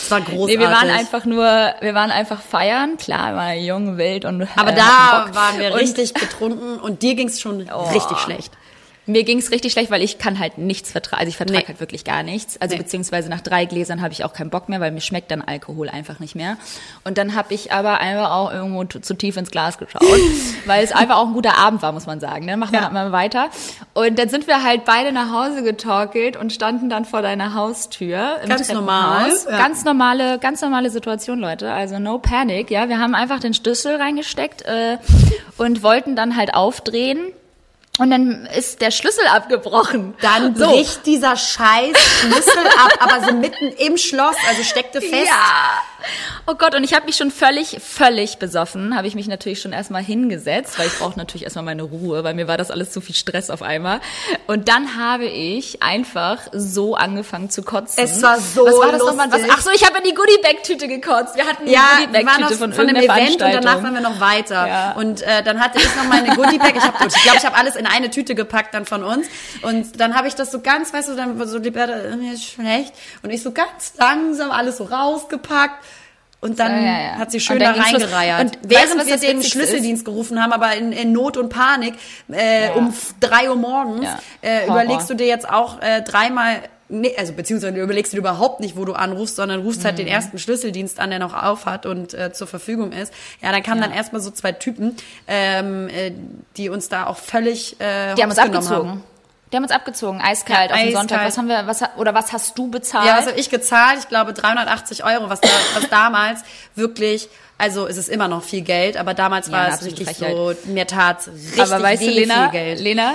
Es 0.02 0.10
war 0.10 0.20
großartig. 0.20 0.56
Nee, 0.56 0.60
wir 0.62 0.70
waren 0.70 0.90
einfach 0.90 1.24
nur, 1.24 1.44
wir 1.80 1.94
waren 1.94 2.10
einfach 2.10 2.40
feiern, 2.40 2.96
klar, 2.96 3.32
wir 3.32 3.36
waren 3.36 3.58
jung, 3.64 3.98
wild 3.98 4.24
und 4.24 4.46
Aber 4.56 4.72
äh, 4.72 4.74
da 4.76 5.26
waren 5.32 5.58
wir 5.58 5.74
richtig 5.74 6.14
betrunken 6.14 6.78
und 6.80 7.02
dir 7.02 7.14
ging's 7.14 7.40
schon 7.40 7.68
Oh. 7.72 7.82
richtig 7.92 8.18
schlecht. 8.18 8.52
Mir 9.08 9.24
ging's 9.24 9.50
richtig 9.50 9.72
schlecht, 9.72 9.90
weil 9.90 10.02
ich 10.02 10.18
kann 10.18 10.38
halt 10.38 10.58
nichts 10.58 10.92
vertragen. 10.92 11.20
Also 11.20 11.30
ich 11.30 11.36
vertrage 11.36 11.58
Nee. 11.60 11.66
halt 11.66 11.80
wirklich 11.80 12.04
gar 12.04 12.22
nichts. 12.22 12.60
Also 12.60 12.76
Nee. 12.76 12.82
beziehungsweise 12.82 13.28
nach 13.28 13.40
drei 13.40 13.64
Gläsern 13.64 14.02
habe 14.02 14.12
ich 14.12 14.22
auch 14.24 14.32
keinen 14.34 14.50
Bock 14.50 14.68
mehr, 14.68 14.80
weil 14.80 14.92
mir 14.92 15.00
schmeckt 15.00 15.30
dann 15.30 15.42
Alkohol 15.42 15.88
einfach 15.88 16.20
nicht 16.20 16.34
mehr. 16.34 16.56
Und 17.04 17.18
dann 17.18 17.34
habe 17.34 17.54
ich 17.54 17.72
aber 17.72 17.98
einfach 18.00 18.30
auch 18.30 18.52
irgendwo 18.52 18.84
zu, 18.84 19.14
tief 19.14 19.36
ins 19.36 19.50
Glas 19.50 19.78
geschaut, 19.78 20.02
weil 20.66 20.84
es 20.84 20.92
einfach 20.92 21.16
auch 21.16 21.26
ein 21.26 21.32
guter 21.32 21.56
Abend 21.58 21.82
war, 21.82 21.92
muss 21.92 22.06
man 22.06 22.20
sagen. 22.20 22.44
Ne? 22.44 22.56
Machen 22.56 22.72
wir 22.72 22.80
Ja. 22.82 22.90
mal 22.90 23.10
weiter. 23.10 23.48
Und 23.94 24.18
dann 24.18 24.28
sind 24.28 24.46
wir 24.46 24.62
halt 24.62 24.84
beide 24.84 25.10
nach 25.10 25.32
Hause 25.32 25.62
getorkelt 25.62 26.36
und 26.36 26.52
standen 26.52 26.90
dann 26.90 27.04
vor 27.04 27.22
deiner 27.22 27.54
Haustür. 27.54 28.36
Im 28.42 28.48
Ganz 28.50 28.70
normal, 28.72 29.30
ja. 29.50 29.56
Ganz 29.58 29.84
normale, 29.84 30.38
ganz 30.38 30.60
normale 30.60 30.90
Situation, 30.90 31.38
Leute. 31.38 31.72
Also 31.72 31.98
no 31.98 32.18
panic. 32.18 32.70
Ja, 32.70 32.88
wir 32.88 32.98
haben 32.98 33.14
einfach 33.14 33.40
den 33.40 33.54
Schlüssel 33.54 33.96
reingesteckt 33.96 34.62
äh, 34.62 34.98
und 35.56 35.82
wollten 35.82 36.14
dann 36.14 36.36
halt 36.36 36.54
aufdrehen. 36.54 37.18
Und 37.98 38.10
dann 38.10 38.46
ist 38.56 38.80
der 38.80 38.92
Schlüssel 38.92 39.26
abgebrochen. 39.26 40.14
Dann 40.20 40.54
so. 40.54 40.66
bricht 40.66 41.04
dieser 41.04 41.36
scheiß 41.36 41.96
Schlüssel 42.20 42.66
ab, 42.78 42.92
aber 43.00 43.26
so 43.26 43.34
mitten 43.34 43.68
im 43.76 43.96
Schloss, 43.96 44.36
also 44.48 44.62
steckte 44.62 45.00
fest. 45.00 45.26
Ja. 45.26 45.82
Oh 46.46 46.54
Gott, 46.54 46.76
und 46.76 46.84
ich 46.84 46.94
habe 46.94 47.06
mich 47.06 47.16
schon 47.16 47.32
völlig, 47.32 47.78
völlig 47.82 48.38
besoffen, 48.38 48.96
habe 48.96 49.08
ich 49.08 49.16
mich 49.16 49.26
natürlich 49.26 49.60
schon 49.60 49.72
erstmal 49.72 50.02
hingesetzt, 50.02 50.78
weil 50.78 50.86
ich 50.86 50.96
brauche 50.98 51.18
natürlich 51.18 51.42
erstmal 51.42 51.64
meine 51.64 51.82
Ruhe, 51.82 52.22
weil 52.22 52.34
mir 52.34 52.46
war 52.46 52.56
das 52.56 52.70
alles 52.70 52.92
zu 52.92 53.00
viel 53.00 53.16
Stress 53.16 53.50
auf 53.50 53.62
einmal. 53.62 54.00
Und 54.46 54.68
dann 54.68 54.96
habe 54.96 55.24
ich 55.24 55.82
einfach 55.82 56.38
so 56.52 56.94
angefangen 56.94 57.50
zu 57.50 57.62
kotzen. 57.62 58.02
Es 58.02 58.22
war 58.22 58.38
so 58.38 58.64
Was 58.64 58.78
war 58.78 58.92
das 58.92 59.02
nochmal? 59.02 59.32
Was, 59.32 59.42
ach 59.50 59.60
so, 59.60 59.70
ich 59.74 59.84
habe 59.84 59.98
in 59.98 60.04
die 60.04 60.14
Goodie-Bag-Tüte 60.14 60.86
gekotzt. 60.86 61.34
Wir 61.34 61.44
hatten 61.44 61.66
die 61.66 61.72
Ja, 61.72 61.98
Goodie-Bag-Tüte 61.98 62.54
von, 62.54 62.72
von, 62.72 62.88
irgendeiner 62.88 63.20
Event 63.20 63.42
und 63.42 63.52
danach 63.54 63.82
waren 63.82 63.94
wir 63.94 64.00
noch 64.00 64.20
weiter. 64.20 64.66
Ja. 64.68 64.92
Und 64.92 65.22
äh, 65.22 65.42
dann 65.42 65.60
hatte 65.60 65.78
ich 65.78 65.96
noch 65.96 66.04
meine 66.04 66.34
Goodie-Bag. 66.36 66.76
Ich, 66.76 66.82
hab- 66.82 67.04
ich 67.04 67.22
glaube, 67.22 67.38
ich 67.38 67.44
habe 67.44 67.56
alles 67.56 67.74
in 67.78 67.86
eine 67.86 68.10
Tüte 68.10 68.34
gepackt 68.34 68.74
dann 68.74 68.86
von 68.86 69.02
uns. 69.02 69.26
Und 69.62 70.00
dann 70.00 70.14
habe 70.14 70.28
ich 70.28 70.34
das 70.34 70.50
so 70.50 70.60
ganz, 70.60 70.92
weißt 70.92 71.08
du, 71.08 71.16
dann 71.16 71.48
so, 71.48 71.58
Liberta, 71.58 71.94
äh, 71.94 72.16
mir 72.16 72.34
ist 72.34 72.44
schlecht. 72.44 72.92
Und 73.22 73.30
ich 73.30 73.42
so 73.42 73.52
ganz 73.52 73.94
langsam 73.96 74.50
alles 74.50 74.78
so 74.78 74.84
rausgepackt. 74.84 75.84
Und 76.40 76.60
dann 76.60 76.70
Ja, 76.84 77.00
ja, 77.00 77.10
hat 77.18 77.32
sie 77.32 77.40
schön 77.40 77.58
da 77.58 77.72
reingereiert. 77.72 78.40
Und 78.40 78.54
weißt 78.56 78.70
Während 78.70 79.00
was 79.00 79.06
wir 79.08 79.16
den 79.16 79.42
Schlüsseldienst 79.42 80.04
gerufen 80.04 80.40
haben, 80.40 80.52
aber 80.52 80.74
in, 80.76 80.92
in 80.92 81.10
Not 81.12 81.36
und 81.36 81.48
Panik, 81.48 81.94
äh, 82.30 82.70
um 82.76 82.94
drei 83.18 83.50
Uhr 83.50 83.56
morgens, 83.56 84.08
äh, 84.40 84.66
überlegst 84.66 85.10
du 85.10 85.14
dir 85.14 85.26
jetzt 85.26 85.48
auch 85.48 85.80
äh, 85.82 86.00
dreimal, 86.02 86.60
nee, 86.88 87.12
also 87.18 87.32
beziehungsweise 87.32 87.76
überlegst 87.80 88.12
du 88.12 88.16
dir 88.16 88.20
überhaupt 88.20 88.60
nicht, 88.60 88.76
wo 88.76 88.84
du 88.84 88.92
anrufst, 88.92 89.34
sondern 89.34 89.62
rufst 89.62 89.84
halt 89.84 89.98
den 89.98 90.06
Mhm. 90.06 90.12
ersten 90.12 90.38
Schlüsseldienst 90.38 91.00
an, 91.00 91.10
der 91.10 91.18
noch 91.18 91.34
auf 91.34 91.66
hat 91.66 91.86
und 91.86 92.14
äh, 92.14 92.32
zur 92.32 92.46
Verfügung 92.46 92.92
ist. 92.92 93.12
Ja, 93.42 93.50
dann 93.50 93.64
kamen 93.64 93.80
Ja. 93.80 93.88
dann 93.88 93.96
erstmal 93.96 94.20
so 94.22 94.30
zwei 94.30 94.52
Typen, 94.52 94.94
ähm, 95.26 95.88
äh, 95.88 96.12
die 96.56 96.68
uns 96.68 96.88
da 96.88 97.08
auch 97.08 97.16
völlig 97.16 97.80
äh, 97.80 98.14
Die 98.14 98.22
haben 98.22 98.30
uns 98.30 98.38
abgezogen. 98.38 98.88
Haben. 98.90 99.04
Die 99.50 99.56
haben 99.56 99.62
uns 99.62 99.72
abgezogen, 99.72 100.20
eiskalt 100.20 100.70
Ja, 100.70 100.76
auf 100.76 100.82
den 100.82 100.92
Sonntag. 100.92 101.24
Was 101.26 101.38
haben 101.38 101.48
wir, 101.48 101.66
was, 101.66 101.82
oder 101.96 102.12
was 102.14 102.32
hast 102.32 102.58
du 102.58 102.68
bezahlt? 102.70 103.06
Ja, 103.06 103.16
was 103.18 103.26
habe 103.28 103.38
ich 103.40 103.48
gezahlt? 103.48 103.98
Ich 104.00 104.08
glaube 104.08 104.34
380 104.34 105.04
Euro, 105.04 105.30
was, 105.30 105.40
da, 105.40 105.48
was 105.74 105.88
damals 105.88 106.40
wirklich, 106.74 107.28
also 107.56 107.86
es 107.86 107.96
ist 107.96 108.08
immer 108.08 108.28
noch 108.28 108.42
viel 108.42 108.60
Geld, 108.60 108.96
aber 108.98 109.14
damals 109.14 109.46
Ja, 109.46 109.52
war 109.54 109.68
es 109.68 109.82
richtig 109.84 110.06
Frechheit. 110.06 110.32
so, 110.36 110.54
mir 110.70 110.86
tat's 110.86 111.28
richtig 111.28 111.60
Aber 111.62 111.82
weißt 111.82 112.02
du, 112.02 112.10
Lena, 112.10 112.50
viel 112.50 112.60
Geld. 112.60 112.80
Lena, 112.80 113.14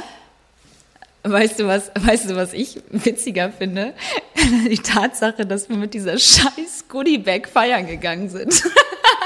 weißt 1.23 1.59
du 1.59 1.67
was, 1.67 1.91
weißt 1.99 2.29
du, 2.31 2.35
was 2.35 2.53
ich 2.53 2.81
witziger 2.89 3.51
finde? 3.51 3.93
Die 4.69 4.77
Tatsache, 4.79 5.45
dass 5.45 5.69
wir 5.69 5.77
mit 5.77 5.93
dieser 5.93 6.17
scheiß 6.17 6.85
Goodiebag 6.89 7.47
feiern 7.47 7.85
gegangen 7.85 8.29
sind. 8.29 8.63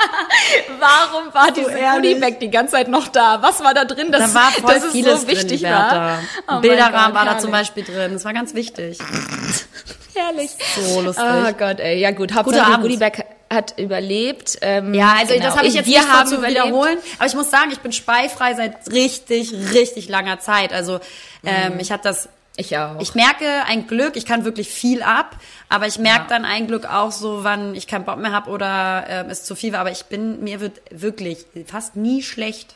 Warum 0.79 1.33
war 1.33 1.51
diese 1.51 1.71
ehrlich? 1.71 2.13
Goodiebag 2.15 2.39
die 2.39 2.49
ganze 2.49 2.73
Zeit 2.73 2.87
noch 2.87 3.07
da? 3.07 3.41
Was 3.41 3.63
war 3.63 3.73
da 3.73 3.85
drin, 3.85 4.11
dass, 4.11 4.33
Da 4.33 4.39
war 4.39 4.51
voll 4.51 4.73
dass 4.73 4.83
es 4.83 4.91
vieles 4.91 5.21
so 5.21 5.27
wichtig 5.27 5.61
drin, 5.61 5.71
war? 5.71 6.19
Oh 6.47 6.59
Bilderrahmen 6.59 7.13
Gott, 7.13 7.25
war 7.25 7.25
da 7.33 7.39
zum 7.39 7.51
Beispiel 7.51 7.83
drin. 7.83 8.13
Das 8.13 8.25
war 8.25 8.33
ganz 8.33 8.53
wichtig. 8.53 8.97
Herrlich. 10.15 10.51
So 10.75 11.01
lustig. 11.01 11.23
Oh 11.25 11.51
Gott, 11.57 11.79
ey. 11.79 11.99
Ja 11.99 12.11
gut, 12.11 12.33
Hauptsache. 12.33 12.81
Goodiebag, 12.81 13.23
hat 13.49 13.75
überlebt. 13.77 14.57
Ähm, 14.61 14.93
Ja, 14.93 15.15
also 15.19 15.33
genau. 15.33 15.45
das 15.45 15.55
habe 15.57 15.67
ich 15.67 15.73
jetzt 15.73 15.85
wir 15.85 15.99
nicht 15.99 16.11
haben 16.11 16.27
zu 16.27 16.41
wiederholen. 16.45 16.97
Aber 17.17 17.27
ich 17.27 17.33
muss 17.35 17.49
sagen, 17.49 17.71
ich 17.71 17.79
bin 17.79 17.91
speifrei 17.93 18.53
seit 18.55 18.91
richtig, 18.91 19.53
richtig 19.73 20.09
langer 20.09 20.39
Zeit. 20.39 20.73
Also 20.73 20.99
ähm, 21.45 21.73
Mhm. 21.75 21.79
ich 21.79 21.91
habe 21.91 22.03
das. 22.03 22.29
Ich 22.59 22.75
auch. 22.77 22.99
Ich 22.99 23.13
merke 23.15 23.45
ein 23.67 23.85
Glück, 23.87 24.15
ich 24.15 24.25
kann 24.25 24.43
wirklich 24.43 24.69
viel 24.69 25.03
ab, 25.03 25.35
aber 25.69 25.85
ich 25.87 25.99
merke 25.99 26.21
Ja. 26.23 26.27
dann 26.29 26.43
ein 26.45 26.65
Glück 26.67 26.85
auch 26.91 27.11
so, 27.11 27.43
wann 27.43 27.75
ich 27.75 27.85
keinen 27.85 28.03
Bock 28.03 28.17
mehr 28.17 28.31
habe 28.31 28.49
oder 28.49 29.05
ähm, 29.07 29.29
es 29.29 29.43
zu 29.43 29.55
viel 29.55 29.73
war. 29.73 29.79
Aber 29.81 29.91
ich 29.91 30.05
bin, 30.05 30.43
mir 30.43 30.59
wird 30.59 30.81
wirklich 30.89 31.45
fast 31.67 31.95
nie 31.95 32.23
schlecht. 32.23 32.75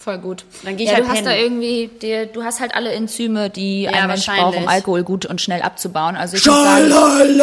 Voll 0.00 0.18
gut. 0.18 0.44
Dann 0.62 0.76
geh 0.76 0.84
ich 0.84 0.90
ja, 0.90 0.94
halt 0.94 1.06
du 1.06 1.08
hast 1.08 1.24
pennen. 1.24 1.26
da 1.26 1.34
irgendwie, 1.34 1.88
dir, 1.88 2.26
du 2.26 2.44
hast 2.44 2.60
halt 2.60 2.72
alle 2.72 2.92
Enzyme, 2.92 3.50
die 3.50 3.82
Ja, 3.82 3.90
ein 3.90 4.06
Mensch 4.06 4.26
braucht, 4.26 4.56
um 4.56 4.68
Alkohol 4.68 5.02
gut 5.02 5.26
und 5.26 5.40
schnell 5.40 5.60
abzubauen. 5.60 6.14
Also 6.14 6.36
ich 6.36 6.46
muss 6.46 6.54
sagen, 6.54 6.92
also 6.92 7.34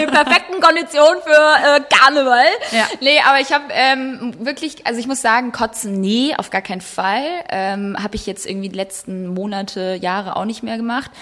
die 0.00 0.06
perfekten 0.06 0.60
Konditionen 0.60 1.22
für 1.22 1.30
äh, 1.30 1.80
Karneval. 1.88 2.44
Ja. 2.72 2.88
Nee, 3.00 3.20
aber 3.24 3.38
ich 3.38 3.52
habe 3.52 3.66
ähm, 3.70 4.34
wirklich, 4.40 4.84
also 4.84 4.98
ich 4.98 5.06
muss 5.06 5.22
sagen, 5.22 5.52
kotzen 5.52 6.00
nie, 6.00 6.34
auf 6.36 6.50
gar 6.50 6.62
keinen 6.62 6.80
Fall. 6.80 7.22
Ähm, 7.50 7.96
habe 8.02 8.16
ich 8.16 8.26
jetzt 8.26 8.44
irgendwie 8.44 8.68
die 8.68 8.76
letzten 8.76 9.28
Monate, 9.28 9.96
Jahre 10.00 10.34
auch 10.34 10.44
nicht 10.44 10.64
mehr 10.64 10.76
gemacht. 10.76 11.12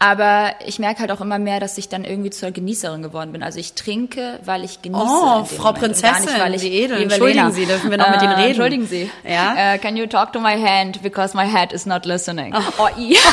Aber 0.00 0.52
ich 0.64 0.78
merke 0.78 1.00
halt 1.00 1.10
auch 1.10 1.20
immer 1.20 1.40
mehr, 1.40 1.58
dass 1.58 1.76
ich 1.76 1.88
dann 1.88 2.04
irgendwie 2.04 2.30
zur 2.30 2.52
Genießerin 2.52 3.02
geworden 3.02 3.32
bin. 3.32 3.42
Also 3.42 3.58
ich 3.58 3.72
trinke, 3.72 4.38
weil 4.44 4.62
ich 4.62 4.80
genieße. 4.80 5.02
Oh, 5.04 5.44
Frau 5.44 5.72
Moment 5.72 5.78
Prinzessin, 5.78 6.38
weil 6.38 6.54
ich, 6.54 6.62
wie 6.62 6.82
edel. 6.82 7.02
Entschuldigen 7.02 7.38
Lena, 7.38 7.50
Sie, 7.50 7.66
dürfen 7.66 7.90
wir 7.90 7.98
noch 7.98 8.10
mit 8.10 8.22
Ihnen 8.22 8.30
äh, 8.30 8.36
reden? 8.36 8.48
Entschuldigen 8.50 8.86
Sie. 8.86 9.10
Ja? 9.28 9.74
Äh, 9.74 9.78
can 9.78 9.96
you 9.96 10.06
talk 10.06 10.32
to 10.32 10.38
my 10.40 10.56
hand 10.56 11.02
because 11.02 11.36
my 11.36 11.44
head 11.44 11.72
is 11.72 11.84
not 11.84 12.06
listening? 12.06 12.54
Oh, 12.78 12.88
i. 12.96 13.16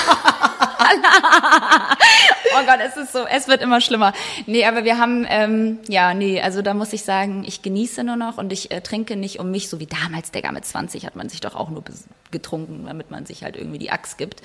oh 2.56 2.66
Gott, 2.66 2.80
es 2.84 2.98
ist 2.98 3.14
so, 3.14 3.26
es 3.26 3.48
wird 3.48 3.62
immer 3.62 3.80
schlimmer. 3.80 4.14
Nee, 4.48 4.66
aber 4.66 4.84
wir 4.84 4.98
haben, 4.98 5.28
ähm, 5.30 5.80
ja, 5.88 6.16
nee, 6.16 6.42
also 6.42 6.64
da 6.64 6.74
muss 6.74 6.94
ich 6.94 7.04
sagen, 7.04 7.44
ich 7.46 7.62
genieße 7.62 8.04
nur 8.04 8.16
noch 8.16 8.40
und 8.40 8.52
ich 8.52 8.72
äh, 8.72 8.82
trinke 8.82 9.16
nicht 9.16 9.40
um 9.40 9.52
mich, 9.52 9.70
so 9.70 9.80
wie 9.80 9.88
damals, 9.88 10.32
Digga, 10.32 10.52
mit 10.52 10.66
20 10.66 11.06
hat 11.06 11.16
man 11.16 11.30
sich 11.30 11.42
doch 11.42 11.56
auch 11.56 11.70
nur 11.70 11.84
getrunken, 12.32 12.86
damit 12.88 13.12
man 13.12 13.28
sich 13.28 13.44
halt 13.44 13.56
irgendwie 13.56 13.78
die 13.80 13.92
Axt 13.92 14.18
gibt. 14.18 14.42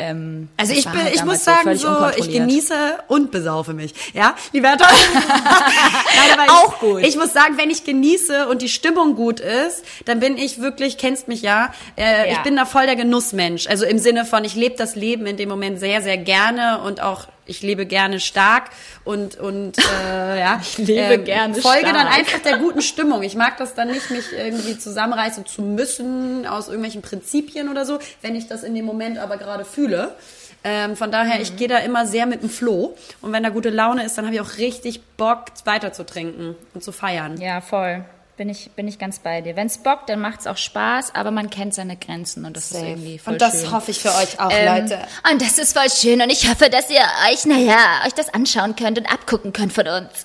Ähm, 0.00 0.48
Also 0.56 0.72
ich 0.72 0.84
bin, 0.88 1.02
halt 1.02 1.14
ich 1.14 1.24
muss 1.24 1.44
sagen, 1.44 1.62
völlig 1.62 1.82
so, 1.82 2.08
ich 2.16 2.32
genieße 2.32 2.74
und 3.08 3.30
besaufe 3.30 3.72
mich. 3.74 3.94
Ja, 4.14 4.34
Liberta? 4.52 4.86
Nein, 6.36 6.48
Auch 6.50 6.74
ich, 6.74 6.78
gut. 6.80 7.02
Ich 7.04 7.16
muss 7.16 7.32
sagen, 7.32 7.56
wenn 7.58 7.70
ich 7.70 7.84
genieße 7.84 8.48
und 8.48 8.62
die 8.62 8.68
Stimmung 8.68 9.14
gut 9.14 9.40
ist, 9.40 9.84
dann 10.06 10.20
bin 10.20 10.36
ich 10.38 10.60
wirklich, 10.60 10.98
kennst 10.98 11.28
mich 11.28 11.42
ja, 11.42 11.72
äh, 11.96 12.30
Ja. 12.30 12.32
ich 12.32 12.38
bin 12.38 12.56
da 12.56 12.64
voll 12.64 12.86
der 12.86 12.96
Genussmensch. 12.96 13.66
Also 13.66 13.84
im 13.84 13.98
Sinne 13.98 14.24
von, 14.24 14.44
ich 14.44 14.54
lebe 14.54 14.76
das 14.76 14.94
Leben 14.96 15.26
in 15.26 15.36
dem 15.36 15.48
Moment 15.48 15.78
sehr, 15.78 16.02
sehr 16.02 16.16
gerne 16.16 16.80
und 16.82 17.00
auch 17.02 17.26
ich 17.50 17.62
lebe 17.62 17.84
gerne 17.84 18.20
stark 18.20 18.70
und 19.04 19.36
und 19.38 19.76
äh, 19.78 20.38
ja, 20.40 20.58
ich 20.62 20.78
lebe 20.78 21.18
gerne 21.18 21.54
folge 21.56 21.86
dann 21.86 21.96
stark. 22.06 22.18
einfach 22.18 22.38
der 22.40 22.58
guten 22.58 22.80
Stimmung. 22.80 23.22
Ich 23.22 23.34
mag 23.34 23.56
das 23.58 23.74
dann 23.74 23.88
nicht, 23.88 24.10
mich 24.10 24.32
irgendwie 24.32 24.78
zusammenreißen 24.78 25.44
zu 25.46 25.62
müssen 25.62 26.46
aus 26.46 26.68
irgendwelchen 26.68 27.02
Prinzipien 27.02 27.68
oder 27.68 27.84
so, 27.84 27.98
wenn 28.22 28.34
ich 28.36 28.46
das 28.48 28.62
in 28.62 28.74
dem 28.74 28.84
Moment 28.84 29.18
aber 29.18 29.36
gerade 29.36 29.64
fühle. 29.64 30.14
Ähm, 30.62 30.94
von 30.94 31.10
daher, 31.10 31.36
Mhm. 31.36 31.42
ich 31.42 31.56
gehe 31.56 31.68
da 31.68 31.78
immer 31.78 32.06
sehr 32.06 32.26
mit 32.26 32.42
dem 32.42 32.50
Floh. 32.50 32.94
Und 33.22 33.32
wenn 33.32 33.42
da 33.42 33.48
gute 33.48 33.70
Laune 33.70 34.04
ist, 34.04 34.18
dann 34.18 34.26
habe 34.26 34.34
ich 34.34 34.40
auch 34.42 34.58
richtig 34.58 35.00
Bock, 35.16 35.46
weiter 35.64 35.92
zu 35.94 36.04
trinken 36.04 36.54
und 36.74 36.84
zu 36.84 36.92
feiern. 36.92 37.40
Ja, 37.40 37.62
voll. 37.62 38.04
Bin 38.40 38.48
ich, 38.48 38.70
bin 38.70 38.88
ich 38.88 38.98
ganz 38.98 39.18
bei 39.18 39.42
dir. 39.42 39.54
Wenn's 39.54 39.76
bockt, 39.76 40.08
dann 40.08 40.18
macht's 40.18 40.46
auch 40.46 40.56
Spaß, 40.56 41.14
aber 41.14 41.30
man 41.30 41.50
kennt 41.50 41.74
seine 41.74 41.98
Grenzen 41.98 42.46
und 42.46 42.56
das 42.56 42.70
ist 42.70 42.82
irgendwie 42.82 43.18
voll 43.18 43.34
und 43.34 43.42
das 43.42 43.60
schön. 43.60 43.70
hoffe 43.70 43.90
ich 43.90 44.00
für 44.00 44.14
euch 44.14 44.40
auch, 44.40 44.50
Ähm, 44.50 44.80
Leute. 44.80 44.98
Und 45.30 45.42
das 45.42 45.58
ist 45.58 45.76
voll 45.76 45.90
schön 45.90 46.22
und 46.22 46.30
ich 46.30 46.48
hoffe, 46.48 46.70
dass 46.70 46.88
ihr 46.88 47.02
euch, 47.30 47.44
naja, 47.44 48.00
euch 48.06 48.14
das 48.14 48.32
anschauen 48.32 48.76
könnt 48.76 48.98
und 48.98 49.04
abgucken 49.12 49.52
könnt 49.52 49.74
von 49.74 49.86
uns. 49.86 50.24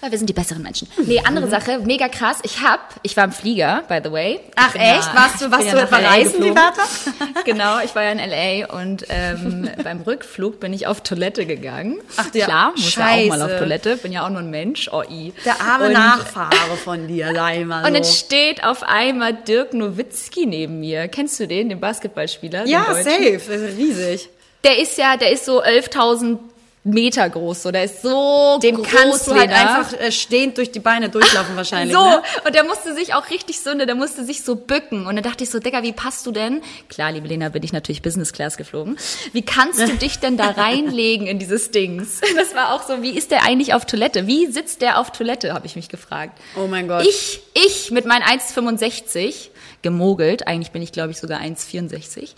Weil 0.00 0.10
wir 0.12 0.18
sind 0.18 0.28
die 0.30 0.32
besseren 0.32 0.62
Menschen. 0.62 0.88
Nee, 1.04 1.20
andere 1.24 1.46
Mhm. 1.46 1.50
Sache, 1.50 1.78
mega 1.80 2.08
krass. 2.08 2.38
Ich 2.42 2.60
hab, 2.62 2.94
ich 3.02 3.16
war 3.16 3.24
im 3.24 3.32
Flieger, 3.32 3.82
by 3.88 4.00
the 4.02 4.10
way. 4.10 4.40
Ach 4.56 4.72
bin 4.72 4.80
echt? 4.80 5.04
ja- 5.06 5.14
Warst 5.14 5.40
du, 5.42 5.50
warst 5.50 5.70
du 5.72 5.76
ja 5.76 5.82
etwa 5.82 5.96
nach 5.96 6.02
LA 6.02 6.08
reisen, 6.10 6.32
geflogen. 6.32 6.48
Liberta? 6.48 6.82
Genau, 7.44 7.78
ich 7.84 7.94
war 7.94 8.02
ja 8.04 8.12
in 8.12 8.18
L.A. 8.18 8.74
und 8.80 9.04
ähm, 9.08 9.68
beim 9.84 10.00
Rückflug 10.02 10.58
bin 10.60 10.72
ich 10.72 10.86
auf 10.86 11.02
Toilette 11.02 11.44
gegangen. 11.46 12.00
Ach, 12.16 12.26
ja. 12.34 12.44
Klar, 12.46 12.72
muss 12.76 12.94
ja 12.94 13.04
auch 13.06 13.26
mal 13.28 13.42
auf. 13.42 13.58
Toilette. 13.58 13.96
Bin 13.96 14.12
ja 14.12 14.24
auch 14.24 14.30
nur 14.30 14.40
ein 14.40 14.50
Mensch. 14.50 14.88
Oh, 14.92 15.02
i. 15.02 15.32
Der 15.44 15.60
arme 15.60 15.86
Und- 15.86 15.92
Nachfahre 15.92 16.76
von 16.82 17.06
dir, 17.08 17.32
sei 17.34 17.64
mal 17.64 17.84
Und 17.86 17.94
dann 17.94 18.04
so. 18.04 18.12
steht 18.12 18.64
auf 18.64 18.82
einmal 18.82 19.34
Dirk 19.34 19.74
Nowitzki 19.74 20.46
neben 20.46 20.80
mir. 20.80 21.08
Kennst 21.08 21.38
du 21.40 21.46
den, 21.46 21.68
den 21.68 21.80
Basketballspieler? 21.80 22.66
Ja, 22.66 22.84
safe. 22.94 23.40
Riesig. 23.76 24.28
Der 24.64 24.78
ist 24.78 24.98
ja, 24.98 25.16
der 25.16 25.32
ist 25.32 25.46
so 25.46 25.62
11.000 25.62 26.38
Meter 26.82 27.28
groß, 27.28 27.64
so. 27.64 27.70
Der 27.70 27.84
ist 27.84 28.00
so 28.00 28.58
Dem 28.62 28.76
groß, 28.76 28.86
kannst 28.88 29.26
du 29.26 29.34
halt 29.34 29.50
einfach 29.52 29.92
äh, 30.00 30.10
stehend 30.10 30.56
durch 30.56 30.72
die 30.72 30.80
Beine 30.80 31.10
durchlaufen 31.10 31.54
wahrscheinlich. 31.56 31.94
so, 31.94 32.02
Ne? 32.02 32.22
und 32.46 32.54
der 32.54 32.64
musste 32.64 32.94
sich 32.94 33.12
auch 33.12 33.28
richtig 33.28 33.60
so, 33.60 33.74
ne, 33.74 33.84
der 33.84 33.94
musste 33.94 34.24
sich 34.24 34.42
so 34.42 34.56
bücken. 34.56 35.06
Und 35.06 35.16
dann 35.16 35.22
dachte 35.22 35.44
ich 35.44 35.50
so, 35.50 35.58
Digga, 35.58 35.82
wie 35.82 35.92
passt 35.92 36.24
du 36.26 36.32
denn? 36.32 36.62
Klar, 36.88 37.12
liebe 37.12 37.28
Lena, 37.28 37.50
bin 37.50 37.62
ich 37.62 37.72
natürlich 37.74 38.00
Business 38.00 38.32
Class 38.32 38.56
geflogen. 38.56 38.96
Wie 39.34 39.42
kannst 39.42 39.78
du 39.78 39.88
dich 39.98 40.20
denn 40.20 40.38
da 40.38 40.50
reinlegen 40.56 41.26
in 41.26 41.38
dieses 41.38 41.70
Dings? 41.70 42.20
Das 42.36 42.54
war 42.54 42.72
auch 42.74 42.86
so, 42.88 43.02
wie 43.02 43.10
ist 43.10 43.30
der 43.30 43.42
eigentlich 43.42 43.74
auf 43.74 43.84
Toilette? 43.84 44.26
Wie 44.26 44.46
sitzt 44.46 44.80
der 44.80 44.98
auf 44.98 45.10
Toilette, 45.12 45.52
habe 45.52 45.66
ich 45.66 45.76
mich 45.76 45.88
gefragt. 45.90 46.38
Oh 46.56 46.66
mein 46.66 46.88
Gott. 46.88 47.04
Ich, 47.06 47.40
ich 47.52 47.90
mit 47.90 48.06
meinen 48.06 48.22
1,65 48.22 49.48
gemogelt, 49.82 50.46
eigentlich 50.46 50.70
bin 50.70 50.80
ich 50.80 50.92
glaube 50.92 51.10
ich 51.10 51.18
sogar 51.18 51.40
1,64. 51.40 52.30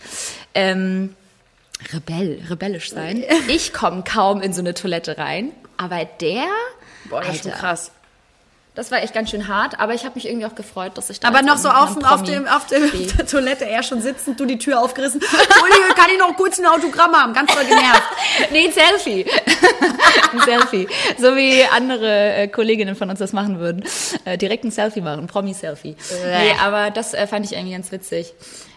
Ähm, 0.53 1.15
Rebell, 1.91 2.41
rebellisch 2.49 2.91
sein. 2.91 3.23
Ich 3.47 3.73
komme 3.73 4.03
kaum 4.03 4.41
in 4.41 4.53
so 4.53 4.61
eine 4.61 4.73
Toilette 4.73 5.17
rein, 5.17 5.51
aber 5.77 6.05
der, 6.05 6.45
Boah, 7.09 7.21
das 7.21 7.35
ist 7.35 7.43
schon 7.43 7.51
Alter, 7.51 7.61
krass. 7.61 7.91
das 8.75 8.91
war 8.91 9.01
echt 9.03 9.13
ganz 9.13 9.31
schön 9.31 9.47
hart, 9.47 9.79
aber 9.79 9.93
ich 9.93 10.05
habe 10.05 10.15
mich 10.15 10.27
irgendwie 10.27 10.45
auch 10.45 10.55
gefreut, 10.55 10.93
dass 10.95 11.09
ich 11.09 11.19
da 11.19 11.27
Aber 11.27 11.41
noch 11.41 11.57
so 11.57 11.69
auf, 11.69 11.93
dem, 11.95 12.05
auf, 12.05 12.23
dem, 12.23 12.47
auf, 12.47 12.65
dem, 12.67 12.89
der 13.17 13.25
Toilette, 13.27 13.65
er 13.65 13.83
schon 13.83 14.01
sitzend, 14.01 14.39
du 14.39 14.45
die 14.45 14.57
Tür 14.57 14.81
aufgerissen. 14.81 15.21
Entschuldige, 15.21 15.93
kann 15.95 16.09
ich 16.11 16.19
noch 16.19 16.35
kurz 16.37 16.59
ein 16.59 16.65
Autogramm 16.65 17.13
haben? 17.13 17.33
Ganz 17.33 17.51
voll 17.51 17.65
genervt. 17.65 18.03
Nee, 18.51 18.65
ein 18.65 18.71
Selfie. 18.71 19.25
ein 20.31 20.39
Selfie. 20.41 20.87
So 21.19 21.35
wie 21.35 21.63
andere 21.65 22.33
äh, 22.33 22.47
Kolleginnen 22.47 22.95
von 22.95 23.09
uns 23.09 23.19
das 23.19 23.31
machen 23.33 23.59
würden. 23.59 23.83
Äh, 24.25 24.37
direkt 24.37 24.63
ein 24.63 24.71
Selfie 24.71 25.01
machen, 25.01 25.27
Promi-Selfie. 25.27 25.95
Nee, 26.25 26.55
aber 26.61 26.89
das 26.91 27.13
äh, 27.13 27.27
fand 27.27 27.45
ich 27.45 27.53
irgendwie 27.53 27.73
ganz 27.73 27.91
witzig. 27.91 28.33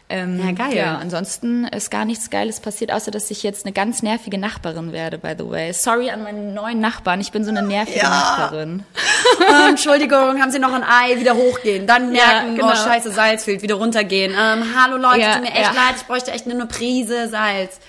Ähm, 0.08 0.40
Ja, 0.44 0.52
geil. 0.52 0.76
Ja, 0.76 0.98
ansonsten 0.98 1.64
ist 1.66 1.90
gar 1.90 2.04
nichts 2.04 2.30
Geiles 2.30 2.60
passiert, 2.60 2.92
außer 2.92 3.10
dass 3.10 3.28
ich 3.32 3.42
jetzt 3.42 3.64
eine 3.66 3.72
ganz 3.72 4.02
nervige 4.02 4.38
Nachbarin 4.38 4.92
werde, 4.92 5.18
by 5.18 5.34
the 5.36 5.48
way. 5.50 5.72
Sorry 5.72 6.10
an 6.10 6.22
meinen 6.22 6.54
neuen 6.54 6.78
Nachbarn, 6.80 7.20
ich 7.20 7.32
bin 7.32 7.42
so 7.44 7.50
eine 7.50 7.62
nervige 7.62 7.98
Ja. 7.98 8.08
Nachbarin. 8.10 8.84
Ähm, 9.48 9.70
Entschuldigung, 9.70 10.40
haben 10.40 10.50
Sie 10.50 10.58
noch 10.58 10.72
ein 10.72 10.82
Ei? 10.84 11.18
Wieder 11.18 11.34
hochgehen. 11.34 11.86
Dann 11.86 12.14
Ja, 12.14 12.26
merken, 12.26 12.56
genau. 12.56 12.70
oh 12.72 12.76
scheiße, 12.76 13.10
Salz 13.10 13.44
fehlt. 13.44 13.60
Wieder 13.62 13.74
runtergehen. 13.74 14.32
Ähm, 14.32 14.64
hallo 14.76 14.96
Leute, 14.96 15.20
Ja, 15.20 15.32
tut 15.34 15.42
mir 15.42 15.50
echt 15.52 15.74
leid, 15.74 15.94
ich 15.96 16.04
bräuchte 16.04 16.30
echt 16.30 16.46
nur 16.46 16.54
eine 16.54 16.66
Prise 16.66 17.28
Salz. 17.28 17.80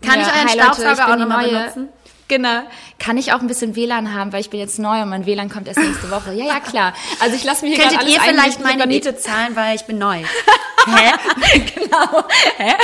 Kann 0.00 0.20
ich 0.20 0.26
euren 0.26 0.48
hi, 0.48 0.58
Staubsauger 0.58 1.12
auch 1.12 1.16
nochmal 1.16 1.48
benutzen? 1.48 1.88
Genau. 2.28 2.62
Kann 2.98 3.18
ich 3.18 3.32
auch 3.32 3.40
ein 3.40 3.46
bisschen 3.46 3.76
WLAN 3.76 4.14
haben, 4.14 4.32
weil 4.32 4.40
ich 4.40 4.50
bin 4.50 4.58
jetzt 4.60 4.78
neu 4.78 5.02
und 5.02 5.10
mein 5.10 5.26
WLAN 5.26 5.50
kommt 5.50 5.68
erst 5.68 5.80
nächste 5.80 6.10
Woche. 6.10 6.32
Ja, 6.32 6.46
ja, 6.46 6.60
klar. 6.60 6.94
Also 7.20 7.36
ich 7.36 7.44
lasse 7.44 7.64
mir 7.66 7.74
hier 7.74 7.84
Könntet 7.84 8.08
ihr 8.08 8.20
vielleicht 8.20 8.60
meine 8.60 8.86
Miete 8.86 9.16
zahlen, 9.16 9.54
weil 9.54 9.76
ich 9.76 9.82
bin 9.84 9.98
neu? 9.98 10.22
Hä? 10.90 11.18
genau. 11.74 12.22
Hä? 12.58 12.78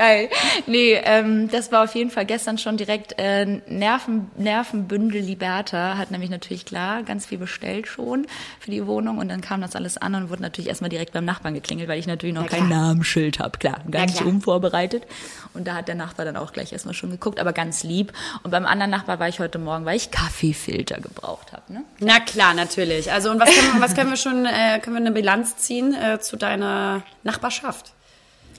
Geil. 0.00 0.30
Nee, 0.66 0.94
ähm, 1.04 1.50
das 1.50 1.72
war 1.72 1.84
auf 1.84 1.94
jeden 1.94 2.10
Fall 2.10 2.24
gestern 2.24 2.56
schon 2.56 2.78
direkt 2.78 3.18
äh, 3.18 3.44
Nerven, 3.68 4.30
Nervenbündel 4.38 5.20
Liberta. 5.20 5.98
Hat 5.98 6.10
nämlich 6.10 6.30
natürlich 6.30 6.64
klar 6.64 7.02
ganz 7.02 7.26
viel 7.26 7.36
bestellt 7.36 7.86
schon 7.86 8.26
für 8.60 8.70
die 8.70 8.86
Wohnung 8.86 9.18
und 9.18 9.28
dann 9.28 9.42
kam 9.42 9.60
das 9.60 9.76
alles 9.76 9.98
an 9.98 10.14
und 10.14 10.30
wurde 10.30 10.40
natürlich 10.40 10.68
erstmal 10.68 10.88
direkt 10.88 11.12
beim 11.12 11.26
Nachbarn 11.26 11.52
geklingelt, 11.52 11.86
weil 11.90 11.98
ich 11.98 12.06
natürlich 12.06 12.34
noch 12.34 12.44
Ja, 12.44 12.48
kein. 12.48 12.70
Namensschild 12.70 13.40
habe. 13.40 13.58
Klar, 13.58 13.80
ganz 13.90 14.14
klar. 14.14 14.26
unvorbereitet. 14.26 15.02
Und 15.52 15.66
da 15.66 15.74
hat 15.74 15.86
der 15.86 15.96
Nachbar 15.96 16.24
dann 16.24 16.38
auch 16.38 16.54
gleich 16.54 16.72
erstmal 16.72 16.94
schon 16.94 17.10
geguckt, 17.10 17.38
aber 17.38 17.52
ganz 17.52 17.82
lieb. 17.82 18.14
Und 18.42 18.52
beim 18.52 18.64
anderen 18.64 18.90
Nachbar 18.90 19.20
war 19.20 19.28
ich 19.28 19.38
heute 19.38 19.58
Morgen, 19.58 19.84
weil 19.84 19.96
ich 19.98 20.10
Kaffeefilter 20.10 20.98
gebraucht 20.98 21.52
habe. 21.52 21.70
Ne? 21.74 21.84
Na 21.98 22.20
klar, 22.20 22.54
natürlich. 22.54 23.12
Also 23.12 23.30
und 23.30 23.38
was 23.38 23.50
können 23.54 23.74
wir, 23.74 23.80
was 23.82 23.94
können 23.94 24.08
wir 24.08 24.16
schon, 24.16 24.46
äh, 24.46 24.78
können 24.80 24.96
wir 24.96 25.00
eine 25.02 25.12
Bilanz 25.12 25.58
ziehen 25.58 25.92
äh, 25.94 26.20
zu 26.20 26.38
deiner 26.38 27.02
Nachbarschaft? 27.22 27.92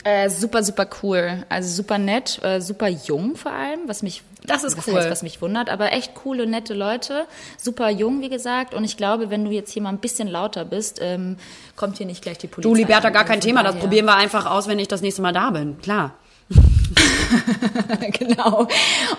Äh, 0.04 0.30
super, 0.32 0.64
super 0.64 0.88
cool. 1.04 1.44
Also 1.50 1.70
super 1.70 1.98
nett, 2.00 2.40
äh, 2.44 2.60
super 2.60 2.88
jung 2.88 3.36
vor 3.36 3.52
allem, 3.52 3.82
was 3.86 4.02
mich, 4.02 4.24
Das 4.44 4.64
ist 4.64 4.76
was 4.78 4.88
cool. 4.88 4.96
heißt, 4.96 5.12
was 5.12 5.22
mich 5.22 5.42
wundert, 5.44 5.70
aber 5.70 5.92
echt 5.94 6.16
coole, 6.16 6.48
nette 6.48 6.74
Leute. 6.74 7.26
Super 7.58 7.90
jung, 7.92 8.22
wie 8.22 8.30
gesagt. 8.30 8.74
Und 8.74 8.84
ich 8.84 8.98
glaube, 8.98 9.30
wenn 9.30 9.46
du 9.46 9.52
jetzt 9.52 9.72
hier 9.72 9.84
mal 9.84 9.90
ein 9.90 10.00
bisschen 10.00 10.28
lauter 10.28 10.66
bist, 10.66 10.98
ähm, 11.02 11.38
kommt 11.76 11.98
hier 11.98 12.08
nicht 12.08 12.24
gleich 12.24 12.40
die 12.40 12.48
Polizei. 12.48 12.70
Du, 12.70 12.76
Liberta, 12.76 13.12
gar 13.12 13.26
kein 13.26 13.42
Thema. 13.42 13.62
Das 13.62 13.76
probieren 13.76 14.06
wir 14.06 14.16
einfach 14.16 14.48
aus, 14.48 14.68
wenn 14.68 14.80
ich 14.80 14.88
das 14.88 15.02
nächste 15.02 15.22
Mal 15.22 15.34
da 15.34 15.52
bin. 15.52 15.80
Klar. 15.82 16.16
genau. 18.20 18.68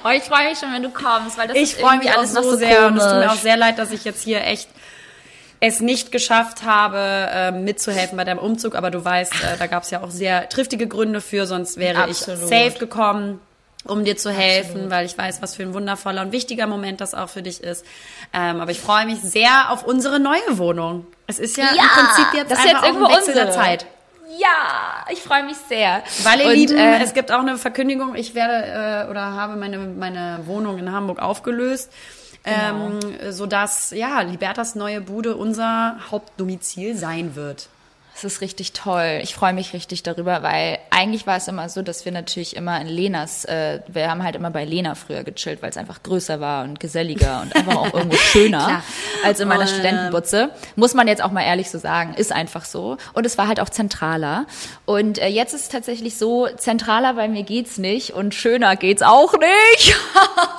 Oh, 0.05 0.09
ich 0.15 0.23
freue 0.25 0.51
mich 0.51 0.59
schon, 0.59 0.73
wenn 0.73 0.83
du 0.83 0.91
kommst, 0.91 1.39
weil 1.39 1.49
das 1.49 1.57
Ich 1.57 1.63
ist 1.63 1.81
freue 1.81 1.93
irgendwie 1.95 2.09
mich 2.09 2.17
alles 2.19 2.33
noch 2.35 2.43
so 2.43 2.51
so 2.51 2.57
sehr. 2.57 2.87
Und 2.89 2.97
es 2.97 3.05
tut 3.05 3.13
mir 3.15 3.21
auch 3.25 3.29
komisch. 3.29 3.41
sehr 3.43 3.57
leid, 3.57 3.79
dass 3.79 3.91
ich 3.93 4.05
jetzt 4.05 4.23
hier 4.23 4.45
echt 4.45 4.69
es 5.65 5.81
nicht 5.81 6.11
geschafft 6.13 6.65
habe, 6.65 7.29
ähm, 7.33 7.65
mitzuhelfen 7.65 8.17
bei 8.17 8.25
deinem 8.25 8.39
Umzug. 8.41 8.75
Aber 8.75 8.91
du 8.91 9.03
weißt, 9.05 9.33
äh, 9.33 9.57
da 9.59 9.67
gab 9.69 9.85
es 9.85 9.91
ja 9.91 10.03
auch 10.03 10.11
sehr 10.11 10.49
triftige 10.49 10.89
Gründe 10.89 11.21
für, 11.21 11.47
sonst 11.47 11.77
wäre 11.79 12.03
Absolut. 12.03 12.41
ich 12.43 12.47
safe 12.49 12.79
gekommen. 12.79 13.41
um 13.85 14.05
dir 14.05 14.17
zu 14.17 14.31
helfen, 14.31 14.91
weil 14.91 15.07
ich 15.07 15.19
weiß, 15.19 15.43
was 15.43 15.57
für 15.57 15.65
ein 15.65 15.75
wundervoller 15.75 16.23
und 16.23 16.31
wichtiger 16.31 16.69
Moment 16.69 17.01
das 17.01 17.15
auch 17.15 17.29
für 17.29 17.43
dich 17.43 17.61
ist. 17.63 17.85
Ähm, 18.33 18.61
aber 18.61 18.71
ich 18.71 18.81
freue 18.81 19.07
mich 19.07 19.21
sehr 19.21 19.71
auf 19.71 19.83
unsere 19.85 20.21
neue 20.21 20.57
Wohnung. 20.59 21.05
Es 21.27 21.39
ist 21.41 21.57
ja, 21.57 21.65
Ja, 21.65 21.83
im 21.83 21.89
Prinzip 22.07 22.27
jetzt 22.35 22.51
das 22.53 22.59
ist 22.61 22.65
jetzt 22.67 22.77
ein 22.83 22.85
irgendwo 22.95 23.09
der 23.09 23.19
unsere. 23.19 23.51
Zeit. 23.51 23.87
Ja, 24.39 25.05
ich 25.11 25.21
freue 25.21 25.43
mich 25.45 25.57
sehr. 25.69 26.03
Weil 26.23 26.41
ihr 26.41 26.47
Und, 26.47 26.55
Lieben, 26.55 26.77
äh, 26.79 27.03
es 27.03 27.13
gibt 27.13 27.31
auch 27.33 27.41
eine 27.41 27.59
Verkündigung. 27.59 28.15
Ich 28.15 28.35
werde 28.37 29.07
äh, 29.07 29.11
oder 29.11 29.33
habe 29.33 29.57
meine 29.57 29.79
meine 29.79 30.41
Wohnung 30.47 30.79
in 30.79 30.93
Hamburg 30.93 31.21
aufgelöst, 31.21 31.91
ähm, 32.45 32.99
so 33.31 33.47
dass 33.47 33.91
ja 33.91 34.21
Libertas 34.23 34.75
neue 34.75 35.01
Bude 35.01 35.37
unser 35.37 35.97
Hauptdomizil 36.11 36.97
sein 36.97 37.35
wird. 37.37 37.69
Es 38.15 38.25
ist 38.25 38.41
richtig 38.41 38.73
toll. 38.73 39.21
Ich 39.23 39.35
freue 39.35 39.53
mich 39.53 39.73
richtig 39.73 40.03
darüber, 40.03 40.43
weil 40.43 40.79
eigentlich 40.91 41.27
war 41.27 41.39
es 41.39 41.49
immer 41.49 41.69
so, 41.69 41.83
dass 41.83 42.05
wir 42.05 42.13
natürlich 42.13 42.57
immer 42.57 42.81
in 42.81 42.87
Lenas, 42.87 43.45
äh, 43.47 43.81
wir 43.89 44.11
haben 44.11 44.23
halt 44.23 44.37
immer 44.37 44.51
bei 44.51 44.65
Lena 44.65 44.95
früher 44.95 45.25
gechillt, 45.25 45.63
weil 45.63 45.71
es 45.71 45.77
einfach 45.77 46.03
größer 46.03 46.39
war 46.39 46.65
und 46.65 46.79
geselliger 46.79 47.41
und 47.43 47.57
einfach 47.57 47.77
auch 47.77 47.95
irgendwo 47.95 48.17
schöner 48.33 48.83
als 49.25 49.41
in 49.41 49.49
meiner 49.49 49.63
Und, 49.63 49.69
Studentenbutze. 49.69 50.51
Muss 50.77 50.95
man 50.95 51.09
jetzt 51.09 51.23
auch 51.23 51.33
mal 51.33 51.43
ehrlich 51.43 51.71
so 51.71 51.79
sagen, 51.79 52.15
ist 52.15 52.33
einfach 52.33 52.65
so. 52.65 52.99
Und 53.15 53.25
es 53.25 53.39
war 53.39 53.49
halt 53.49 53.61
auch 53.61 53.71
zentraler. 53.71 54.47
Und 54.85 55.19
äh, 55.19 55.29
jetzt 55.29 55.55
ist 55.55 55.63
es 55.63 55.69
tatsächlich 55.71 56.17
so, 56.17 56.49
zentraler 56.57 57.15
bei 57.15 57.29
mir 57.29 57.45
geht's 57.45 57.79
nicht 57.79 58.13
und 58.13 58.35
schöner 58.35 58.77
geht's 58.77 59.03
auch 59.03 59.33
nicht. 59.33 59.97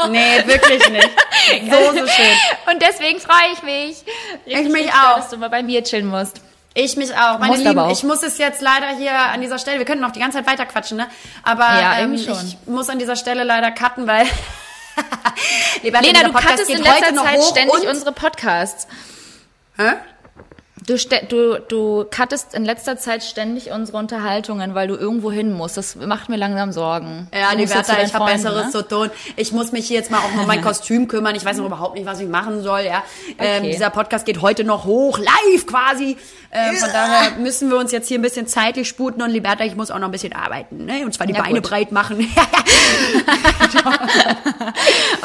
Nee, 0.10 0.46
wirklich 0.46 0.90
nicht. 0.90 1.10
So, 1.72 1.92
so 1.92 2.08
schön. 2.08 2.72
Und 2.72 2.82
deswegen 2.82 3.20
freue 3.20 3.54
ich 3.54 3.64
mich. 3.64 4.04
Richtig, 4.46 4.72
mich 4.72 4.74
richtig 4.84 4.94
auch. 4.94 5.18
Dass 5.18 5.30
du 5.30 5.38
mal 5.38 5.50
bei 5.50 5.64
mir 5.64 5.84
chillen 5.84 6.08
musst. 6.08 6.42
Ich 6.76 6.98
mich 6.98 7.14
auch. 7.16 7.40
Meine 7.40 7.56
Lieben, 7.58 7.78
auch. 7.78 7.92
ich 7.92 8.04
muss 8.04 8.24
es 8.24 8.38
jetzt 8.38 8.62
leider 8.62 8.88
hier 8.98 9.14
an 9.14 9.42
dieser 9.42 9.60
Stelle, 9.60 9.78
wir 9.78 9.86
können 9.86 10.02
noch 10.02 10.12
die 10.12 10.20
ganze 10.20 10.40
Zeit 10.40 10.48
weiter 10.48 10.66
quatschen, 10.66 10.98
ne? 10.98 11.08
Aber 11.44 11.64
Ja, 11.64 12.00
ähm, 12.00 12.14
ich 12.14 12.58
muss 12.66 12.90
an 12.90 12.98
dieser 12.98 13.16
Stelle 13.16 13.44
leider 13.44 13.72
cutten, 13.72 14.08
weil 14.08 14.26
Lena, 15.84 16.24
du 16.24 16.32
Podcast 16.32 16.58
cuttest 16.58 16.70
in 16.72 16.82
letzter 16.82 17.16
Zeit 17.16 17.44
ständig 17.44 17.88
unsere 17.88 18.12
Podcasts. 18.12 18.88
Hä? 19.78 19.94
Du, 20.86 20.98
du, 21.30 21.60
du 21.68 22.06
cuttest 22.10 22.54
in 22.54 22.66
letzter 22.66 22.98
Zeit 22.98 23.24
ständig 23.24 23.72
unsere 23.72 23.98
Unterhaltungen, 23.98 24.76
weil 24.76 24.88
du 24.88 24.96
irgendwo 24.96 25.32
hin 25.32 25.54
musst. 25.54 25.78
Das 25.78 25.96
macht 25.96 26.30
mir 26.30 26.36
langsam 26.38 26.72
Sorgen. 26.72 27.28
Ja, 27.34 27.52
Liberta, 27.54 28.02
ich 28.04 28.14
habe 28.14 28.26
Besseres 28.32 28.66
ne? 28.66 28.72
zu 28.72 28.88
tun. 28.88 29.10
Ich 29.36 29.52
muss 29.52 29.72
mich 29.72 29.88
hier 29.88 29.98
jetzt 29.98 30.12
mal 30.12 30.20
auch 30.20 30.40
um 30.42 30.48
mein 30.48 30.62
Kostüm 30.62 31.08
kümmern. 31.08 31.36
Ich 31.36 31.46
weiß 31.46 31.58
noch 31.58 31.66
überhaupt 31.66 31.96
nicht, 31.96 32.06
was 32.06 32.20
ich 32.20 32.28
machen 32.28 32.62
soll. 32.64 32.82
Ja, 32.82 33.04
ähm, 33.38 33.64
Okay. 33.64 33.72
dieser 33.72 33.90
Podcast 33.92 34.26
geht 34.26 34.42
heute 34.42 34.64
noch 34.64 34.86
hoch, 34.86 35.20
live 35.20 35.66
quasi. 35.66 36.18
Ähm, 36.52 36.76
von 36.76 36.90
daher 36.92 37.32
müssen 37.40 37.70
wir 37.70 37.78
uns 37.78 37.92
jetzt 37.92 38.08
hier 38.08 38.20
ein 38.20 38.22
bisschen 38.22 38.46
zeitlich 38.48 38.88
sputen. 38.88 39.22
Und 39.22 39.30
Liberta, 39.30 39.64
ich 39.64 39.76
muss 39.76 39.90
auch 39.90 40.00
noch 40.00 40.08
ein 40.10 40.12
bisschen 40.12 40.34
arbeiten. 40.34 40.86
Ne? 40.86 41.04
Und 41.06 41.14
zwar 41.14 41.28
die 41.28 41.34
Ja, 41.34 41.42
Beine 41.42 41.62
gut. 41.62 41.70
breit 41.70 41.92
machen. 41.92 42.28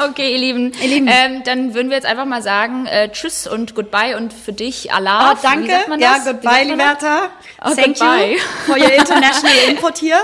Okay, 0.09 0.31
ihr 0.33 0.37
Lieben. 0.39 0.71
Ihr 0.81 0.87
Lieben. 0.87 1.07
Ähm, 1.09 1.43
dann 1.43 1.73
würden 1.73 1.89
wir 1.89 1.95
jetzt 1.97 2.05
einfach 2.05 2.25
mal 2.25 2.41
sagen, 2.41 2.85
äh, 2.85 3.09
tschüss 3.11 3.47
und 3.47 3.75
goodbye 3.75 4.15
und 4.17 4.31
für 4.33 4.53
dich 4.53 4.93
Allah. 4.93 5.31
Oh, 5.33 5.37
danke. 5.55 6.01
Ja, 6.01 6.17
goodbye? 6.23 6.63
Liberta. 6.65 7.29
Oh, 7.63 7.73
Thank 7.75 7.97
goodbye. 7.97 8.33
you 8.33 8.39
for 8.65 8.77
your 8.77 8.91
international 8.91 9.51
input 9.69 9.97
hier. 9.97 10.17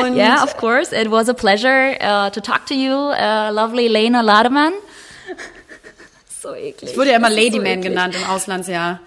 Und 0.00 0.14
Yeah, 0.16 0.42
of 0.42 0.56
course. 0.56 0.92
It 0.92 1.10
was 1.10 1.28
a 1.28 1.34
pleasure 1.34 1.96
uh, 2.00 2.30
to 2.30 2.40
talk 2.40 2.66
to 2.66 2.74
you, 2.74 2.92
uh, 2.92 3.50
lovely 3.52 3.88
Lena 3.88 4.20
Lademann. 4.20 4.72
So 6.42 6.54
eklig. 6.54 6.92
ich 6.92 6.96
wurde 6.96 7.10
ja 7.10 7.16
immer 7.16 7.30
so 7.30 7.36
Ladyman 7.36 7.66
eklig. 7.66 7.82
genannt 7.82 8.14
im 8.14 8.24
Auslandsjahr, 8.30 9.00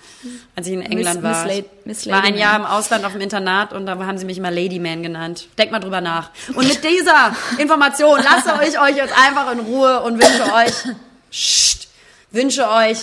als 0.56 0.68
ich 0.68 0.74
in 0.74 0.82
England 0.84 1.24
Miss 1.24 1.32
war. 1.32 1.45
La- 1.47 1.54
Ich 1.54 1.66
Miss 1.86 2.08
war 2.08 2.24
ein. 2.24 2.38
Jahr 2.38 2.56
im 2.58 2.66
Ausland 2.66 3.06
auf 3.06 3.14
dem 3.14 3.22
Internat 3.22 3.74
und 3.74 3.88
da 3.88 3.97
haben 4.06 4.20
sie 4.20 4.26
mich 4.26 4.38
immer 4.38 4.51
Ladyman 4.51 5.01
genannt. 5.01 5.47
Denkt 5.58 5.72
mal 5.72 5.80
drüber 5.80 5.99
nach. 5.99 6.30
Und 6.54 6.68
mit 6.68 6.84
dieser 6.84 7.36
Information 7.58 8.20
lasse 8.22 8.54
ich 8.68 8.80
euch 8.80 8.95
jetzt 8.97 9.14
einfach 9.18 9.51
in 9.51 9.62
Ruhe 9.62 10.01
und 10.01 10.20
wünsche 10.22 10.54
euch, 10.54 10.95
wünsche 12.32 12.70
euch 12.70 12.97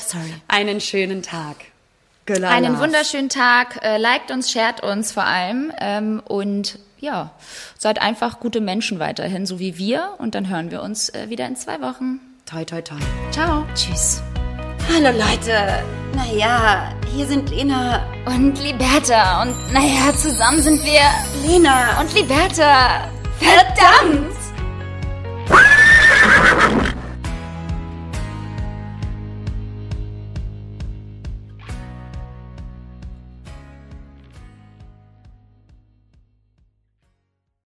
einen 0.47 0.81
schönen 0.81 1.23
Tag. 1.25 1.57
Güller 2.33 2.49
Einen 2.49 2.79
wunderschönen 2.79 3.29
Tag. 3.29 3.83
Äh, 3.83 3.97
liked 3.97 4.31
uns, 4.31 4.53
shared 4.53 4.85
uns 4.85 5.11
vor 5.11 5.25
allem. 5.25 5.73
Ähm, 5.81 6.23
und 6.25 6.79
ja, 7.01 7.33
seid 7.77 8.01
einfach 8.01 8.39
gute 8.39 8.61
Menschen 8.61 9.01
weiterhin, 9.01 9.47
so 9.47 9.59
wie 9.59 9.79
wir. 9.79 10.15
Und 10.19 10.37
dann 10.37 10.49
hören 10.49 10.71
wir 10.71 10.81
uns 10.81 11.09
äh, 11.09 11.29
wieder 11.29 11.49
in 11.49 11.57
zwei 11.57 11.81
Wochen. 11.81 12.21
Toi, 12.47 12.65
toi, 12.65 12.83
toi. 12.83 12.99
Ciao. 13.33 13.67
Tschüss. 13.75 14.23
Hallo 14.95 15.11
Leute. 15.11 15.83
Naja, 16.15 16.95
hier 17.13 17.27
sind 17.27 17.51
Lena. 17.51 18.07
Und 18.27 18.63
Liberta. 18.63 19.43
Und 19.43 19.73
naja, 19.73 20.15
zusammen 20.17 20.63
sind 20.63 20.85
wir 20.85 21.01
Lena. 21.45 22.01
und 22.01 22.15
Liberta. 22.15 23.09
Verdammt! 23.41 24.50